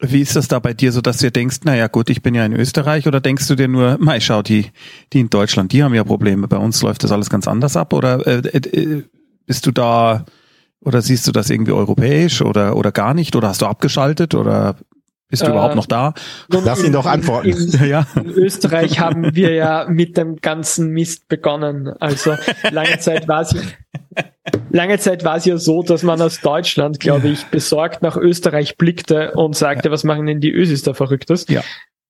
wie 0.00 0.20
ist 0.20 0.36
das 0.36 0.48
da 0.48 0.58
bei 0.58 0.74
dir, 0.74 0.92
so 0.92 1.00
dass 1.00 1.18
du 1.18 1.30
denkst, 1.30 1.60
naja 1.64 1.86
gut, 1.88 2.10
ich 2.10 2.22
bin 2.22 2.34
ja 2.34 2.44
in 2.44 2.52
Österreich 2.52 3.06
oder 3.06 3.20
denkst 3.20 3.48
du 3.48 3.54
dir 3.54 3.68
nur, 3.68 3.96
mei, 3.98 4.20
schau, 4.20 4.42
die, 4.42 4.66
die 5.12 5.20
in 5.20 5.30
Deutschland, 5.30 5.72
die 5.72 5.82
haben 5.82 5.94
ja 5.94 6.04
Probleme, 6.04 6.48
bei 6.48 6.58
uns 6.58 6.82
läuft 6.82 7.04
das 7.04 7.12
alles 7.12 7.30
ganz 7.30 7.48
anders 7.48 7.76
ab 7.76 7.92
oder 7.92 8.26
äh, 8.26 8.46
äh, 8.46 9.04
bist 9.46 9.66
du 9.66 9.70
da 9.70 10.26
oder 10.80 11.00
siehst 11.00 11.26
du 11.26 11.32
das 11.32 11.50
irgendwie 11.50 11.72
europäisch 11.72 12.42
oder, 12.42 12.76
oder 12.76 12.92
gar 12.92 13.14
nicht 13.14 13.34
oder 13.36 13.48
hast 13.48 13.62
du 13.62 13.66
abgeschaltet 13.66 14.34
oder 14.34 14.76
bist 15.28 15.42
du 15.42 15.46
äh, 15.46 15.50
überhaupt 15.50 15.74
noch 15.74 15.86
da? 15.86 16.14
Lass 16.48 16.84
ihn 16.84 16.92
doch 16.92 17.06
antworten. 17.06 17.48
In, 17.48 17.88
ja. 17.88 18.06
in 18.14 18.30
Österreich 18.30 19.00
haben 19.00 19.34
wir 19.34 19.52
ja 19.52 19.86
mit 19.88 20.16
dem 20.16 20.36
ganzen 20.36 20.90
Mist 20.90 21.28
begonnen. 21.28 21.88
Also 22.00 22.36
lange 22.70 22.98
Zeit 22.98 23.26
war 23.26 23.42
es 23.42 23.54
lange 24.70 24.98
Zeit 24.98 25.24
war 25.24 25.36
es 25.36 25.44
ja 25.44 25.56
so, 25.56 25.82
dass 25.82 26.02
man 26.02 26.20
aus 26.20 26.40
Deutschland, 26.40 27.00
glaube 27.00 27.28
ich, 27.28 27.46
besorgt 27.46 28.02
nach 28.02 28.16
Österreich 28.16 28.76
blickte 28.76 29.32
und 29.32 29.56
sagte, 29.56 29.88
ja. 29.88 29.92
was 29.92 30.04
machen 30.04 30.26
denn 30.26 30.40
die 30.40 30.52
Ösis 30.52 30.82
da 30.82 30.94
Verrücktes? 30.94 31.46
Ja. 31.48 31.62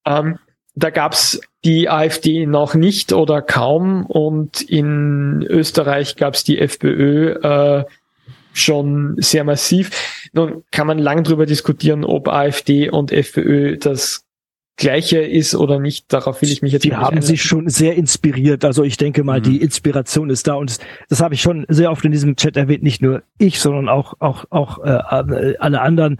Ähm, 0.04 0.38
da 0.74 0.90
gab's 0.90 1.40
die 1.64 1.88
AfD 1.88 2.44
noch 2.44 2.74
nicht 2.74 3.12
oder 3.12 3.40
kaum 3.40 4.04
und 4.04 4.60
in 4.60 5.42
Österreich 5.48 6.16
gab's 6.16 6.44
die 6.44 6.58
FPÖ 6.58 7.32
äh, 7.80 7.84
schon 8.52 9.16
sehr 9.18 9.44
massiv. 9.44 10.25
Nun 10.36 10.64
kann 10.70 10.86
man 10.86 10.98
lang 10.98 11.24
drüber 11.24 11.46
diskutieren, 11.46 12.04
ob 12.04 12.28
AfD 12.28 12.90
und 12.90 13.10
FPÖ 13.10 13.78
das 13.78 14.26
gleiche 14.76 15.20
ist 15.20 15.54
oder 15.54 15.80
nicht, 15.80 16.12
darauf 16.12 16.42
will 16.42 16.52
ich 16.52 16.60
mich 16.60 16.74
jetzt 16.74 16.84
Die 16.84 16.94
haben 16.94 17.22
sich 17.22 17.42
schon 17.42 17.70
sehr 17.70 17.94
inspiriert. 17.96 18.62
Also 18.62 18.84
ich 18.84 18.98
denke 18.98 19.24
mal, 19.24 19.38
mhm. 19.38 19.44
die 19.44 19.62
Inspiration 19.62 20.28
ist 20.28 20.46
da 20.46 20.54
und 20.54 20.68
das, 20.68 20.78
das 21.08 21.22
habe 21.22 21.34
ich 21.34 21.40
schon 21.40 21.64
sehr 21.68 21.90
oft 21.90 22.04
in 22.04 22.12
diesem 22.12 22.36
Chat 22.36 22.58
erwähnt, 22.58 22.82
nicht 22.82 23.00
nur 23.00 23.22
ich, 23.38 23.58
sondern 23.58 23.88
auch 23.88 24.14
auch 24.18 24.44
auch 24.50 24.84
äh, 24.84 25.54
alle 25.58 25.80
anderen. 25.80 26.18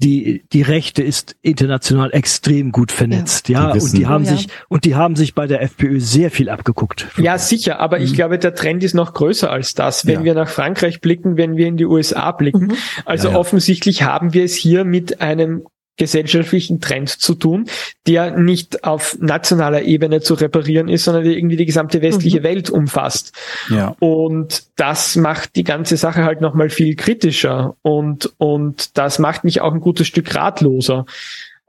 Die 0.00 0.44
die 0.52 0.62
Rechte 0.62 1.02
ist 1.02 1.34
international 1.42 2.10
extrem 2.12 2.70
gut 2.70 2.92
vernetzt, 2.92 3.48
ja, 3.48 3.68
ja? 3.68 3.72
Die 3.72 3.80
und 3.80 3.98
die 3.98 4.06
haben 4.06 4.24
oh, 4.24 4.28
sich 4.28 4.46
und 4.68 4.84
die 4.84 4.94
haben 4.94 5.16
sich 5.16 5.34
bei 5.34 5.48
der 5.48 5.60
FPÖ 5.62 5.98
sehr 5.98 6.30
viel 6.30 6.50
abgeguckt. 6.50 7.08
Ja, 7.16 7.36
sicher, 7.36 7.80
aber 7.80 7.98
mhm. 7.98 8.04
ich 8.04 8.14
glaube, 8.14 8.38
der 8.38 8.54
Trend 8.54 8.84
ist 8.84 8.94
noch 8.94 9.12
größer 9.12 9.50
als 9.50 9.74
das. 9.74 10.06
Wenn 10.06 10.20
ja. 10.20 10.24
wir 10.24 10.34
nach 10.34 10.48
Frankreich 10.48 11.00
blicken, 11.00 11.36
wenn 11.36 11.56
wir 11.56 11.66
in 11.66 11.76
die 11.76 11.84
USA 11.84 12.30
blicken, 12.30 12.68
mhm. 12.68 12.76
also 13.06 13.30
ja, 13.30 13.36
offensichtlich 13.36 14.04
haben 14.04 14.34
wir 14.34 14.44
es 14.44 14.54
hier 14.54 14.84
mit 14.84 15.20
einem 15.20 15.64
gesellschaftlichen 15.98 16.80
Trend 16.80 17.10
zu 17.10 17.34
tun, 17.34 17.68
der 18.06 18.36
nicht 18.36 18.84
auf 18.84 19.16
nationaler 19.20 19.82
Ebene 19.82 20.20
zu 20.20 20.34
reparieren 20.34 20.88
ist, 20.88 21.04
sondern 21.04 21.24
der 21.24 21.36
irgendwie 21.36 21.56
die 21.56 21.66
gesamte 21.66 22.00
westliche 22.00 22.40
mhm. 22.40 22.44
Welt 22.44 22.70
umfasst. 22.70 23.36
Ja. 23.68 23.94
Und 23.98 24.64
das 24.76 25.16
macht 25.16 25.56
die 25.56 25.64
ganze 25.64 25.96
Sache 25.96 26.24
halt 26.24 26.40
nochmal 26.40 26.70
viel 26.70 26.96
kritischer 26.96 27.76
und, 27.82 28.32
und 28.38 28.96
das 28.96 29.18
macht 29.18 29.44
mich 29.44 29.60
auch 29.60 29.74
ein 29.74 29.80
gutes 29.80 30.06
Stück 30.06 30.34
ratloser. 30.34 31.04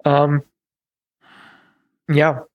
Ähm, 0.05 0.43
ja. 2.07 2.45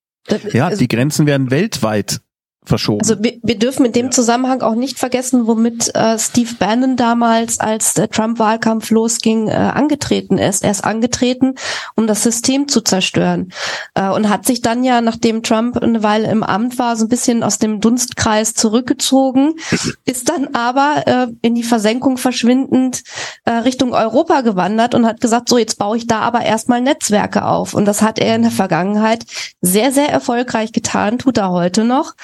Ja, 0.53 0.75
die 0.75 0.89
Grenzen 0.89 1.27
werden 1.27 1.51
weltweit 1.51 2.23
verschoben. 2.65 3.01
Also 3.01 3.23
wir, 3.23 3.39
wir 3.43 3.59
dürfen 3.59 3.85
in 3.85 3.93
dem 3.93 4.11
Zusammenhang 4.11 4.63
auch 4.63 4.75
nicht 4.75 4.99
vergessen, 4.99 5.47
womit 5.47 5.95
äh, 5.95 6.19
Steve 6.19 6.55
Bannon 6.59 6.97
damals, 6.97 7.61
als 7.61 7.95
der 7.95 8.09
Trump-Wahlkampf 8.09 8.91
losging, 8.91 9.49
äh, 9.49 9.53
angetreten 9.53 10.39
ist. 10.39 10.65
Er 10.65 10.71
ist 10.71 10.85
angetreten, 10.85 11.55
um 11.95 12.07
das 12.07 12.23
System 12.23 12.69
zu 12.69 12.81
zerstören 12.81 13.53
äh, 13.95 14.09
und 14.09 14.29
hat 14.31 14.47
sich 14.47 14.63
dann 14.63 14.83
ja, 14.83 15.01
nachdem 15.01 15.43
Trump 15.43 15.77
eine 15.77 16.03
Weile 16.03 16.31
im 16.31 16.43
Amt 16.43 16.79
war, 16.79 16.97
so 16.97 17.05
ein 17.05 17.09
bisschen 17.09 17.43
aus 17.43 17.59
dem 17.59 17.81
Dunstkreis 17.81 18.55
zurückgezogen, 18.55 19.55
ist 20.05 20.31
dann 20.31 20.55
aber 20.55 21.03
äh, 21.07 21.27
in 21.43 21.55
die 21.55 21.63
Versenkung 21.63 22.17
verschwindend 22.17 23.03
äh, 23.45 23.51
Richtung 23.51 23.93
Europa 23.93 24.41
gewandert 24.41 24.95
und 24.95 25.07
hat 25.07 25.21
gesagt, 25.21 25.49
so 25.49 25.59
jetzt 25.59 25.79
baue 25.79 25.99
ich 25.99 26.07
da 26.07 26.21
aber 26.21 26.43
erstmal 26.43 26.81
Netzwerke 26.81 27.45
auf. 27.45 27.75
Und 27.75 27.85
das 27.85 28.01
hat 28.01 28.19
er 28.19 28.37
in 28.37 28.43
der 28.43 28.51
Vergangenheit 28.51 29.25
sehr, 29.61 29.93
sehr 29.93 30.09
erfolgreich 30.09 30.73
getan, 30.73 31.19
tut 31.19 31.37
er 31.37 31.51
heute 31.51 31.85
noch. 31.85 32.15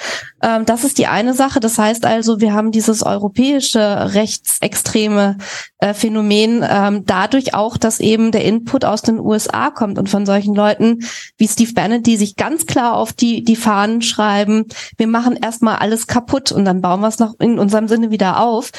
Ähm, 0.41 0.65
das 0.65 0.83
ist 0.83 0.97
die 0.97 1.07
eine 1.07 1.33
Sache. 1.33 1.59
Das 1.59 1.77
heißt 1.77 2.05
also, 2.05 2.39
wir 2.39 2.53
haben 2.53 2.71
dieses 2.71 3.03
europäische 3.03 4.13
rechtsextreme 4.13 5.37
äh, 5.81 5.93
Phänomen 5.93 6.63
ähm, 6.67 7.05
dadurch 7.05 7.53
auch, 7.53 7.75
dass 7.75 7.99
eben 7.99 8.31
der 8.31 8.45
Input 8.45 8.85
aus 8.85 9.01
den 9.01 9.19
USA 9.19 9.71
kommt 9.71 9.97
und 9.97 10.09
von 10.09 10.25
solchen 10.25 10.55
Leuten 10.55 11.03
wie 11.37 11.47
Steve 11.47 11.73
Bannon, 11.73 12.03
die 12.03 12.17
sich 12.17 12.35
ganz 12.35 12.67
klar 12.67 12.95
auf 12.95 13.13
die, 13.13 13.43
die 13.43 13.55
Fahnen 13.55 14.01
schreiben, 14.01 14.67
wir 14.97 15.07
machen 15.07 15.35
erstmal 15.35 15.77
alles 15.77 16.07
kaputt 16.07 16.51
und 16.51 16.65
dann 16.65 16.81
bauen 16.81 17.01
wir 17.01 17.07
es 17.07 17.19
noch 17.19 17.33
in 17.39 17.59
unserem 17.59 17.87
Sinne 17.87 18.11
wieder 18.11 18.39
auf. 18.39 18.71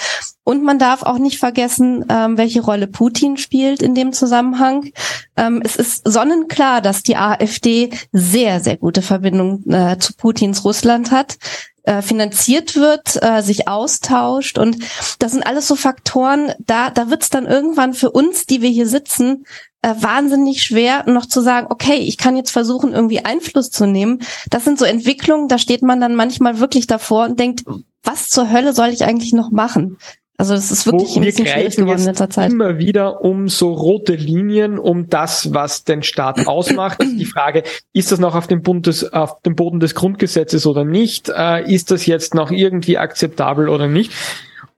Und 0.45 0.65
man 0.65 0.79
darf 0.79 1.03
auch 1.03 1.19
nicht 1.19 1.39
vergessen, 1.39 2.05
ähm, 2.09 2.37
welche 2.37 2.63
Rolle 2.63 2.87
Putin 2.87 3.37
spielt 3.37 3.83
in 3.83 3.95
dem 3.95 4.13
Zusammenhang. 4.13 4.91
Ähm, 5.37 5.61
es 5.65 5.77
ist 5.77 6.07
sonnenklar, 6.09 6.81
dass 6.81 7.03
die 7.03 7.17
AfD 7.17 7.91
sehr, 8.13 8.61
sehr 8.61 8.77
gute 8.77 9.03
Verbindung 9.03 9.63
äh, 9.71 9.99
zu 9.99 10.15
Putins 10.15 10.65
Russland 10.65 11.11
hat 11.11 11.37
äh, 11.85 12.03
finanziert 12.03 12.77
wird, 12.77 13.23
äh, 13.23 13.43
sich 13.43 13.69
austauscht 13.69 14.59
und 14.59 14.79
das 15.19 15.33
sind 15.33 15.47
alles 15.47 15.69
so 15.69 15.77
Faktoren, 15.77 16.53
da, 16.61 16.91
da 16.91 17.11
wird 17.11 17.23
es 17.23 17.31
dann 17.31 17.47
irgendwann 17.47 17.95
für 17.95 18.11
uns, 18.11 18.47
die 18.47 18.63
wir 18.63 18.71
hier 18.71 18.87
sitzen, 18.87 19.45
äh, 19.83 19.95
wahnsinnig 19.99 20.63
schwer, 20.63 21.05
noch 21.11 21.27
zu 21.27 21.41
sagen, 21.41 21.67
okay, 21.71 21.97
ich 21.97 22.17
kann 22.17 22.37
jetzt 22.37 22.51
versuchen, 22.51 22.93
irgendwie 22.93 23.25
Einfluss 23.25 23.71
zu 23.71 23.87
nehmen. 23.87 24.21
Das 24.49 24.65
sind 24.65 24.79
so 24.79 24.85
Entwicklungen, 24.85 25.49
da 25.49 25.59
steht 25.59 25.83
man 25.83 26.01
dann 26.01 26.15
manchmal 26.15 26.61
wirklich 26.61 26.87
davor 26.87 27.25
und 27.25 27.41
denkt, 27.41 27.65
was 28.05 28.29
zur 28.29 28.51
Hölle 28.51 28.73
soll 28.73 28.89
ich 28.89 29.05
eigentlich 29.05 29.33
noch 29.33 29.51
machen? 29.51 29.99
Also 30.43 30.55
es 30.55 30.73
ist 30.73 30.87
wirklich 30.87 31.17
ein 31.17 31.23
bisschen 31.23 31.47
schwierig 31.47 31.77
geworden 31.77 32.01
in 32.01 32.05
letzter 32.05 32.29
Zeit. 32.29 32.51
Immer 32.51 32.79
wieder 32.79 33.21
um 33.25 33.49
so 33.49 33.73
rote 33.73 34.15
Linien, 34.17 34.77
um 34.77 35.09
das, 35.09 35.55
was 35.55 35.85
den 35.85 36.03
Staat 36.03 36.47
ausmacht. 36.49 37.01
die 37.01 37.27
Frage, 37.27 37.63
ist 37.93 38.11
das 38.11 38.19
noch 38.19 38.35
auf 38.35 38.49
dem, 38.49 38.61
Bundes, 38.61 39.13
auf 39.13 39.41
dem 39.43 39.55
Boden 39.55 39.79
des 39.79 39.95
Grundgesetzes 39.95 40.67
oder 40.67 40.85
nicht? 40.85 41.29
Äh, 41.29 41.73
ist 41.73 41.93
das 41.93 42.07
jetzt 42.07 42.35
noch 42.35 42.51
irgendwie 42.51 42.99
akzeptabel 42.99 43.69
oder 43.69 43.87
nicht? 43.87 44.13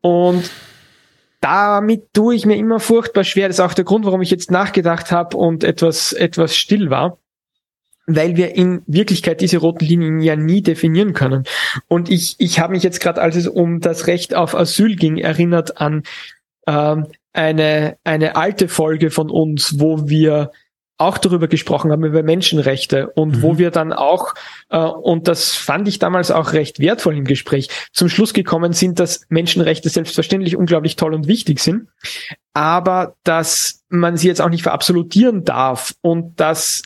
Und 0.03 0.51
damit 1.41 2.13
tue 2.13 2.35
ich 2.35 2.45
mir 2.45 2.57
immer 2.57 2.79
furchtbar 2.79 3.25
schwer. 3.25 3.49
Das 3.49 3.57
ist 3.57 3.65
auch 3.65 3.73
der 3.73 3.87
Grund, 3.87 4.05
warum 4.05 4.21
ich 4.21 4.31
jetzt 4.31 4.51
nachgedacht 4.51 5.13
habe 5.13 5.35
und 5.35 5.65
etwas, 5.65 6.13
etwas 6.13 6.55
still 6.55 6.91
war 6.91 7.17
weil 8.07 8.37
wir 8.37 8.55
in 8.55 8.83
Wirklichkeit 8.87 9.41
diese 9.41 9.59
roten 9.59 9.85
Linien 9.85 10.21
ja 10.21 10.37
nie 10.37 10.63
definieren 10.63 11.13
können. 11.13 11.45
Und 11.89 12.11
ich, 12.11 12.37
ich 12.39 12.61
habe 12.61 12.73
mich 12.73 12.83
jetzt 12.83 13.01
gerade, 13.01 13.21
als 13.21 13.37
es 13.37 13.47
um 13.47 13.81
das 13.81 14.07
Recht 14.07 14.35
auf 14.35 14.55
Asyl 14.55 14.97
ging, 14.97 15.19
erinnert 15.19 15.81
an 15.81 16.03
ähm, 16.67 17.07
eine, 17.33 17.97
eine 18.05 18.37
alte 18.37 18.69
Folge 18.69 19.11
von 19.11 19.31
uns, 19.31 19.81
wo 19.81 20.09
wir 20.09 20.51
auch 20.97 21.19
darüber 21.19 21.49
gesprochen 21.49 21.91
haben, 21.91 22.05
über 22.05 22.23
Menschenrechte 22.23 23.09
und 23.11 23.39
mhm. 23.39 23.43
wo 23.43 23.59
wir 23.59 23.73
dann 23.73 23.93
auch, 23.93 24.35
äh, 24.69 24.79
und 24.79 25.27
das 25.27 25.55
fand 25.55 25.89
ich 25.89 25.99
damals 25.99 26.31
auch 26.31 26.53
recht 26.53 26.79
wertvoll 26.79 27.17
im 27.17 27.25
Gespräch, 27.25 27.69
zum 27.93 28.09
Schluss 28.09 28.33
gekommen 28.33 28.73
sind, 28.73 29.01
dass 29.01 29.27
Menschenrechte 29.29 29.89
selbstverständlich 29.89 30.57
unglaublich 30.57 30.95
toll 30.95 31.15
und 31.15 31.27
wichtig 31.27 31.59
sind, 31.59 31.89
aber 32.53 33.17
dass 33.25 33.83
man 33.89 34.17
sie 34.17 34.29
jetzt 34.29 34.41
auch 34.41 34.51
nicht 34.51 34.63
verabsolutieren 34.63 35.43
darf 35.45 35.95
und 36.01 36.39
dass 36.39 36.83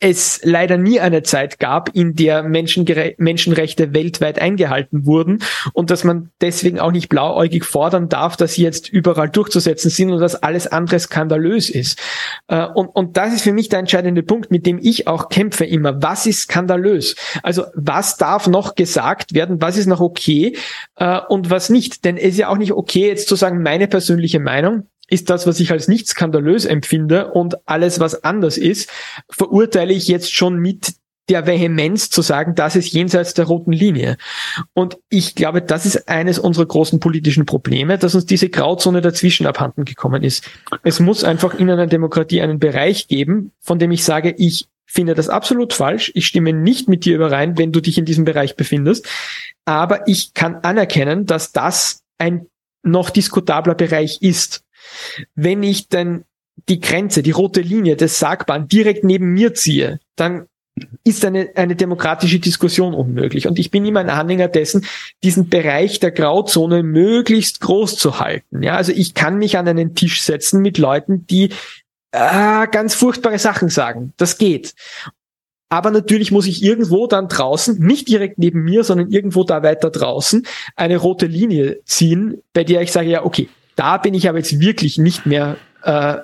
es 0.00 0.40
leider 0.44 0.76
nie 0.76 1.00
eine 1.00 1.22
Zeit 1.22 1.58
gab, 1.58 1.94
in 1.94 2.14
der 2.14 2.42
Menschenrechte 2.44 3.94
weltweit 3.94 4.40
eingehalten 4.40 5.06
wurden 5.06 5.42
und 5.72 5.90
dass 5.90 6.04
man 6.04 6.30
deswegen 6.40 6.78
auch 6.78 6.92
nicht 6.92 7.08
blauäugig 7.08 7.64
fordern 7.64 8.08
darf, 8.08 8.36
dass 8.36 8.54
sie 8.54 8.62
jetzt 8.62 8.88
überall 8.88 9.28
durchzusetzen 9.28 9.90
sind 9.90 10.12
und 10.12 10.20
dass 10.20 10.36
alles 10.36 10.68
andere 10.68 11.00
skandalös 11.00 11.68
ist. 11.68 11.98
Äh, 12.46 12.66
und, 12.66 12.88
und 12.88 13.16
das 13.16 13.34
ist 13.34 13.42
für 13.42 13.52
mich 13.52 13.68
der 13.68 13.80
entscheidende 13.80 14.22
Punkt, 14.22 14.50
mit 14.50 14.66
dem 14.66 14.78
ich 14.80 15.08
auch 15.08 15.28
kämpfe 15.28 15.64
immer. 15.64 16.00
Was 16.00 16.26
ist 16.26 16.42
skandalös? 16.42 17.16
Also 17.42 17.64
was 17.74 18.16
darf 18.16 18.46
noch 18.46 18.76
gesagt 18.76 19.34
werden? 19.34 19.60
Was 19.60 19.76
ist 19.76 19.86
noch 19.86 20.00
okay 20.00 20.56
äh, 20.96 21.18
und 21.28 21.50
was 21.50 21.70
nicht? 21.70 22.04
Denn 22.04 22.16
es 22.16 22.28
ist 22.28 22.38
ja 22.38 22.48
auch 22.48 22.58
nicht 22.58 22.72
okay, 22.72 23.08
jetzt 23.08 23.28
zu 23.28 23.34
sagen, 23.34 23.62
meine 23.62 23.88
persönliche 23.88 24.38
Meinung, 24.38 24.84
ist 25.08 25.30
das, 25.30 25.46
was 25.46 25.60
ich 25.60 25.70
als 25.72 25.88
nicht 25.88 26.06
skandalös 26.06 26.64
empfinde 26.64 27.32
und 27.32 27.56
alles, 27.66 28.00
was 28.00 28.24
anders 28.24 28.58
ist, 28.58 28.90
verurteile 29.28 29.92
ich 29.92 30.08
jetzt 30.08 30.32
schon 30.32 30.58
mit 30.58 30.94
der 31.28 31.46
Vehemenz 31.46 32.10
zu 32.10 32.22
sagen, 32.22 32.54
das 32.54 32.74
ist 32.74 32.92
jenseits 32.92 33.34
der 33.34 33.46
roten 33.46 33.72
Linie. 33.72 34.16
Und 34.72 34.98
ich 35.10 35.34
glaube, 35.34 35.60
das 35.60 35.84
ist 35.84 36.08
eines 36.08 36.38
unserer 36.38 36.66
großen 36.66 37.00
politischen 37.00 37.44
Probleme, 37.44 37.98
dass 37.98 38.14
uns 38.14 38.26
diese 38.26 38.48
Grauzone 38.48 39.00
dazwischen 39.00 39.46
abhanden 39.46 39.84
gekommen 39.84 40.22
ist. 40.22 40.48
Es 40.84 41.00
muss 41.00 41.24
einfach 41.24 41.54
in 41.54 41.70
einer 41.70 41.86
Demokratie 41.86 42.40
einen 42.40 42.58
Bereich 42.58 43.08
geben, 43.08 43.52
von 43.60 43.78
dem 43.78 43.90
ich 43.90 44.04
sage, 44.04 44.34
ich 44.38 44.68
finde 44.86 45.14
das 45.14 45.28
absolut 45.28 45.74
falsch. 45.74 46.10
Ich 46.14 46.26
stimme 46.26 46.54
nicht 46.54 46.88
mit 46.88 47.04
dir 47.04 47.16
überein, 47.16 47.58
wenn 47.58 47.72
du 47.72 47.80
dich 47.80 47.98
in 47.98 48.06
diesem 48.06 48.24
Bereich 48.24 48.56
befindest. 48.56 49.06
Aber 49.66 50.08
ich 50.08 50.32
kann 50.32 50.56
anerkennen, 50.56 51.26
dass 51.26 51.52
das 51.52 52.00
ein 52.16 52.46
noch 52.82 53.10
diskutabler 53.10 53.74
Bereich 53.74 54.22
ist. 54.22 54.62
Wenn 55.34 55.62
ich 55.62 55.88
dann 55.88 56.24
die 56.68 56.80
Grenze, 56.80 57.22
die 57.22 57.30
rote 57.30 57.60
Linie 57.60 57.96
des 57.96 58.18
Sagbaren 58.18 58.68
direkt 58.68 59.04
neben 59.04 59.32
mir 59.32 59.54
ziehe, 59.54 60.00
dann 60.16 60.46
ist 61.04 61.24
eine, 61.24 61.50
eine 61.56 61.76
demokratische 61.76 62.38
Diskussion 62.38 62.94
unmöglich. 62.94 63.46
Und 63.46 63.58
ich 63.58 63.70
bin 63.70 63.84
immer 63.84 64.00
ein 64.00 64.10
Anhänger 64.10 64.48
dessen, 64.48 64.84
diesen 65.22 65.48
Bereich 65.48 66.00
der 66.00 66.10
Grauzone 66.10 66.82
möglichst 66.82 67.60
groß 67.60 67.96
zu 67.96 68.20
halten. 68.20 68.62
Ja, 68.62 68.76
also 68.76 68.92
ich 68.92 69.14
kann 69.14 69.38
mich 69.38 69.58
an 69.58 69.68
einen 69.68 69.94
Tisch 69.94 70.22
setzen 70.22 70.60
mit 70.62 70.78
Leuten, 70.78 71.26
die 71.26 71.50
äh, 72.12 72.66
ganz 72.68 72.94
furchtbare 72.94 73.38
Sachen 73.38 73.68
sagen. 73.68 74.12
Das 74.16 74.38
geht. 74.38 74.74
Aber 75.70 75.90
natürlich 75.90 76.30
muss 76.30 76.46
ich 76.46 76.62
irgendwo 76.62 77.06
dann 77.06 77.28
draußen, 77.28 77.78
nicht 77.78 78.08
direkt 78.08 78.38
neben 78.38 78.62
mir, 78.62 78.84
sondern 78.84 79.10
irgendwo 79.10 79.44
da 79.44 79.62
weiter 79.62 79.90
draußen, 79.90 80.46
eine 80.76 80.96
rote 80.96 81.26
Linie 81.26 81.80
ziehen, 81.84 82.42
bei 82.54 82.64
der 82.64 82.80
ich 82.80 82.90
sage, 82.90 83.10
ja, 83.10 83.24
okay, 83.24 83.50
da 83.78 83.96
bin 83.96 84.12
ich 84.12 84.28
aber 84.28 84.38
jetzt 84.38 84.58
wirklich 84.58 84.98
nicht 84.98 85.24
mehr 85.24 85.56
äh, 85.82 86.16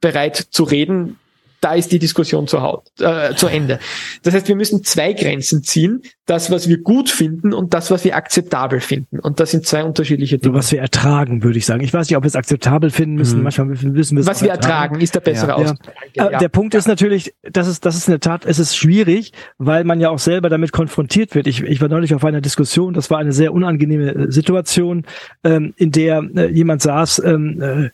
bereit 0.00 0.36
zu 0.36 0.62
reden. 0.62 1.18
Da 1.60 1.74
ist 1.74 1.92
die 1.92 1.98
Diskussion 1.98 2.46
zu, 2.46 2.62
Haut, 2.62 2.90
äh, 3.00 3.34
zu 3.34 3.46
Ende. 3.46 3.78
Das 4.22 4.34
heißt, 4.34 4.48
wir 4.48 4.56
müssen 4.56 4.82
zwei 4.82 5.12
Grenzen 5.12 5.62
ziehen. 5.62 6.02
Das, 6.26 6.50
was 6.50 6.68
wir 6.68 6.78
gut 6.78 7.10
finden 7.10 7.52
und 7.52 7.74
das, 7.74 7.90
was 7.90 8.04
wir 8.04 8.16
akzeptabel 8.16 8.80
finden. 8.80 9.18
Und 9.18 9.40
das 9.40 9.50
sind 9.50 9.66
zwei 9.66 9.82
unterschiedliche 9.84 10.38
Dinge. 10.38 10.54
Was 10.54 10.70
wir 10.70 10.80
ertragen, 10.80 11.42
würde 11.42 11.58
ich 11.58 11.66
sagen. 11.66 11.82
Ich 11.82 11.92
weiß 11.92 12.08
nicht, 12.08 12.16
ob 12.16 12.22
wir 12.22 12.28
es 12.28 12.36
akzeptabel 12.36 12.90
finden 12.90 13.16
müssen. 13.16 13.38
Mhm. 13.38 13.44
Manchmal 13.44 13.66
müssen 13.66 14.16
wir 14.16 14.20
es 14.20 14.26
Was 14.26 14.42
wir 14.42 14.50
ertragen, 14.50 14.70
ertragen, 14.70 15.00
ist 15.00 15.14
der 15.14 15.20
bessere 15.20 15.48
ja. 15.48 15.54
Ausdruck. 15.56 15.94
Ja. 16.14 16.30
Ja. 16.30 16.38
Der 16.38 16.48
Punkt 16.48 16.74
ist 16.74 16.88
natürlich, 16.88 17.34
das 17.42 17.66
ist, 17.66 17.84
das 17.84 17.96
ist 17.96 18.08
in 18.08 18.12
der 18.12 18.20
Tat, 18.20 18.44
es 18.46 18.58
ist 18.58 18.76
schwierig, 18.76 19.32
weil 19.58 19.84
man 19.84 20.00
ja 20.00 20.10
auch 20.10 20.18
selber 20.18 20.48
damit 20.48 20.72
konfrontiert 20.72 21.34
wird. 21.34 21.46
Ich, 21.46 21.62
ich 21.62 21.80
war 21.80 21.88
neulich 21.88 22.14
auf 22.14 22.24
einer 22.24 22.40
Diskussion, 22.40 22.94
das 22.94 23.10
war 23.10 23.18
eine 23.18 23.32
sehr 23.32 23.52
unangenehme 23.52 24.30
Situation, 24.30 25.04
ähm, 25.44 25.74
in 25.76 25.90
der 25.90 26.22
äh, 26.36 26.50
jemand 26.50 26.82
saß, 26.82 27.22
ähm, 27.24 27.60
äh, 27.60 27.90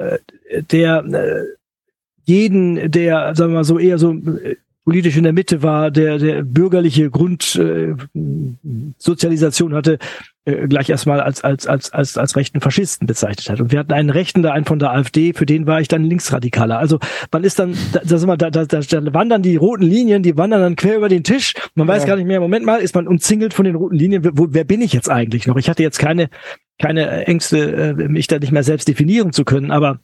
äh 0.00 0.18
der 0.70 1.04
äh, 1.04 1.59
jeden, 2.24 2.90
der, 2.90 3.34
sagen 3.34 3.52
wir 3.52 3.58
mal 3.58 3.64
so, 3.64 3.78
eher 3.78 3.98
so 3.98 4.12
äh, 4.12 4.56
politisch 4.84 5.16
in 5.16 5.24
der 5.24 5.32
Mitte 5.32 5.62
war, 5.62 5.90
der, 5.90 6.18
der 6.18 6.42
bürgerliche 6.42 7.10
Grundsozialisation 7.10 9.72
äh, 9.72 9.74
hatte, 9.74 9.98
äh, 10.46 10.68
gleich 10.68 10.88
erstmal 10.88 11.20
als, 11.20 11.44
als, 11.44 11.66
als, 11.66 11.92
als, 11.92 12.16
als 12.16 12.34
rechten 12.34 12.60
Faschisten 12.60 13.06
bezeichnet 13.06 13.50
hat. 13.50 13.60
Und 13.60 13.72
wir 13.72 13.78
hatten 13.78 13.92
einen 13.92 14.10
Rechten, 14.10 14.42
da 14.42 14.52
einen 14.52 14.64
von 14.64 14.78
der 14.78 14.92
AfD, 14.92 15.34
für 15.34 15.46
den 15.46 15.66
war 15.66 15.80
ich 15.80 15.88
dann 15.88 16.02
Linksradikaler. 16.02 16.78
Also 16.78 16.98
man 17.30 17.44
ist 17.44 17.58
dann, 17.58 17.76
da, 17.92 18.00
da, 18.04 18.36
da, 18.36 18.50
da, 18.50 18.64
da, 18.64 18.80
da 18.80 19.14
wandern 19.14 19.42
die 19.42 19.56
roten 19.56 19.84
Linien, 19.84 20.22
die 20.22 20.36
wandern 20.36 20.60
dann 20.60 20.76
quer 20.76 20.96
über 20.96 21.08
den 21.08 21.24
Tisch. 21.24 21.54
Man 21.74 21.86
weiß 21.86 22.06
gar 22.06 22.16
nicht 22.16 22.26
mehr, 22.26 22.40
Moment 22.40 22.64
mal, 22.64 22.80
ist 22.80 22.94
man 22.94 23.06
umzingelt 23.06 23.54
von 23.54 23.66
den 23.66 23.76
roten 23.76 23.96
Linien, 23.96 24.28
wo, 24.32 24.48
wer 24.50 24.64
bin 24.64 24.80
ich 24.80 24.92
jetzt 24.92 25.10
eigentlich 25.10 25.46
noch? 25.46 25.56
Ich 25.56 25.68
hatte 25.68 25.82
jetzt 25.82 25.98
keine, 25.98 26.30
keine 26.80 27.26
Ängste, 27.26 27.94
mich 28.08 28.26
da 28.26 28.38
nicht 28.38 28.52
mehr 28.52 28.64
selbst 28.64 28.88
definieren 28.88 29.32
zu 29.32 29.44
können, 29.44 29.70
aber 29.70 30.00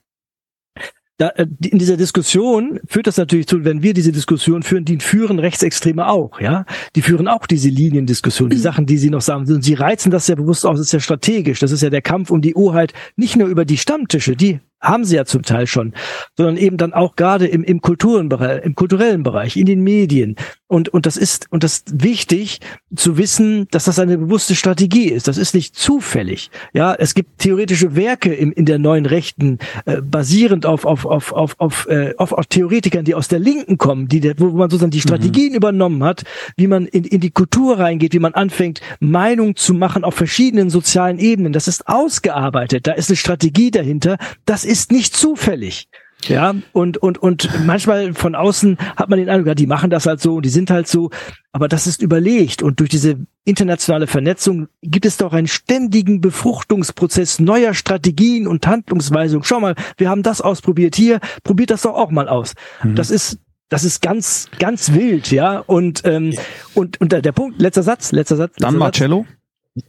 da, 1.18 1.28
äh, 1.30 1.46
in 1.64 1.78
dieser 1.78 1.96
Diskussion 1.96 2.80
führt 2.86 3.06
das 3.06 3.16
natürlich 3.16 3.46
zu, 3.46 3.64
wenn 3.64 3.82
wir 3.82 3.94
diese 3.94 4.12
Diskussion 4.12 4.62
führen, 4.62 4.84
die 4.84 4.98
führen 4.98 5.38
Rechtsextreme 5.38 6.08
auch, 6.08 6.40
ja. 6.40 6.66
Die 6.94 7.02
führen 7.02 7.28
auch 7.28 7.46
diese 7.46 7.68
Liniendiskussion, 7.68 8.50
die 8.50 8.58
Sachen, 8.58 8.86
die 8.86 8.98
sie 8.98 9.10
noch 9.10 9.22
sagen. 9.22 9.50
Und 9.50 9.62
sie 9.62 9.74
reizen 9.74 10.10
das 10.10 10.26
sehr 10.26 10.36
bewusst 10.36 10.66
aus, 10.66 10.78
das 10.78 10.88
ist 10.88 10.92
ja 10.92 11.00
strategisch. 11.00 11.60
Das 11.60 11.70
ist 11.72 11.82
ja 11.82 11.90
der 11.90 12.02
Kampf 12.02 12.30
um 12.30 12.42
die 12.42 12.54
Hoheit, 12.54 12.92
nicht 13.16 13.36
nur 13.36 13.48
über 13.48 13.64
die 13.64 13.78
Stammtische, 13.78 14.36
die 14.36 14.60
haben 14.80 15.04
sie 15.04 15.16
ja 15.16 15.24
zum 15.24 15.42
Teil 15.42 15.66
schon, 15.66 15.94
sondern 16.36 16.56
eben 16.56 16.76
dann 16.76 16.92
auch 16.92 17.16
gerade 17.16 17.46
im, 17.46 17.64
im 17.64 17.80
Kulturenbereich, 17.80 18.64
im 18.64 18.74
kulturellen 18.74 19.22
Bereich, 19.22 19.56
in 19.56 19.66
den 19.66 19.82
Medien. 19.82 20.36
Und, 20.68 20.88
und 20.88 21.06
das 21.06 21.16
ist, 21.16 21.46
und 21.50 21.62
das 21.62 21.78
ist 21.78 22.02
wichtig 22.02 22.60
zu 22.94 23.16
wissen, 23.16 23.68
dass 23.70 23.84
das 23.84 23.98
eine 24.00 24.18
bewusste 24.18 24.56
Strategie 24.56 25.08
ist. 25.08 25.28
Das 25.28 25.38
ist 25.38 25.54
nicht 25.54 25.76
zufällig. 25.76 26.50
Ja, 26.72 26.94
es 26.94 27.14
gibt 27.14 27.38
theoretische 27.38 27.94
Werke 27.94 28.34
im, 28.34 28.52
in 28.52 28.66
der 28.66 28.78
neuen 28.78 29.06
Rechten, 29.06 29.58
äh, 29.84 30.02
basierend 30.02 30.66
auf, 30.66 30.84
auf, 30.84 31.06
auf, 31.06 31.32
auf, 31.32 31.54
auf, 31.58 31.86
äh, 31.86 32.14
auf, 32.18 32.32
auf 32.32 32.46
Theoretikern, 32.46 33.04
die 33.04 33.14
aus 33.14 33.28
der 33.28 33.38
Linken 33.38 33.78
kommen, 33.78 34.08
die, 34.08 34.22
wo 34.38 34.46
man 34.46 34.68
sozusagen 34.68 34.90
die 34.90 34.98
mhm. 34.98 35.02
Strategien 35.02 35.50
mhm. 35.50 35.56
übernommen 35.56 36.02
hat, 36.02 36.24
wie 36.56 36.66
man 36.66 36.86
in, 36.86 37.04
in 37.04 37.20
die 37.20 37.30
Kultur 37.30 37.78
reingeht, 37.78 38.12
wie 38.12 38.18
man 38.18 38.34
anfängt, 38.34 38.80
Meinung 38.98 39.54
zu 39.54 39.72
machen 39.72 40.02
auf 40.02 40.14
verschiedenen 40.14 40.68
sozialen 40.68 41.20
Ebenen. 41.20 41.52
Das 41.52 41.68
ist 41.68 41.86
ausgearbeitet. 41.86 42.88
Da 42.88 42.92
ist 42.92 43.08
eine 43.08 43.16
Strategie 43.16 43.70
dahinter. 43.70 44.18
Das 44.44 44.64
ist 44.66 44.92
nicht 44.92 45.16
zufällig. 45.16 45.88
Ja, 46.24 46.54
und, 46.72 46.96
und, 46.96 47.18
und 47.18 47.50
manchmal 47.66 48.14
von 48.14 48.34
außen 48.34 48.78
hat 48.96 49.08
man 49.08 49.18
den 49.18 49.28
Eindruck, 49.28 49.48
ja, 49.48 49.54
die 49.54 49.66
machen 49.66 49.90
das 49.90 50.06
halt 50.06 50.20
so 50.20 50.36
und 50.36 50.44
die 50.44 50.50
sind 50.50 50.70
halt 50.70 50.88
so, 50.88 51.10
aber 51.52 51.68
das 51.68 51.86
ist 51.86 52.02
überlegt 52.02 52.62
und 52.62 52.80
durch 52.80 52.90
diese 52.90 53.18
internationale 53.44 54.06
Vernetzung 54.06 54.68
gibt 54.82 55.06
es 55.06 55.18
doch 55.18 55.32
einen 55.32 55.46
ständigen 55.46 56.20
Befruchtungsprozess 56.20 57.38
neuer 57.38 57.74
Strategien 57.74 58.46
und 58.48 58.66
Handlungsweisungen. 58.66 59.44
Schau 59.44 59.60
mal, 59.60 59.74
wir 59.98 60.08
haben 60.08 60.22
das 60.22 60.40
ausprobiert 60.40 60.96
hier, 60.96 61.20
probiert 61.44 61.70
das 61.70 61.82
doch 61.82 61.94
auch 61.94 62.10
mal 62.10 62.28
aus. 62.28 62.54
Mhm. 62.82 62.96
Das 62.96 63.10
ist 63.10 63.38
das 63.68 63.82
ist 63.82 64.00
ganz, 64.00 64.48
ganz 64.60 64.92
wild, 64.92 65.32
ja. 65.32 65.58
Und, 65.58 66.02
ähm, 66.04 66.34
und, 66.74 67.00
und 67.00 67.10
der 67.10 67.32
Punkt, 67.32 67.60
letzter 67.60 67.82
Satz, 67.82 68.12
letzter 68.12 68.36
Satz. 68.36 68.52
Letzter 68.52 68.66
Dann 68.66 68.78
Marcello. 68.78 69.26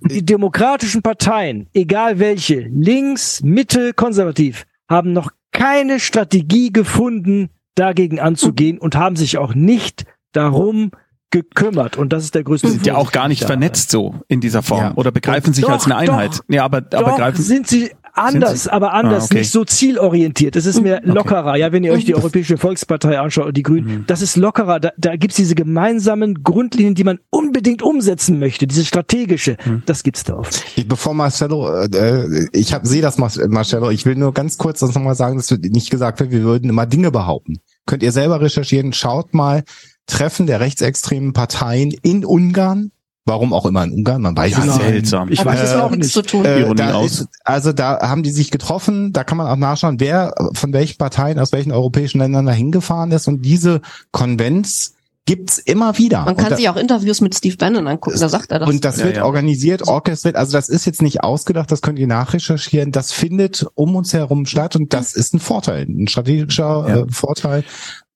Die 0.02 0.26
demokratischen 0.26 1.02
Parteien, 1.02 1.70
egal 1.74 2.20
welche, 2.20 2.60
links, 2.60 3.42
Mitte, 3.42 3.94
konservativ, 3.94 4.66
haben 4.90 5.14
noch 5.14 5.32
keine 5.52 6.00
Strategie 6.00 6.74
gefunden, 6.74 7.50
dagegen 7.76 8.20
anzugehen 8.20 8.80
und 8.80 8.96
haben 8.96 9.16
sich 9.16 9.38
auch 9.38 9.54
nicht 9.54 10.06
darum 10.34 10.92
gekümmert 11.30 11.98
und 11.98 12.14
das 12.14 12.24
ist 12.24 12.36
der 12.36 12.44
größte. 12.44 12.70
Sind 12.70 12.86
ja 12.86 12.96
auch 12.96 13.12
gar 13.12 13.28
nicht 13.28 13.44
vernetzt 13.44 13.92
so 13.92 14.16
in 14.28 14.40
dieser 14.40 14.64
Form 14.64 14.82
ja. 14.82 14.94
oder 14.96 15.12
begreifen 15.12 15.54
sich 15.54 15.66
doch, 15.66 15.72
als 15.72 15.86
eine 15.86 15.98
Einheit. 15.98 16.40
Doch, 16.40 16.46
ja, 16.50 16.64
aber 16.64 16.84
aber 16.94 17.16
greifen 17.18 17.42
sind 17.42 17.68
sie 17.68 17.92
anders, 18.18 18.68
aber 18.68 18.94
anders, 18.94 19.24
ah, 19.24 19.26
okay. 19.26 19.38
nicht 19.40 19.52
so 19.52 19.66
zielorientiert. 19.66 20.56
Es 20.56 20.66
ist 20.66 20.82
mehr 20.82 21.02
lockerer. 21.04 21.52
Okay. 21.52 21.60
Ja, 21.60 21.72
wenn 21.72 21.84
ihr 21.84 21.94
euch 21.94 22.06
die 22.06 22.16
Europäische 22.16 22.58
Volkspartei 22.58 23.20
anschaut 23.20 23.48
und 23.48 23.58
die 23.58 23.64
Grünen, 23.64 23.88
mhm. 23.88 24.04
das 24.08 24.22
ist 24.22 24.36
lockerer. 24.36 24.80
Da, 24.80 24.92
da 24.98 25.16
gibt's 25.16 25.38
diese 25.38 25.56
gemeinsamen 25.56 26.44
Grundlinien, 26.44 26.96
die 26.96 27.04
man 27.04 27.20
unbedingt 27.30 27.82
umsetzen 27.82 28.40
möchte. 28.40 28.68
Diese 28.68 28.86
strategische, 28.86 29.58
mhm. 29.66 29.84
das 29.86 30.04
gibt's 30.04 30.24
da 30.24 30.36
oft. 30.36 30.64
Ich, 30.76 30.88
bevor 30.88 31.14
Marcello, 31.14 31.70
äh, 31.84 32.48
ich 32.52 32.76
sehe 32.84 33.02
das 33.02 33.18
Marcello. 33.18 33.90
Ich 33.90 34.06
will 34.06 34.16
nur 34.16 34.34
ganz 34.34 34.58
kurz 34.58 34.80
das 34.80 34.94
nochmal 34.94 35.16
sagen, 35.16 35.38
dass 35.38 35.52
nicht 35.52 35.90
gesagt 35.90 36.20
wird, 36.20 36.32
wir 36.32 36.44
würden 36.44 36.70
immer 36.70 36.86
Dinge 36.86 37.12
behaupten. 37.12 37.60
Könnt 37.86 38.04
ihr 38.04 38.12
selber 38.12 38.42
recherchieren. 38.42 38.94
Schaut 38.94 39.34
mal 39.34 39.64
Treffen 40.08 40.48
der 40.48 40.60
rechtsextremen 40.60 41.34
Parteien 41.34 41.92
in 42.02 42.26
Ungarn. 42.26 42.92
Warum 43.28 43.52
auch 43.52 43.66
immer 43.66 43.84
in 43.84 43.92
Ungarn, 43.92 44.22
man 44.22 44.38
weiß 44.38 44.54
ja, 44.54 44.66
es 44.66 44.76
seltsam. 44.76 45.30
Ich 45.30 45.44
weiß 45.44 45.62
es 45.62 45.74
auch 45.74 45.92
nichts 45.92 46.14
zu 46.14 46.22
tun. 46.22 46.46
Äh, 46.46 46.74
da 46.76 47.02
ist, 47.02 47.28
also 47.44 47.74
da 47.74 48.00
haben 48.00 48.24
die 48.24 48.30
sich 48.30 48.52
getroffen, 48.52 49.12
da 49.12 49.26
kann 49.26 49.38
man 49.38 49.48
auch 49.48 49.58
nachschauen, 49.58 50.00
wer 50.00 50.34
von 50.54 50.72
welchen 50.72 50.98
Parteien 50.98 51.38
aus 51.38 51.52
welchen 51.52 51.74
europäischen 51.74 52.20
Ländern 52.20 52.46
da 52.46 52.54
hingefahren 52.54 53.12
ist 53.12 53.28
und 53.28 53.42
diese 53.42 53.82
Konvents 54.12 54.96
gibt's 55.26 55.58
immer 55.58 55.98
wieder. 55.98 56.24
Man 56.24 56.38
kann 56.38 56.52
da, 56.52 56.56
sich 56.56 56.70
auch 56.70 56.78
Interviews 56.78 57.20
mit 57.20 57.36
Steve 57.36 57.58
Bannon 57.58 57.86
angucken, 57.86 58.18
da 58.18 58.30
sagt 58.30 58.50
er 58.52 58.60
das. 58.60 58.70
Und 58.70 58.86
das 58.86 59.00
wird 59.00 59.18
ja, 59.18 59.24
ja. 59.24 59.26
organisiert, 59.26 59.86
orchestriert, 59.90 60.38
also 60.38 60.54
das 60.54 60.70
ist 60.70 60.86
jetzt 60.86 61.02
nicht 61.02 61.22
ausgedacht, 61.22 61.70
das 61.70 61.82
könnt 61.82 62.00
ihr 62.00 62.08
nachrecherchieren, 62.08 62.94
das 62.94 63.12
findet 63.12 63.68
um 63.76 63.98
uns 63.98 64.14
herum 64.14 64.46
statt 64.46 64.78
und 64.78 64.94
das 64.94 65.14
ist 65.14 65.34
ein 65.34 65.42
Vorteil, 65.42 65.86
ein 65.86 66.08
strategischer 66.08 66.86
ja. 66.88 66.98
äh, 67.02 67.06
Vorteil 67.10 67.66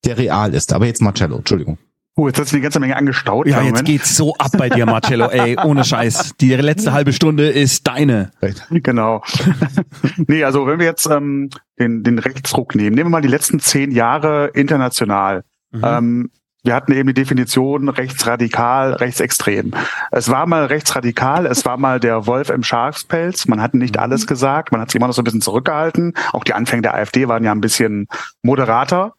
der 0.06 0.18
real 0.18 0.54
ist. 0.54 0.72
Aber 0.72 0.86
jetzt 0.86 1.02
Marcello, 1.02 1.36
Entschuldigung. 1.36 1.78
Oh, 2.18 2.28
jetzt 2.28 2.40
hat 2.40 2.46
sich 2.46 2.56
eine 2.56 2.64
ganze 2.64 2.80
Menge 2.82 2.98
angestaut. 2.98 3.48
Ja, 3.48 3.62
jetzt 3.62 3.86
geht's 3.86 4.18
so 4.18 4.36
ab 4.36 4.52
bei 4.58 4.70
dir, 4.70 4.86
Marcello. 4.86 5.30
Ey, 5.30 5.58
ohne 5.64 5.86
Scheiß. 5.86 6.34
Die 6.42 6.54
letzte 6.54 6.92
halbe 6.92 7.14
Stunde 7.14 7.50
ist 7.50 7.88
deine. 7.88 8.32
Genau. 8.70 9.24
nee, 10.28 10.44
also 10.44 10.68
wenn 10.68 10.80
wir 10.80 10.88
jetzt 10.88 11.06
ähm, 11.10 11.50
den, 11.80 12.04
den 12.04 12.20
Rechtsruck 12.20 12.76
nehmen, 12.76 12.96
nehmen 12.96 13.08
wir 13.08 13.12
mal 13.12 13.22
die 13.22 13.30
letzten 13.30 13.62
zehn 13.62 13.92
Jahre 13.92 14.48
international. 14.54 15.46
Mhm. 15.72 15.82
Ähm, 15.86 16.32
wir 16.64 16.76
hatten 16.76 16.92
eben 16.92 17.08
die 17.08 17.14
Definition 17.16 17.90
rechtsradikal, 17.90 18.94
rechtsextrem. 18.94 19.72
Es 20.12 20.30
war 20.30 20.46
mal 20.46 20.66
rechtsradikal, 20.66 21.48
es 21.48 21.66
war 21.66 21.78
mal 21.78 22.00
der 22.00 22.28
Wolf 22.28 22.50
im 22.50 22.62
Schafspelz. 22.62 23.48
Man 23.48 23.62
hat 23.62 23.74
nicht 23.74 23.98
alles 23.98 24.28
gesagt, 24.28 24.72
man 24.72 24.82
hat 24.82 24.92
sich 24.92 24.98
immer 24.98 25.08
noch 25.08 25.16
so 25.16 25.22
ein 25.22 25.26
bisschen 25.26 25.42
zurückgehalten. 25.42 26.14
Auch 26.34 26.44
die 26.44 26.54
Anfänge 26.54 26.84
der 26.84 26.94
AfD 26.94 27.28
waren 27.28 27.44
ja 27.44 27.52
ein 27.52 27.62
bisschen 27.62 28.08
moderater. 28.44 29.16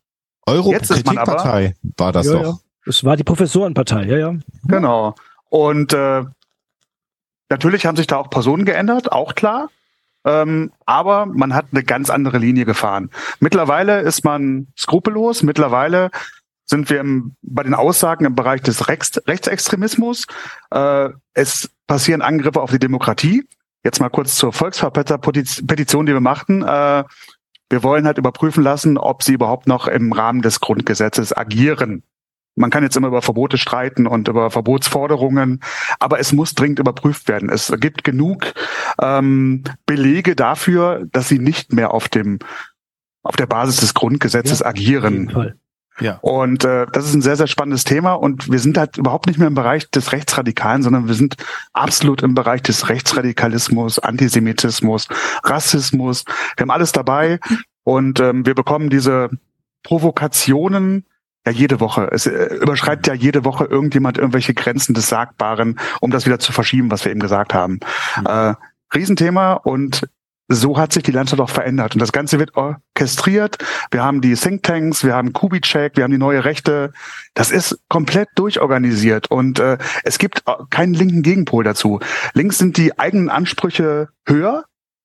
Euro-Kritikpartei 0.47 1.74
war 1.97 2.12
das 2.12 2.27
ja, 2.27 2.32
doch. 2.35 2.43
Ja. 2.43 2.59
Es 2.87 3.05
war 3.05 3.17
die 3.17 3.25
Professorenpartei, 3.25 4.05
ja, 4.05 4.19
ja. 4.19 4.35
Genau. 4.65 5.15
Und 5.49 5.93
äh, 5.93 6.25
natürlich 7.49 7.87
haben 7.87 7.97
sich 7.97 8.07
da 8.07 8.17
auch 8.17 8.31
Personen 8.31 8.65
geändert, 8.65 9.13
auch 9.13 9.35
klar. 9.35 9.69
Ähm, 10.25 10.73
aber 10.87 11.27
man 11.27 11.55
hat 11.55 11.67
eine 11.73 11.83
ganz 11.83 12.11
andere 12.11 12.39
Linie 12.39 12.65
gefahren. 12.65 13.11
Mittlerweile 13.41 14.01
ist 14.01 14.25
man 14.25 14.69
skrupellos. 14.79 15.43
Mittlerweile 15.43 16.11
sind 16.65 16.91
wir 16.91 17.01
im, 17.01 17.35
bei 17.43 17.63
den 17.63 17.75
Aussagen 17.75 18.25
im 18.25 18.35
Bereich 18.35 18.63
des 18.63 18.89
Rechts, 18.89 19.21
Rechtsextremismus. 19.27 20.27
Äh, 20.71 21.11
es 21.35 21.71
passieren 21.87 22.23
Angriffe 22.23 22.61
auf 22.61 22.71
die 22.71 22.79
Demokratie. 22.79 23.47
Jetzt 23.85 24.01
mal 24.01 24.11
kurz 24.11 24.37
zur 24.37 24.53
Volksverpetition, 24.53 26.07
die 26.07 26.13
wir 26.13 26.21
machten. 26.21 26.63
Äh, 26.63 27.05
wir 27.69 27.83
wollen 27.83 28.07
halt 28.07 28.19
überprüfen 28.19 28.63
lassen, 28.63 28.97
ob 28.99 29.23
sie 29.23 29.33
überhaupt 29.33 29.67
noch 29.67 29.89
im 29.89 30.13
Rahmen 30.13 30.43
des 30.43 30.61
Grundgesetzes 30.61 31.37
agieren. 31.37 32.03
Man 32.55 32.70
kann 32.70 32.83
jetzt 32.83 32.97
immer 32.97 33.09
über 33.09 33.23
Verbote 33.23 33.57
streiten 33.57 34.07
und 34.07 34.29
über 34.29 34.51
Verbotsforderungen, 34.51 35.61
aber 35.99 36.20
es 36.20 36.33
muss 36.33 36.55
dringend 36.55 36.79
überprüft 36.79 37.29
werden. 37.29 37.49
Es 37.49 37.73
gibt 37.79 38.05
genug 38.05 38.53
ähm, 39.01 39.65
Belege 39.87 40.37
dafür, 40.37 41.07
dass 41.12 41.29
sie 41.29 41.39
nicht 41.39 41.73
mehr 41.73 41.95
auf 41.95 42.09
dem 42.09 42.39
auf 43.23 43.37
der 43.37 43.47
Basis 43.47 43.77
des 43.77 43.95
Grundgesetzes 43.95 44.61
ja, 44.61 44.66
agieren. 44.66 45.55
Ja. 46.01 46.19
Und 46.23 46.65
äh, 46.65 46.87
das 46.93 47.07
ist 47.07 47.15
ein 47.15 47.23
sehr, 47.23 47.37
sehr 47.37 47.47
spannendes 47.47 47.85
Thema 47.85 48.15
und 48.15 48.51
wir 48.51 48.59
sind 48.59 48.79
halt 48.79 48.97
überhaupt 48.97 49.27
nicht 49.27 49.39
mehr 49.39 49.49
im 49.49 49.55
Bereich 49.55 49.91
des 49.91 50.12
Rechtsradikalen, 50.12 50.83
sondern 50.83 51.07
wir 51.07 51.15
sind 51.15 51.37
absolut 51.73 52.23
im 52.23 52.35
Bereich 52.35 52.62
des 52.62 52.89
Rechtsradikalismus, 52.89 53.99
Antisemitismus, 53.99 55.09
Rassismus. 55.45 56.24
Wir 56.57 56.62
haben 56.62 56.70
alles 56.70 56.93
dabei 56.93 57.39
und 57.85 58.20
ähm, 58.20 58.47
wir 58.47 58.55
bekommen 58.55 58.91
diese 58.91 59.31
Provokationen 59.83 61.05
ja 61.47 61.52
jede 61.52 61.81
Woche. 61.81 62.09
Es 62.12 62.27
äh, 62.27 62.55
überschreitet 62.56 63.06
ja 63.06 63.14
jede 63.14 63.44
Woche 63.44 63.64
irgendjemand 63.64 64.19
irgendwelche 64.19 64.55
Grenzen 64.55 64.94
des 64.94 65.09
Sagbaren, 65.09 65.78
um 66.01 66.10
das 66.10 66.27
wieder 66.27 66.39
zu 66.39 66.52
verschieben, 66.52 66.90
was 66.90 67.05
wir 67.05 67.10
eben 67.10 67.20
gesagt 67.20 67.55
haben. 67.55 67.81
Mhm. 68.19 68.27
Äh, 68.27 68.55
Riesenthema 68.94 69.55
und 69.55 70.09
so 70.48 70.77
hat 70.77 70.93
sich 70.93 71.02
die 71.02 71.12
Landschaft 71.12 71.40
auch 71.40 71.48
verändert. 71.48 71.94
Und 71.94 72.01
das 72.01 72.12
Ganze 72.12 72.39
wird 72.39 72.52
orchestriert. 72.56 73.56
Wir 73.90 74.02
haben 74.02 74.20
die 74.20 74.35
Thinktanks, 74.35 75.02
wir 75.02 75.14
haben 75.14 75.32
Kubitschek, 75.32 75.97
wir 75.97 76.05
haben 76.05 76.10
die 76.10 76.19
neue 76.19 76.44
Rechte. 76.44 76.93
Das 77.32 77.51
ist 77.51 77.78
komplett 77.89 78.28
durchorganisiert 78.35 79.31
und 79.31 79.59
äh, 79.60 79.78
es 80.05 80.19
gibt 80.19 80.44
keinen 80.70 80.94
linken 80.94 81.23
Gegenpol 81.23 81.64
dazu. 81.64 82.01
Links 82.35 82.59
sind 82.59 82.77
die 82.77 82.98
eigenen 82.98 83.31
Ansprüche 83.31 84.09
höher, 84.27 84.64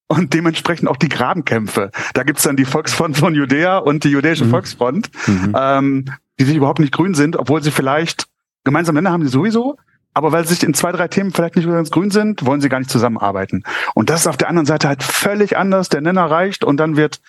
und 0.09 0.33
dementsprechend 0.33 0.87
auch 0.87 0.95
die 0.95 1.09
Grabenkämpfe. 1.09 1.91
Da 2.13 2.23
gibt's 2.23 2.43
dann 2.43 2.55
die 2.55 2.65
Volksfront 2.65 3.17
von 3.17 3.35
Judäa 3.35 3.77
und 3.77 4.05
die 4.05 4.09
Judäische 4.09 4.45
mhm. 4.45 4.51
Volksfront, 4.51 5.09
mhm. 5.27 5.53
Ähm, 5.57 6.05
die 6.39 6.45
sich 6.45 6.55
überhaupt 6.55 6.79
nicht 6.79 6.93
grün 6.93 7.13
sind, 7.13 7.35
obwohl 7.35 7.63
sie 7.63 7.71
vielleicht 7.71 8.27
gemeinsam 8.63 8.95
Länder 8.95 9.11
haben 9.11 9.23
die 9.23 9.29
sowieso, 9.29 9.77
aber 10.13 10.31
weil 10.31 10.45
sie 10.45 10.55
sich 10.55 10.63
in 10.63 10.73
zwei, 10.73 10.91
drei 10.91 11.07
Themen 11.07 11.31
vielleicht 11.31 11.55
nicht 11.55 11.67
ganz 11.67 11.91
grün 11.91 12.11
sind, 12.11 12.45
wollen 12.45 12.59
sie 12.61 12.69
gar 12.69 12.79
nicht 12.79 12.89
zusammenarbeiten. 12.89 13.63
Und 13.93 14.09
das 14.09 14.21
ist 14.21 14.27
auf 14.27 14.37
der 14.37 14.49
anderen 14.49 14.65
Seite 14.65 14.87
halt 14.87 15.03
völlig 15.03 15.57
anders. 15.57 15.89
Der 15.89 16.01
Nenner 16.01 16.25
reicht 16.29 16.63
und 16.63 16.77
dann 16.77 16.97
wird 16.97 17.21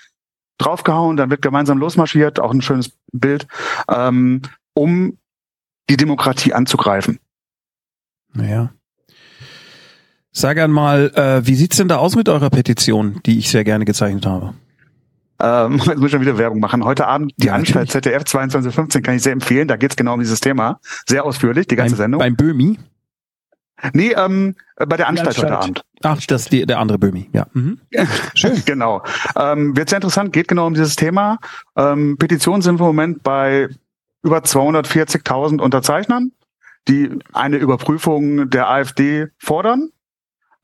draufgehauen, 0.59 1.17
dann 1.17 1.31
wird 1.31 1.43
gemeinsam 1.43 1.79
losmarschiert, 1.79 2.41
auch 2.41 2.51
ein 2.51 2.63
schönes 2.63 2.93
Bild, 3.13 3.47
ähm, 3.89 4.43
um 4.75 5.19
die 5.89 5.97
Demokratie 5.97 6.53
anzugreifen. 6.53 7.19
Naja. 8.33 8.73
Sag 10.33 10.59
einmal, 10.59 11.11
äh, 11.15 11.47
wie 11.47 11.55
sieht's 11.55 11.77
denn 11.77 11.89
da 11.89 11.97
aus 11.97 12.15
mit 12.15 12.29
eurer 12.29 12.51
Petition, 12.51 13.21
die 13.27 13.39
ich 13.39 13.51
sehr 13.51 13.65
gerne 13.65 13.85
gezeichnet 13.85 14.27
habe? 14.27 14.55
Ähm, 15.41 15.79
jetzt 15.79 15.97
muss 15.97 16.07
ich 16.07 16.13
schon 16.13 16.21
wieder 16.21 16.39
Werbung 16.39 16.61
machen. 16.61 16.85
Heute 16.85 17.07
Abend 17.07 17.33
die 17.37 17.47
ja, 17.47 17.55
Anstalt 17.55 17.91
ZDF 17.91 18.25
2215 18.25 19.03
kann 19.03 19.15
ich 19.17 19.23
sehr 19.23 19.33
empfehlen. 19.33 19.69
Da 19.69 19.77
geht's 19.77 19.97
genau 19.97 20.15
um 20.15 20.21
dieses 20.21 20.41
Thema. 20.41 20.81
Sehr 21.07 21.25
ausführlich, 21.25 21.67
die 21.67 21.77
ganze 21.77 21.95
beim, 21.95 21.99
Sendung. 21.99 22.19
Beim 22.21 22.37
Böhmi? 22.37 22.79
Nee, 23.93 24.13
ähm, 24.13 24.57
bei 24.77 24.97
der 24.97 25.09
Anstalt, 25.09 25.29
Anstalt, 25.29 25.51
heute 25.51 25.59
Abend. 25.59 25.85
Ach, 26.03 26.21
das 26.27 26.43
ist 26.43 26.53
die, 26.53 26.67
der 26.67 26.79
andere 26.79 26.99
Böhmi, 26.99 27.31
ja. 27.33 27.47
Mhm. 27.53 27.81
Schön. 28.35 28.63
genau. 28.67 29.03
Ähm, 29.37 29.77
wird 29.77 29.89
sehr 29.89 29.99
interessant, 29.99 30.33
geht 30.33 30.49
genau 30.49 30.67
um 30.67 30.75
dieses 30.75 30.97
Thema. 30.97 31.39
Ähm, 31.77 32.17
Petitionen 32.19 32.63
sind 32.63 32.81
im 32.81 32.87
Moment 32.87 33.23
bei 33.23 33.69
über 34.23 34.39
240.000 34.39 35.61
Unterzeichnern, 35.61 36.33
die 36.89 37.11
eine 37.33 37.57
Überprüfung 37.57 38.51
der 38.51 38.69
AfD 38.69 39.29
fordern. 39.39 39.91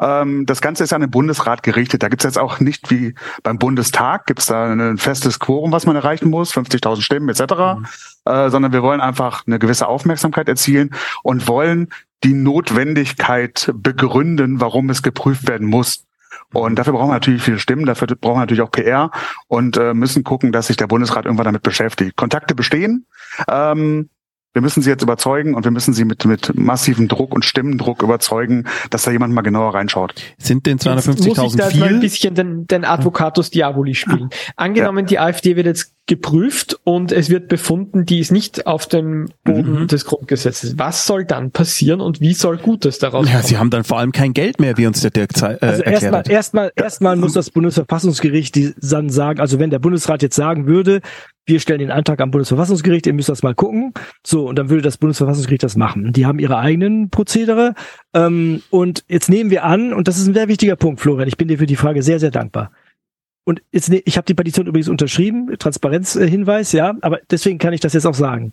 Ähm, 0.00 0.46
das 0.46 0.60
Ganze 0.60 0.84
ist 0.84 0.92
an 0.92 1.00
den 1.00 1.10
Bundesrat 1.10 1.62
gerichtet. 1.62 2.02
Da 2.02 2.08
gibt 2.08 2.22
es 2.22 2.24
jetzt 2.24 2.38
auch 2.38 2.60
nicht 2.60 2.90
wie 2.90 3.14
beim 3.42 3.58
Bundestag, 3.58 4.26
gibt 4.26 4.40
es 4.40 4.46
da 4.46 4.72
ein 4.72 4.98
festes 4.98 5.38
Quorum, 5.38 5.72
was 5.72 5.86
man 5.86 5.96
erreichen 5.96 6.30
muss, 6.30 6.52
50.000 6.54 7.00
Stimmen 7.02 7.28
etc., 7.28 7.42
mhm. 7.78 7.86
äh, 8.24 8.50
sondern 8.50 8.72
wir 8.72 8.82
wollen 8.82 9.00
einfach 9.00 9.46
eine 9.46 9.58
gewisse 9.58 9.86
Aufmerksamkeit 9.86 10.48
erzielen 10.48 10.90
und 11.22 11.46
wollen 11.48 11.88
die 12.24 12.34
Notwendigkeit 12.34 13.70
begründen, 13.74 14.60
warum 14.60 14.90
es 14.90 15.02
geprüft 15.02 15.48
werden 15.48 15.68
muss. 15.68 16.04
Und 16.52 16.76
dafür 16.76 16.92
brauchen 16.92 17.10
wir 17.10 17.14
natürlich 17.14 17.42
viele 17.42 17.58
Stimmen, 17.58 17.84
dafür 17.84 18.06
brauchen 18.08 18.36
wir 18.36 18.40
natürlich 18.40 18.62
auch 18.62 18.70
PR 18.70 19.10
und 19.48 19.76
äh, 19.76 19.92
müssen 19.94 20.24
gucken, 20.24 20.52
dass 20.52 20.68
sich 20.68 20.76
der 20.76 20.86
Bundesrat 20.86 21.26
irgendwann 21.26 21.46
damit 21.46 21.62
beschäftigt. 21.62 22.16
Kontakte 22.16 22.54
bestehen. 22.54 23.06
Ähm, 23.48 24.08
wir 24.54 24.62
müssen 24.62 24.82
sie 24.82 24.88
jetzt 24.90 25.02
überzeugen 25.02 25.54
und 25.54 25.64
wir 25.64 25.70
müssen 25.72 25.92
sie 25.92 26.04
mit, 26.04 26.24
mit 26.24 26.52
massivem 26.58 27.08
Druck 27.08 27.34
und 27.34 27.44
Stimmendruck 27.44 28.02
überzeugen, 28.02 28.64
dass 28.90 29.02
da 29.02 29.10
jemand 29.10 29.34
mal 29.34 29.42
genauer 29.42 29.74
reinschaut. 29.74 30.14
Sind 30.38 30.64
denn 30.66 30.78
250.000 30.78 31.42
muss 31.42 31.54
ich 31.54 31.60
da 31.60 31.68
viel? 31.70 31.80
mal 31.80 31.88
ein 31.94 32.00
bisschen 32.00 32.34
den, 32.34 32.66
den 32.66 32.84
Advocatus 32.84 33.50
Diaboli 33.50 33.94
spielen. 33.94 34.30
Angenommen, 34.56 35.06
die 35.06 35.18
AfD 35.18 35.56
wird 35.56 35.66
jetzt 35.66 35.92
geprüft 36.06 36.78
und 36.84 37.12
es 37.12 37.30
wird 37.30 37.48
befunden, 37.48 38.04
die 38.04 38.18
ist 38.20 38.30
nicht 38.30 38.66
auf 38.66 38.86
dem 38.86 39.28
Boden 39.42 39.80
Mhm. 39.82 39.86
des 39.88 40.04
Grundgesetzes. 40.04 40.78
Was 40.78 41.06
soll 41.06 41.24
dann 41.24 41.50
passieren 41.50 42.00
und 42.02 42.20
wie 42.20 42.34
soll 42.34 42.58
Gutes 42.58 42.98
daraus 42.98 43.26
Ja, 43.26 43.36
kommen? 43.36 43.44
sie 43.46 43.56
haben 43.58 43.70
dann 43.70 43.84
vor 43.84 43.98
allem 43.98 44.12
kein 44.12 44.34
Geld 44.34 44.60
mehr, 44.60 44.76
wie 44.76 44.86
uns 44.86 45.00
der 45.00 45.10
Dirk 45.10 45.30
äh, 45.40 45.56
Also 45.60 45.82
erklärt 45.82 46.02
erstmal, 46.02 46.22
erstmal, 46.28 46.72
erstmal 46.76 47.16
muss 47.16 47.32
das 47.32 47.50
Bundesverfassungsgericht 47.50 48.54
die 48.54 48.74
dann 48.82 49.08
sagen, 49.08 49.40
also 49.40 49.58
wenn 49.58 49.70
der 49.70 49.78
Bundesrat 49.78 50.22
jetzt 50.22 50.36
sagen 50.36 50.66
würde, 50.66 51.00
wir 51.46 51.60
stellen 51.60 51.80
den 51.80 51.90
Antrag 51.90 52.20
am 52.20 52.30
Bundesverfassungsgericht, 52.30 53.06
ihr 53.06 53.12
müsst 53.12 53.28
das 53.28 53.42
mal 53.42 53.54
gucken. 53.54 53.92
So, 54.24 54.48
und 54.48 54.56
dann 54.56 54.70
würde 54.70 54.82
das 54.82 54.98
Bundesverfassungsgericht 54.98 55.62
das 55.62 55.76
machen. 55.76 56.12
Die 56.12 56.26
haben 56.26 56.38
ihre 56.38 56.58
eigenen 56.58 57.10
Prozedere. 57.10 57.74
Ähm, 58.14 58.62
und 58.70 59.04
jetzt 59.08 59.28
nehmen 59.28 59.50
wir 59.50 59.64
an, 59.64 59.92
und 59.92 60.08
das 60.08 60.18
ist 60.18 60.26
ein 60.26 60.34
sehr 60.34 60.48
wichtiger 60.48 60.76
Punkt, 60.76 61.00
Florian, 61.00 61.28
ich 61.28 61.36
bin 61.36 61.48
dir 61.48 61.58
für 61.58 61.66
die 61.66 61.76
Frage 61.76 62.02
sehr, 62.02 62.18
sehr 62.18 62.30
dankbar. 62.30 62.72
Und 63.44 63.62
jetzt, 63.72 63.90
ne, 63.90 64.00
ich 64.04 64.16
habe 64.16 64.24
die 64.24 64.34
Petition 64.34 64.66
übrigens 64.66 64.88
unterschrieben, 64.88 65.54
Transparenzhinweis, 65.58 66.72
ja, 66.72 66.94
aber 67.02 67.20
deswegen 67.30 67.58
kann 67.58 67.74
ich 67.74 67.80
das 67.80 67.92
jetzt 67.92 68.06
auch 68.06 68.14
sagen. 68.14 68.52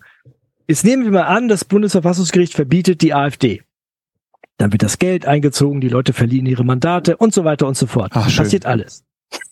Jetzt 0.68 0.84
nehmen 0.84 1.04
wir 1.04 1.10
mal 1.10 1.22
an, 1.22 1.48
das 1.48 1.64
Bundesverfassungsgericht 1.64 2.52
verbietet 2.52 3.00
die 3.00 3.14
AfD. 3.14 3.62
Dann 4.58 4.70
wird 4.70 4.82
das 4.82 4.98
Geld 4.98 5.26
eingezogen, 5.26 5.80
die 5.80 5.88
Leute 5.88 6.12
verlieren 6.12 6.46
ihre 6.46 6.64
Mandate 6.64 7.16
und 7.16 7.32
so 7.32 7.44
weiter 7.44 7.66
und 7.66 7.76
so 7.76 7.86
fort. 7.86 8.12
Ach, 8.14 8.28
schön. 8.28 8.44
Passiert 8.44 8.66
alles. 8.66 9.04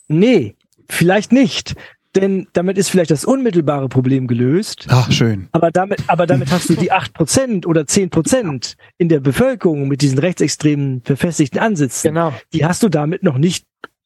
Nee, 0.08 0.56
vielleicht 0.88 1.32
nicht. 1.32 1.74
Denn 2.16 2.48
damit 2.54 2.76
ist 2.76 2.88
vielleicht 2.90 3.12
das 3.12 3.24
unmittelbare 3.24 3.88
Problem 3.88 4.26
gelöst. 4.26 4.86
Ach, 4.88 5.12
schön. 5.12 5.48
Aber 5.52 5.70
damit, 5.70 6.00
aber 6.08 6.26
damit 6.26 6.50
hast 6.50 6.68
du 6.68 6.74
die 6.74 6.92
8% 6.92 7.66
oder 7.66 7.82
10% 7.82 8.74
in 8.98 9.08
der 9.08 9.20
Bevölkerung 9.20 9.86
mit 9.86 10.02
diesen 10.02 10.18
rechtsextremen 10.18 11.02
verfestigten 11.04 11.60
Ansätzen. 11.60 12.08
Genau. 12.14 12.32
Die 12.52 12.64
hast 12.64 12.82
du 12.82 12.88
damit 12.88 13.22
noch 13.22 13.38
nicht, 13.38 13.64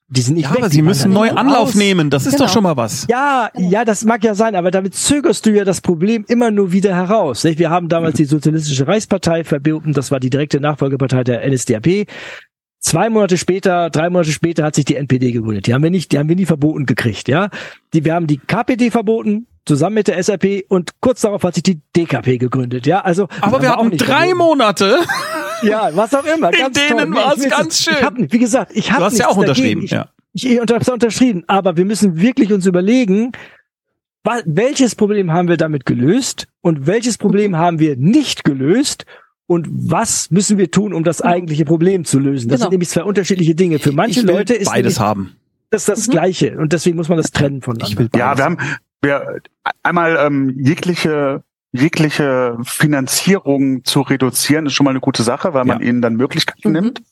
die 0.09 0.21
sind 0.21 0.35
nicht 0.35 0.45
Ja, 0.45 0.51
weg. 0.51 0.59
aber 0.59 0.69
die 0.69 0.75
sie 0.77 0.83
müssen 0.83 1.13
neu 1.15 1.31
Anlauf 1.31 1.69
aus. 1.71 1.75
nehmen. 1.77 2.11
Das 2.11 2.27
ist 2.27 2.33
Genau. 2.35 2.45
doch 2.45 2.53
schon 2.53 2.63
mal 2.65 2.77
was. 2.77 3.07
Ja, 3.09 3.49
ja, 3.57 3.87
das 3.87 4.05
mag 4.05 4.23
ja 4.23 4.35
sein, 4.35 4.55
aber 4.55 4.71
damit 4.71 4.95
zögerst 4.95 5.47
du 5.47 5.51
ja 5.53 5.65
das 5.65 5.81
Problem 5.81 6.27
immer 6.29 6.51
nur 6.51 6.73
wieder 6.73 6.95
heraus. 6.95 7.43
nicht? 7.45 7.59
Wir 7.59 7.71
haben 7.71 7.89
damals 7.89 8.17
die 8.17 8.27
Sozialistische 8.27 8.87
Reichspartei 8.87 9.45
verboten, 9.45 9.95
das 9.95 10.11
war 10.11 10.21
die 10.21 10.29
direkte 10.29 10.61
Nachfolgepartei 10.61 11.25
der 11.25 11.43
NSDAP. 11.51 12.07
Zwei 12.85 13.09
Monate 13.09 13.39
später, 13.39 13.89
drei 13.89 14.11
Monate 14.11 14.31
später 14.31 14.63
hat 14.63 14.75
sich 14.75 14.85
die 14.85 14.97
NPD 14.97 15.33
gegründet. 15.33 15.67
Die 15.67 15.73
haben 15.73 15.83
wir 15.83 15.89
nicht, 15.91 16.13
die 16.13 16.19
haben 16.19 16.29
wir 16.29 16.37
nie 16.37 16.45
verboten 16.45 16.85
gekriegt, 16.85 17.29
ja. 17.29 17.49
Die, 17.95 18.05
wir 18.05 18.13
haben 18.15 18.27
die 18.27 18.37
KPD 18.37 18.91
verboten, 18.91 19.47
zusammen 19.65 19.95
mit 19.95 20.07
der 20.09 20.23
SAP 20.23 20.65
und 20.69 20.91
kurz 21.01 21.23
darauf 21.23 21.43
hat 21.45 21.55
sich 21.55 21.63
die 21.63 21.81
DKP 21.97 22.37
gegründet, 22.37 22.87
ja. 22.87 23.01
Also, 23.01 23.27
Aber 23.41 23.63
wir 23.63 23.71
war 23.71 23.79
auch 23.79 23.87
hatten 23.87 23.97
drei 23.97 24.27
verboten. 24.29 24.37
Monate. 24.37 24.99
Ja, 25.63 25.89
was 25.95 26.15
auch 26.15 26.27
immer. 26.27 26.51
In 26.53 26.73
denen 26.75 27.15
ich 27.15 27.43
will- 27.43 27.49
ganz 27.49 27.83
schön. 27.83 27.95
Ich 27.99 28.03
hab, 28.05 28.15
wie 28.19 28.39
gesagt, 28.39 28.73
ich 28.75 28.91
habe 28.91 29.01
Du 29.01 29.07
hast 29.07 29.19
ja 29.19 29.29
auch 29.29 29.39
unterschrieben. 29.39 29.83
Ich, 29.85 29.93
Ja. 29.93 30.11
ich, 30.35 30.45
ich 30.47 30.61
habe 30.61 30.93
unterschrieben, 30.93 31.45
aber 31.47 31.79
wir 31.79 31.87
müssen 31.87 32.21
wirklich 32.21 32.53
uns 32.53 32.67
überlegen, 32.67 33.33
welches 34.45 34.95
Problem 34.95 35.33
haben 35.33 35.49
wir 35.49 35.57
damit 35.57 35.87
gelöst 35.87 36.49
und 36.61 36.87
welches 36.87 37.17
Problem 37.17 37.57
haben 37.57 37.79
wir 37.79 37.97
nicht 37.97 38.45
gelöst 38.45 39.07
und 39.47 39.69
was 39.71 40.31
müssen 40.31 40.57
wir 40.59 40.71
tun, 40.71 40.93
um 40.95 41.05
das 41.05 41.21
eigentliche 41.21 41.65
Problem 41.65 42.05
zu 42.05 42.19
lösen. 42.19 42.49
Das 42.49 42.59
Genau. 42.61 42.67
sind 42.67 42.71
nämlich 42.73 42.89
zwei 42.89 43.05
unterschiedliche 43.05 43.55
Dinge. 43.55 43.79
Für 43.79 43.93
manche 43.93 44.21
ich 44.21 44.27
will 44.27 44.35
Leute 44.35 44.55
ist 44.55 44.71
beides 44.71 44.99
haben. 45.01 45.37
das 45.71 45.85
das 45.87 46.07
Mhm. 46.07 46.13
Gleiche 46.13 46.59
und 46.59 46.73
deswegen 46.73 46.97
muss 46.97 47.09
man 47.09 47.19
das 47.19 47.31
trennen 47.31 47.61
voneinander. 47.63 47.89
Ich 47.93 47.99
will 47.99 48.09
beides. 48.09 48.21
Ja, 48.27 48.37
wir 48.39 48.45
haben 48.45 48.59
wir 49.03 49.41
einmal 49.83 50.17
ähm, 50.21 50.55
jegliche 50.59 51.43
jegliche 51.77 52.57
Finanzierung 52.63 53.85
zu 53.85 54.03
reduzieren, 54.03 54.67
ist 54.67 54.75
schon 54.75 54.85
mal 54.85 54.91
eine 54.91 55.01
gute 55.01 55.25
Sache, 55.25 55.55
weil 55.55 55.65
man 55.65 55.81
Ja. 55.81 55.89
ihnen 55.89 56.01
dann 56.01 56.15
Möglichkeiten 56.15 56.69
Mhm. 56.69 56.73
nimmt. 56.73 57.03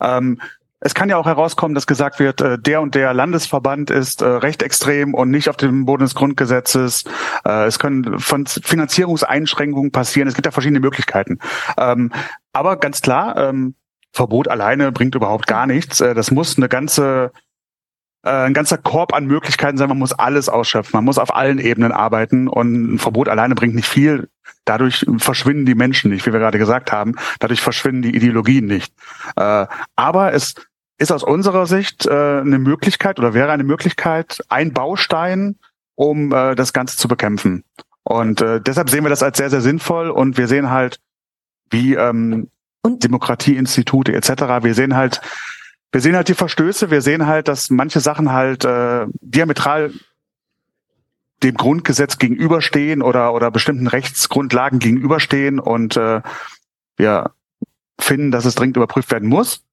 Ähm, 0.00 0.40
es 0.80 0.94
kann 0.94 1.08
ja 1.10 1.18
auch 1.18 1.26
herauskommen, 1.26 1.74
dass 1.74 1.86
gesagt 1.86 2.18
wird, 2.18 2.40
äh, 2.40 2.58
der 2.58 2.80
und 2.80 2.94
der 2.94 3.12
Landesverband 3.12 3.90
ist 3.90 4.22
äh, 4.22 4.26
recht 4.26 4.62
extrem 4.62 5.14
und 5.14 5.30
nicht 5.30 5.48
auf 5.48 5.56
dem 5.56 5.84
Boden 5.84 6.02
des 6.02 6.14
Grundgesetzes. 6.14 7.04
Äh, 7.44 7.66
es 7.66 7.78
können 7.78 8.18
von 8.18 8.46
Finanzierungseinschränkungen 8.46 9.92
passieren. 9.92 10.28
Es 10.28 10.34
gibt 10.34 10.46
ja 10.46 10.52
verschiedene 10.52 10.80
Möglichkeiten. 10.80 11.38
Ähm, 11.76 12.12
aber 12.52 12.76
ganz 12.76 13.02
klar, 13.02 13.36
ähm, 13.36 13.74
Verbot 14.12 14.48
alleine 14.48 14.90
bringt 14.90 15.14
überhaupt 15.14 15.46
gar 15.46 15.66
nichts. 15.66 16.00
Äh, 16.00 16.14
das 16.14 16.30
muss 16.30 16.56
eine 16.56 16.68
ganze 16.68 17.32
äh, 18.22 18.30
ein 18.30 18.54
ganzer 18.54 18.78
Korb 18.78 19.14
an 19.14 19.26
Möglichkeiten 19.26 19.78
sein. 19.78 19.88
Man 19.88 19.98
muss 19.98 20.12
alles 20.12 20.48
ausschöpfen. 20.48 20.96
Man 20.96 21.04
muss 21.04 21.18
auf 21.18 21.34
allen 21.34 21.58
Ebenen 21.58 21.92
arbeiten 21.92 22.48
und 22.48 22.94
ein 22.94 22.98
Verbot 22.98 23.28
alleine 23.28 23.54
bringt 23.54 23.74
nicht 23.74 23.88
viel. 23.88 24.28
Dadurch 24.64 25.06
verschwinden 25.18 25.64
die 25.64 25.74
Menschen 25.74 26.10
nicht, 26.10 26.26
wie 26.26 26.32
wir 26.32 26.40
gerade 26.40 26.58
gesagt 26.58 26.92
haben. 26.92 27.14
Dadurch 27.38 27.60
verschwinden 27.60 28.02
die 28.02 28.14
Ideologien 28.14 28.66
nicht. 28.66 28.92
Äh, 29.36 29.66
aber 29.96 30.32
es 30.34 30.54
ist 31.00 31.10
aus 31.10 31.24
unserer 31.24 31.66
Sicht 31.66 32.06
äh, 32.06 32.10
eine 32.10 32.58
Möglichkeit 32.58 33.18
oder 33.18 33.32
wäre 33.32 33.50
eine 33.50 33.64
Möglichkeit, 33.64 34.40
ein 34.48 34.72
Baustein, 34.72 35.56
um 35.94 36.32
äh, 36.32 36.54
das 36.54 36.72
Ganze 36.72 36.96
zu 36.98 37.08
bekämpfen. 37.08 37.64
Und 38.02 38.42
äh, 38.42 38.60
deshalb 38.60 38.90
sehen 38.90 39.04
wir 39.04 39.10
das 39.10 39.22
als 39.22 39.38
sehr, 39.38 39.50
sehr 39.50 39.62
sinnvoll 39.62 40.10
und 40.10 40.36
wir 40.36 40.46
sehen 40.46 40.70
halt, 40.70 41.00
wie 41.70 41.94
ähm, 41.94 42.48
Und- 42.82 43.02
Demokratieinstitute 43.02 44.12
etc. 44.12 44.62
Wir 44.62 44.74
sehen 44.74 44.94
halt, 44.94 45.22
wir 45.90 46.00
sehen 46.02 46.16
halt 46.16 46.28
die 46.28 46.34
Verstöße, 46.34 46.90
wir 46.90 47.00
sehen 47.00 47.26
halt, 47.26 47.48
dass 47.48 47.70
manche 47.70 48.00
Sachen 48.00 48.32
halt 48.32 48.64
äh, 48.64 49.06
diametral 49.20 49.92
dem 51.42 51.54
Grundgesetz 51.54 52.18
gegenüberstehen 52.18 53.00
oder 53.00 53.32
oder 53.32 53.50
bestimmten 53.50 53.86
Rechtsgrundlagen 53.86 54.78
gegenüberstehen 54.78 55.58
und 55.58 55.96
äh, 55.96 56.20
wir 56.96 57.30
finden, 57.98 58.30
dass 58.30 58.44
es 58.44 58.54
dringend 58.54 58.76
überprüft 58.76 59.10
werden 59.10 59.28
muss. 59.28 59.64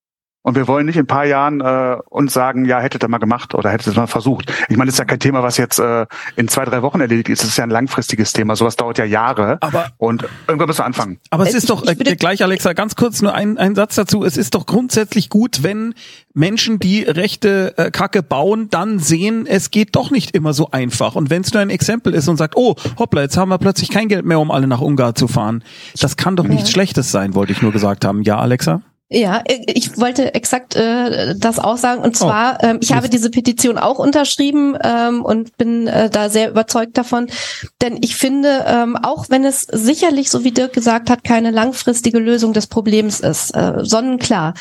Und 0.48 0.56
wir 0.56 0.66
wollen 0.70 0.86
nicht 0.86 0.96
in 0.96 1.02
ein 1.02 1.08
paar 1.08 1.26
Jahren 1.26 1.60
äh, 1.60 1.98
uns 2.10 2.32
sagen, 2.32 2.64
ja, 2.64 2.80
hättet 2.80 3.04
ihr 3.04 3.10
mal 3.10 3.18
gemacht 3.18 3.54
oder 3.54 3.70
hättet 3.70 3.88
ihr 3.88 4.00
mal 4.00 4.08
versucht. 4.08 4.50
Ich 4.70 4.78
meine, 4.78 4.86
das 4.86 4.94
ist 4.94 5.00
ja 5.00 5.04
kein 5.04 5.20
Thema, 5.20 5.44
was 5.44 5.58
jetzt 5.58 5.78
äh, 5.78 6.06
in 6.38 6.48
zwei, 6.48 6.64
drei 6.64 6.82
Wochen 6.84 7.02
erledigt 7.02 7.28
ist. 7.28 7.44
Das 7.44 7.50
ist 7.50 7.58
ja 7.58 7.66
ein 7.66 7.70
langfristiges 7.70 8.32
Thema. 8.32 8.56
Sowas 8.56 8.78
dauert 8.78 8.98
ja 8.98 9.04
Jahre. 9.04 9.58
Aber 9.60 9.88
Und 9.98 10.24
irgendwann 10.48 10.68
müssen 10.68 10.80
wir 10.80 10.86
anfangen. 10.86 11.20
Aber 11.32 11.46
es 11.46 11.54
ist 11.54 11.70
doch, 11.70 11.86
äh, 11.86 11.96
gleich 11.96 12.44
Alexa, 12.44 12.72
ganz 12.72 12.96
kurz 12.96 13.22
nur 13.22 13.34
ein, 13.34 13.58
ein 13.58 13.76
Satz 13.76 13.96
dazu. 13.96 14.24
Es 14.24 14.38
ist 14.38 14.56
doch 14.56 14.66
grundsätzlich 14.66 15.28
gut, 15.28 15.64
wenn 15.64 15.94
Menschen, 16.34 16.80
die 16.80 17.02
rechte 17.02 17.78
äh, 17.78 17.92
Kacke 17.92 18.24
bauen, 18.24 18.70
dann 18.70 19.00
sehen, 19.00 19.48
es 19.48 19.70
geht 19.70 19.98
doch 19.98 20.12
nicht 20.12 20.34
immer 20.34 20.54
so 20.54 20.72
einfach. 20.72 21.16
Und 21.16 21.30
wenn 21.30 21.42
es 21.42 21.52
nur 21.52 21.62
ein 21.62 21.70
Exempel 21.70 22.14
ist 22.14 22.30
und 22.30 22.38
sagt, 22.38 22.56
oh, 22.56 22.76
hoppla, 22.98 23.24
jetzt 23.24 23.36
haben 23.36 23.50
wir 23.50 23.58
plötzlich 23.58 23.90
kein 23.90 24.08
Geld 24.08 24.24
mehr, 24.24 24.40
um 24.40 24.52
alle 24.52 24.68
nach 24.68 24.80
Ungarn 24.80 25.14
zu 25.14 25.28
fahren. 25.28 25.62
Das 26.00 26.16
kann 26.16 26.38
doch 26.38 26.48
nichts 26.48 26.72
Schlechtes 26.72 27.12
sein, 27.12 27.36
wollte 27.36 27.52
ich 27.52 27.62
nur 27.62 27.74
gesagt 27.74 28.06
haben. 28.06 28.22
Ja, 28.22 28.38
Alexa? 28.38 28.82
Ja, 29.10 29.42
äh, 29.46 29.62
ich 29.68 29.98
wollte 29.98 30.34
exakt 30.36 30.76
äh, 30.76 31.36
das 31.38 31.60
auch 31.60 31.78
sagen. 31.78 32.02
Und 32.02 32.16
Oh. 32.16 32.26
zwar, 32.26 32.64
ähm, 32.64 32.80
ich 32.82 32.92
habe 32.94 33.10
diese 33.10 33.30
Petition 33.30 33.78
auch 33.78 34.00
unterschrieben 34.00 34.78
ähm, 34.84 35.24
und 35.24 35.56
bin 35.58 35.88
äh, 35.88 36.10
da 36.10 36.30
sehr 36.30 36.50
überzeugt 36.50 36.98
davon. 36.98 37.28
Denn 37.82 37.98
ich 38.02 38.16
finde, 38.16 38.66
ähm, 38.68 38.98
auch 38.98 39.26
wenn 39.30 39.46
es 39.46 39.62
sicherlich, 39.62 40.30
so 40.30 40.44
wie 40.44 40.52
Dirk 40.52 40.74
gesagt 40.74 41.10
hat, 41.10 41.24
keine 41.24 41.52
langfristige 41.52 42.20
Lösung 42.20 42.54
des 42.54 42.68
Problems 42.68 43.22
ist, 43.22 43.52
äh, 43.56 43.74
sonnenklar, 43.78 44.54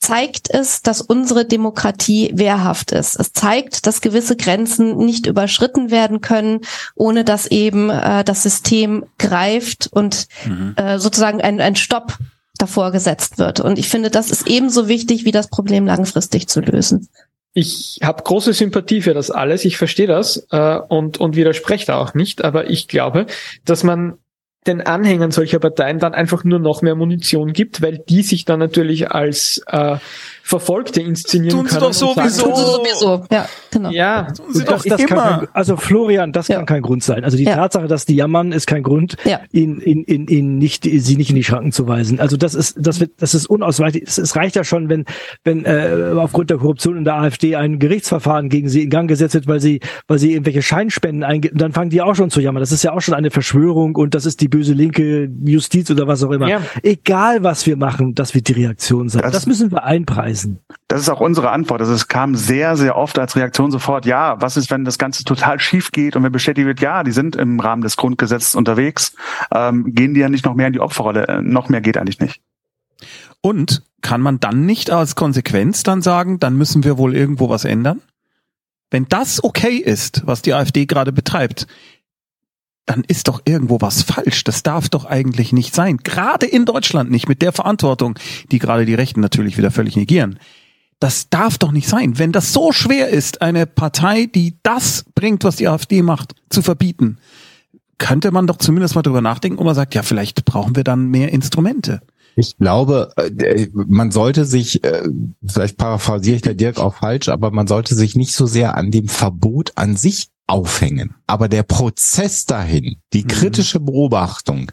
zeigt 0.00 0.50
es, 0.50 0.82
dass 0.82 1.00
unsere 1.00 1.44
Demokratie 1.44 2.32
wehrhaft 2.34 2.90
ist. 2.90 3.14
Es 3.20 3.32
zeigt, 3.32 3.86
dass 3.86 4.00
gewisse 4.00 4.36
Grenzen 4.36 4.96
nicht 4.96 5.26
überschritten 5.26 5.92
werden 5.92 6.20
können, 6.20 6.62
ohne 6.96 7.22
dass 7.24 7.46
eben 7.46 7.88
äh, 7.88 8.24
das 8.24 8.42
System 8.42 9.04
greift 9.18 9.88
und 9.92 10.26
äh, 10.74 10.98
sozusagen 10.98 11.40
ein, 11.40 11.60
ein 11.60 11.76
Stopp 11.76 12.18
davor 12.62 12.92
gesetzt 12.92 13.38
wird. 13.38 13.60
Und 13.60 13.78
ich 13.78 13.88
finde, 13.88 14.10
das 14.10 14.30
ist 14.30 14.48
ebenso 14.48 14.88
wichtig, 14.88 15.24
wie 15.24 15.32
das 15.32 15.48
Problem 15.48 15.86
langfristig 15.86 16.48
zu 16.48 16.60
lösen. 16.60 17.08
Ich 17.54 17.98
habe 18.02 18.22
große 18.22 18.54
Sympathie 18.54 19.02
für 19.02 19.12
das 19.12 19.30
alles, 19.30 19.66
ich 19.66 19.76
verstehe 19.76 20.06
das 20.06 20.46
äh, 20.50 20.78
und, 20.88 21.18
und 21.18 21.36
widerspreche 21.36 21.86
da 21.86 21.98
auch 21.98 22.14
nicht, 22.14 22.42
aber 22.44 22.70
ich 22.70 22.88
glaube, 22.88 23.26
dass 23.66 23.84
man 23.84 24.14
den 24.66 24.80
Anhängern 24.80 25.32
solcher 25.32 25.58
Parteien 25.58 25.98
dann 25.98 26.14
einfach 26.14 26.44
nur 26.44 26.60
noch 26.60 26.82
mehr 26.82 26.94
Munition 26.94 27.52
gibt, 27.52 27.82
weil 27.82 27.98
die 27.98 28.22
sich 28.22 28.44
dann 28.44 28.60
natürlich 28.60 29.10
als 29.10 29.60
äh, 29.66 29.96
Verfolgte 30.44 31.00
inszenieren 31.00 31.58
Tun's 31.58 31.70
können. 31.70 31.80
doch 31.80 31.86
und 31.88 31.94
sagen, 31.94 32.28
sowieso. 32.28 32.44
Tun 32.46 32.54
sie 32.56 32.62
sowieso. 32.92 33.24
Ja, 33.30 33.46
genau. 33.70 33.90
Ja, 33.90 34.22
Tun 34.32 34.46
Sie 34.52 34.64
doch 34.64 34.82
das, 34.82 34.98
das 34.98 35.06
kann 35.06 35.18
immer. 35.18 35.38
kein, 35.38 35.48
also 35.52 35.76
Florian, 35.76 36.32
das 36.32 36.48
Ja. 36.48 36.56
kann 36.56 36.66
kein 36.66 36.82
Grund 36.82 37.02
sein. 37.04 37.24
Also 37.24 37.36
die 37.36 37.44
Ja. 37.44 37.54
Tatsache, 37.56 37.86
dass 37.86 38.04
die 38.06 38.14
jammern, 38.16 38.52
ist 38.52 38.66
kein 38.66 38.82
Grund, 38.82 39.16
Ja. 39.24 39.40
ihn, 39.52 39.80
ihn, 39.80 40.04
ihn, 40.04 40.26
ihn 40.26 40.58
nicht, 40.58 40.84
sie 40.84 41.16
nicht 41.16 41.30
in 41.30 41.36
die 41.36 41.44
Schranken 41.44 41.72
zu 41.72 41.86
weisen. 41.88 42.20
Also 42.20 42.36
das 42.36 42.54
ist, 42.54 42.76
das 42.78 43.00
wird, 43.00 43.12
das 43.18 43.34
ist 43.34 43.46
unausweichlich. 43.46 44.02
Es, 44.06 44.18
es 44.18 44.36
reicht 44.36 44.56
ja 44.56 44.64
schon, 44.64 44.88
wenn, 44.88 45.04
wenn 45.44 45.64
äh, 45.64 46.12
aufgrund 46.16 46.50
der 46.50 46.58
Korruption 46.58 46.96
in 46.96 47.04
der 47.04 47.14
AfD 47.14 47.56
ein 47.56 47.78
Gerichtsverfahren 47.78 48.48
gegen 48.48 48.68
sie 48.68 48.82
in 48.82 48.90
Gang 48.90 49.08
gesetzt 49.08 49.34
wird, 49.34 49.46
weil 49.46 49.60
sie, 49.60 49.80
weil 50.08 50.18
sie 50.18 50.32
irgendwelche 50.32 50.62
Scheinspenden 50.62 51.22
eingeben. 51.24 51.56
Dann 51.58 51.72
fangen 51.72 51.90
die 51.90 52.02
auch 52.02 52.14
schon 52.14 52.30
zu 52.30 52.40
jammern. 52.40 52.60
Das 52.60 52.72
ist 52.72 52.82
ja 52.82 52.92
auch 52.92 53.00
schon 53.00 53.14
eine 53.14 53.30
Verschwörung 53.30 53.94
und 53.96 54.14
das 54.14 54.26
ist 54.26 54.40
die 54.40 54.48
böse 54.48 54.72
linke 54.74 55.30
Justiz 55.44 55.90
oder 55.90 56.06
was 56.06 56.22
auch 56.24 56.30
immer. 56.32 56.48
Ja. 56.48 56.60
Egal, 56.82 57.42
was 57.42 57.66
wir 57.66 57.76
machen, 57.76 58.14
das 58.14 58.34
wird 58.34 58.48
die 58.48 58.52
Reaktion 58.52 59.08
sein. 59.08 59.22
Das, 59.22 59.32
das, 59.32 59.46
müssen 59.46 59.70
wir 59.70 59.84
einpreisen. 59.84 60.31
Das 60.88 61.00
ist 61.00 61.08
auch 61.08 61.20
unsere 61.20 61.50
Antwort. 61.50 61.80
Also 61.80 61.92
es 61.92 62.08
kam 62.08 62.34
sehr, 62.34 62.76
sehr 62.76 62.96
oft 62.96 63.18
als 63.18 63.36
Reaktion 63.36 63.70
sofort, 63.70 64.06
ja, 64.06 64.40
was 64.40 64.56
ist, 64.56 64.70
wenn 64.70 64.84
das 64.84 64.98
Ganze 64.98 65.24
total 65.24 65.60
schief 65.60 65.92
geht 65.92 66.16
und 66.16 66.22
wenn 66.22 66.32
bestätigt 66.32 66.66
wird, 66.66 66.80
ja, 66.80 67.02
die 67.02 67.12
sind 67.12 67.36
im 67.36 67.60
Rahmen 67.60 67.82
des 67.82 67.96
Grundgesetzes 67.96 68.54
unterwegs, 68.54 69.14
ähm, 69.54 69.94
gehen 69.94 70.14
die 70.14 70.20
ja 70.20 70.28
nicht 70.28 70.44
noch 70.44 70.54
mehr 70.54 70.66
in 70.66 70.72
die 70.72 70.80
Opferrolle. 70.80 71.26
Äh, 71.28 71.42
noch 71.42 71.68
mehr 71.68 71.80
geht 71.80 71.96
eigentlich 71.96 72.20
nicht. 72.20 72.40
Und 73.40 73.82
kann 74.02 74.20
man 74.20 74.40
dann 74.40 74.66
nicht 74.66 74.90
als 74.90 75.14
Konsequenz 75.14 75.82
dann 75.82 76.02
sagen, 76.02 76.38
dann 76.38 76.56
müssen 76.56 76.84
wir 76.84 76.98
wohl 76.98 77.14
irgendwo 77.14 77.48
was 77.48 77.64
ändern? 77.64 78.00
Wenn 78.90 79.08
das 79.08 79.42
okay 79.42 79.76
ist, 79.76 80.26
was 80.26 80.42
die 80.42 80.52
AfD 80.52 80.84
gerade 80.84 81.12
betreibt, 81.12 81.66
dann 82.86 83.04
ist 83.06 83.28
doch 83.28 83.42
irgendwo 83.44 83.80
was 83.80 84.02
falsch. 84.02 84.44
Das 84.44 84.62
darf 84.62 84.88
doch 84.88 85.04
eigentlich 85.04 85.52
nicht 85.52 85.74
sein. 85.74 85.98
Gerade 85.98 86.46
in 86.46 86.64
Deutschland 86.64 87.10
nicht 87.10 87.28
mit 87.28 87.42
der 87.42 87.52
Verantwortung, 87.52 88.18
die 88.50 88.58
gerade 88.58 88.86
die 88.86 88.94
Rechten 88.94 89.20
natürlich 89.20 89.56
wieder 89.56 89.70
völlig 89.70 89.96
negieren. 89.96 90.38
Das 90.98 91.28
darf 91.30 91.58
doch 91.58 91.72
nicht 91.72 91.88
sein. 91.88 92.18
Wenn 92.18 92.32
das 92.32 92.52
so 92.52 92.70
schwer 92.72 93.08
ist, 93.08 93.42
eine 93.42 93.66
Partei, 93.66 94.26
die 94.26 94.56
das 94.62 95.04
bringt, 95.14 95.42
was 95.44 95.56
die 95.56 95.68
AfD 95.68 96.02
macht, 96.02 96.34
zu 96.48 96.62
verbieten, 96.62 97.18
könnte 97.98 98.30
man 98.32 98.46
doch 98.46 98.56
zumindest 98.56 98.94
mal 98.94 99.02
drüber 99.02 99.20
nachdenken, 99.20 99.58
und 99.58 99.66
man 99.66 99.74
sagt, 99.74 99.94
ja, 99.94 100.02
vielleicht 100.02 100.44
brauchen 100.44 100.76
wir 100.76 100.84
dann 100.84 101.06
mehr 101.06 101.32
Instrumente. 101.32 102.02
Ich 102.34 102.56
glaube, 102.56 103.12
äh, 103.16 103.68
man 103.72 104.10
sollte 104.10 104.44
sich, 104.44 104.82
äh, 104.84 105.08
vielleicht 105.46 105.76
paraphrasiere 105.76 106.36
ich 106.36 106.42
der 106.42 106.54
Dirk 106.54 106.78
auch 106.78 106.94
falsch, 106.94 107.28
aber 107.28 107.50
man 107.50 107.66
sollte 107.66 107.94
sich 107.94 108.16
nicht 108.16 108.34
so 108.34 108.46
sehr 108.46 108.76
an 108.76 108.90
dem 108.90 109.08
Verbot 109.08 109.72
an 109.76 109.96
sich 109.96 110.31
aufhängen. 110.46 111.14
Aber 111.26 111.48
der 111.48 111.62
Prozess 111.62 112.44
dahin, 112.44 112.96
die 113.12 113.24
mhm. 113.24 113.28
kritische 113.28 113.80
Beobachtung, 113.80 114.70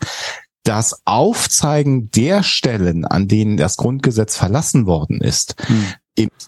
das 0.63 1.01
Aufzeigen 1.05 2.11
der 2.11 2.43
Stellen, 2.43 3.05
an 3.05 3.27
denen 3.27 3.57
das 3.57 3.77
Grundgesetz 3.77 4.35
verlassen 4.35 4.85
worden 4.85 5.21
ist, 5.21 5.55
mhm 5.69 5.93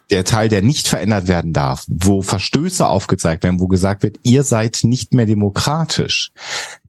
der 0.10 0.26
Teil, 0.26 0.50
der 0.50 0.62
nicht 0.62 0.88
verändert 0.88 1.28
werden 1.28 1.54
darf, 1.54 1.86
wo 1.88 2.22
Verstöße 2.22 2.86
aufgezeigt 2.86 3.44
werden, 3.44 3.60
wo 3.60 3.68
gesagt 3.68 4.04
wird, 4.04 4.20
ihr 4.24 4.44
seid 4.44 4.80
nicht 4.84 5.14
mehr 5.14 5.26
demokratisch. 5.26 6.32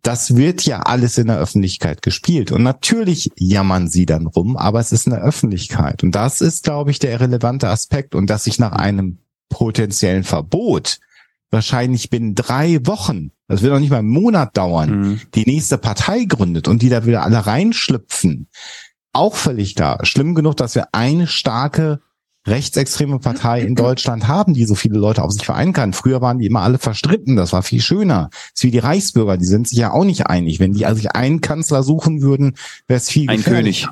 Das 0.03 0.35
wird 0.35 0.63
ja 0.63 0.81
alles 0.81 1.19
in 1.19 1.29
der 1.29 1.39
Öffentlichkeit 1.39 2.03
gespielt. 2.03 2.51
Und 2.51 2.63
natürlich 2.63 3.31
jammern 3.37 3.89
sie 3.89 4.07
dann 4.07 4.27
rum, 4.27 4.57
aber 4.57 4.81
es 4.81 4.93
ist 4.93 5.07
in 5.07 5.13
der 5.13 5.23
Öffentlichkeit. 5.23 6.03
Und 6.03 6.13
das 6.13 6.41
ist, 6.41 6.65
glaube 6.65 6.91
ich, 6.91 6.99
der 6.99 7.21
relevante 7.21 7.69
Aspekt. 7.69 8.15
Und 8.15 8.29
dass 8.29 8.45
sich 8.45 8.59
nach 8.59 8.73
einem 8.73 9.19
potenziellen 9.49 10.25
Verbot 10.25 10.99
wahrscheinlich 11.53 12.11
binnen 12.11 12.35
drei 12.35 12.81
Wochen, 12.85 13.31
das 13.47 13.63
wird 13.63 13.73
noch 13.73 13.81
nicht 13.81 13.91
mal 13.91 13.99
einen 13.99 14.09
Monat 14.09 14.57
dauern, 14.57 14.91
mhm. 14.91 15.21
die 15.35 15.45
nächste 15.45 15.79
Partei 15.79 16.25
gründet 16.25 16.67
und 16.67 16.83
die 16.83 16.89
da 16.89 17.07
wieder 17.07 17.23
alle 17.23 17.47
reinschlüpfen, 17.47 18.49
auch 19.13 19.37
völlig 19.37 19.77
klar. 19.77 20.05
Schlimm 20.05 20.35
genug, 20.35 20.57
dass 20.57 20.75
wir 20.75 20.87
eine 20.93 21.27
starke 21.27 22.01
rechtsextreme 22.47 23.21
Partei 23.21 23.61
in 23.61 23.77
Deutschland 23.77 24.27
haben, 24.27 24.55
die 24.55 24.65
so 24.65 24.75
viele 24.75 24.99
Leute 24.99 25.23
auf 25.23 25.31
sich 25.31 25.45
vereinen 25.45 25.73
kann. 25.73 25.93
Früher 25.93 26.21
waren 26.21 26.39
die 26.39 26.47
immer 26.47 26.63
alle 26.63 26.79
verstritten, 26.79 27.37
das 27.37 27.53
war 27.53 27.63
viel 27.63 27.81
schöner. 27.81 28.31
Das 28.33 28.51
ist 28.57 28.63
wie 28.65 28.71
die 28.73 28.79
Reichsbürger, 28.79 29.37
die 29.37 29.45
sind 29.45 29.69
sich 29.69 29.79
ja 29.79 29.93
auch 29.93 30.05
nicht 30.05 30.27
einig. 30.27 30.59
Wenn 30.59 30.73
die 30.73 30.85
also 30.85 30.97
sich 30.97 31.13
einen 31.13 31.41
Kanzler 31.41 31.83
suchen 31.83 32.21
würden, 32.21 32.57
wäre 32.89 32.99
es 32.99 33.09
viel 33.09 33.31
Ein 33.31 33.45
König. 33.45 33.87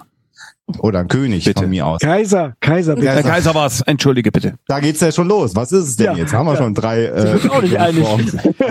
Oder 0.79 1.01
ein 1.01 1.09
König 1.09 1.45
bitte. 1.45 1.63
von 1.63 1.71
mir 1.71 1.87
aus. 1.87 2.01
Kaiser, 2.01 2.55
Kaiser, 2.61 2.95
bitte. 2.95 3.07
Der 3.07 3.23
Kaiser 3.23 3.55
war's. 3.55 3.81
Entschuldige 3.83 4.31
bitte. 4.31 4.55
Da 4.67 4.81
geht's 4.81 5.01
ja 5.01 5.11
schon 5.13 5.29
los. 5.29 5.57
Was 5.57 5.73
ist 5.73 5.85
es 5.85 5.97
denn 5.97 6.07
ja, 6.07 6.15
jetzt? 6.15 6.33
Haben 6.33 6.47
wir 6.47 6.53
ja. 6.53 6.59
schon 6.59 6.75
drei. 6.75 7.05
Äh, 7.05 7.49
auch 7.49 7.63
nicht 7.63 7.79
einig. 7.79 8.07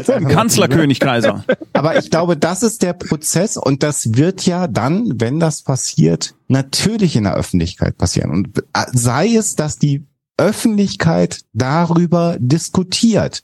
Kanzlerkönig 0.30 1.00
Kaiser. 1.00 1.44
Aber 1.74 1.98
ich 1.98 2.10
glaube, 2.10 2.38
das 2.38 2.64
ist 2.64 2.82
der 2.82 2.94
Prozess 2.94 3.58
und 3.58 3.84
das 3.84 4.16
wird 4.16 4.46
ja 4.46 4.68
dann, 4.68 5.14
wenn 5.20 5.40
das 5.40 5.62
passiert, 5.64 6.36
natürlich 6.48 7.16
in 7.16 7.24
der 7.24 7.36
Öffentlichkeit 7.36 7.98
passieren. 7.98 8.32
Und 8.32 8.58
äh, 8.58 8.86
sei 8.92 9.36
es, 9.36 9.56
dass 9.56 9.78
die 9.78 10.06
Öffentlichkeit 10.40 11.42
darüber 11.54 12.38
diskutiert. 12.40 13.44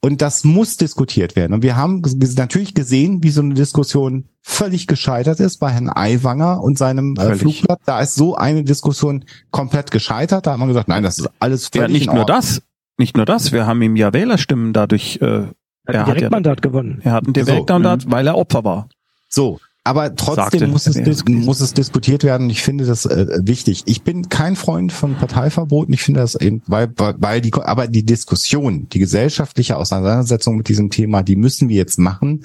Und 0.00 0.22
das 0.22 0.44
muss 0.44 0.76
diskutiert 0.76 1.36
werden. 1.36 1.52
Und 1.52 1.62
wir 1.62 1.76
haben 1.76 2.02
natürlich 2.36 2.74
gesehen, 2.74 3.22
wie 3.22 3.30
so 3.30 3.42
eine 3.42 3.54
Diskussion 3.54 4.28
völlig 4.40 4.86
gescheitert 4.86 5.40
ist 5.40 5.58
bei 5.58 5.70
Herrn 5.70 5.90
Aiwanger 5.90 6.62
und 6.62 6.78
seinem 6.78 7.16
äh, 7.16 7.34
Flugplatz. 7.34 7.80
Da 7.84 8.00
ist 8.00 8.14
so 8.14 8.36
eine 8.36 8.64
Diskussion 8.64 9.24
komplett 9.50 9.90
gescheitert. 9.90 10.46
Da 10.46 10.52
hat 10.52 10.58
man 10.58 10.68
gesagt, 10.68 10.88
nein, 10.88 11.02
das 11.02 11.18
ist 11.18 11.30
alles 11.40 11.68
völlig 11.68 11.88
Ja, 11.88 11.92
nicht 11.92 12.12
nur 12.12 12.24
das, 12.24 12.62
nicht 12.96 13.16
nur 13.16 13.26
das. 13.26 13.52
Wir 13.52 13.66
haben 13.66 13.82
ihm 13.82 13.96
ja 13.96 14.12
Wählerstimmen 14.12 14.72
dadurch. 14.72 15.18
Äh, 15.20 15.48
er 15.84 16.00
hat 16.00 16.08
ein 16.08 16.14
Direktmandat 16.14 16.58
ja, 16.58 16.60
gewonnen. 16.60 17.00
Er 17.02 17.12
hat 17.12 17.26
ein 17.26 17.32
Direktmandat, 17.32 18.02
so, 18.02 18.10
weil 18.10 18.26
er 18.26 18.36
Opfer 18.36 18.64
war. 18.64 18.88
So, 19.28 19.58
aber 19.90 20.14
trotzdem 20.14 20.70
muss 20.70 20.86
es, 20.86 21.24
muss 21.26 21.58
es 21.58 21.74
diskutiert 21.74 22.22
werden. 22.22 22.48
Ich 22.48 22.62
finde 22.62 22.86
das 22.86 23.06
äh, 23.06 23.40
wichtig. 23.42 23.82
Ich 23.86 24.04
bin 24.04 24.28
kein 24.28 24.54
Freund 24.54 24.92
von 24.92 25.16
Parteiverboten. 25.16 25.92
Ich 25.92 26.04
finde 26.04 26.20
das 26.20 26.36
eben, 26.36 26.62
weil, 26.68 26.92
weil 26.96 27.40
die, 27.40 27.52
aber 27.54 27.88
die 27.88 28.04
Diskussion, 28.04 28.88
die 28.88 29.00
gesellschaftliche 29.00 29.76
Auseinandersetzung 29.76 30.56
mit 30.56 30.68
diesem 30.68 30.90
Thema, 30.90 31.24
die 31.24 31.34
müssen 31.34 31.68
wir 31.68 31.74
jetzt 31.74 31.98
machen. 31.98 32.44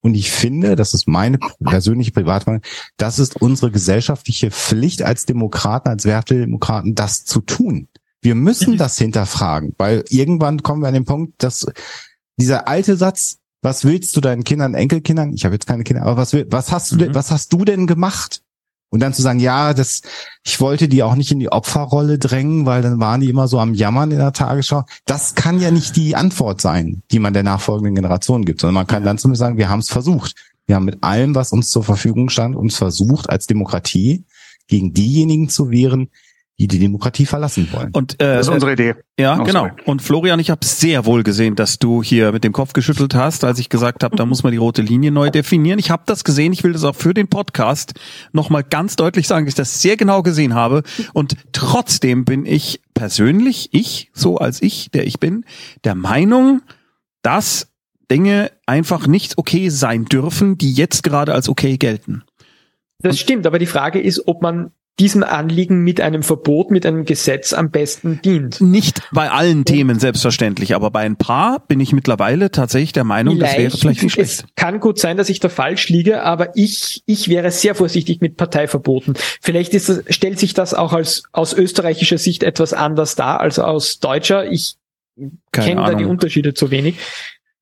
Und 0.00 0.14
ich 0.14 0.30
finde, 0.30 0.74
das 0.74 0.94
ist 0.94 1.06
meine 1.06 1.38
persönliche 1.62 2.12
Privatmeinung, 2.12 2.62
das 2.96 3.18
ist 3.18 3.42
unsere 3.42 3.70
gesellschaftliche 3.70 4.50
Pflicht 4.50 5.02
als 5.02 5.26
Demokraten, 5.26 5.90
als 5.90 6.06
Wertedemokraten, 6.06 6.94
das 6.94 7.26
zu 7.26 7.42
tun. 7.42 7.88
Wir 8.22 8.34
müssen 8.34 8.78
das 8.78 8.96
hinterfragen, 8.96 9.74
weil 9.76 10.02
irgendwann 10.08 10.62
kommen 10.62 10.80
wir 10.80 10.88
an 10.88 10.94
den 10.94 11.04
Punkt, 11.04 11.34
dass 11.42 11.66
dieser 12.38 12.68
alte 12.68 12.96
Satz, 12.96 13.36
was 13.62 13.84
willst 13.84 14.16
du 14.16 14.20
deinen 14.20 14.44
Kindern, 14.44 14.74
Enkelkindern? 14.74 15.32
Ich 15.32 15.44
habe 15.44 15.54
jetzt 15.54 15.66
keine 15.66 15.84
Kinder, 15.84 16.02
aber 16.02 16.16
was, 16.16 16.34
was 16.34 16.72
hast 16.72 16.92
du 16.92 16.96
denn, 16.96 17.10
mhm. 17.10 17.14
was 17.14 17.30
hast 17.30 17.52
du 17.52 17.64
denn 17.64 17.86
gemacht? 17.86 18.42
Und 18.88 19.00
dann 19.00 19.12
zu 19.12 19.20
sagen, 19.20 19.40
ja, 19.40 19.74
das, 19.74 20.02
ich 20.44 20.60
wollte 20.60 20.88
die 20.88 21.02
auch 21.02 21.16
nicht 21.16 21.32
in 21.32 21.40
die 21.40 21.50
Opferrolle 21.50 22.18
drängen, 22.18 22.66
weil 22.66 22.82
dann 22.82 23.00
waren 23.00 23.20
die 23.20 23.28
immer 23.28 23.48
so 23.48 23.58
am 23.58 23.74
Jammern 23.74 24.12
in 24.12 24.18
der 24.18 24.32
Tagesschau. 24.32 24.84
Das 25.04 25.34
kann 25.34 25.60
ja 25.60 25.72
nicht 25.72 25.96
die 25.96 26.14
Antwort 26.14 26.60
sein, 26.60 27.02
die 27.10 27.18
man 27.18 27.34
der 27.34 27.42
nachfolgenden 27.42 27.96
Generation 27.96 28.44
gibt, 28.44 28.60
sondern 28.60 28.74
man 28.74 28.86
kann 28.86 29.04
dann 29.04 29.18
zumindest 29.18 29.40
sagen, 29.40 29.58
wir 29.58 29.68
haben 29.68 29.80
es 29.80 29.88
versucht. 29.88 30.36
Wir 30.66 30.76
haben 30.76 30.84
mit 30.84 31.02
allem, 31.02 31.34
was 31.34 31.52
uns 31.52 31.70
zur 31.70 31.82
Verfügung 31.82 32.28
stand, 32.28 32.54
uns 32.54 32.76
versucht, 32.76 33.28
als 33.28 33.46
Demokratie 33.46 34.24
gegen 34.68 34.94
diejenigen 34.94 35.48
zu 35.48 35.70
wehren, 35.70 36.08
die 36.58 36.68
die 36.68 36.78
Demokratie 36.78 37.26
verlassen 37.26 37.68
wollen. 37.72 37.90
Und 37.92 38.14
äh, 38.14 38.36
das 38.36 38.46
ist 38.46 38.52
unsere 38.52 38.72
Idee. 38.72 38.94
Ja, 39.18 39.38
oh, 39.38 39.44
genau. 39.44 39.68
Und 39.84 40.00
Florian, 40.00 40.40
ich 40.40 40.48
habe 40.48 40.64
sehr 40.64 41.04
wohl 41.04 41.22
gesehen, 41.22 41.54
dass 41.54 41.78
du 41.78 42.02
hier 42.02 42.32
mit 42.32 42.44
dem 42.44 42.52
Kopf 42.52 42.72
geschüttelt 42.72 43.14
hast, 43.14 43.44
als 43.44 43.58
ich 43.58 43.68
gesagt 43.68 44.02
habe, 44.02 44.16
da 44.16 44.24
muss 44.24 44.42
man 44.42 44.52
die 44.52 44.58
rote 44.58 44.80
Linie 44.80 45.10
neu 45.10 45.28
definieren. 45.28 45.78
Ich 45.78 45.90
habe 45.90 46.04
das 46.06 46.24
gesehen. 46.24 46.54
Ich 46.54 46.64
will 46.64 46.72
das 46.72 46.84
auch 46.84 46.96
für 46.96 47.12
den 47.12 47.28
Podcast 47.28 47.94
nochmal 48.32 48.64
ganz 48.64 48.96
deutlich 48.96 49.28
sagen, 49.28 49.44
dass 49.44 49.52
ich 49.52 49.56
das 49.56 49.82
sehr 49.82 49.98
genau 49.98 50.22
gesehen 50.22 50.54
habe. 50.54 50.82
Und 51.12 51.36
trotzdem 51.52 52.24
bin 52.24 52.46
ich 52.46 52.80
persönlich, 52.94 53.68
ich 53.72 54.10
so 54.14 54.38
als 54.38 54.62
ich, 54.62 54.90
der 54.90 55.06
ich 55.06 55.20
bin, 55.20 55.44
der 55.84 55.94
Meinung, 55.94 56.62
dass 57.20 57.68
Dinge 58.10 58.50
einfach 58.64 59.06
nicht 59.06 59.36
okay 59.36 59.68
sein 59.68 60.06
dürfen, 60.06 60.56
die 60.56 60.72
jetzt 60.72 61.02
gerade 61.02 61.34
als 61.34 61.50
okay 61.50 61.76
gelten. 61.76 62.22
Das 63.00 63.18
stimmt, 63.18 63.46
aber 63.46 63.58
die 63.58 63.66
Frage 63.66 64.00
ist, 64.00 64.26
ob 64.26 64.40
man 64.40 64.70
diesem 64.98 65.22
Anliegen 65.22 65.80
mit 65.80 66.00
einem 66.00 66.22
Verbot, 66.22 66.70
mit 66.70 66.86
einem 66.86 67.04
Gesetz 67.04 67.52
am 67.52 67.70
besten 67.70 68.20
dient. 68.24 68.60
Nicht 68.62 69.02
bei 69.12 69.30
allen 69.30 69.64
Themen 69.66 69.98
selbstverständlich, 69.98 70.74
aber 70.74 70.90
bei 70.90 71.00
ein 71.00 71.16
paar 71.16 71.60
bin 71.60 71.80
ich 71.80 71.92
mittlerweile 71.92 72.50
tatsächlich 72.50 72.92
der 72.92 73.04
Meinung, 73.04 73.38
das 73.38 73.58
wäre 73.58 73.76
vielleicht 73.76 74.02
nicht 74.02 74.12
schlecht. 74.12 74.30
Es 74.30 74.44
kann 74.54 74.80
gut 74.80 74.98
sein, 74.98 75.18
dass 75.18 75.28
ich 75.28 75.38
da 75.38 75.50
falsch 75.50 75.90
liege, 75.90 76.22
aber 76.22 76.56
ich, 76.56 77.02
ich 77.04 77.28
wäre 77.28 77.50
sehr 77.50 77.74
vorsichtig 77.74 78.22
mit 78.22 78.36
Parteiverboten. 78.36 79.14
Vielleicht 79.42 79.74
ist 79.74 79.90
das, 79.90 80.02
stellt 80.08 80.38
sich 80.38 80.54
das 80.54 80.72
auch 80.72 80.94
als 80.94 81.24
aus 81.32 81.52
österreichischer 81.52 82.18
Sicht 82.18 82.42
etwas 82.42 82.72
anders 82.72 83.16
dar 83.16 83.40
als 83.40 83.58
aus 83.58 83.98
deutscher. 83.98 84.50
Ich 84.50 84.76
kenne 85.52 85.82
da 85.82 85.94
die 85.94 86.04
Unterschiede 86.04 86.54
zu 86.54 86.70
wenig. 86.70 86.96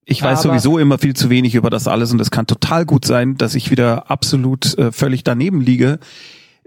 Ich 0.06 0.22
weiß 0.22 0.44
aber 0.44 0.58
sowieso 0.58 0.78
immer 0.78 0.98
viel 0.98 1.14
zu 1.14 1.30
wenig 1.30 1.54
über 1.54 1.70
das 1.70 1.88
alles 1.88 2.12
und 2.12 2.20
es 2.20 2.30
kann 2.30 2.46
total 2.46 2.84
gut 2.84 3.06
sein, 3.06 3.36
dass 3.36 3.54
ich 3.54 3.70
wieder 3.70 4.10
absolut 4.10 4.76
äh, 4.78 4.92
völlig 4.92 5.24
daneben 5.24 5.60
liege. 5.60 5.98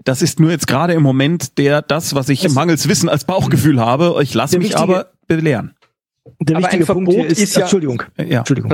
Das 0.04 0.22
ist 0.22 0.40
nur 0.40 0.50
jetzt 0.50 0.66
gerade 0.66 0.92
im 0.92 1.02
Moment 1.02 1.58
der, 1.58 1.82
das, 1.82 2.14
was 2.14 2.28
ich 2.28 2.44
es 2.44 2.54
mangels 2.54 2.88
Wissen 2.88 3.08
als 3.08 3.24
Bauchgefühl 3.24 3.80
habe. 3.80 4.18
Ich 4.22 4.32
lasse 4.34 4.58
mich 4.58 4.76
aber 4.76 5.10
belehren. 5.26 5.74
Der 6.40 6.56
aber 6.56 6.66
wichtige 6.66 6.86
Punkt 6.86 7.12
hier 7.12 7.26
ist, 7.26 7.40
ist 7.40 7.56
ja, 7.56 7.62
Entschuldigung, 7.62 8.02
ja. 8.16 8.38
Entschuldigung. 8.38 8.72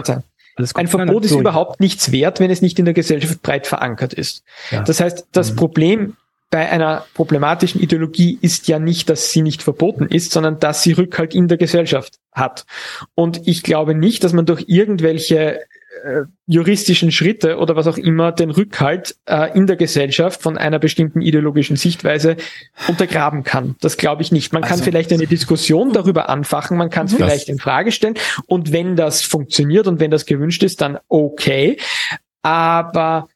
Ein 0.74 0.86
Verbot 0.86 1.24
ist 1.24 1.32
überhaupt 1.32 1.80
nichts 1.80 2.12
wert, 2.12 2.40
wenn 2.40 2.50
es 2.50 2.62
nicht 2.62 2.78
in 2.78 2.84
der 2.84 2.94
Gesellschaft 2.94 3.42
breit 3.42 3.66
verankert 3.66 4.12
ist. 4.12 4.44
Ja. 4.70 4.82
Das 4.82 5.00
heißt, 5.00 5.26
das 5.32 5.52
mhm. 5.52 5.56
Problem 5.56 6.16
bei 6.50 6.70
einer 6.70 7.04
problematischen 7.14 7.80
Ideologie 7.80 8.38
ist 8.40 8.68
ja 8.68 8.78
nicht, 8.78 9.10
dass 9.10 9.32
sie 9.32 9.42
nicht 9.42 9.64
verboten 9.64 10.06
ist, 10.06 10.30
sondern 10.30 10.60
dass 10.60 10.84
sie 10.84 10.92
Rückhalt 10.92 11.34
in 11.34 11.48
der 11.48 11.58
Gesellschaft 11.58 12.20
hat. 12.30 12.64
Und 13.16 13.48
ich 13.48 13.64
glaube 13.64 13.96
nicht, 13.96 14.22
dass 14.22 14.32
man 14.32 14.46
durch 14.46 14.66
irgendwelche 14.68 15.58
äh, 16.04 16.24
juristischen 16.46 17.10
Schritte 17.10 17.56
oder 17.56 17.76
was 17.76 17.86
auch 17.86 17.96
immer 17.96 18.30
den 18.30 18.50
Rückhalt 18.50 19.16
äh, 19.24 19.56
in 19.56 19.66
der 19.66 19.76
Gesellschaft 19.76 20.42
von 20.42 20.58
einer 20.58 20.78
bestimmten 20.78 21.22
ideologischen 21.22 21.76
Sichtweise 21.76 22.36
untergraben 22.88 23.42
kann. 23.42 23.76
Das 23.80 23.96
glaube 23.96 24.20
ich 24.20 24.30
nicht. 24.30 24.52
Man 24.52 24.62
kann 24.62 24.72
also, 24.72 24.84
vielleicht 24.84 25.12
eine 25.12 25.26
Diskussion 25.26 25.94
darüber 25.94 26.28
anfachen, 26.28 26.76
man 26.76 26.90
kann 26.90 27.06
es 27.06 27.14
vielleicht 27.14 27.48
in 27.48 27.58
Frage 27.58 27.90
stellen 27.90 28.16
und 28.46 28.70
wenn 28.70 28.96
das 28.96 29.22
funktioniert 29.22 29.86
und 29.86 29.98
wenn 29.98 30.10
das 30.10 30.26
gewünscht 30.26 30.62
ist, 30.62 30.82
dann 30.82 30.98
okay. 31.08 31.78
Aber 32.42 33.28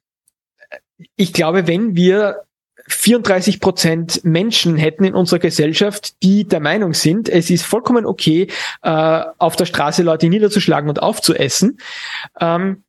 ich 1.16 1.32
glaube, 1.32 1.66
wenn 1.66 1.96
wir 1.96 2.42
34 2.88 3.60
Prozent 3.60 4.24
Menschen 4.24 4.76
hätten 4.76 5.04
in 5.04 5.14
unserer 5.14 5.38
Gesellschaft, 5.38 6.22
die 6.22 6.44
der 6.44 6.60
Meinung 6.60 6.94
sind, 6.94 7.28
es 7.28 7.50
ist 7.50 7.64
vollkommen 7.64 8.06
okay, 8.06 8.48
äh, 8.82 9.22
auf 9.38 9.56
der 9.56 9.66
Straße 9.66 10.02
Leute 10.02 10.28
niederzuschlagen 10.28 10.88
und 10.88 11.02
aufzuessen, 11.02 11.78
ähm, 12.40 12.82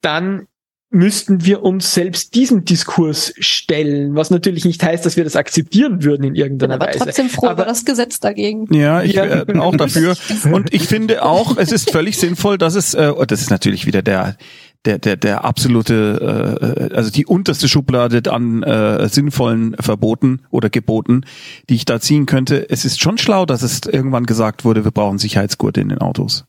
dann 0.00 0.46
müssten 0.90 1.44
wir 1.44 1.62
uns 1.62 1.92
selbst 1.92 2.34
diesen 2.34 2.64
Diskurs 2.64 3.34
stellen, 3.38 4.14
was 4.14 4.30
natürlich 4.30 4.64
nicht 4.64 4.82
heißt, 4.82 5.04
dass 5.04 5.18
wir 5.18 5.24
das 5.24 5.36
akzeptieren 5.36 6.02
würden 6.02 6.24
in 6.24 6.34
irgendeiner 6.34 6.74
aber 6.74 6.86
Weise. 6.86 7.00
trotzdem 7.00 7.28
froh 7.28 7.50
über 7.50 7.66
das 7.66 7.84
Gesetz 7.84 8.20
dagegen. 8.20 8.72
Ja, 8.72 9.02
ich 9.02 9.12
ja. 9.12 9.44
bin 9.44 9.60
auch 9.60 9.76
dafür. 9.76 10.16
Und 10.50 10.72
ich 10.72 10.88
finde 10.88 11.24
auch, 11.24 11.58
es 11.58 11.72
ist 11.72 11.90
völlig 11.90 12.16
sinnvoll, 12.16 12.56
dass 12.56 12.74
es, 12.74 12.94
äh, 12.94 13.12
das 13.26 13.42
ist 13.42 13.50
natürlich 13.50 13.84
wieder 13.84 14.00
der 14.00 14.36
der 14.84 14.98
der 14.98 15.16
der 15.16 15.44
absolute, 15.44 16.88
äh, 16.90 16.94
also 16.94 17.10
die 17.10 17.26
unterste 17.26 17.68
Schublade 17.68 18.30
an 18.30 18.62
äh, 18.62 19.08
sinnvollen 19.08 19.76
Verboten 19.78 20.42
oder 20.50 20.70
Geboten, 20.70 21.22
die 21.68 21.74
ich 21.74 21.84
da 21.84 22.00
ziehen 22.00 22.26
könnte. 22.26 22.68
Es 22.70 22.84
ist 22.84 23.00
schon 23.00 23.18
schlau, 23.18 23.46
dass 23.46 23.62
es 23.62 23.80
irgendwann 23.86 24.26
gesagt 24.26 24.64
wurde, 24.64 24.84
wir 24.84 24.90
brauchen 24.90 25.18
Sicherheitsgurte 25.18 25.80
in 25.80 25.88
den 25.88 25.98
Autos. 25.98 26.44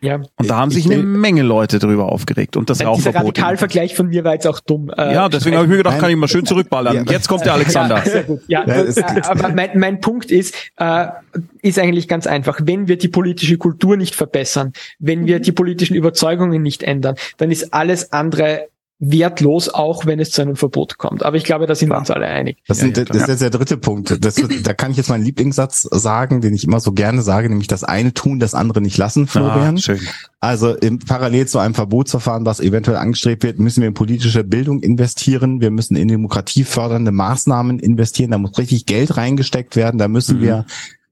Ja. 0.00 0.16
Und 0.16 0.50
da 0.50 0.56
haben 0.56 0.70
sich 0.70 0.86
eine 0.86 1.02
Menge 1.02 1.42
Leute 1.42 1.78
drüber 1.78 2.10
aufgekriegt 2.10 2.56
und 2.56 2.70
das 2.70 2.78
Nein, 2.78 2.88
Rauchverbot. 2.88 3.36
Dieser 3.36 3.46
Radikalvergleich 3.46 3.94
von 3.94 4.08
mir 4.08 4.24
war 4.24 4.34
jetzt 4.34 4.46
auch 4.46 4.60
dumm. 4.60 4.90
Äh, 4.90 5.14
ja, 5.14 5.28
deswegen 5.28 5.56
habe 5.56 5.66
ich 5.66 5.70
mir 5.70 5.78
gedacht, 5.78 5.98
kann 5.98 6.10
ich 6.10 6.16
mal 6.16 6.28
schön 6.28 6.46
zurückballern. 6.46 7.04
Ja. 7.04 7.12
Jetzt 7.12 7.28
kommt 7.28 7.44
der 7.44 7.54
Alexander. 7.54 8.02
Ja, 8.46 8.66
ja, 8.66 8.84
ja 8.84 9.30
aber 9.30 9.50
mein, 9.50 9.78
mein 9.78 10.00
Punkt 10.00 10.30
ist, 10.30 10.54
äh, 10.76 11.06
ist 11.62 11.78
eigentlich 11.78 12.08
ganz 12.08 12.26
einfach. 12.26 12.60
Wenn 12.62 12.88
wir 12.88 12.98
die 12.98 13.08
politische 13.08 13.56
Kultur 13.58 13.96
nicht 13.96 14.14
verbessern, 14.14 14.72
wenn 14.98 15.26
wir 15.26 15.38
mhm. 15.38 15.42
die 15.42 15.52
politischen 15.52 15.94
Überzeugungen 15.94 16.62
nicht 16.62 16.82
ändern, 16.82 17.16
dann 17.36 17.50
ist 17.50 17.72
alles 17.72 18.12
andere 18.12 18.68
wertlos, 18.98 19.68
auch 19.68 20.06
wenn 20.06 20.20
es 20.20 20.30
zu 20.30 20.42
einem 20.42 20.54
Verbot 20.54 20.96
kommt. 20.96 21.24
Aber 21.24 21.36
ich 21.36 21.42
glaube, 21.42 21.66
da 21.66 21.74
sind 21.74 21.88
wir 21.88 21.98
uns 21.98 22.10
alle 22.10 22.26
einig. 22.26 22.58
Das, 22.68 22.78
sind, 22.78 22.96
das 22.96 23.16
ist 23.16 23.28
jetzt 23.28 23.42
der 23.42 23.50
dritte 23.50 23.76
Punkt. 23.76 24.24
Das, 24.24 24.36
da 24.36 24.74
kann 24.74 24.92
ich 24.92 24.96
jetzt 24.96 25.08
meinen 25.08 25.24
Lieblingssatz 25.24 25.82
sagen, 25.90 26.40
den 26.40 26.54
ich 26.54 26.64
immer 26.64 26.78
so 26.78 26.92
gerne 26.92 27.22
sage, 27.22 27.48
nämlich 27.48 27.66
das 27.66 27.82
eine 27.82 28.14
tun, 28.14 28.38
das 28.38 28.54
andere 28.54 28.80
nicht 28.80 28.96
lassen, 28.96 29.26
Florian. 29.26 29.76
Ah. 29.88 29.94
Also 30.38 30.76
im 30.76 31.00
parallel 31.00 31.48
zu 31.48 31.58
einem 31.58 31.74
Verbotsverfahren, 31.74 32.46
was 32.46 32.60
eventuell 32.60 32.96
angestrebt 32.96 33.42
wird, 33.42 33.58
müssen 33.58 33.80
wir 33.80 33.88
in 33.88 33.94
politische 33.94 34.44
Bildung 34.44 34.80
investieren. 34.80 35.60
Wir 35.60 35.72
müssen 35.72 35.96
in 35.96 36.06
demokratiefördernde 36.06 37.10
Maßnahmen 37.10 37.80
investieren. 37.80 38.30
Da 38.30 38.38
muss 38.38 38.56
richtig 38.56 38.86
Geld 38.86 39.16
reingesteckt 39.16 39.74
werden. 39.74 39.98
Da 39.98 40.06
müssen 40.06 40.38
mhm. 40.38 40.42
wir 40.42 40.66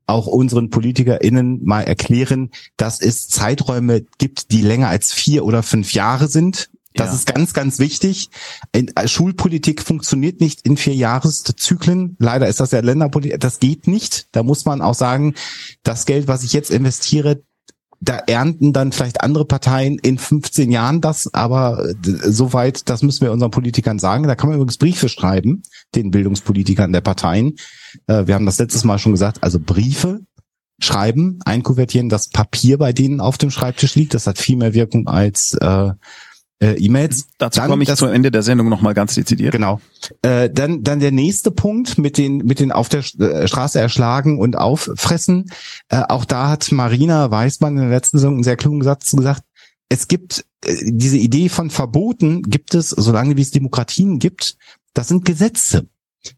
auch 0.07 0.27
unseren 0.27 0.70
PolitikerInnen 0.70 1.65
mal 1.65 1.82
erklären, 1.82 2.51
dass 2.77 3.01
es 3.01 3.28
Zeiträume 3.28 4.05
gibt, 4.19 4.52
die 4.52 4.62
länger 4.62 4.89
als 4.89 5.12
vier 5.12 5.44
oder 5.44 5.62
fünf 5.62 5.93
Jahre 5.93 6.28
sind 6.28 6.70
das 6.94 7.08
ja. 7.08 7.14
ist 7.14 7.26
ganz, 7.32 7.54
ganz 7.54 7.78
wichtig. 7.78 8.30
In, 8.72 8.88
äh, 8.96 9.06
Schulpolitik 9.06 9.82
funktioniert 9.82 10.40
nicht 10.40 10.62
in 10.62 10.76
vier 10.76 10.94
Jahreszyklen. 10.94 12.16
Leider 12.18 12.48
ist 12.48 12.60
das 12.60 12.72
ja 12.72 12.80
Länderpolitik. 12.80 13.38
Das 13.40 13.60
geht 13.60 13.86
nicht. 13.86 14.26
Da 14.32 14.42
muss 14.42 14.64
man 14.64 14.82
auch 14.82 14.94
sagen, 14.94 15.34
das 15.82 16.04
Geld, 16.04 16.26
was 16.26 16.42
ich 16.42 16.52
jetzt 16.52 16.70
investiere, 16.70 17.42
da 18.00 18.16
ernten 18.16 18.72
dann 18.72 18.92
vielleicht 18.92 19.20
andere 19.20 19.44
Parteien 19.44 19.98
in 19.98 20.16
15 20.16 20.72
Jahren 20.72 21.02
das, 21.02 21.32
aber 21.34 21.90
äh, 21.90 21.94
soweit, 22.02 22.88
das 22.88 23.02
müssen 23.02 23.20
wir 23.20 23.32
unseren 23.32 23.50
Politikern 23.50 23.98
sagen. 23.98 24.26
Da 24.26 24.34
kann 24.34 24.48
man 24.48 24.56
übrigens 24.56 24.78
Briefe 24.78 25.08
schreiben, 25.08 25.62
den 25.94 26.10
Bildungspolitikern 26.10 26.92
der 26.92 27.02
Parteien. 27.02 27.56
Äh, 28.06 28.26
wir 28.26 28.34
haben 28.34 28.46
das 28.46 28.58
letztes 28.58 28.84
Mal 28.84 28.98
schon 28.98 29.12
gesagt, 29.12 29.42
also 29.42 29.60
Briefe 29.60 30.20
schreiben, 30.80 31.40
einkuvertieren, 31.44 32.08
das 32.08 32.30
Papier 32.30 32.78
bei 32.78 32.94
denen 32.94 33.20
auf 33.20 33.36
dem 33.36 33.50
Schreibtisch 33.50 33.94
liegt. 33.94 34.14
Das 34.14 34.26
hat 34.26 34.38
viel 34.38 34.56
mehr 34.56 34.72
Wirkung 34.72 35.06
als 35.06 35.52
äh, 35.60 35.90
äh, 36.60 36.74
E-Mails. 36.74 37.26
Dazu 37.38 37.60
komme 37.62 37.82
ich 37.82 37.88
das, 37.88 37.98
zum 37.98 38.08
Ende 38.08 38.30
der 38.30 38.42
Sendung 38.42 38.68
nochmal 38.68 38.94
ganz 38.94 39.14
dezidiert. 39.14 39.52
Genau. 39.52 39.80
Äh, 40.22 40.50
dann, 40.50 40.84
dann 40.84 41.00
der 41.00 41.10
nächste 41.10 41.50
Punkt 41.50 41.98
mit 41.98 42.18
den, 42.18 42.38
mit 42.38 42.60
den 42.60 42.70
auf 42.70 42.88
der 42.88 43.00
äh, 43.18 43.48
Straße 43.48 43.80
erschlagen 43.80 44.38
und 44.38 44.56
auffressen. 44.56 45.50
Äh, 45.88 46.02
auch 46.08 46.24
da 46.24 46.48
hat 46.48 46.70
Marina 46.72 47.30
Weißmann 47.30 47.76
in 47.76 47.82
der 47.82 47.90
letzten 47.90 48.18
Sendung 48.18 48.36
einen 48.36 48.44
sehr 48.44 48.56
klugen 48.56 48.82
Satz 48.82 49.10
gesagt. 49.10 49.42
Es 49.88 50.06
gibt 50.06 50.44
äh, 50.64 50.76
diese 50.84 51.16
Idee 51.16 51.48
von 51.48 51.70
Verboten 51.70 52.42
gibt 52.42 52.74
es, 52.74 52.90
solange 52.90 53.36
wie 53.36 53.42
es 53.42 53.50
Demokratien 53.50 54.18
gibt. 54.18 54.56
Das 54.92 55.08
sind 55.08 55.24
Gesetze. 55.24 55.86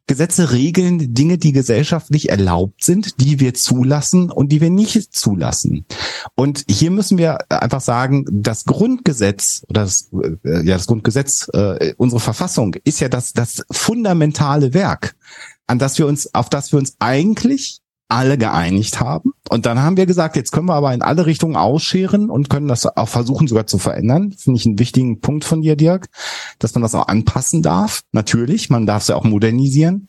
Gesetze 0.07 0.53
regeln 0.53 1.13
Dinge, 1.15 1.39
die 1.39 1.53
gesellschaftlich 1.53 2.29
erlaubt 2.29 2.85
sind, 2.85 3.21
die 3.21 3.41
wir 3.41 3.55
zulassen 3.55 4.31
und 4.31 4.53
die 4.53 4.61
wir 4.61 4.71
nicht 4.71 5.15
zulassen. 5.15 5.87
Und 6.35 6.65
hier 6.69 6.91
müssen 6.91 7.19
wir 7.19 7.51
einfach 7.51 7.81
sagen, 7.81 8.25
das 8.31 8.65
Grundgesetz 8.65 9.65
oder 9.69 9.83
das, 9.83 10.11
äh, 10.45 10.65
ja, 10.65 10.77
das 10.77 10.87
Grundgesetz, 10.87 11.49
äh, 11.53 11.95
unsere 11.97 12.21
Verfassung 12.21 12.77
ist 12.85 13.01
ja 13.01 13.09
das, 13.09 13.33
das 13.33 13.65
fundamentale 13.71 14.73
Werk, 14.73 15.17
an 15.67 15.79
das 15.79 15.99
wir 15.99 16.07
uns, 16.07 16.33
auf 16.35 16.49
das 16.49 16.73
wir 16.73 16.79
uns 16.79 16.97
eigentlich 16.99 17.82
alle 18.13 18.37
geeinigt 18.37 19.01
haben. 19.01 19.33
Und 19.49 19.67
dann 19.67 19.81
haben 19.81 19.97
wir 19.97 20.07
gesagt, 20.07 20.37
jetzt 20.37 20.53
können 20.53 20.67
wir 20.67 20.75
aber 20.75 20.93
in 20.93 21.03
alle 21.03 21.27
Richtungen 21.27 21.57
ausscheren 21.57 22.31
und 22.31 22.51
können 22.51 22.69
das 22.69 22.87
auch 22.87 23.09
versuchen 23.09 23.49
sogar 23.49 23.67
zu 23.67 23.79
verändern. 23.79 24.33
Finde 24.37 24.59
ich 24.59 24.67
einen 24.67 24.79
wichtigen 24.79 25.21
Punkt 25.21 25.45
von 25.45 25.63
dir, 25.63 25.77
Dirk, 25.77 26.09
dass 26.59 26.75
man 26.75 26.83
das 26.83 26.95
auch 26.95 27.09
anpassen 27.09 27.63
darf. 27.63 28.03
Natürlich, 28.13 28.71
man 28.71 28.87
darf 28.87 29.03
es 29.03 29.09
ja 29.09 29.17
auch 29.17 29.25
modernisieren. 29.25 30.07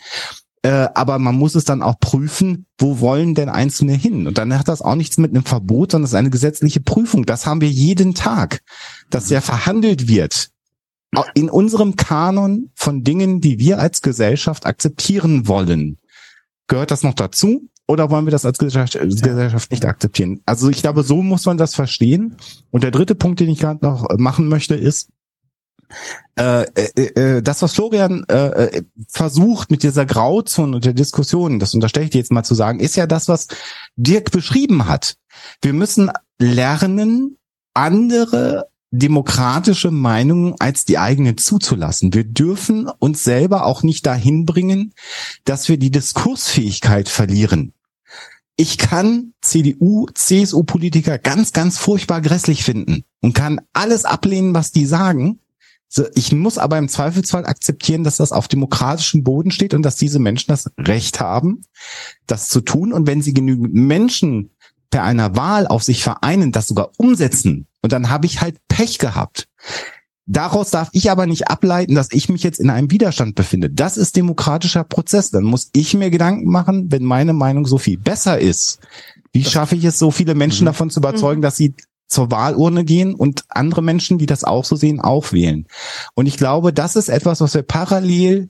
Äh, 0.64 0.88
aber 0.94 1.18
man 1.18 1.36
muss 1.36 1.56
es 1.56 1.66
dann 1.66 1.82
auch 1.82 2.00
prüfen, 2.00 2.66
wo 2.78 3.00
wollen 3.00 3.36
denn 3.36 3.50
Einzelne 3.50 3.94
hin? 3.94 4.28
Und 4.28 4.38
dann 4.38 4.58
hat 4.58 4.68
das 4.68 4.82
auch 4.82 4.96
nichts 4.96 5.18
mit 5.18 5.32
einem 5.32 5.46
Verbot, 5.46 5.92
sondern 5.92 6.06
es 6.06 6.12
ist 6.12 6.16
eine 6.16 6.30
gesetzliche 6.30 6.82
Prüfung. 6.82 7.26
Das 7.26 7.46
haben 7.46 7.62
wir 7.62 7.70
jeden 7.70 8.16
Tag, 8.16 8.62
dass 9.10 9.30
ja 9.30 9.42
verhandelt 9.42 10.08
wird 10.08 10.50
in 11.36 11.50
unserem 11.50 11.96
Kanon 11.96 12.72
von 12.76 13.04
Dingen, 13.04 13.40
die 13.40 13.60
wir 13.60 13.80
als 13.80 14.02
Gesellschaft 14.02 14.66
akzeptieren 14.66 15.48
wollen. 15.48 16.00
Gehört 16.68 16.92
das 16.92 17.04
noch 17.04 17.14
dazu? 17.14 17.70
Oder 17.88 18.10
wollen 18.10 18.26
wir 18.26 18.32
das 18.32 18.46
als 18.46 18.58
Gesellschaft, 18.58 18.98
als 18.98 19.22
Gesellschaft 19.22 19.72
nicht 19.72 19.86
akzeptieren? 19.86 20.42
Also 20.46 20.70
ich 20.70 20.82
glaube, 20.82 21.04
so 21.04 21.22
muss 21.22 21.46
man 21.46 21.58
das 21.58 21.76
verstehen. 21.76 22.38
Und 22.72 22.84
der 22.84 22.92
dritte 22.92 23.16
Punkt, 23.16 23.40
den 23.40 23.50
ich 23.50 23.60
gerade 23.60 23.84
noch 23.86 24.08
machen 24.18 24.48
möchte, 24.48 24.76
ist, 24.76 25.10
äh, 26.36 26.64
äh, 26.64 27.38
äh, 27.38 27.42
das, 27.42 27.62
was 27.62 27.74
Florian 27.74 28.26
äh, 28.28 28.48
äh, 28.48 28.84
versucht 29.08 29.70
mit 29.70 29.84
dieser 29.84 30.06
Grauzone 30.06 30.76
und 30.76 30.86
der 30.86 30.94
Diskussion, 30.94 31.60
das 31.60 31.74
unterstelle 31.74 32.06
ich 32.06 32.12
dir 32.12 32.18
jetzt 32.20 32.32
mal 32.32 32.44
zu 32.44 32.56
sagen, 32.56 32.80
ist 32.80 32.96
ja 32.96 33.06
das, 33.06 33.28
was 33.28 33.48
Dirk 33.96 34.32
beschrieben 34.32 34.88
hat. 34.88 35.16
Wir 35.62 35.74
müssen 35.74 36.12
lernen, 36.40 37.38
andere 37.74 38.68
demokratische 38.94 39.90
Meinungen 39.90 40.54
als 40.60 40.86
die 40.86 41.00
eigene 41.00 41.36
zuzulassen. 41.36 42.14
Wir 42.14 42.24
dürfen 42.24 42.88
uns 43.00 43.24
selber 43.24 43.66
auch 43.66 43.82
nicht 43.82 44.06
dahin 44.06 44.46
bringen, 44.46 44.94
dass 45.46 45.68
wir 45.68 45.78
die 45.78 45.90
Diskursfähigkeit 45.90 47.10
verlieren. 47.10 47.74
Ich 48.56 48.78
kann 48.78 49.34
CDU, 49.42 50.06
CSU-Politiker 50.14 51.18
ganz, 51.18 51.54
ganz 51.54 51.80
furchtbar 51.80 52.22
grässlich 52.22 52.64
finden 52.64 53.04
und 53.20 53.34
kann 53.34 53.62
alles 53.74 54.06
ablehnen, 54.06 54.54
was 54.54 54.72
die 54.72 54.86
sagen. 54.86 55.40
Ich 56.14 56.32
muss 56.32 56.60
aber 56.60 56.78
im 56.78 56.88
Zweifelsfall 56.88 57.48
akzeptieren, 57.48 58.04
dass 58.04 58.18
das 58.18 58.32
auf 58.32 58.48
demokratischem 58.48 59.24
Boden 59.24 59.50
steht 59.50 59.74
und 59.74 59.82
dass 59.82 59.96
diese 59.96 60.20
Menschen 60.20 60.50
das 60.50 60.70
Recht 60.78 61.20
haben, 61.20 61.64
das 62.28 62.48
zu 62.48 62.62
tun. 62.62 62.94
Und 62.94 63.08
wenn 63.08 63.24
sie 63.24 63.34
genügend 63.34 63.74
Menschen 63.74 64.52
per 64.92 65.04
einer 65.04 65.36
Wahl 65.36 65.66
auf 65.66 65.82
sich 65.82 66.04
vereinen, 66.04 66.52
das 66.52 66.68
sogar 66.68 66.92
umsetzen, 66.98 67.68
und 67.84 67.92
dann 67.92 68.10
habe 68.10 68.26
ich 68.26 68.42
halt 68.42 68.58
Pech 68.68 68.98
gehabt. 68.98 69.48
Daraus 70.26 70.72
darf 70.72 70.90
ich 70.94 71.12
aber 71.12 71.28
nicht 71.28 71.50
ableiten, 71.50 71.96
dass 71.96 72.08
ich 72.12 72.30
mich 72.30 72.44
jetzt 72.44 72.60
in 72.60 72.70
einem 72.70 72.90
Widerstand 72.90 73.36
befinde. 73.36 73.70
Das 73.70 73.98
ist 73.98 74.16
demokratischer 74.16 74.86
Prozess. 74.86 75.32
Dann 75.32 75.44
muss 75.44 75.70
ich 75.74 75.94
mir 75.94 76.10
Gedanken 76.10 76.50
machen, 76.50 76.92
wenn 76.92 77.04
meine 77.04 77.34
Meinung 77.34 77.66
so 77.66 77.78
viel 77.78 77.98
besser 77.98 78.40
ist. 78.40 78.80
Wie 79.34 79.44
schaffe 79.44 79.76
ich 79.76 79.84
es, 79.84 80.00
so 80.00 80.12
viele 80.12 80.34
Menschen 80.34 80.64
mhm. 80.64 80.68
davon 80.68 80.90
zu 80.90 81.02
überzeugen, 81.02 81.40
mhm. 81.40 81.44
dass 81.44 81.58
sie 81.58 81.76
zur 82.08 82.32
Wahlurne 82.32 82.86
gehen 82.86 83.16
und 83.16 83.44
andere 83.50 83.82
Menschen, 83.82 84.18
die 84.18 84.26
das 84.26 84.44
auch 84.44 84.64
so 84.64 84.76
sehen, 84.76 85.02
auch 85.02 85.34
wählen. 85.34 85.68
Und 86.14 86.28
ich 86.28 86.38
glaube, 86.38 86.72
das 86.72 86.96
ist 86.96 87.10
etwas, 87.10 87.42
was 87.42 87.54
wir 87.54 87.64
parallel 87.64 88.50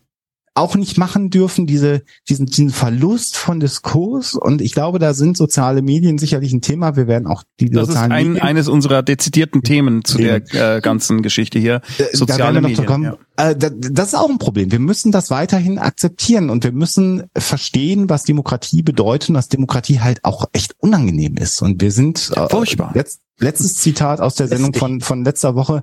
auch 0.56 0.76
nicht 0.76 0.98
machen 0.98 1.32
dürfen, 1.32 1.66
diese, 1.66 2.04
diesen, 2.30 2.46
diesen 2.46 2.70
Verlust 2.70 3.38
von 3.38 3.60
Diskurs. 3.60 4.36
Und 4.36 4.62
ich 4.62 4.74
glaube, 4.74 5.00
da 5.00 5.14
sind 5.14 5.36
soziale 5.36 5.82
Medien 5.82 6.20
sicherlich 6.20 6.54
ein 6.54 6.62
Thema. 6.62 6.96
Wir 6.96 7.08
werden 7.08 7.28
auch 7.28 7.44
die 7.60 7.72
das 7.72 7.88
sozialen 7.88 8.12
ist 8.12 8.18
ein, 8.18 8.28
Medien. 8.34 8.48
eines 8.48 8.68
unserer 8.68 9.02
dezidierten 9.02 9.64
Themen 9.64 10.06
zu 10.06 10.18
Themen. 10.18 10.44
der 10.54 10.78
äh, 10.78 10.82
ganzen 10.82 11.24
Geschichte 11.24 11.58
hier. 11.58 11.82
Äh, 11.98 12.16
soziale 12.16 12.62
Medien. 12.62 13.04
Ja. 13.04 13.18
Äh, 13.38 13.56
das 13.58 14.10
ist 14.10 14.16
auch 14.16 14.30
ein 14.30 14.38
Problem. 14.38 14.72
Wir 14.72 14.80
müssen 14.80 15.12
das 15.12 15.32
weiterhin 15.32 15.80
akzeptieren 15.80 16.52
und 16.52 16.64
wir 16.64 16.72
müssen 16.72 17.24
verstehen, 17.36 18.10
was 18.10 18.24
Demokratie 18.24 18.84
bedeutet 18.84 19.30
und 19.30 19.36
dass 19.36 19.50
Demokratie 19.50 20.02
halt 20.02 20.24
auch 20.24 20.46
echt 20.54 20.76
unangenehm 20.78 21.36
ist. 21.38 21.64
Und 21.64 21.82
wir 21.82 21.92
sind 21.92 22.32
äh, 22.36 22.48
furchtbar. 22.48 22.92
Letzt, 22.94 23.22
letztes 23.40 23.74
Zitat 23.76 24.22
aus 24.22 24.36
der 24.36 24.48
Sendung 24.48 24.76
von, 24.76 25.02
von 25.02 25.24
letzter 25.24 25.56
Woche. 25.56 25.82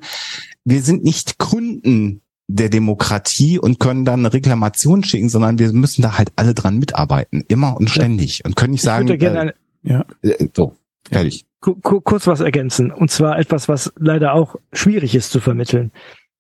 Wir 0.65 0.83
sind 0.83 1.03
nicht 1.03 1.39
Gründen 1.39 2.23
der 2.53 2.69
Demokratie 2.69 3.59
und 3.59 3.79
können 3.79 4.05
dann 4.05 4.21
eine 4.21 4.33
Reklamation 4.33 5.05
schicken, 5.05 5.29
sondern 5.29 5.59
wir 5.59 5.73
müssen 5.73 6.03
da 6.03 6.19
halt 6.19 6.33
alle 6.37 6.53
dran 6.53 6.79
mitarbeiten, 6.79 7.45
immer 7.49 7.77
und 7.77 7.91
ständig 7.91 8.45
und 8.45 8.57
können 8.57 8.73
nicht 8.73 8.83
sagen, 8.83 9.09
ich 9.09 9.23
äh, 9.23 9.53
ja. 9.83 10.05
Äh, 10.23 10.49
so, 10.55 10.75
ehrlich. 11.11 11.47
Kurz 11.61 12.27
was 12.27 12.41
ergänzen 12.41 12.91
und 12.91 13.11
zwar 13.11 13.39
etwas, 13.39 13.69
was 13.69 13.93
leider 13.99 14.33
auch 14.33 14.57
schwierig 14.73 15.15
ist 15.15 15.31
zu 15.31 15.41
vermitteln. 15.41 15.93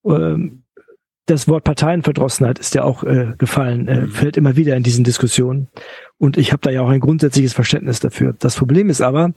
Ähm, 0.04 0.62
das 1.26 1.46
Wort 1.46 1.62
Parteienverdrossenheit 1.62 2.58
ist 2.58 2.74
ja 2.74 2.82
auch 2.82 3.04
äh, 3.04 3.34
gefallen, 3.38 3.86
äh, 3.86 4.06
fällt 4.08 4.36
immer 4.36 4.56
wieder 4.56 4.76
in 4.76 4.82
diesen 4.82 5.04
Diskussionen. 5.04 5.68
Und 6.18 6.38
ich 6.38 6.52
habe 6.52 6.62
da 6.62 6.70
ja 6.70 6.80
auch 6.80 6.88
ein 6.88 7.00
grundsätzliches 7.00 7.52
Verständnis 7.52 8.00
dafür. 8.00 8.34
Das 8.36 8.56
Problem 8.56 8.90
ist 8.90 9.00
aber, 9.00 9.32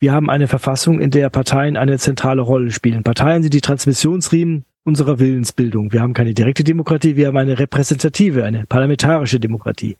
wir 0.00 0.12
haben 0.12 0.28
eine 0.28 0.48
Verfassung, 0.48 1.00
in 1.00 1.10
der 1.10 1.30
Parteien 1.30 1.78
eine 1.78 1.98
zentrale 1.98 2.42
Rolle 2.42 2.72
spielen. 2.72 3.04
Parteien 3.04 3.42
sind 3.42 3.54
die 3.54 3.62
Transmissionsriemen 3.62 4.66
unserer 4.84 5.18
Willensbildung. 5.18 5.92
Wir 5.92 6.02
haben 6.02 6.12
keine 6.12 6.34
direkte 6.34 6.62
Demokratie, 6.62 7.16
wir 7.16 7.28
haben 7.28 7.36
eine 7.36 7.58
repräsentative, 7.58 8.44
eine 8.44 8.66
parlamentarische 8.66 9.40
Demokratie. 9.40 9.96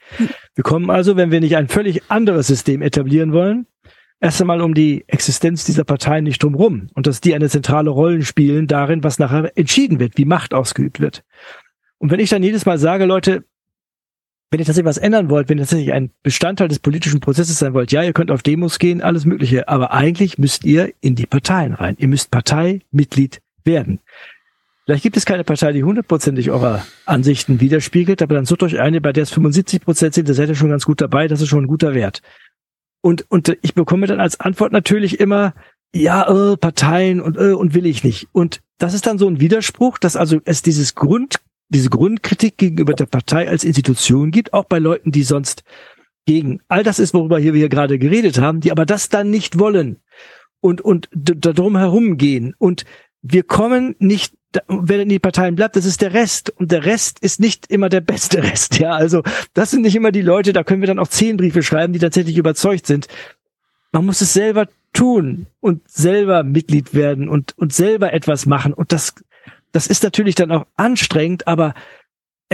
Wir 0.55 0.65
kommen 0.65 0.90
also, 0.90 1.16
wenn 1.16 1.31
wir 1.31 1.40
nicht 1.40 1.56
ein 1.56 1.69
völlig 1.69 2.02
anderes 2.11 2.47
System 2.47 2.82
etablieren 2.82 3.32
wollen, 3.32 3.66
erst 4.20 4.40
einmal 4.40 4.61
um 4.61 4.74
die 4.74 5.05
Existenz 5.06 5.65
dieser 5.65 5.85
Parteien 5.85 6.24
nicht 6.24 6.43
drumherum 6.43 6.89
und 6.94 7.06
dass 7.06 7.20
die 7.20 7.35
eine 7.35 7.48
zentrale 7.48 7.90
Rolle 7.90 8.23
spielen 8.23 8.66
darin, 8.66 9.02
was 9.02 9.19
nachher 9.19 9.56
entschieden 9.56 10.01
wird, 10.01 10.19
wie 10.19 10.27
Macht 10.27 10.52
ausgeübt 10.52 11.01
wird. 11.01 11.24
Und 11.98 12.11
wenn 12.11 12.20
ich 12.20 12.31
dann 12.31 12.43
jedes 12.43 12.66
Mal 12.66 12.78
sage, 12.78 13.06
Leute, 13.06 13.44
wenn 14.51 14.61
ihr 14.61 14.66
tatsächlich 14.66 14.89
was 14.89 14.98
ändern 14.98 15.31
wollt, 15.31 15.48
wenn 15.48 15.59
ihr 15.59 15.62
tatsächlich 15.62 15.93
ein 15.93 16.11
Bestandteil 16.23 16.69
des 16.69 16.78
politischen 16.78 17.20
Prozesses 17.20 17.59
sein 17.59 17.74
wollt, 17.74 17.90
ja, 17.90 18.02
ihr 18.02 18.12
könnt 18.12 18.31
auf 18.31 18.43
Demos 18.43 18.78
gehen, 18.78 19.01
alles 19.02 19.24
Mögliche, 19.24 19.69
aber 19.69 19.93
eigentlich 19.93 20.39
müsst 20.39 20.65
ihr 20.65 20.93
in 21.01 21.15
die 21.16 21.27
Parteien 21.27 21.73
rein. 21.73 21.97
Ihr 21.98 22.09
müsst 22.09 22.31
Parteimitglied 22.31 23.40
werden. 23.65 24.01
Vielleicht 24.85 25.02
gibt 25.02 25.16
es 25.16 25.24
keine 25.24 25.44
Partei, 25.44 25.73
die 25.73 25.85
hundertprozentig 25.85 26.51
eurer 26.51 26.85
Ansichten 27.06 27.61
widerspiegelt, 27.61 28.20
aber 28.20 28.35
dann 28.35 28.44
sucht 28.44 28.62
euch 28.62 28.81
eine, 28.81 29.01
bei 29.01 29.12
der 29.12 29.23
es 29.23 29.31
75 29.31 29.81
Prozent 29.81 30.15
sind, 30.15 30.28
da 30.28 30.35
seid 30.35 30.51
ihr 30.51 30.55
schon 30.55 30.69
ganz 30.69 30.85
gut 30.85 31.01
dabei, 31.01 31.27
das 31.27 31.40
ist 31.40 31.48
schon 31.48 31.65
ein 31.65 31.69
guter 31.69 31.94
Wert. 31.94 32.20
Und, 33.01 33.24
und 33.31 33.56
ich 33.62 33.74
bekomme 33.74 34.06
dann 34.06 34.20
als 34.20 34.40
Antwort 34.40 34.73
natürlich 34.73 35.20
immer, 35.20 35.55
ja, 35.94 36.52
äh, 36.52 36.56
Parteien 36.56 37.20
und, 37.20 37.36
äh, 37.39 37.52
und 37.52 37.73
will 37.74 37.86
ich 37.86 38.05
nicht. 38.05 38.28
Und 38.32 38.61
das 38.78 38.93
ist 38.94 39.06
dann 39.06 39.19
so 39.19 39.27
ein 39.27 39.40
Widerspruch, 39.40 39.98
dass 39.98 40.16
also 40.16 40.40
es 40.44 40.61
dieses 40.61 40.94
Grund, 40.94 41.36
diese 41.69 41.89
Grundkritik 41.89 42.59
gegenüber 42.59 42.93
der 42.93 43.06
Partei 43.06 43.48
als 43.48 43.65
Institution 43.65 44.31
gibt, 44.31 44.52
auch 44.52 44.65
bei 44.65 44.78
Leuten, 44.78 45.12
die 45.12 45.23
sonst 45.23 45.65
gegen 46.27 46.61
all 46.69 46.82
das 46.82 46.98
ist, 46.98 47.15
worüber 47.15 47.43
wir 47.43 47.55
hier 47.55 47.69
gerade 47.69 47.98
geredet 47.98 48.39
haben, 48.39 48.61
die 48.61 48.73
aber 48.73 48.86
das 48.86 49.09
dann 49.09 49.31
nicht 49.31 49.59
wollen 49.59 50.01
und, 50.61 50.81
und 50.81 51.09
darum 51.12 51.77
herumgehen. 51.77 52.55
Und 52.59 52.85
wir 53.23 53.43
kommen 53.43 53.94
nicht 53.98 54.35
wer 54.69 55.01
in 55.01 55.09
die 55.09 55.19
Parteien 55.19 55.55
bleibt, 55.55 55.77
das 55.77 55.85
ist 55.85 56.01
der 56.01 56.15
Rest. 56.15 56.51
Und 56.59 56.71
der 56.73 56.85
Rest 56.85 57.19
ist 57.21 57.41
nicht 57.41 57.71
immer 57.71 57.89
der 57.89 58.01
beste 58.01 58.43
Rest. 58.43 58.79
Ja, 58.79 58.93
also 58.93 59.23
das 59.55 59.71
sind 59.71 59.83
nicht 59.83 59.97
immer 59.97 60.13
die 60.13 60.23
Leute, 60.23 60.53
da 60.53 60.65
können 60.65 60.83
wir 60.83 60.87
dann 60.87 60.99
auch 60.99 61.09
zehn 61.09 61.37
Briefe 61.37 61.63
schreiben, 61.63 61.93
die 61.93 61.99
tatsächlich 61.99 62.37
überzeugt 62.37 62.87
sind. 62.87 63.09
Man 63.93 64.07
muss 64.07 64.21
es 64.21 64.33
selber 64.33 64.69
tun 64.93 65.47
und 65.61 65.89
selber 65.89 66.43
Mitglied 66.43 66.95
werden 66.95 67.29
und, 67.29 67.57
und 67.59 67.73
selber 67.73 68.13
etwas 68.13 68.47
machen. 68.47 68.73
Und 68.73 68.93
das, 68.93 69.15
das 69.73 69.87
ist 69.87 70.03
natürlich 70.03 70.35
dann 70.35 70.53
auch 70.53 70.67
anstrengend, 70.77 71.47
aber 71.47 71.75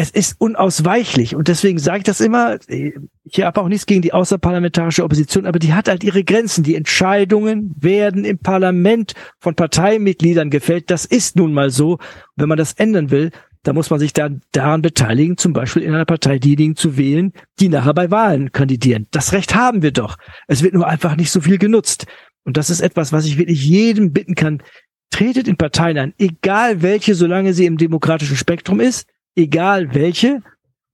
es 0.00 0.08
ist 0.10 0.36
unausweichlich 0.40 1.34
und 1.36 1.48
deswegen 1.48 1.78
sage 1.78 1.98
ich 1.98 2.04
das 2.04 2.22
immer, 2.22 2.58
ich 2.68 3.40
habe 3.42 3.60
auch 3.60 3.68
nichts 3.68 3.84
gegen 3.84 4.00
die 4.00 4.14
außerparlamentarische 4.14 5.04
Opposition, 5.04 5.44
aber 5.44 5.58
die 5.58 5.74
hat 5.74 5.88
halt 5.88 6.02
ihre 6.02 6.24
Grenzen. 6.24 6.64
Die 6.64 6.74
Entscheidungen 6.74 7.74
werden 7.78 8.24
im 8.24 8.38
Parlament 8.38 9.12
von 9.40 9.54
Parteimitgliedern 9.54 10.48
gefällt. 10.48 10.90
Das 10.90 11.04
ist 11.04 11.36
nun 11.36 11.52
mal 11.52 11.68
so. 11.68 11.98
Wenn 12.34 12.48
man 12.48 12.56
das 12.56 12.72
ändern 12.72 13.10
will, 13.10 13.30
da 13.62 13.74
muss 13.74 13.90
man 13.90 14.00
sich 14.00 14.14
dann 14.14 14.40
daran 14.52 14.80
beteiligen, 14.80 15.36
zum 15.36 15.52
Beispiel 15.52 15.82
in 15.82 15.92
einer 15.92 16.06
Partei 16.06 16.38
diejenigen 16.38 16.76
zu 16.76 16.96
wählen, 16.96 17.34
die 17.58 17.68
nachher 17.68 17.92
bei 17.92 18.10
Wahlen 18.10 18.52
kandidieren. 18.52 19.06
Das 19.10 19.34
Recht 19.34 19.54
haben 19.54 19.82
wir 19.82 19.92
doch. 19.92 20.16
Es 20.48 20.62
wird 20.62 20.72
nur 20.72 20.86
einfach 20.86 21.14
nicht 21.14 21.30
so 21.30 21.42
viel 21.42 21.58
genutzt. 21.58 22.06
Und 22.44 22.56
das 22.56 22.70
ist 22.70 22.80
etwas, 22.80 23.12
was 23.12 23.26
ich 23.26 23.36
wirklich 23.36 23.62
jedem 23.62 24.14
bitten 24.14 24.34
kann. 24.34 24.62
Tretet 25.10 25.46
in 25.46 25.58
Parteien 25.58 25.98
ein, 25.98 26.14
egal 26.16 26.80
welche, 26.80 27.14
solange 27.14 27.52
sie 27.52 27.66
im 27.66 27.76
demokratischen 27.76 28.36
Spektrum 28.36 28.80
ist 28.80 29.06
egal 29.36 29.94
welche, 29.94 30.42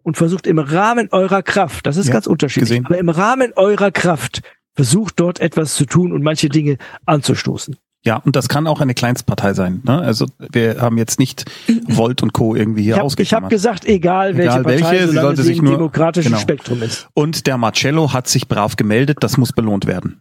und 0.07 0.17
versucht 0.17 0.47
im 0.47 0.61
Rahmen 0.61 1.09
eurer 1.11 1.43
Kraft, 1.43 1.85
das 1.85 1.97
ist 1.97 2.07
ja, 2.07 2.13
ganz 2.13 2.29
unterschiedlich, 2.29 2.69
gesehen. 2.69 2.87
aber 2.87 2.97
im 2.97 3.09
Rahmen 3.09 3.53
eurer 3.57 3.91
Kraft 3.91 4.43
versucht 4.77 5.19
dort 5.19 5.41
etwas 5.41 5.75
zu 5.75 5.85
tun 5.85 6.13
und 6.13 6.23
manche 6.23 6.49
Dinge 6.49 6.77
anzustoßen. 7.07 7.77
Ja, 8.05 8.19
und 8.19 8.37
das 8.37 8.49
kann 8.49 8.69
auch 8.69 8.81
eine 8.81 8.95
Kleinstpartei 8.95 9.53
sein. 9.53 9.83
Ne? 9.85 9.99
Also 9.99 10.27
wir 10.39 10.81
haben 10.81 10.97
jetzt 10.97 11.19
nicht 11.19 11.45
Volt 11.89 12.23
und 12.23 12.33
Co. 12.33 12.55
irgendwie 12.55 12.85
hier 12.85 13.03
ausgegeben. 13.03 13.27
Ich 13.27 13.33
habe 13.33 13.47
hab 13.47 13.51
gesagt, 13.51 13.85
egal 13.85 14.37
welche 14.37 14.61
egal 14.61 14.63
Partei, 14.63 14.81
welche, 14.93 15.09
sie 15.09 15.17
sollte 15.17 15.43
sie 15.43 15.49
sich 15.49 15.63
nur 15.63 15.73
demokratischen 15.73 16.29
genau. 16.29 16.41
Spektrum 16.41 16.83
ist. 16.83 17.09
Und 17.15 17.49
der 17.49 17.59
Marcello 17.59 18.13
hat 18.13 18.29
sich 18.29 18.47
brav 18.47 18.77
gemeldet, 18.77 19.19
das 19.23 19.37
muss 19.39 19.53
belohnt 19.53 19.87
werden. 19.87 20.21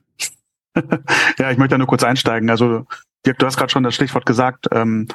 ja, 1.37 1.51
ich 1.51 1.59
möchte 1.59 1.75
da 1.75 1.77
nur 1.77 1.85
kurz 1.85 2.03
einsteigen. 2.03 2.49
Also 2.49 2.87
Dirk, 3.23 3.37
du 3.37 3.45
hast 3.45 3.57
gerade 3.57 3.71
schon 3.71 3.83
das 3.83 3.93
Stichwort 3.93 4.25
gesagt. 4.25 4.65
Ähm, 4.71 5.07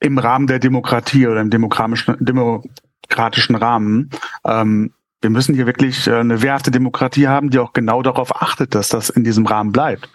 im 0.00 0.18
Rahmen 0.18 0.46
der 0.46 0.58
Demokratie 0.58 1.26
oder 1.26 1.40
im 1.40 1.50
demokratischen, 1.50 2.16
demokratischen 2.20 3.56
Rahmen. 3.56 4.10
Ähm, 4.44 4.92
wir 5.20 5.30
müssen 5.30 5.54
hier 5.54 5.66
wirklich 5.66 6.06
äh, 6.06 6.14
eine 6.14 6.42
wehrhafte 6.42 6.70
Demokratie 6.70 7.28
haben, 7.28 7.50
die 7.50 7.58
auch 7.58 7.72
genau 7.72 8.02
darauf 8.02 8.40
achtet, 8.40 8.74
dass 8.74 8.88
das 8.88 9.10
in 9.10 9.24
diesem 9.24 9.46
Rahmen 9.46 9.72
bleibt. 9.72 10.08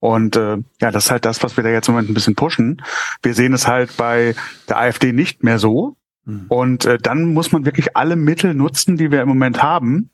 Und 0.00 0.36
äh, 0.36 0.58
ja, 0.80 0.90
das 0.90 1.06
ist 1.06 1.10
halt 1.10 1.24
das, 1.24 1.42
was 1.42 1.56
wir 1.56 1.64
da 1.64 1.70
jetzt 1.70 1.88
im 1.88 1.94
Moment 1.94 2.10
ein 2.10 2.14
bisschen 2.14 2.36
pushen. 2.36 2.82
Wir 3.22 3.34
sehen 3.34 3.52
es 3.52 3.66
halt 3.66 3.96
bei 3.96 4.34
der 4.68 4.78
AfD 4.78 5.12
nicht 5.12 5.42
mehr 5.42 5.58
so. 5.58 5.96
Mhm. 6.24 6.46
Und 6.48 6.84
äh, 6.84 6.98
dann 6.98 7.32
muss 7.34 7.52
man 7.52 7.64
wirklich 7.64 7.96
alle 7.96 8.16
Mittel 8.16 8.54
nutzen, 8.54 8.96
die 8.96 9.10
wir 9.10 9.22
im 9.22 9.28
Moment 9.28 9.62
haben, 9.62 10.10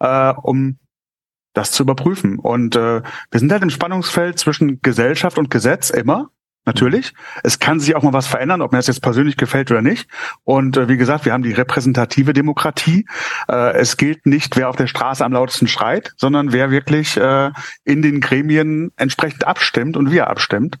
äh, 0.00 0.32
um 0.32 0.78
das 1.52 1.72
zu 1.72 1.82
überprüfen. 1.82 2.38
Und 2.38 2.76
äh, 2.76 3.02
wir 3.30 3.40
sind 3.40 3.52
halt 3.52 3.62
im 3.62 3.70
Spannungsfeld 3.70 4.38
zwischen 4.38 4.80
Gesellschaft 4.82 5.38
und 5.38 5.50
Gesetz 5.50 5.90
immer. 5.90 6.30
Natürlich. 6.66 7.14
Es 7.42 7.58
kann 7.58 7.80
sich 7.80 7.96
auch 7.96 8.02
mal 8.02 8.12
was 8.12 8.26
verändern, 8.26 8.60
ob 8.60 8.72
mir 8.72 8.78
das 8.78 8.86
jetzt 8.86 9.00
persönlich 9.00 9.38
gefällt 9.38 9.70
oder 9.70 9.80
nicht. 9.80 10.10
Und 10.44 10.76
äh, 10.76 10.88
wie 10.88 10.98
gesagt, 10.98 11.24
wir 11.24 11.32
haben 11.32 11.42
die 11.42 11.52
repräsentative 11.52 12.34
Demokratie. 12.34 13.06
Äh, 13.48 13.72
es 13.78 13.96
gilt 13.96 14.26
nicht, 14.26 14.56
wer 14.56 14.68
auf 14.68 14.76
der 14.76 14.86
Straße 14.86 15.24
am 15.24 15.32
lautesten 15.32 15.68
schreit, 15.68 16.12
sondern 16.16 16.52
wer 16.52 16.70
wirklich 16.70 17.16
äh, 17.16 17.50
in 17.84 18.02
den 18.02 18.20
Gremien 18.20 18.92
entsprechend 18.96 19.46
abstimmt 19.46 19.96
und 19.96 20.12
wie 20.12 20.18
er 20.18 20.28
abstimmt. 20.28 20.78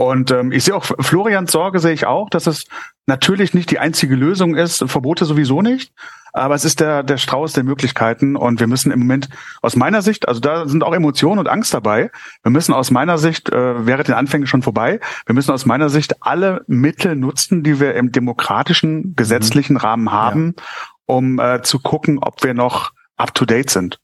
Und 0.00 0.30
ähm, 0.30 0.52
ich 0.52 0.62
sehe 0.62 0.76
auch 0.76 0.84
Florians 0.84 1.50
Sorge 1.50 1.80
sehe 1.80 1.92
ich 1.92 2.06
auch, 2.06 2.30
dass 2.30 2.46
es 2.46 2.66
natürlich 3.06 3.52
nicht 3.52 3.68
die 3.72 3.80
einzige 3.80 4.14
Lösung 4.14 4.54
ist, 4.54 4.84
Verbote 4.86 5.24
sowieso 5.24 5.60
nicht, 5.60 5.92
aber 6.32 6.54
es 6.54 6.64
ist 6.64 6.78
der, 6.78 7.02
der 7.02 7.16
Strauß 7.16 7.52
der 7.52 7.64
Möglichkeiten 7.64 8.36
und 8.36 8.60
wir 8.60 8.68
müssen 8.68 8.92
im 8.92 9.00
Moment 9.00 9.28
aus 9.60 9.74
meiner 9.74 10.00
Sicht, 10.00 10.28
also 10.28 10.40
da 10.40 10.68
sind 10.68 10.84
auch 10.84 10.94
Emotionen 10.94 11.40
und 11.40 11.48
Angst 11.48 11.74
dabei, 11.74 12.12
wir 12.44 12.52
müssen 12.52 12.74
aus 12.74 12.92
meiner 12.92 13.18
Sicht, 13.18 13.50
äh, 13.50 13.86
wäre 13.86 14.04
den 14.04 14.14
Anfängen 14.14 14.46
schon 14.46 14.62
vorbei, 14.62 15.00
wir 15.26 15.34
müssen 15.34 15.50
aus 15.50 15.66
meiner 15.66 15.88
Sicht 15.88 16.22
alle 16.22 16.62
Mittel 16.68 17.16
nutzen, 17.16 17.64
die 17.64 17.80
wir 17.80 17.96
im 17.96 18.12
demokratischen, 18.12 19.16
gesetzlichen 19.16 19.74
mhm. 19.74 19.80
Rahmen 19.80 20.12
haben, 20.12 20.54
ja. 20.56 20.64
um 21.06 21.40
äh, 21.40 21.62
zu 21.62 21.80
gucken, 21.80 22.20
ob 22.20 22.44
wir 22.44 22.54
noch 22.54 22.92
up-to-date 23.16 23.70
sind. 23.70 23.98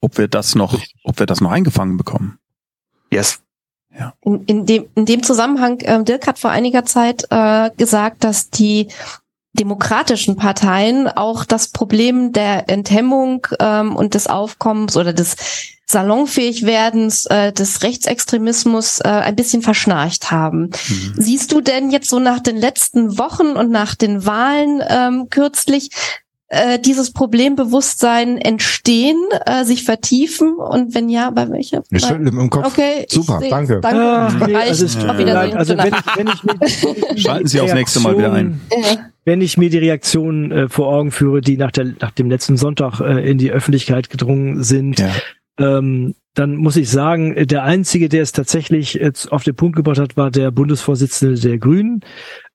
Ob 0.00 0.18
wir 0.18 0.28
das 0.28 0.54
noch, 0.54 0.78
ob 1.02 1.18
wir 1.18 1.26
das 1.26 1.40
noch 1.40 1.50
eingefangen 1.50 1.96
bekommen. 1.96 2.38
Yes. 3.10 3.42
Ja. 3.98 4.14
In, 4.20 4.44
in, 4.44 4.66
dem, 4.66 4.86
in 4.94 5.06
dem 5.06 5.22
Zusammenhang, 5.22 5.80
äh, 5.80 6.02
Dirk 6.04 6.26
hat 6.26 6.38
vor 6.38 6.50
einiger 6.50 6.84
Zeit 6.84 7.26
äh, 7.30 7.70
gesagt, 7.76 8.24
dass 8.24 8.50
die 8.50 8.88
demokratischen 9.54 10.36
Parteien 10.36 11.08
auch 11.08 11.44
das 11.44 11.68
Problem 11.68 12.32
der 12.32 12.68
Enthemmung 12.68 13.46
ähm, 13.58 13.96
und 13.96 14.14
des 14.14 14.26
Aufkommens 14.26 14.96
oder 14.96 15.12
des 15.12 15.36
Salonfähigwerdens 15.86 17.26
äh, 17.26 17.52
des 17.52 17.82
Rechtsextremismus 17.82 18.98
äh, 19.00 19.08
ein 19.08 19.36
bisschen 19.36 19.62
verschnarcht 19.62 20.30
haben. 20.30 20.70
Mhm. 20.88 21.14
Siehst 21.16 21.52
du 21.52 21.60
denn 21.60 21.90
jetzt 21.90 22.10
so 22.10 22.18
nach 22.18 22.40
den 22.40 22.56
letzten 22.56 23.18
Wochen 23.18 23.52
und 23.52 23.70
nach 23.70 23.94
den 23.94 24.26
Wahlen 24.26 24.82
ähm, 24.88 25.28
kürzlich 25.30 25.90
äh, 26.48 26.78
dieses 26.78 27.12
Problembewusstsein 27.12 28.38
entstehen, 28.38 29.16
äh, 29.46 29.64
sich 29.64 29.82
vertiefen 29.82 30.54
und 30.54 30.94
wenn 30.94 31.08
ja, 31.08 31.30
bei 31.30 31.50
welcher? 31.50 31.82
Ich 31.90 32.04
schüttle 32.04 32.28
im 32.28 32.50
Kopf. 32.50 32.66
Okay, 32.66 33.04
super, 33.08 33.40
danke. 33.50 33.80
danke. 33.80 34.00
Ah, 34.00 34.46
nee, 34.46 34.54
also, 34.54 34.86
auf 35.08 35.18
Wiedersehen. 35.18 35.56
Also 35.56 35.76
wenn 35.76 35.88
ich, 35.88 36.16
wenn 36.16 36.28
ich 36.28 36.44
mir, 36.44 37.18
Schalten 37.18 37.48
Sie 37.48 37.60
aufs 37.60 37.74
nächste 37.74 38.00
Mal 38.00 38.16
wieder 38.16 38.32
ein. 38.32 38.60
Wenn 39.24 39.40
ich 39.40 39.58
mir 39.58 39.70
die 39.70 39.78
Reaktionen 39.78 40.52
äh, 40.52 40.68
vor 40.68 40.86
Augen 40.86 41.10
führe, 41.10 41.40
die 41.40 41.56
nach, 41.56 41.72
der, 41.72 41.86
nach 42.00 42.12
dem 42.12 42.30
letzten 42.30 42.56
Sonntag 42.56 43.00
äh, 43.00 43.28
in 43.28 43.38
die 43.38 43.50
Öffentlichkeit 43.50 44.08
gedrungen 44.08 44.62
sind, 44.62 45.00
ja. 45.00 45.10
ähm, 45.58 46.14
dann 46.34 46.54
muss 46.54 46.76
ich 46.76 46.90
sagen, 46.90 47.34
der 47.46 47.64
einzige, 47.64 48.08
der 48.08 48.22
es 48.22 48.30
tatsächlich 48.30 48.94
jetzt 48.94 49.32
auf 49.32 49.42
den 49.42 49.56
Punkt 49.56 49.74
gebracht 49.74 49.98
hat, 49.98 50.16
war 50.16 50.30
der 50.30 50.52
Bundesvorsitzende 50.52 51.40
der 51.40 51.58
Grünen. 51.58 52.02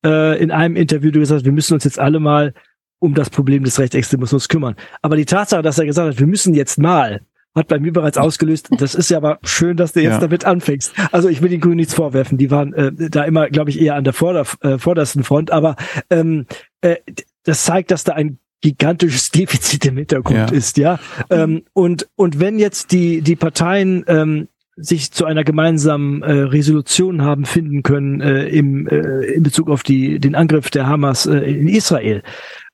Äh, 0.05 0.41
in 0.41 0.51
einem 0.51 0.77
Interview 0.77 1.11
gesagt, 1.11 1.43
wir 1.43 1.51
müssen 1.51 1.73
uns 1.73 1.83
jetzt 1.83 1.99
alle 1.99 2.21
mal 2.21 2.53
um 3.01 3.15
das 3.15 3.29
Problem 3.29 3.63
des 3.63 3.79
Rechtsextremismus 3.79 4.47
kümmern. 4.47 4.75
Aber 5.01 5.15
die 5.15 5.25
Tatsache, 5.25 5.63
dass 5.63 5.79
er 5.79 5.85
gesagt 5.85 6.07
hat, 6.07 6.19
wir 6.19 6.27
müssen 6.27 6.53
jetzt 6.53 6.77
mal, 6.77 7.21
hat 7.55 7.67
bei 7.67 7.79
mir 7.79 7.91
bereits 7.91 8.17
ausgelöst. 8.17 8.69
Das 8.77 8.95
ist 8.95 9.09
ja 9.09 9.17
aber 9.17 9.39
schön, 9.43 9.75
dass 9.75 9.93
du 9.93 10.01
jetzt 10.01 10.13
ja. 10.13 10.19
damit 10.19 10.45
anfängst. 10.45 10.93
Also 11.11 11.27
ich 11.27 11.41
will 11.41 11.49
den 11.49 11.59
Grünen 11.59 11.77
nichts 11.77 11.95
vorwerfen. 11.95 12.37
Die 12.37 12.51
waren 12.51 12.73
äh, 12.73 12.91
da 13.09 13.23
immer, 13.23 13.49
glaube 13.49 13.71
ich, 13.71 13.81
eher 13.81 13.95
an 13.95 14.03
der 14.03 14.13
vorder, 14.13 14.45
äh, 14.61 14.77
vordersten 14.77 15.23
Front. 15.23 15.51
Aber 15.51 15.75
ähm, 16.09 16.45
äh, 16.81 16.97
das 17.43 17.65
zeigt, 17.65 17.91
dass 17.91 18.03
da 18.03 18.13
ein 18.13 18.37
gigantisches 18.61 19.31
Defizit 19.31 19.85
im 19.87 19.97
Hintergrund 19.97 20.37
ja. 20.37 20.45
ist, 20.45 20.77
ja. 20.77 20.99
Ähm, 21.31 21.63
und 21.73 22.07
und 22.15 22.39
wenn 22.39 22.59
jetzt 22.59 22.91
die 22.91 23.21
die 23.21 23.35
Parteien 23.35 24.05
ähm, 24.07 24.47
sich 24.75 25.11
zu 25.11 25.25
einer 25.25 25.43
gemeinsamen 25.43 26.21
äh, 26.21 26.31
Resolution 26.31 27.21
haben 27.21 27.45
finden 27.45 27.83
können 27.83 28.21
äh, 28.21 28.47
im, 28.47 28.87
äh, 28.87 29.25
in 29.25 29.43
Bezug 29.43 29.69
auf 29.69 29.83
die, 29.83 30.19
den 30.19 30.35
Angriff 30.35 30.69
der 30.69 30.87
Hamas 30.87 31.25
äh, 31.25 31.37
in 31.39 31.67
Israel, 31.67 32.23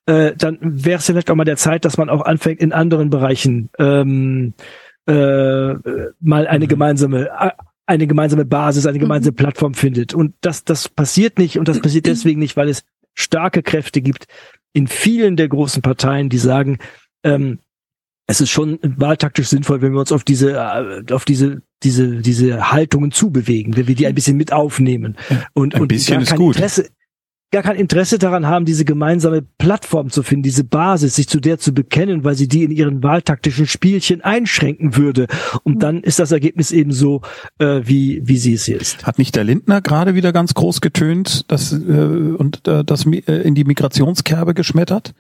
äh, 0.08 0.36
dann 0.36 0.58
wäre 0.62 1.00
es 1.00 1.06
vielleicht 1.06 1.30
auch 1.30 1.36
mal 1.36 1.44
der 1.44 1.58
Zeit, 1.58 1.86
dass 1.86 1.98
man 1.98 2.10
auch 2.10 2.22
anfängt, 2.22 2.62
in 2.62 2.74
anderen 2.74 3.10
Bereichen 3.10 3.70
ähm, 3.78 4.54
äh, 5.06 5.74
mal 6.20 6.48
eine 6.48 6.66
mhm. 6.66 6.70
gemeinsame 6.70 7.30
eine 7.90 8.06
gemeinsame 8.06 8.44
Basis, 8.44 8.86
eine 8.86 9.00
gemeinsame 9.00 9.32
mhm. 9.32 9.38
Plattform 9.38 9.74
findet. 9.74 10.14
Und 10.14 10.34
das, 10.42 10.66
das 10.66 10.90
passiert 10.90 11.40
nicht 11.40 11.58
und 11.58 11.70
das 11.70 11.80
passiert 11.80 12.06
deswegen 12.06 12.40
nicht, 12.40 12.58
weil 12.58 12.68
es 12.68 12.84
starke 13.14 13.64
Kräfte 13.64 14.02
gibt 14.02 14.26
in 14.74 14.88
vielen 14.88 15.38
der 15.38 15.48
großen 15.48 15.82
Parteien, 15.82 16.30
die 16.30 16.38
sagen, 16.38 16.80
ähm, 17.24 17.60
es 18.28 18.42
ist 18.42 18.50
schon 18.50 18.78
wahltaktisch 18.82 19.48
sinnvoll, 19.48 19.82
wenn 19.82 19.94
wir 19.94 20.02
uns 20.02 20.12
auf 20.12 20.26
diese, 20.26 20.52
äh, 20.52 21.14
auf 21.14 21.24
diese, 21.24 21.62
diese, 21.84 22.18
diese 22.18 22.72
Haltungen 22.72 23.12
zubewegen, 23.12 23.78
wenn 23.78 23.88
wir 23.88 23.96
die 23.96 24.06
ein 24.06 24.16
bisschen 24.16 24.36
mit 24.36 24.52
aufnehmen. 24.52 25.18
Und, 25.54 25.76
ein 25.76 25.82
und 25.82 25.88
bisschen 25.88 26.22
ist 26.22 26.36
gut. 26.36 26.56
Interesse, 26.56 26.90
gar 27.52 27.64
kein 27.64 27.78
Interesse 27.78 28.20
daran 28.20 28.46
haben, 28.48 28.66
diese 28.66 28.84
gemeinsame 28.84 29.42
Plattform 29.42 30.10
zu 30.10 30.22
finden, 30.22 30.44
diese 30.44 30.66
Basis, 30.66 31.16
sich 31.16 31.30
zu 31.30 31.40
der 31.40 31.58
zu 31.58 31.74
bekennen, 31.74 32.24
weil 32.24 32.36
sie 32.36 32.48
die 32.48 32.64
in 32.64 32.72
ihren 32.72 33.04
wahltaktischen 33.04 33.68
Spielchen 33.68 34.22
einschränken 34.22 34.98
würde. 34.98 35.28
Und 35.64 35.76
mhm. 35.76 35.80
dann 35.80 36.04
ist 36.04 36.20
das 36.20 36.32
Ergebnis 36.32 36.72
eben 36.72 36.92
so, 36.92 37.22
äh, 37.60 37.82
wie, 37.84 38.22
wie 38.26 38.38
sie 38.38 38.54
es 38.54 38.66
hier 38.66 38.80
ist. 38.80 39.06
Hat 39.06 39.18
nicht 39.18 39.36
der 39.36 39.46
Lindner 39.46 39.82
gerade 39.82 40.14
wieder 40.14 40.34
ganz 40.34 40.54
groß 40.54 40.82
getönt 40.82 41.50
dass, 41.50 41.72
äh, 41.72 41.76
und 41.76 42.68
äh, 42.68 42.84
das 42.84 43.06
äh, 43.06 43.42
in 43.44 43.56
die 43.56 43.64
Migrationskerbe 43.64 44.54
geschmettert? 44.54 45.14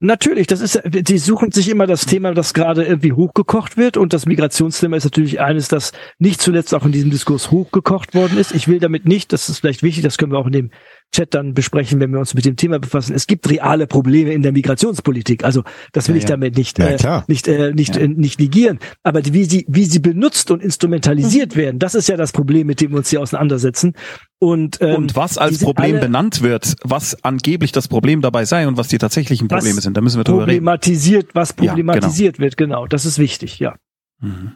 Natürlich, 0.00 0.48
das 0.48 0.60
ist, 0.60 0.82
sie 1.06 1.18
suchen 1.18 1.50
sich 1.50 1.70
immer 1.70 1.86
das 1.86 2.04
Thema, 2.04 2.34
das 2.34 2.52
gerade 2.52 2.84
irgendwie 2.84 3.12
hochgekocht 3.12 3.78
wird 3.78 3.96
und 3.96 4.12
das 4.12 4.26
Migrationsthema 4.26 4.96
ist 4.96 5.04
natürlich 5.04 5.40
eines, 5.40 5.68
das 5.68 5.92
nicht 6.18 6.42
zuletzt 6.42 6.74
auch 6.74 6.84
in 6.84 6.92
diesem 6.92 7.10
Diskurs 7.10 7.50
hochgekocht 7.50 8.14
worden 8.14 8.36
ist. 8.36 8.54
Ich 8.54 8.68
will 8.68 8.80
damit 8.80 9.06
nicht, 9.06 9.32
das 9.32 9.48
ist 9.48 9.60
vielleicht 9.60 9.82
wichtig, 9.82 10.02
das 10.02 10.18
können 10.18 10.32
wir 10.32 10.38
auch 10.38 10.46
in 10.46 10.52
dem 10.52 10.70
Chat 11.12 11.32
dann 11.32 11.54
besprechen, 11.54 12.00
wenn 12.00 12.10
wir 12.12 12.18
uns 12.18 12.34
mit 12.34 12.44
dem 12.44 12.56
Thema 12.56 12.78
befassen. 12.78 13.14
Es 13.14 13.26
gibt 13.26 13.48
reale 13.48 13.86
Probleme 13.86 14.32
in 14.32 14.42
der 14.42 14.52
Migrationspolitik. 14.52 15.44
Also 15.44 15.62
das 15.92 16.08
will 16.08 16.16
ja, 16.16 16.18
ich 16.18 16.24
damit 16.24 16.56
nicht 16.56 16.78
ja, 16.78 16.88
äh, 16.88 17.22
nicht 17.28 17.46
äh, 17.46 17.72
nicht 17.72 17.96
äh, 17.96 18.08
nicht 18.08 18.40
negieren. 18.40 18.80
Aber 19.02 19.24
wie 19.24 19.44
sie 19.44 19.64
wie 19.68 19.84
sie 19.84 20.00
benutzt 20.00 20.50
und 20.50 20.62
instrumentalisiert 20.62 21.54
mhm. 21.54 21.60
werden, 21.60 21.78
das 21.78 21.94
ist 21.94 22.08
ja 22.08 22.16
das 22.16 22.32
Problem, 22.32 22.66
mit 22.66 22.80
dem 22.80 22.90
wir 22.90 22.98
uns 22.98 23.10
hier 23.10 23.20
auseinandersetzen. 23.20 23.94
Und, 24.40 24.78
ähm, 24.82 24.96
und 24.96 25.16
was 25.16 25.38
als 25.38 25.60
Problem 25.60 26.00
benannt 26.00 26.42
wird, 26.42 26.74
was 26.82 27.22
angeblich 27.24 27.72
das 27.72 27.88
Problem 27.88 28.20
dabei 28.20 28.44
sei 28.44 28.66
und 28.66 28.76
was 28.76 28.88
die 28.88 28.98
tatsächlichen 28.98 29.48
Probleme 29.48 29.80
sind, 29.80 29.96
da 29.96 30.00
müssen 30.00 30.18
wir 30.18 30.24
drüber 30.24 30.42
reden. 30.42 30.58
Problematisiert, 30.58 31.34
was 31.34 31.52
problematisiert 31.52 32.36
ja, 32.36 32.38
genau. 32.38 32.44
wird, 32.44 32.56
genau. 32.56 32.86
Das 32.86 33.06
ist 33.06 33.18
wichtig, 33.18 33.58
ja. 33.58 33.76
Mhm. 34.20 34.52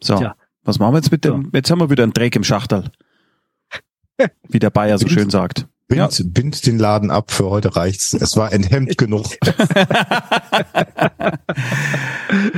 So. 0.00 0.22
Was 0.68 0.78
machen 0.78 0.92
wir 0.92 0.98
jetzt 0.98 1.10
mit 1.10 1.24
dem? 1.24 1.50
Jetzt 1.54 1.70
haben 1.70 1.80
wir 1.80 1.88
wieder 1.88 2.02
einen 2.02 2.12
Dreck 2.12 2.36
im 2.36 2.44
Schachtel. 2.44 2.90
Wie 4.50 4.58
der 4.58 4.68
Bayer 4.68 4.98
so 4.98 5.06
bind, 5.06 5.18
schön 5.18 5.30
sagt. 5.30 5.66
Bind, 5.86 6.18
ja. 6.18 6.24
bind 6.26 6.66
den 6.66 6.78
Laden 6.78 7.10
ab, 7.10 7.30
für 7.30 7.48
heute 7.48 7.74
reicht's. 7.74 8.12
Es 8.12 8.36
war 8.36 8.52
enthemmt 8.52 8.98
genug. 8.98 9.26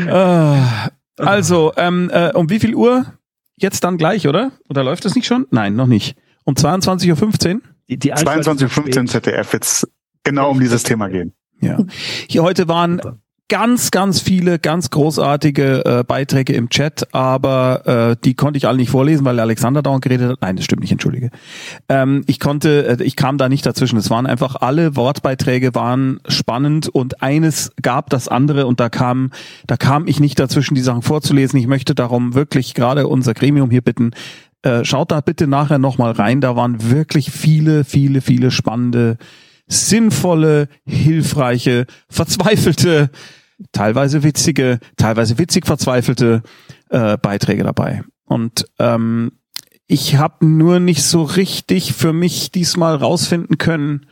Ah, 0.08 0.90
also, 1.16 1.72
ähm, 1.76 2.10
äh, 2.12 2.32
um 2.32 2.50
wie 2.50 2.58
viel 2.58 2.74
Uhr? 2.74 3.06
Jetzt 3.56 3.84
dann 3.84 3.98
gleich, 3.98 4.26
oder? 4.26 4.50
Oder 4.68 4.82
läuft 4.82 5.04
das 5.04 5.14
nicht 5.14 5.26
schon? 5.26 5.46
Nein, 5.52 5.76
noch 5.76 5.86
nicht. 5.86 6.16
Um 6.44 6.54
22.15 6.54 7.54
Uhr? 7.54 7.60
Die, 7.88 7.96
die 7.96 8.12
22.15 8.12 8.98
Uhr 8.98 9.06
ZDF 9.06 9.52
jetzt 9.52 9.88
genau 10.24 10.50
um 10.50 10.58
dieses 10.58 10.82
Thema 10.82 11.08
gehen. 11.08 11.34
Ja. 11.60 11.78
Hier 12.28 12.42
heute 12.42 12.66
waren 12.66 13.00
ganz, 13.50 13.90
ganz 13.90 14.20
viele 14.20 14.58
ganz 14.58 14.88
großartige 14.90 15.84
äh, 15.84 16.04
Beiträge 16.04 16.54
im 16.54 16.70
Chat, 16.70 17.12
aber 17.12 18.12
äh, 18.12 18.16
die 18.24 18.34
konnte 18.34 18.56
ich 18.56 18.66
alle 18.66 18.78
nicht 18.78 18.90
vorlesen, 18.90 19.26
weil 19.26 19.38
Alexander 19.40 19.82
dauernd 19.82 20.02
geredet 20.02 20.30
hat. 20.30 20.38
Nein, 20.40 20.56
das 20.56 20.64
stimmt 20.64 20.80
nicht, 20.80 20.92
entschuldige. 20.92 21.30
Ähm, 21.88 22.22
ich 22.26 22.38
konnte, 22.40 22.86
äh, 22.86 23.02
ich 23.02 23.16
kam 23.16 23.36
da 23.36 23.48
nicht 23.48 23.66
dazwischen. 23.66 23.98
Es 23.98 24.08
waren 24.08 24.26
einfach 24.26 24.54
alle 24.54 24.96
Wortbeiträge 24.96 25.74
waren 25.74 26.20
spannend 26.28 26.88
und 26.88 27.22
eines 27.22 27.72
gab 27.82 28.08
das 28.08 28.28
andere 28.28 28.66
und 28.66 28.78
da 28.78 28.88
kam, 28.88 29.32
da 29.66 29.76
kam 29.76 30.06
ich 30.06 30.20
nicht 30.20 30.38
dazwischen, 30.38 30.76
die 30.76 30.80
Sachen 30.80 31.02
vorzulesen. 31.02 31.58
Ich 31.58 31.66
möchte 31.66 31.96
darum 31.96 32.34
wirklich 32.34 32.74
gerade 32.74 33.08
unser 33.08 33.34
Gremium 33.34 33.70
hier 33.70 33.82
bitten, 33.82 34.12
äh, 34.62 34.84
schaut 34.84 35.10
da 35.10 35.20
bitte 35.20 35.48
nachher 35.48 35.78
nochmal 35.78 36.12
rein. 36.12 36.40
Da 36.40 36.54
waren 36.54 36.90
wirklich 36.90 37.32
viele, 37.32 37.82
viele, 37.82 38.20
viele 38.20 38.52
spannende 38.52 39.18
sinnvolle, 39.66 40.68
hilfreiche, 40.86 41.86
verzweifelte 42.08 43.10
teilweise 43.72 44.22
witzige, 44.22 44.78
teilweise 44.96 45.38
witzig 45.38 45.66
verzweifelte 45.66 46.42
äh, 46.88 47.16
Beiträge 47.18 47.62
dabei. 47.62 48.02
Und 48.24 48.66
ähm, 48.78 49.32
ich 49.86 50.16
habe 50.16 50.46
nur 50.46 50.78
nicht 50.78 51.02
so 51.02 51.22
richtig 51.22 51.94
für 51.94 52.12
mich 52.12 52.52
diesmal 52.52 52.94
rausfinden 52.94 53.58
können. 53.58 54.06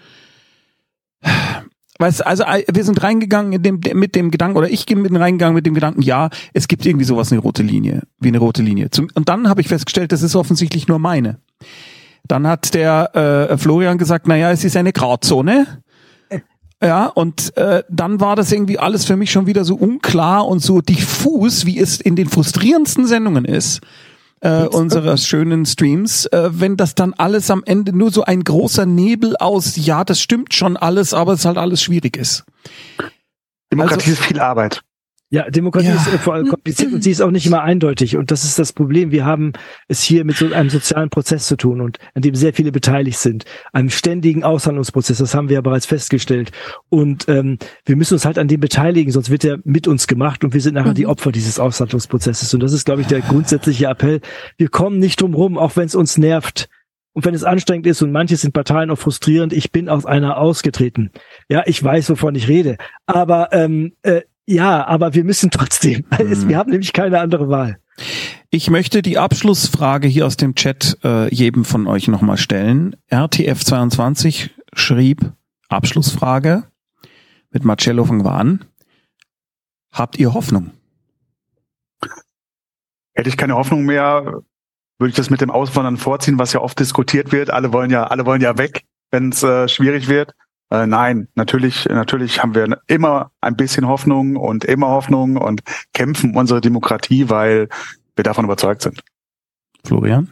Weißt, 2.00 2.26
also 2.26 2.44
wir 2.44 2.84
sind 2.84 3.02
reingegangen 3.02 3.52
in 3.52 3.62
dem, 3.62 3.80
mit 3.94 4.14
dem 4.14 4.30
Gedanken, 4.30 4.56
oder 4.56 4.70
ich 4.70 4.86
bin 4.86 5.16
reingegangen 5.16 5.54
mit 5.54 5.66
dem 5.66 5.74
Gedanken, 5.74 6.02
ja, 6.02 6.30
es 6.52 6.68
gibt 6.68 6.86
irgendwie 6.86 7.04
sowas, 7.04 7.30
eine 7.32 7.40
rote 7.40 7.62
Linie, 7.62 8.02
wie 8.18 8.28
eine 8.28 8.38
rote 8.38 8.62
Linie. 8.62 8.90
Zum, 8.90 9.08
und 9.14 9.28
dann 9.28 9.48
habe 9.48 9.60
ich 9.60 9.68
festgestellt, 9.68 10.12
das 10.12 10.22
ist 10.22 10.36
offensichtlich 10.36 10.88
nur 10.88 10.98
meine. 10.98 11.40
Dann 12.26 12.46
hat 12.46 12.74
der 12.74 13.48
äh, 13.50 13.56
Florian 13.56 13.98
gesagt, 13.98 14.28
naja, 14.28 14.50
es 14.50 14.64
ist 14.64 14.76
eine 14.76 14.92
Grauzone. 14.92 15.82
Ja, 16.80 17.06
und 17.06 17.56
äh, 17.56 17.82
dann 17.88 18.20
war 18.20 18.36
das 18.36 18.52
irgendwie 18.52 18.78
alles 18.78 19.04
für 19.04 19.16
mich 19.16 19.32
schon 19.32 19.46
wieder 19.46 19.64
so 19.64 19.74
unklar 19.74 20.46
und 20.46 20.60
so 20.60 20.80
diffus, 20.80 21.66
wie 21.66 21.80
es 21.80 22.00
in 22.00 22.14
den 22.14 22.28
frustrierendsten 22.28 23.06
Sendungen 23.06 23.44
ist 23.44 23.80
äh, 24.40 24.64
unseres 24.64 25.26
schönen 25.26 25.66
Streams, 25.66 26.26
äh, 26.26 26.50
wenn 26.52 26.76
das 26.76 26.94
dann 26.94 27.14
alles 27.14 27.50
am 27.50 27.62
Ende 27.64 27.96
nur 27.96 28.10
so 28.10 28.24
ein 28.24 28.44
großer 28.44 28.86
Nebel 28.86 29.36
aus, 29.36 29.76
ja, 29.76 30.04
das 30.04 30.20
stimmt 30.20 30.54
schon 30.54 30.76
alles, 30.76 31.14
aber 31.14 31.32
es 31.32 31.44
halt 31.44 31.58
alles 31.58 31.82
schwierig 31.82 32.16
ist. 32.16 32.44
Demokratie 33.72 34.10
also, 34.10 34.12
ist 34.12 34.24
viel 34.24 34.40
Arbeit. 34.40 34.82
Ja, 35.30 35.50
Demokratie 35.50 35.88
ja. 35.88 35.94
ist 35.94 36.06
äh, 36.06 36.16
vor 36.16 36.34
allem 36.34 36.48
kompliziert 36.48 36.90
und 36.92 37.02
sie 37.02 37.10
ist 37.10 37.20
auch 37.20 37.30
nicht 37.30 37.44
immer 37.44 37.62
eindeutig. 37.62 38.16
Und 38.16 38.30
das 38.30 38.44
ist 38.44 38.58
das 38.58 38.72
Problem. 38.72 39.10
Wir 39.10 39.26
haben 39.26 39.52
es 39.86 40.02
hier 40.02 40.24
mit 40.24 40.36
so 40.36 40.50
einem 40.50 40.70
sozialen 40.70 41.10
Prozess 41.10 41.46
zu 41.46 41.56
tun 41.58 41.82
und 41.82 41.98
an 42.14 42.22
dem 42.22 42.34
sehr 42.34 42.54
viele 42.54 42.72
beteiligt 42.72 43.18
sind. 43.18 43.44
Einem 43.74 43.90
ständigen 43.90 44.42
Aushandlungsprozess, 44.42 45.18
das 45.18 45.34
haben 45.34 45.50
wir 45.50 45.56
ja 45.56 45.60
bereits 45.60 45.84
festgestellt. 45.84 46.50
Und 46.88 47.28
ähm, 47.28 47.58
wir 47.84 47.96
müssen 47.96 48.14
uns 48.14 48.24
halt 48.24 48.38
an 48.38 48.48
dem 48.48 48.60
beteiligen, 48.60 49.12
sonst 49.12 49.28
wird 49.28 49.44
er 49.44 49.58
mit 49.64 49.86
uns 49.86 50.06
gemacht 50.06 50.44
und 50.44 50.54
wir 50.54 50.62
sind 50.62 50.74
nachher 50.74 50.90
mhm. 50.90 50.94
die 50.94 51.06
Opfer 51.06 51.30
dieses 51.30 51.60
Aushandlungsprozesses. 51.60 52.54
Und 52.54 52.62
das 52.62 52.72
ist, 52.72 52.86
glaube 52.86 53.02
ich, 53.02 53.06
der 53.06 53.20
grundsätzliche 53.20 53.86
Appell. 53.86 54.22
Wir 54.56 54.70
kommen 54.70 54.98
nicht 54.98 55.20
drum 55.20 55.34
rum, 55.34 55.58
auch 55.58 55.76
wenn 55.76 55.86
es 55.86 55.94
uns 55.94 56.16
nervt. 56.16 56.70
Und 57.12 57.26
wenn 57.26 57.34
es 57.34 57.44
anstrengend 57.44 57.86
ist 57.86 58.00
und 58.00 58.12
manche 58.12 58.36
sind 58.36 58.54
Parteien 58.54 58.90
auch 58.90 58.98
frustrierend, 58.98 59.52
ich 59.52 59.72
bin 59.72 59.90
aus 59.90 60.06
einer 60.06 60.38
ausgetreten. 60.38 61.10
Ja, 61.50 61.64
ich 61.66 61.82
weiß, 61.82 62.08
wovon 62.10 62.34
ich 62.34 62.48
rede. 62.48 62.78
Aber 63.06 63.48
ähm, 63.52 63.92
äh, 64.02 64.22
ja, 64.48 64.86
aber 64.86 65.14
wir 65.14 65.24
müssen 65.24 65.50
trotzdem. 65.50 66.04
Mhm. 66.18 66.48
Wir 66.48 66.56
haben 66.56 66.70
nämlich 66.70 66.92
keine 66.92 67.20
andere 67.20 67.48
Wahl. 67.48 67.78
Ich 68.50 68.70
möchte 68.70 69.02
die 69.02 69.18
Abschlussfrage 69.18 70.08
hier 70.08 70.26
aus 70.26 70.36
dem 70.36 70.54
Chat 70.54 70.98
äh, 71.04 71.32
jedem 71.32 71.64
von 71.64 71.86
euch 71.86 72.08
nochmal 72.08 72.38
stellen. 72.38 72.96
RTF22 73.10 74.50
schrieb 74.72 75.32
Abschlussfrage 75.68 76.64
mit 77.50 77.64
Marcello 77.64 78.04
von 78.04 78.24
Waan. 78.24 78.64
Habt 79.92 80.18
ihr 80.18 80.32
Hoffnung? 80.32 80.70
Hätte 83.14 83.28
ich 83.28 83.36
keine 83.36 83.54
Hoffnung 83.54 83.84
mehr, 83.84 84.42
würde 84.98 85.10
ich 85.10 85.16
das 85.16 85.30
mit 85.30 85.40
dem 85.40 85.50
Auswandern 85.50 85.96
vorziehen, 85.96 86.38
was 86.38 86.52
ja 86.52 86.60
oft 86.60 86.78
diskutiert 86.78 87.32
wird. 87.32 87.50
Alle 87.50 87.72
wollen 87.72 87.90
ja, 87.90 88.04
alle 88.04 88.24
wollen 88.24 88.40
ja 88.40 88.56
weg, 88.58 88.84
wenn 89.10 89.30
es 89.30 89.42
äh, 89.42 89.68
schwierig 89.68 90.08
wird. 90.08 90.32
Äh, 90.70 90.86
nein, 90.86 91.28
natürlich, 91.34 91.86
natürlich 91.86 92.42
haben 92.42 92.54
wir 92.54 92.80
immer 92.86 93.30
ein 93.40 93.56
bisschen 93.56 93.88
Hoffnung 93.88 94.36
und 94.36 94.64
immer 94.64 94.88
Hoffnung 94.88 95.36
und 95.36 95.62
kämpfen 95.94 96.36
unsere 96.36 96.60
Demokratie, 96.60 97.30
weil 97.30 97.68
wir 98.16 98.24
davon 98.24 98.44
überzeugt 98.44 98.82
sind. 98.82 99.00
Florian? 99.84 100.30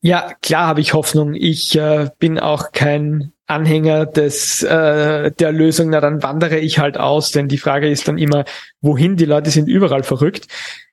Ja, 0.00 0.34
klar 0.42 0.66
habe 0.66 0.80
ich 0.80 0.94
Hoffnung. 0.94 1.34
Ich 1.34 1.76
äh, 1.76 2.10
bin 2.18 2.40
auch 2.40 2.72
kein 2.72 3.32
Anhänger 3.46 4.06
des 4.06 4.62
äh, 4.64 5.30
der 5.30 5.52
Lösung, 5.52 5.90
na 5.90 6.00
dann 6.00 6.22
wandere 6.24 6.58
ich 6.58 6.78
halt 6.80 6.98
aus, 6.98 7.30
denn 7.30 7.46
die 7.46 7.58
Frage 7.58 7.88
ist 7.88 8.08
dann 8.08 8.18
immer, 8.18 8.44
wohin? 8.80 9.16
Die 9.16 9.26
Leute 9.26 9.50
sind 9.50 9.68
überall 9.68 10.02
verrückt. 10.02 10.48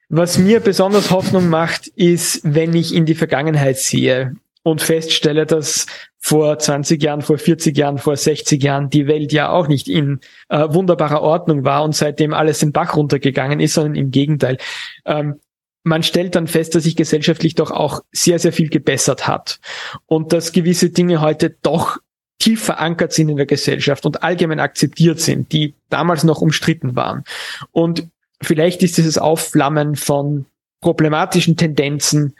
Was 0.09 0.37
mir 0.37 0.59
besonders 0.59 1.09
Hoffnung 1.09 1.49
macht, 1.49 1.87
ist, 1.87 2.41
wenn 2.43 2.73
ich 2.75 2.93
in 2.93 3.05
die 3.05 3.15
Vergangenheit 3.15 3.77
sehe 3.77 4.35
und 4.63 4.81
feststelle, 4.81 5.45
dass 5.45 5.85
vor 6.17 6.59
20 6.59 7.01
Jahren, 7.01 7.21
vor 7.21 7.37
40 7.37 7.77
Jahren, 7.77 7.97
vor 7.97 8.15
60 8.15 8.61
Jahren 8.61 8.89
die 8.89 9.07
Welt 9.07 9.31
ja 9.31 9.49
auch 9.49 9.67
nicht 9.67 9.87
in 9.87 10.19
äh, 10.49 10.67
wunderbarer 10.69 11.21
Ordnung 11.21 11.63
war 11.63 11.83
und 11.83 11.95
seitdem 11.95 12.33
alles 12.33 12.59
den 12.59 12.71
Bach 12.71 12.95
runtergegangen 12.95 13.59
ist, 13.59 13.73
sondern 13.73 13.95
im 13.95 14.11
Gegenteil. 14.11 14.57
Ähm, 15.05 15.39
man 15.83 16.03
stellt 16.03 16.35
dann 16.35 16.47
fest, 16.47 16.75
dass 16.75 16.83
sich 16.83 16.95
gesellschaftlich 16.95 17.55
doch 17.55 17.71
auch 17.71 18.01
sehr, 18.11 18.37
sehr 18.37 18.51
viel 18.51 18.69
gebessert 18.69 19.27
hat 19.27 19.59
und 20.05 20.33
dass 20.33 20.51
gewisse 20.51 20.89
Dinge 20.89 21.21
heute 21.21 21.55
doch 21.61 21.97
tief 22.37 22.63
verankert 22.63 23.13
sind 23.13 23.29
in 23.29 23.37
der 23.37 23.45
Gesellschaft 23.45 24.05
und 24.05 24.23
allgemein 24.23 24.59
akzeptiert 24.59 25.19
sind, 25.19 25.51
die 25.51 25.75
damals 25.89 26.23
noch 26.23 26.41
umstritten 26.41 26.95
waren. 26.95 27.23
Und 27.71 28.07
vielleicht 28.41 28.83
ist 28.83 28.97
dieses 28.97 29.17
Aufflammen 29.17 29.95
von 29.95 30.45
problematischen 30.81 31.57
Tendenzen, 31.57 32.35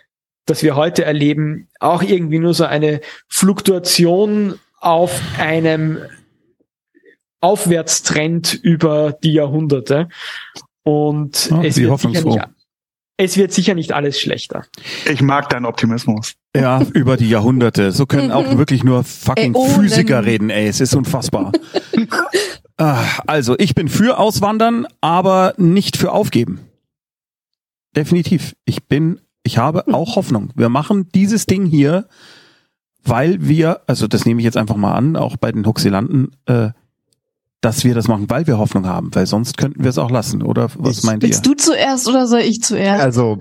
das 0.50 0.64
wir 0.64 0.76
heute 0.76 1.06
erleben, 1.06 1.68
auch 1.80 2.02
irgendwie 2.02 2.40
nur 2.40 2.54
so 2.54 2.66
eine 2.66 3.02
Fluktuation 3.28 4.60
auf 4.80 5.22
einem 5.38 6.00
Aufwärtstrend 7.42 8.54
über 8.54 9.14
die 9.24 9.34
Jahrhunderte. 9.34 10.10
Und 10.84 11.50
Ja, 11.50 11.64
es, 11.64 11.78
wird 11.78 12.00
sicher 12.00 12.26
nicht, 12.26 12.40
es 13.18 13.38
wird 13.38 13.52
sicher 13.54 13.76
nicht 13.76 13.92
alles 13.92 14.20
schlechter. 14.20 14.66
Ich 15.06 15.22
mag 15.22 15.50
deinen 15.50 15.66
Optimismus. 15.66 16.34
Ja, 16.56 16.82
über 16.94 17.16
die 17.18 17.30
Jahrhunderte. 17.30 17.92
So 17.92 18.06
können 18.06 18.32
auch 18.32 18.58
wirklich 18.58 18.84
nur 18.84 19.04
fucking 19.04 19.54
Äonen. 19.54 19.76
Physiker 19.76 20.26
reden, 20.26 20.50
ey. 20.50 20.68
Es 20.68 20.80
ist 20.80 20.96
unfassbar. 20.96 21.52
Ah, 22.82 23.04
also, 23.28 23.56
ich 23.60 23.76
bin 23.76 23.90
für 23.90 24.18
Auswandern, 24.18 24.88
aber 25.02 25.54
nicht 25.58 25.98
für 25.98 26.14
Aufgeben. 26.14 26.62
Definitiv. 27.94 28.56
Ich 28.64 28.88
bin, 28.88 29.20
ich 29.50 29.58
habe 29.58 29.84
auch 29.94 30.16
Hoffnung. 30.16 30.50
Wir 30.56 30.70
machen 30.70 31.10
dieses 31.16 31.46
Ding 31.48 31.66
hier, 31.66 32.08
weil 33.04 33.38
wir, 33.48 33.82
also 33.88 34.08
das 34.08 34.26
nehme 34.26 34.40
ich 34.42 34.46
jetzt 34.46 34.58
einfach 34.58 34.76
mal 34.76 34.94
an, 34.94 35.16
auch 35.16 35.38
bei 35.38 35.52
den 35.52 35.66
Huxilanten, 35.66 36.32
äh, 36.46 36.70
dass 37.62 37.84
wir 37.84 37.96
das 37.96 38.08
machen, 38.08 38.30
weil 38.30 38.46
wir 38.48 38.58
Hoffnung 38.60 38.86
haben, 38.86 39.10
weil 39.14 39.26
sonst 39.26 39.58
könnten 39.58 39.84
wir 39.84 39.90
es 39.90 39.98
auch 39.98 40.12
lassen, 40.12 40.44
oder 40.44 40.70
was 40.78 41.00
Ich- 41.00 41.04
meint 41.04 41.24
ihr? 41.24 41.30
Willst 41.30 41.46
du 41.46 41.56
zuerst 41.56 42.08
oder 42.08 42.28
soll 42.28 42.42
ich 42.42 42.62
zuerst? 42.62 43.02
Also, 43.04 43.38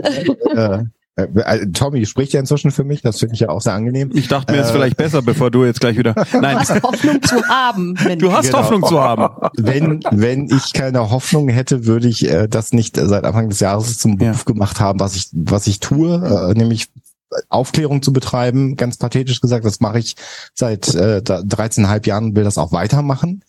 äh, 0.54 0.84
äh, 1.26 1.66
Tommy 1.72 2.04
spricht 2.06 2.32
ja 2.32 2.40
inzwischen 2.40 2.70
für 2.70 2.84
mich, 2.84 3.02
das 3.02 3.18
finde 3.18 3.34
ich 3.34 3.40
ja 3.40 3.48
auch 3.48 3.60
sehr 3.60 3.72
angenehm. 3.74 4.10
Ich 4.14 4.28
dachte 4.28 4.52
mir, 4.52 4.60
es 4.60 4.66
ist 4.66 4.70
Äh. 4.72 4.74
vielleicht 4.76 4.96
besser, 4.96 5.22
bevor 5.22 5.50
du 5.50 5.64
jetzt 5.64 5.80
gleich 5.80 5.96
wieder. 5.98 6.14
Du 6.32 6.40
Nein, 6.40 6.58
hast 6.58 6.82
Hoffnung 6.82 7.22
zu 7.22 7.42
haben. 7.48 7.94
Mensch. 8.04 8.22
du 8.22 8.32
hast 8.32 8.46
Genau. 8.46 8.58
Hoffnung 8.58 8.84
zu 8.86 9.00
haben. 9.00 9.48
Wenn, 9.56 10.00
wenn 10.10 10.46
ich 10.50 10.72
keine 10.72 11.10
Hoffnung 11.10 11.48
hätte, 11.48 11.86
würde 11.86 12.08
ich 12.08 12.28
äh, 12.28 12.48
das 12.48 12.72
nicht 12.72 12.96
seit 12.96 13.24
Anfang 13.24 13.48
des 13.48 13.60
Jahres 13.60 13.98
zum 13.98 14.12
Ja. 14.12 14.30
Beruf 14.30 14.44
gemacht 14.44 14.80
haben, 14.80 15.00
was 15.00 15.16
ich, 15.16 15.28
was 15.32 15.66
ich 15.66 15.80
tue, 15.80 16.14
äh, 16.50 16.54
nämlich 16.58 16.88
Aufklärung 17.50 18.00
zu 18.02 18.12
betreiben, 18.12 18.76
ganz 18.76 18.96
pathetisch 18.96 19.40
gesagt, 19.40 19.64
das 19.64 19.80
mache 19.80 19.98
ich 19.98 20.16
seit 20.54 20.94
äh, 20.94 21.22
da- 21.22 21.40
13,5 21.40 22.06
Jahren 22.06 22.24
und 22.24 22.36
will 22.36 22.44
das 22.44 22.56
auch 22.58 22.72
weitermachen. 22.72 23.42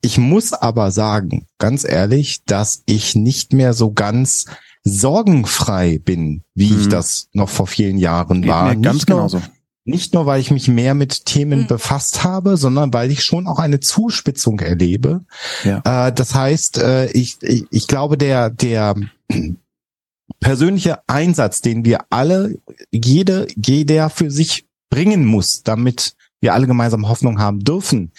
Ich 0.00 0.16
muss 0.16 0.52
aber 0.52 0.90
sagen, 0.92 1.46
ganz 1.58 1.84
ehrlich, 1.84 2.42
dass 2.46 2.82
ich 2.86 3.16
nicht 3.16 3.52
mehr 3.52 3.74
so 3.74 3.92
ganz 3.92 4.46
sorgenfrei 4.84 5.98
bin, 5.98 6.42
wie 6.54 6.66
ich 6.74 6.86
Mhm. 6.86 6.90
das 6.90 7.28
noch 7.32 7.48
vor 7.48 7.66
vielen 7.66 7.98
Jahren 7.98 8.42
Geht 8.42 8.50
war. 8.50 8.68
mir 8.74 8.80
ganz 8.80 8.94
Nicht 8.96 9.08
nur- 9.08 9.18
genauso. 9.18 9.42
nicht 9.84 10.14
nur, 10.14 10.26
weil 10.26 10.40
ich 10.40 10.50
mich 10.50 10.68
mehr 10.68 10.94
mit 10.94 11.24
Themen 11.24 11.60
Mhm. 11.62 11.66
befasst 11.66 12.24
habe, 12.24 12.56
sondern 12.56 12.92
weil 12.92 13.10
ich 13.10 13.22
schon 13.24 13.46
auch 13.46 13.58
eine 13.58 13.80
Zuspitzung 13.80 14.60
erlebe. 14.60 15.24
Ja. 15.64 16.08
Äh, 16.08 16.12
das 16.12 16.34
heißt, 16.34 16.78
äh, 16.78 17.10
ich, 17.12 17.38
ich, 17.42 17.64
ich 17.70 17.86
glaube, 17.86 18.18
der, 18.18 18.50
der 18.50 18.94
persönliche 20.40 21.00
Einsatz, 21.08 21.60
den 21.60 21.84
wir 21.84 22.00
alle, 22.10 22.58
jede, 22.92 23.46
jeder 23.56 24.10
für 24.10 24.30
sich 24.30 24.66
bringen 24.90 25.24
muss, 25.24 25.62
damit 25.62 26.14
wir 26.40 26.54
alle 26.54 26.66
gemeinsam 26.66 27.08
Hoffnung 27.08 27.40
haben 27.40 27.60
dürfen, 27.60 28.12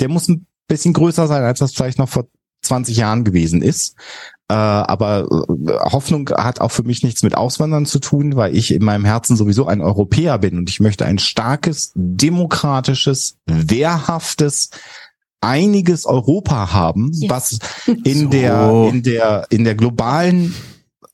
der 0.00 0.08
muss 0.08 0.28
ein 0.28 0.46
bisschen 0.68 0.92
größer 0.92 1.26
sein, 1.26 1.42
als 1.42 1.60
das 1.60 1.72
vielleicht 1.72 1.98
noch 1.98 2.08
vor 2.08 2.26
20 2.62 2.96
Jahren 2.96 3.24
gewesen 3.24 3.62
ist. 3.62 3.94
Äh, 4.48 4.54
aber 4.54 5.26
äh, 5.26 5.72
Hoffnung 5.90 6.28
hat 6.30 6.60
auch 6.60 6.70
für 6.70 6.84
mich 6.84 7.02
nichts 7.02 7.22
mit 7.24 7.36
Auswandern 7.36 7.84
zu 7.84 7.98
tun, 7.98 8.36
weil 8.36 8.56
ich 8.56 8.72
in 8.72 8.84
meinem 8.84 9.04
Herzen 9.04 9.36
sowieso 9.36 9.66
ein 9.66 9.80
Europäer 9.80 10.38
bin 10.38 10.56
und 10.58 10.70
ich 10.70 10.78
möchte 10.78 11.04
ein 11.04 11.18
starkes, 11.18 11.92
demokratisches, 11.96 13.36
wehrhaftes, 13.46 14.70
einiges 15.40 16.06
Europa 16.06 16.72
haben, 16.72 17.10
Yes. 17.12 17.30
was 17.30 17.58
in 18.04 18.18
So. 18.24 18.28
der 18.28 18.88
in 18.92 19.02
der 19.02 19.46
in 19.50 19.64
der 19.64 19.74
globalen 19.74 20.54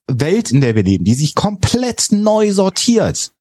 Welt, 0.09 0.51
in 0.51 0.61
der 0.61 0.75
wir 0.75 0.83
leben, 0.83 1.05
die 1.05 1.15
sich 1.15 1.35
komplett 1.35 2.09
neu 2.11 2.53
sortiert. 2.53 3.33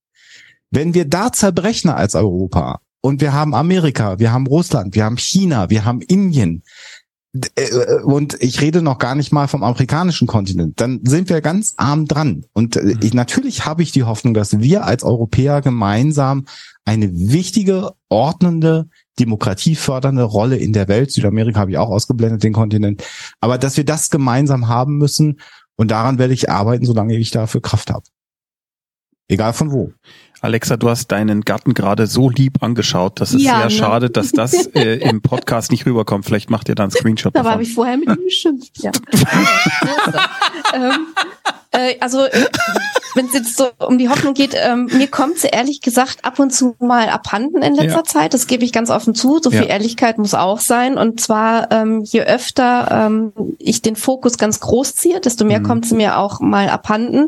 Wenn 0.70 0.94
wir 0.94 1.04
da 1.06 1.34
zerbrechen 1.34 1.90
als 1.90 2.16
Europa 2.16 2.80
und 3.02 3.20
wir 3.20 3.34
haben 3.34 3.54
Amerika, 3.54 4.20
wir 4.20 4.32
haben 4.32 4.48
Russland, 4.48 4.96
wir 4.96 5.04
haben 5.04 5.18
China, 5.18 5.70
wir 5.70 5.84
haben 5.84 6.02
Indien, 6.02 6.64
und 8.03 8.36
ich 8.41 8.60
rede 8.60 8.82
noch 8.82 8.98
gar 8.98 9.16
nicht 9.16 9.32
mal 9.32 9.48
vom 9.48 9.64
afrikanischen 9.64 10.28
Kontinent, 10.28 10.82
dann 10.82 10.99
sind 11.06 11.30
wir 11.30 11.40
ganz 11.40 11.76
arm 11.78 12.06
dran. 12.06 12.45
Und 12.52 12.76
äh, 12.76 12.95
ich, 13.02 13.14
natürlich 13.14 13.66
habe 13.66 13.84
ich 13.84 13.94
die 13.94 14.03
Hoffnung, 14.03 14.34
dass 14.34 14.60
wir 14.60 14.86
als 14.86 15.03
Europäer 15.03 15.62
gemeinsam 15.62 16.45
eine 16.84 17.10
wichtige, 17.14 17.91
ordnende, 18.10 18.90
demokratiefördernde 19.18 20.24
Rolle 20.24 20.58
in 20.58 20.74
der 20.74 20.90
Welt, 20.90 21.12
Südamerika 21.12 21.62
habe 21.62 21.72
ich 21.72 21.78
auch 21.78 21.90
ausgeblendet, 21.90 22.44
den 22.44 22.53
Kontinent, 22.53 23.03
aber 23.40 23.58
dass 23.58 23.78
wir 23.78 23.86
das 23.86 24.10
gemeinsam 24.10 24.68
haben 24.68 24.98
müssen 24.98 25.40
und 25.78 25.91
daran 25.91 26.18
werde 26.18 26.34
ich 26.34 26.49
arbeiten, 26.49 26.86
solange 26.86 27.16
ich 27.16 27.32
dafür 27.32 27.62
Kraft 27.62 27.91
habe. 27.91 28.03
Egal 29.30 29.53
von 29.53 29.72
wo. 29.72 29.94
Alexa, 30.44 30.76
du 30.76 30.90
hast 30.90 31.12
deinen 31.12 31.42
Gatten 31.42 31.74
gerade 31.76 32.08
so 32.08 32.30
lieb 32.30 32.64
angeschaut. 32.64 33.22
Das 33.22 33.32
ist 33.34 33.42
Ja, 33.44 33.58
sehr 33.58 33.64
ne? 33.66 33.72
schade, 33.72 34.10
dass 34.10 34.32
das 34.32 34.54
äh, 34.76 34.96
im 34.98 35.22
Podcast 35.22 35.72
nicht 35.72 35.86
rüberkommt. 35.86 36.26
Vielleicht 36.26 36.50
macht 36.50 36.68
ihr 36.68 36.76
da 36.76 36.84
einen 36.84 36.92
Screenshot 36.92 37.36
davon. 37.36 37.52
habe 37.52 37.64
ich 37.64 37.74
vorher 37.74 37.96
mit 37.98 38.10
ihm 38.10 38.24
geschimpft. 38.26 38.80
Ja. 38.82 38.92
ähm, 40.74 41.08
äh, 41.72 41.96
also 42.00 42.20
wenn 43.14 43.26
es 43.28 43.34
jetzt 43.34 43.56
so 43.58 43.68
um 43.86 43.98
die 43.98 44.10
Hoffnung 44.10 44.34
geht, 44.34 44.56
ähm, 44.56 44.86
mir 44.92 45.08
kommt 45.08 45.38
sie 45.38 45.48
ehrlich 45.48 45.82
gesagt 45.82 46.26
ab 46.26 46.40
und 46.40 46.52
zu 46.52 46.76
mal 46.80 47.10
abhanden 47.10 47.62
in 47.62 47.76
letzter 47.76 47.98
Ja. 48.00 48.04
Zeit. 48.04 48.34
Das 48.34 48.48
gebe 48.48 48.64
ich 48.66 48.72
ganz 48.74 48.90
offen 48.90 49.14
zu. 49.14 49.40
So 49.44 49.52
viel 49.52 49.62
Ja. 49.62 49.68
Ehrlichkeit 49.68 50.18
muss 50.18 50.34
auch 50.34 50.60
sein. 50.60 50.98
Und 50.98 51.22
zwar 51.22 51.72
ähm, 51.72 52.02
je 52.04 52.24
öfter 52.24 52.88
ähm, 53.06 53.34
ich 53.60 53.82
den 53.82 53.96
Fokus 53.96 54.38
ganz 54.40 54.60
groß 54.60 54.96
ziehe, 54.96 55.20
desto 55.22 55.46
mehr 55.46 55.60
Mhm. 55.60 55.64
kommt 55.66 55.86
sie 55.86 55.96
mir 55.96 56.18
auch 56.18 56.40
mal 56.40 56.68
abhanden. 56.70 57.28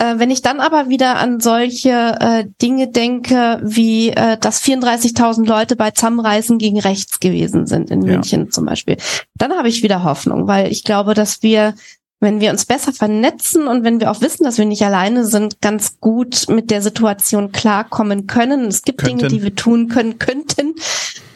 Äh, 0.00 0.18
wenn 0.18 0.30
ich 0.30 0.40
dann 0.40 0.60
aber 0.60 0.88
wieder 0.88 1.16
an 1.16 1.40
solche 1.40 1.90
äh, 1.90 2.44
Dinge 2.62 2.88
denke, 2.88 3.60
wie 3.62 4.08
äh, 4.08 4.38
dass 4.38 4.62
34.000 4.62 5.46
Leute 5.46 5.76
bei 5.76 5.90
Zusammenreisen 5.90 6.56
gegen 6.56 6.80
rechts 6.80 7.20
gewesen 7.20 7.66
sind 7.66 7.90
in 7.90 8.00
Ja. 8.02 8.12
München 8.12 8.50
zum 8.50 8.64
Beispiel, 8.64 8.96
dann 9.36 9.52
habe 9.52 9.68
ich 9.68 9.82
wieder 9.82 10.02
Hoffnung, 10.02 10.46
weil 10.46 10.72
ich 10.72 10.84
glaube, 10.84 11.12
dass 11.12 11.42
wir, 11.42 11.74
wenn 12.20 12.40
wir 12.40 12.50
uns 12.50 12.66
besser 12.66 12.92
vernetzen 12.92 13.66
und 13.66 13.82
wenn 13.82 13.98
wir 13.98 14.10
auch 14.10 14.20
wissen, 14.20 14.44
dass 14.44 14.58
wir 14.58 14.66
nicht 14.66 14.84
alleine 14.84 15.24
sind, 15.24 15.62
ganz 15.62 15.98
gut 16.00 16.46
mit 16.48 16.70
der 16.70 16.82
Situation 16.82 17.50
klarkommen 17.50 18.26
können. 18.26 18.66
Es 18.66 18.82
gibt 18.82 19.06
Dinge, 19.06 19.22
Könnten. 19.22 19.34
die 19.34 19.42
wir 19.42 19.54
tun 19.54 19.88
können 19.88 20.18
könnten. 20.18 20.74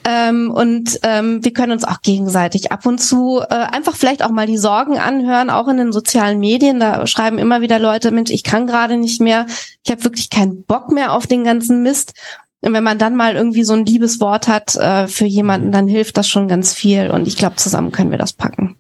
Ähm, 0.07 0.51
und 0.51 1.01
ähm, 1.03 1.43
wir 1.43 1.55
können 1.55 1.73
uns 1.73 1.85
auch 1.85 2.03
gegenseitig 2.03 2.71
ab 2.71 2.85
und 2.85 2.99
zu 2.99 3.41
äh, 3.41 3.55
einfach 3.55 3.97
vielleicht 3.97 4.23
auch 4.23 4.31
mal 4.31 4.47
die 4.47 4.59
Sorgen 4.59 4.99
anhören, 4.99 5.49
auch 5.49 5.67
in 5.69 5.79
den 5.79 5.93
sozialen 5.93 6.39
Medien. 6.39 6.79
Da 6.79 7.07
schreiben 7.07 7.39
immer 7.39 7.63
wieder 7.63 7.79
Leute, 7.79 8.11
Mensch, 8.11 8.31
ich 8.31 8.45
kann 8.45 8.67
gerade 8.67 8.99
nicht 8.99 9.23
mehr, 9.23 9.47
ich 9.83 9.91
habe 9.91 10.05
wirklich 10.05 10.29
keinen 10.29 10.65
Bock 10.65 10.93
mehr 10.93 11.15
auf 11.15 11.27
den 11.27 11.45
ganzen 11.45 11.83
Mist. 11.83 12.13
Und 12.61 12.75
wenn 12.75 12.85
man 12.85 12.99
dann 12.99 13.17
mal 13.17 13.35
irgendwie 13.35 13.65
so 13.65 13.73
ein 13.73 13.87
liebes 13.87 14.21
Wort 14.21 14.49
hat 14.49 14.77
äh, 14.77 15.07
für 15.07 15.27
jemanden, 15.27 15.73
dann 15.73 15.89
hilft 15.89 16.19
das 16.19 16.29
schon 16.29 16.49
ganz 16.49 16.75
viel. 16.75 17.11
Und 17.11 17.27
ich 17.27 17.39
glaube, 17.39 17.57
zusammen 17.57 17.91
können 17.91 18.11
wir 18.11 18.19
das 18.19 18.35
packen. 18.35 18.77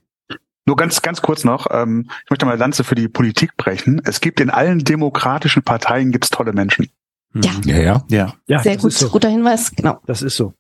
Nur 0.66 0.76
ganz, 0.76 1.02
ganz 1.02 1.20
kurz 1.22 1.44
noch. 1.44 1.66
Ähm, 1.70 2.08
ich 2.24 2.30
möchte 2.30 2.46
mal 2.46 2.56
Lanze 2.58 2.84
für 2.84 2.94
die 2.94 3.08
Politik 3.08 3.56
brechen. 3.56 4.00
Es 4.04 4.20
gibt 4.20 4.40
in 4.40 4.50
allen 4.50 4.80
demokratischen 4.84 5.62
Parteien 5.62 6.10
gibt's 6.10 6.30
tolle 6.30 6.52
Menschen. 6.52 6.88
Ja. 7.34 7.50
Ja, 7.64 7.76
ja. 7.78 8.04
Ja. 8.10 8.34
Ja, 8.46 8.62
Sehr 8.62 8.76
gut, 8.76 8.92
so. 8.92 9.08
guter 9.10 9.28
Hinweis, 9.28 9.72
genau. 9.74 10.00
Das 10.06 10.22
ist 10.22 10.36
so. 10.36 10.54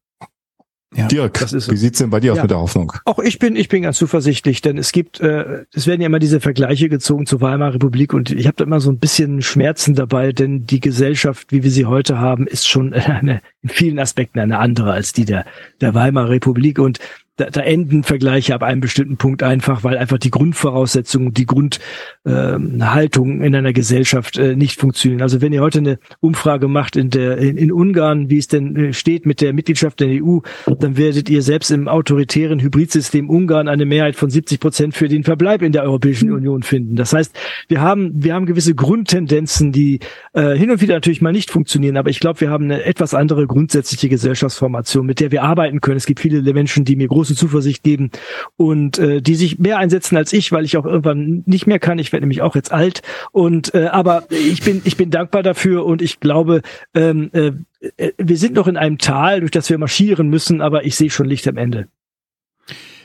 Dirk, 1.10 1.34
Das 1.40 1.52
ist 1.52 1.64
so. 1.64 1.72
wie 1.72 1.76
sieht's 1.76 1.98
denn 1.98 2.10
bei 2.10 2.20
dir 2.20 2.30
aus 2.32 2.36
Ja. 2.36 2.42
mit 2.44 2.52
der 2.52 2.58
Hoffnung? 2.60 2.92
Auch 3.04 3.18
ich 3.18 3.40
bin, 3.40 3.56
ich 3.56 3.68
bin 3.68 3.82
ganz 3.82 3.98
zuversichtlich, 3.98 4.60
denn 4.62 4.78
es 4.78 4.92
gibt, 4.92 5.18
äh, 5.18 5.64
es 5.74 5.88
werden 5.88 6.00
ja 6.00 6.06
immer 6.06 6.20
diese 6.20 6.38
Vergleiche 6.38 6.88
gezogen 6.88 7.26
zur 7.26 7.40
Weimarer 7.40 7.74
Republik 7.74 8.14
und 8.14 8.30
ich 8.30 8.46
habe 8.46 8.56
da 8.58 8.64
immer 8.64 8.78
so 8.78 8.92
ein 8.92 9.00
bisschen 9.00 9.42
Schmerzen 9.42 9.96
dabei, 9.96 10.30
denn 10.30 10.66
die 10.66 10.78
Gesellschaft, 10.78 11.50
wie 11.50 11.64
wir 11.64 11.72
sie 11.72 11.86
heute 11.86 12.18
haben, 12.20 12.46
ist 12.46 12.68
schon 12.68 12.92
eine, 12.94 13.40
in 13.62 13.70
vielen 13.70 13.98
Aspekten 13.98 14.38
eine 14.38 14.60
andere 14.60 14.92
als 14.92 15.12
die 15.12 15.24
der, 15.24 15.46
der 15.80 15.94
Weimarer 15.94 16.28
Republik 16.28 16.78
und 16.78 17.00
da, 17.36 17.50
da 17.50 17.60
enden 17.62 18.04
Vergleiche 18.04 18.54
ab 18.54 18.62
einem 18.62 18.80
bestimmten 18.80 19.16
Punkt 19.16 19.42
einfach, 19.42 19.82
weil 19.82 19.98
einfach 19.98 20.18
die 20.18 20.30
Grundvoraussetzungen, 20.30 21.34
die 21.34 21.46
Grundhaltung 21.46 23.42
in 23.42 23.54
einer 23.56 23.72
Gesellschaft 23.72 24.38
äh, 24.38 24.54
nicht 24.54 24.78
funktionieren. 24.80 25.20
Also 25.20 25.40
wenn 25.40 25.52
ihr 25.52 25.60
heute 25.60 25.78
eine 25.78 25.98
Umfrage 26.20 26.68
macht 26.68 26.94
in 26.94 27.10
der 27.10 27.38
in, 27.38 27.56
in 27.56 27.72
Ungarn, 27.72 28.30
wie 28.30 28.38
es 28.38 28.46
denn 28.46 28.76
äh, 28.76 28.92
steht 28.92 29.26
mit 29.26 29.40
der 29.40 29.52
Mitgliedschaft 29.52 29.98
der 29.98 30.22
EU, 30.22 30.38
dann 30.78 30.96
werdet 30.96 31.28
ihr 31.28 31.42
selbst 31.42 31.72
im 31.72 31.88
autoritären 31.88 32.60
Hybridsystem 32.60 33.28
Ungarn 33.28 33.66
eine 33.66 33.84
Mehrheit 33.84 34.14
von 34.14 34.30
70 34.30 34.60
Prozent 34.60 34.94
für 34.94 35.08
den 35.08 35.24
Verbleib 35.24 35.62
in 35.62 35.72
der 35.72 35.82
Europäischen 35.82 36.30
Union 36.30 36.62
finden. 36.62 36.94
Das 36.94 37.12
heißt, 37.12 37.36
wir 37.66 37.80
haben 37.80 38.12
wir 38.14 38.34
haben 38.34 38.46
gewisse 38.46 38.76
Grundtendenzen, 38.76 39.72
die 39.72 39.98
äh, 40.34 40.56
hin 40.56 40.70
und 40.70 40.80
wieder 40.80 40.94
natürlich 40.94 41.20
mal 41.20 41.32
nicht 41.32 41.50
funktionieren, 41.50 41.96
aber 41.96 42.10
ich 42.10 42.20
glaube, 42.20 42.40
wir 42.40 42.50
haben 42.50 42.64
eine 42.64 42.84
etwas 42.84 43.12
andere 43.12 43.48
grundsätzliche 43.48 44.08
Gesellschaftsformation, 44.08 45.04
mit 45.04 45.18
der 45.18 45.32
wir 45.32 45.42
arbeiten 45.42 45.80
können. 45.80 45.96
Es 45.96 46.06
gibt 46.06 46.20
viele 46.20 46.40
Menschen, 46.52 46.84
die 46.84 46.94
mir 46.94 47.08
große 47.24 47.36
Zuversicht 47.36 47.82
geben 47.82 48.10
und 48.56 48.98
äh, 48.98 49.22
die 49.22 49.34
sich 49.34 49.58
mehr 49.58 49.78
einsetzen 49.78 50.18
als 50.18 50.32
ich, 50.34 50.52
weil 50.52 50.66
ich 50.66 50.76
auch 50.76 50.84
irgendwann 50.84 51.42
nicht 51.46 51.66
mehr 51.66 51.78
kann. 51.78 51.98
Ich 51.98 52.12
werde 52.12 52.24
nämlich 52.24 52.42
auch 52.42 52.54
jetzt 52.54 52.70
alt 52.70 53.00
und 53.32 53.74
äh, 53.74 53.86
aber 53.86 54.24
ich 54.28 54.62
bin 54.62 54.82
ich 54.84 54.98
bin 54.98 55.10
dankbar 55.10 55.42
dafür 55.42 55.86
und 55.86 56.02
ich 56.02 56.20
glaube, 56.20 56.60
ähm, 56.94 57.30
äh, 57.32 57.52
äh, 57.96 58.12
wir 58.18 58.36
sind 58.36 58.54
noch 58.54 58.68
in 58.68 58.76
einem 58.76 58.98
Tal, 58.98 59.40
durch 59.40 59.52
das 59.52 59.70
wir 59.70 59.78
marschieren 59.78 60.28
müssen, 60.28 60.60
aber 60.60 60.84
ich 60.84 60.96
sehe 60.96 61.08
schon 61.08 61.26
Licht 61.26 61.48
am 61.48 61.56
Ende. 61.56 61.88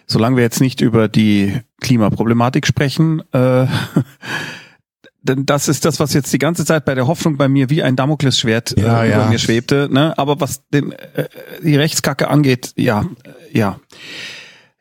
solange 0.05 0.35
wir 0.35 0.43
jetzt 0.43 0.59
nicht 0.59 0.81
über 0.81 1.07
die 1.07 1.53
Klimaproblematik 1.79 2.67
sprechen, 2.67 3.21
äh, 3.31 3.67
denn 5.21 5.45
das 5.45 5.67
ist 5.67 5.85
das, 5.85 5.99
was 5.99 6.13
jetzt 6.13 6.31
die 6.31 6.37
ganze 6.37 6.65
Zeit 6.65 6.85
bei 6.85 6.95
der 6.95 7.07
Hoffnung 7.07 7.37
bei 7.37 7.49
mir 7.49 7.69
wie 7.69 7.83
ein 7.83 7.95
Damoklesschwert 7.95 8.77
äh, 8.77 8.81
Ja, 8.81 9.05
über 9.05 9.15
ja. 9.15 9.29
mir 9.29 9.39
schwebte. 9.39 9.89
Ne? 9.91 10.17
Aber 10.17 10.39
was 10.39 10.67
den, 10.69 10.91
äh, 10.91 11.27
die 11.63 11.75
Rechtskacke 11.75 12.29
angeht, 12.29 12.73
ja, 12.75 13.05
äh, 13.23 13.57
ja. 13.57 13.79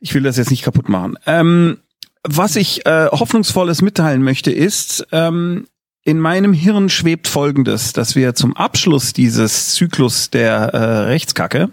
Ich 0.00 0.14
will 0.14 0.22
das 0.22 0.36
jetzt 0.36 0.50
nicht 0.50 0.62
kaputt 0.62 0.88
machen. 0.88 1.16
Ähm, 1.26 1.78
was 2.22 2.56
ich 2.56 2.86
äh, 2.86 3.06
hoffnungsvolles 3.06 3.82
mitteilen 3.82 4.22
möchte, 4.22 4.52
ist, 4.52 5.06
ähm, 5.12 5.66
in 6.04 6.20
meinem 6.20 6.52
Hirn 6.52 6.88
schwebt 6.88 7.28
Folgendes, 7.28 7.92
dass 7.92 8.16
wir 8.16 8.34
zum 8.34 8.56
Abschluss 8.56 9.12
dieses 9.12 9.74
Zyklus 9.74 10.30
der 10.30 10.54
äh, 10.72 10.98
Rechtskacke, 11.06 11.70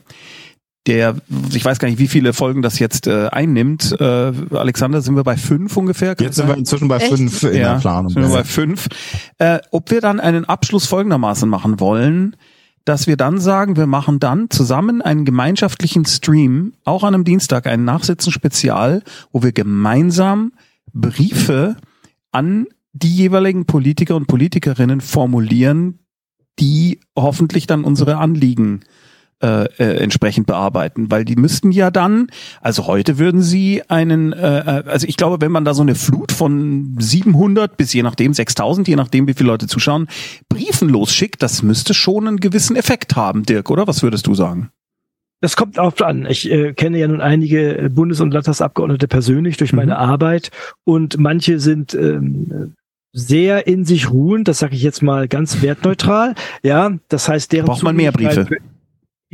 der, 0.88 1.16
ich 1.52 1.66
weiß 1.66 1.80
gar 1.80 1.88
nicht, 1.88 2.00
wie 2.00 2.08
viele 2.08 2.34
Folgen 2.34 2.62
das 2.62 2.78
jetzt 2.80 3.08
äh, 3.08 3.28
einnimmt. 3.28 3.96
Äh, 4.00 4.32
Alexander, 4.52 5.02
sind 5.02 5.16
wir 5.16 5.24
bei 5.24 5.38
fünf 5.38 5.76
ungefähr? 5.78 6.16
Kann 6.16 6.26
Jetzt 6.26 6.36
sind 6.36 6.48
wir 6.48 6.58
inzwischen 6.58 6.88
bei 6.88 6.98
Echt? 6.98 7.16
fünf 7.16 7.44
in 7.44 7.56
ja, 7.56 7.74
der 7.74 7.80
Planung. 7.80 8.10
Sind 8.10 8.22
wir 8.22 8.30
bei 8.30 8.44
fünf. 8.44 8.88
Äh, 9.40 9.60
ob 9.72 9.90
wir 9.90 10.02
dann 10.02 10.20
einen 10.20 10.46
Abschluss 10.46 10.86
folgendermaßen 10.86 11.50
machen 11.50 11.80
wollen, 11.80 12.36
dass 12.86 13.08
wir 13.08 13.18
dann 13.18 13.40
sagen, 13.40 13.78
wir 13.78 13.88
machen 13.88 14.20
dann 14.20 14.52
zusammen 14.52 15.02
einen 15.02 15.26
gemeinschaftlichen 15.26 16.06
Stream, 16.06 16.74
auch 16.84 17.04
an 17.04 17.16
einem 17.16 17.24
Dienstag, 17.24 17.66
einen 17.66 17.84
Nachsitzen-Spezial, 17.84 19.02
wo 19.32 19.42
wir 19.42 19.52
gemeinsam 19.54 20.54
Briefe 20.94 21.78
an 22.32 22.68
die 22.94 23.14
jeweiligen 23.14 23.66
Politiker 23.66 24.16
und 24.16 24.28
Politikerinnen 24.28 25.02
formulieren, 25.02 26.00
die 26.60 27.00
hoffentlich 27.16 27.66
dann 27.66 27.84
unsere 27.84 28.18
Anliegen 28.18 28.82
äh, 29.44 29.66
äh, 29.78 29.98
entsprechend 29.98 30.48
bearbeiten, 30.48 31.12
weil 31.12 31.26
die 31.26 31.36
müssten 31.36 31.72
ja 31.72 31.92
dann, 31.92 32.28
also 32.62 32.88
heute 32.88 33.18
würden 33.20 33.42
sie 33.42 33.84
einen, 33.90 34.32
äh, 34.32 34.60
äh, 34.60 34.84
also 34.88 35.06
ich 35.08 35.18
glaube, 35.18 35.42
wenn 35.42 35.52
man 35.52 35.66
da 35.66 35.74
so 35.74 35.82
eine 35.82 35.96
Flut 35.96 36.32
von 36.32 36.96
700 37.00 37.76
bis 37.76 37.92
je 37.92 38.02
nachdem 38.02 38.34
6000, 38.34 38.88
je 38.88 38.96
nachdem 38.96 39.28
wie 39.28 39.34
viele 39.34 39.48
Leute 39.48 39.68
zuschauen, 39.68 40.08
Briefen 40.48 40.88
losschickt, 40.88 41.44
das 41.44 41.64
müsste 41.64 41.94
schon 41.94 42.28
einen 42.28 42.40
gewissen 42.40 42.78
Effekt 42.78 43.18
haben, 43.18 43.44
Dirk, 43.44 43.70
oder? 43.70 43.88
Was 43.88 44.04
würdest 44.04 44.26
du 44.28 44.36
sagen? 44.36 44.70
Das 45.42 45.58
kommt 45.58 45.78
auch 45.80 46.00
an. 46.00 46.26
Ich 46.28 46.50
äh, 46.50 46.74
kenne 46.74 46.98
ja 46.98 47.08
nun 47.08 47.20
einige 47.22 47.92
Bundes- 47.94 48.22
und 48.22 48.34
Landtagsabgeordnete 48.34 49.08
persönlich 49.08 49.58
durch 49.58 49.74
meine 49.74 49.96
Mhm. 49.96 49.98
Arbeit 49.98 50.52
und 50.86 51.18
manche 51.20 51.60
sind 51.60 51.94
ähm, 51.94 52.74
sehr 53.12 53.68
in 53.68 53.86
sich 53.86 54.10
ruhend, 54.10 54.48
das 54.48 54.60
sage 54.60 54.76
ich 54.76 54.82
jetzt 54.82 55.02
mal 55.02 55.28
ganz 55.28 55.62
wertneutral. 55.62 56.36
Ja, 56.64 56.92
das 57.10 57.30
heißt, 57.30 57.52
deren 57.52 57.66
Braucht 57.66 57.84
man 57.84 57.96
mehr 57.96 58.12
Briefe? 58.12 58.48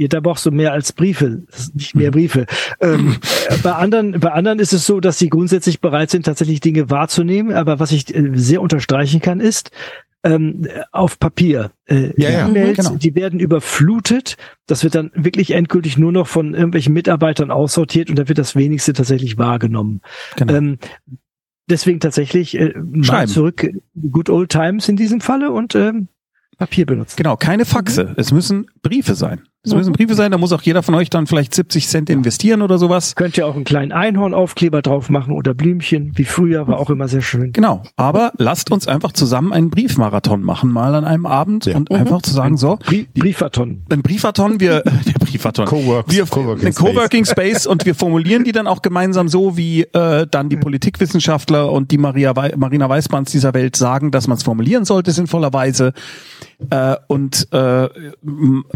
Da 0.10 0.20
brauchst 0.20 0.46
du 0.46 0.52
mehr 0.52 0.72
als 0.74 0.94
Briefe, 0.94 1.44
nicht 1.74 1.96
mehr 1.96 2.10
Mhm. 2.10 2.14
Briefe. 2.14 2.46
Ähm, 2.80 3.18
äh, 3.50 3.58
bei 3.64 3.72
anderen, 3.74 4.20
bei 4.20 4.32
anderen 4.32 4.60
ist 4.60 4.74
es 4.74 4.86
so, 4.86 5.00
dass 5.00 5.18
sie 5.20 5.30
grundsätzlich 5.30 5.82
bereit 5.82 6.10
sind, 6.12 6.26
tatsächlich 6.26 6.60
Dinge 6.60 6.90
wahrzunehmen. 6.90 7.54
Aber 7.54 7.80
was 7.80 7.92
ich 7.92 8.14
äh, 8.16 8.32
sehr 8.34 8.62
unterstreichen 8.62 9.22
kann, 9.22 9.40
ist 9.40 9.72
ähm, 10.24 10.68
auf 10.92 11.20
Papier. 11.20 11.72
Äh, 11.86 12.12
Ja, 12.16 12.30
ja, 12.30 12.48
E-Mails, 12.48 12.78
genau. 12.78 12.96
die 12.96 13.16
werden 13.16 13.40
überflutet. 13.40 14.38
Das 14.68 14.84
wird 14.84 14.94
dann 14.96 15.12
wirklich 15.16 15.52
endgültig 15.52 15.98
nur 15.98 16.12
noch 16.12 16.28
von 16.28 16.54
irgendwelchen 16.54 16.94
Mitarbeitern 16.94 17.50
aussortiert 17.52 18.10
und 18.10 18.20
da 18.20 18.28
wird 18.28 18.38
das 18.38 18.56
wenigste 18.56 18.94
tatsächlich 18.94 19.38
wahrgenommen. 19.38 20.02
Genau. 20.38 20.54
Ähm, 20.54 20.78
deswegen 21.70 22.00
tatsächlich 22.00 22.58
äh, 22.60 22.74
mal 22.78 23.04
Schreiben. 23.04 23.32
zurück, 23.32 23.68
good 24.12 24.30
old 24.30 24.50
times 24.52 24.88
in 24.90 24.96
diesem 24.96 25.22
Falle 25.22 25.50
und 25.52 25.74
ähm, 25.74 26.08
Papier 26.58 26.86
benutzen. 26.86 27.16
Genau, 27.18 27.36
keine 27.38 27.66
Faxe. 27.66 28.14
Es 28.18 28.32
müssen 28.32 28.68
Briefe 28.84 29.16
sein. 29.16 29.42
Es 29.64 29.76
müssen 29.76 29.94
Briefe 29.94 30.16
sein, 30.16 30.32
da 30.32 30.40
muss 30.40 30.54
auch 30.54 30.64
jeder 30.64 30.82
von 30.82 30.96
euch 30.96 31.12
dann 31.12 31.28
vielleicht 31.28 31.54
70 31.54 31.88
Cent 31.88 32.10
investieren 32.10 32.64
oder 32.64 32.80
sowas. 32.80 33.14
Könnt 33.14 33.38
ihr 33.38 33.46
auch 33.46 33.54
einen 33.54 33.64
kleinen 33.64 33.92
Einhornaufkleber 33.92 34.82
drauf 34.82 35.12
machen 35.12 35.34
oder 35.34 35.54
Blümchen, 35.54 36.14
wie 36.16 36.24
früher, 36.24 36.68
war 36.68 36.80
auch 36.80 36.90
immer 36.90 37.08
sehr 37.08 37.22
schön. 37.22 37.52
Genau. 37.54 37.84
Aber 37.96 38.32
lasst 38.40 38.72
uns 38.72 38.88
einfach 38.88 39.12
zusammen 39.12 39.54
einen 39.54 39.70
Briefmarathon 39.70 40.42
machen, 40.42 40.72
mal 40.72 40.96
an 40.96 41.06
einem 41.06 41.28
Abend 41.28 41.68
Ja. 41.68 41.78
und 41.78 41.92
einfach 41.92 42.24
zu 42.24 42.32
sagen, 42.34 42.58
so, 42.58 42.78
Brie 42.84 43.08
Brieferton. 43.14 43.84
ein 43.92 44.02
Briefathon, 44.02 44.60
wir, 44.60 44.82
der 45.06 45.20
Briefathon. 45.24 45.68
Cowork- 45.68 46.12
wir, 46.12 46.26
Coworking 46.26 46.68
ein 46.70 46.74
Coworking 46.74 47.26
Space 47.26 47.68
und 47.68 47.86
wir 47.86 47.94
formulieren 47.94 48.44
die 48.44 48.54
dann 48.54 48.66
auch 48.66 48.82
gemeinsam 48.82 49.28
so, 49.28 49.58
wie 49.58 49.84
äh, 49.84 50.26
dann 50.32 50.50
die 50.50 50.58
Politikwissenschaftler 50.58 51.72
und 51.72 51.92
die 51.92 52.00
Maria 52.00 52.34
Marina 52.58 52.90
Weißbands 52.90 53.32
dieser 53.32 53.54
Welt 53.54 53.76
sagen, 53.76 54.10
dass 54.10 54.28
man 54.28 54.38
es 54.38 54.44
formulieren 54.44 54.86
sollte, 54.86 55.12
sinnvollerweise. 55.12 55.94
Äh, 56.70 56.96
und 57.08 57.48
äh, 57.52 57.90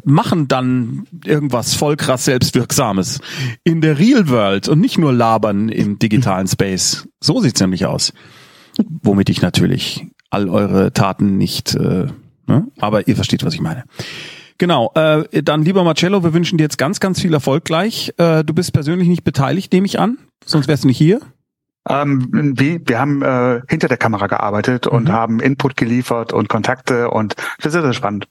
machen 0.03 0.47
dann 0.47 1.05
irgendwas 1.23 1.75
voll 1.75 1.95
krass 1.95 2.25
Selbstwirksames 2.25 3.19
in 3.63 3.81
der 3.81 3.99
Real 3.99 4.27
World 4.29 4.67
und 4.67 4.79
nicht 4.79 4.97
nur 4.97 5.13
labern 5.13 5.69
im 5.69 5.99
digitalen 5.99 6.47
Space. 6.47 7.07
So 7.21 7.39
sieht's 7.41 7.61
nämlich 7.61 7.85
aus. 7.85 8.13
Womit 9.01 9.29
ich 9.29 9.41
natürlich 9.41 10.07
all 10.29 10.49
eure 10.49 10.91
Taten 10.91 11.37
nicht, 11.37 11.75
äh, 11.75 12.07
ne? 12.47 12.67
aber 12.79 13.07
ihr 13.07 13.15
versteht, 13.15 13.45
was 13.45 13.53
ich 13.53 13.61
meine. 13.61 13.83
Genau, 14.57 14.91
äh, 14.95 15.43
dann 15.43 15.63
lieber 15.63 15.83
Marcello, 15.83 16.23
wir 16.23 16.33
wünschen 16.33 16.57
dir 16.57 16.63
jetzt 16.63 16.77
ganz, 16.77 16.99
ganz 16.99 17.21
viel 17.21 17.33
Erfolg 17.33 17.65
gleich. 17.65 18.13
Äh, 18.17 18.43
du 18.43 18.53
bist 18.53 18.71
persönlich 18.71 19.07
nicht 19.07 19.23
beteiligt, 19.23 19.71
nehme 19.73 19.85
ich 19.85 19.99
an, 19.99 20.17
sonst 20.45 20.67
wärst 20.67 20.83
du 20.83 20.87
nicht 20.87 20.97
hier. 20.97 21.19
Ähm, 21.87 22.53
wie, 22.57 22.81
wir 22.85 22.99
haben 22.99 23.21
äh, 23.21 23.61
hinter 23.67 23.87
der 23.87 23.97
Kamera 23.97 24.27
gearbeitet 24.27 24.87
und 24.87 25.03
Mhm. 25.05 25.11
haben 25.13 25.39
Input 25.39 25.77
geliefert 25.77 26.33
und 26.33 26.49
Kontakte 26.49 27.09
und 27.11 27.35
das 27.57 27.67
ist 27.67 27.71
sehr, 27.73 27.81
sehr 27.83 27.93
spannend. 27.93 28.27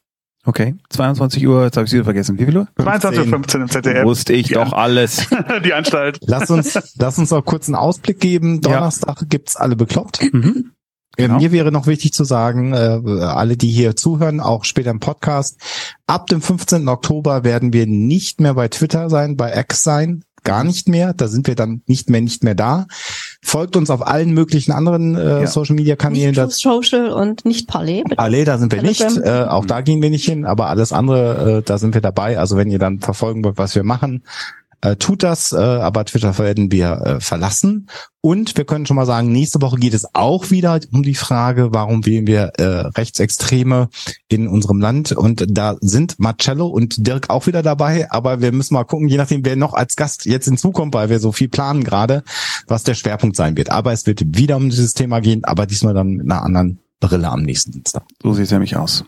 Okay, 0.47 0.74
22 0.90 1.47
Uhr, 1.47 1.64
jetzt 1.64 1.76
habe 1.78 1.86
ich 1.86 1.93
wieder 1.93 2.05
vergessen. 2.05 2.39
Wie 2.39 2.44
viel 2.44 2.56
Uhr? 2.59 2.68
22.15 2.78 3.56
Uhr 3.56 3.62
im 3.62 3.68
ZDF. 3.70 4.05
Wusste 4.05 4.32
ich 4.35 4.48
Ja. 4.48 4.62
doch 4.64 4.72
alles. 4.74 5.26
Die 5.64 5.72
Anstalt. 5.72 6.18
Lass 6.26 6.51
uns, 6.51 6.78
lass 6.98 7.18
uns 7.18 7.31
noch 7.31 7.44
kurz 7.44 7.66
einen 7.68 7.76
Ausblick 7.76 8.20
geben. 8.20 8.56
Ja. 8.56 8.72
Donnerstag 8.72 9.24
gibt's 9.31 9.56
alle 9.56 9.76
bekloppt. 9.76 10.22
Mhm. 10.32 10.72
Äh, 11.16 11.22
Genau. 11.22 11.39
Mir 11.39 11.52
wäre 11.52 11.70
noch 11.70 11.86
wichtig 11.86 12.12
zu 12.12 12.24
sagen, 12.24 12.72
äh, 12.74 13.01
alle, 13.22 13.56
die 13.56 13.70
hier 13.70 13.94
zuhören, 13.94 14.40
auch 14.40 14.64
später 14.64 14.90
im 14.90 14.98
Podcast, 14.98 15.60
ab 16.09 16.26
dem 16.26 16.43
15. 16.43 16.89
Oktober 16.89 17.44
werden 17.44 17.72
wir 17.72 17.86
nicht 17.86 18.40
mehr 18.40 18.55
bei 18.55 18.66
Twitter 18.66 19.09
sein, 19.09 19.36
bei 19.36 19.56
X 19.56 19.85
sein, 19.85 20.24
gar 20.43 20.64
nicht 20.64 20.89
mehr. 20.89 21.14
Da 21.14 21.28
sind 21.28 21.47
wir 21.47 21.55
dann 21.55 21.82
nicht 21.86 22.10
mehr, 22.10 22.20
nicht 22.20 22.43
mehr 22.43 22.56
da. 22.56 22.86
Folgt 23.47 23.77
uns 23.77 23.91
auf 23.91 24.07
allen 24.07 24.33
möglichen 24.33 24.73
anderen 24.73 25.16
äh, 25.16 25.43
Ja. 25.43 25.47
Social 25.47 25.77
Media 25.77 25.97
Kanälen. 25.97 26.35
Nicht 26.35 26.53
Social 26.53 27.11
und 27.12 27.45
nicht 27.45 27.69
Parley. 27.69 28.03
bitte. 28.03 28.19
alle, 28.19 28.45
da 28.45 28.57
sind 28.57 28.73
wir 28.73 28.83
nicht. 28.83 29.03
Äh, 29.03 29.45
auch 29.49 29.66
da 29.66 29.83
gehen 29.83 30.01
wir 30.01 30.09
nicht 30.09 30.25
hin, 30.25 30.47
aber 30.47 30.69
alles 30.69 30.95
andere, 30.95 31.59
äh, 31.59 31.62
da 31.62 31.77
sind 31.77 31.93
wir 31.93 32.01
dabei. 32.01 32.39
Also 32.39 32.57
wenn 32.57 32.71
ihr 32.71 32.79
dann 32.79 33.01
verfolgen 33.01 33.45
wollt, 33.45 33.59
was 33.59 33.75
wir 33.75 33.85
machen, 33.85 34.23
äh, 34.81 34.97
tut 34.97 35.23
das, 35.23 35.53
äh, 35.53 35.57
aber 35.57 36.05
Twitter 36.05 36.37
werden 36.39 36.71
wir 36.71 37.01
äh, 37.05 37.21
verlassen. 37.21 37.89
Und 38.21 38.57
wir 38.57 38.65
können 38.65 38.87
schon 38.87 38.97
mal 38.97 39.05
sagen, 39.05 39.33
nächste 39.33 39.61
Woche 39.61 39.77
geht 39.77 39.93
es 39.93 40.07
auch 40.15 40.51
wieder 40.51 40.81
um 40.93 41.03
die 41.03 41.15
Frage, 41.15 41.69
warum 41.73 42.07
wählen 42.07 42.27
wir 42.27 42.53
äh, 42.57 42.65
Rechtsextreme 42.65 43.89
in 44.29 44.49
unserem 44.49 44.81
Land. 44.81 45.13
Und 45.13 45.45
da 45.49 45.77
sind 45.81 46.19
Marcello 46.19 46.67
und 46.67 47.07
Dirk 47.07 47.29
auch 47.29 47.47
wieder 47.47 47.63
dabei. 47.63 48.11
Aber 48.11 48.41
wir 48.41 48.53
müssen 48.53 48.75
mal 48.75 48.85
gucken, 48.85 49.09
je 49.09 49.19
nachdem, 49.19 49.45
wer 49.45 49.57
noch 49.57 49.75
als 49.75 49.95
Gast 49.97 50.25
jetzt 50.25 50.47
hinzukommt, 50.47 50.95
weil 50.95 51.11
wir 51.11 51.19
so 51.19 51.33
viel 51.33 51.49
planen 51.49 51.85
gerade, 51.85 52.25
was 52.67 52.83
der 52.83 52.95
Schwerpunkt 52.95 53.37
sein 53.37 53.57
wird. 53.59 53.71
Aber 53.71 53.93
es 53.93 54.07
wird 54.07 54.23
wieder 54.39 54.57
um 54.57 54.71
dieses 54.71 54.95
Thema 54.95 55.21
gehen, 55.21 55.45
aber 55.45 55.67
diesmal 55.67 55.93
dann 55.93 56.13
mit 56.15 56.31
einer 56.31 56.43
anderen 56.43 56.81
Brille 57.01 57.29
am 57.29 57.43
nächsten 57.43 57.73
Dienstag. 57.73 58.05
So 58.23 58.33
sieht's 58.33 58.53
nämlich 58.53 58.77
aus. 58.77 59.05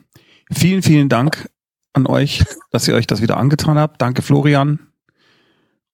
Vielen, 0.52 0.82
vielen 0.82 1.08
Dank 1.08 1.48
an 1.94 2.06
euch, 2.06 2.44
dass 2.70 2.86
ihr 2.86 2.94
euch 2.94 3.06
das 3.06 3.22
wieder 3.22 3.38
angetan 3.38 3.78
habt. 3.78 4.00
Danke 4.02 4.22
Florian. 4.22 4.78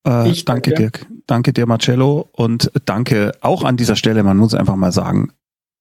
Äh, 0.06 0.28
Ich 0.30 0.44
danke 0.44 0.70
danke. 0.70 0.82
Dirk. 0.90 1.06
Danke 1.26 1.52
dir 1.52 1.66
Marcello 1.66 2.28
und 2.32 2.70
danke 2.84 3.32
auch 3.40 3.64
an 3.64 3.76
dieser 3.76 3.96
Stelle, 3.96 4.22
man 4.22 4.36
muss 4.36 4.54
einfach 4.54 4.76
mal 4.76 4.92
sagen, 4.92 5.32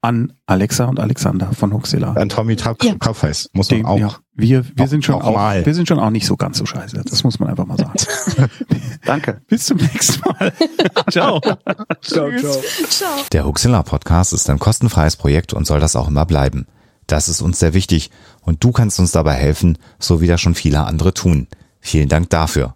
an 0.04 0.34
Alexa 0.48 0.86
und 0.86 1.00
Alexander 1.00 1.52
von 1.54 1.74
Huxilla. 1.74 2.14
An 2.14 2.30
Tommy 2.30 2.56
Trapp 2.56 2.84
Ja. 2.84 2.96
Kaufheiß 2.96 3.50
muss 3.54 3.70
man 3.70 3.80
Dem- 3.82 3.86
auch. 3.86 4.00
ja, 4.00 4.16
wir, 4.34 4.66
wir 4.76 4.86
auch- 4.86 4.88
sind 4.90 5.06
schon 5.06 5.16
auch 5.16 5.26
auch, 5.28 5.34
mal. 5.36 5.64
wir 5.66 5.74
sind 5.76 5.88
schon 5.88 6.00
auch 6.00 6.10
nicht 6.10 6.26
so 6.26 6.38
ganz 6.38 6.58
so 6.58 6.66
scheiße. 6.66 7.04
Das 7.08 7.24
muss 7.24 7.40
man 7.40 7.50
einfach 7.50 7.66
mal 7.68 7.78
sagen. 7.78 7.94
Danke. 9.06 9.42
Bis 9.48 9.66
zum 9.66 9.78
nächsten 9.78 10.22
Mal. 10.28 10.54
Ciao. 11.12 11.40
Ciao, 11.42 11.52
ciao. 12.02 12.62
Ciao. 12.90 13.10
Der 13.32 13.46
Huxilla 13.46 13.84
Podcast 13.84 14.34
ist 14.34 14.50
ein 14.50 14.58
kostenfreies 14.60 15.18
Projekt 15.18 15.54
und 15.54 15.66
soll 15.68 15.80
das 15.80 15.96
auch 15.96 16.08
immer 16.08 16.26
bleiben. 16.26 16.66
Das 17.08 17.30
ist 17.30 17.42
uns 17.42 17.60
sehr 17.60 17.74
wichtig 17.76 18.10
und 18.42 18.64
du 18.64 18.72
kannst 18.72 19.00
uns 19.00 19.12
dabei 19.12 19.34
helfen, 19.34 19.78
so 20.00 20.22
wie 20.22 20.28
das 20.28 20.42
schon 20.42 20.56
viele 20.56 20.82
andere 20.86 21.14
tun. 21.14 21.48
Vielen 21.80 22.10
Dank 22.10 22.30
dafür. 22.32 22.76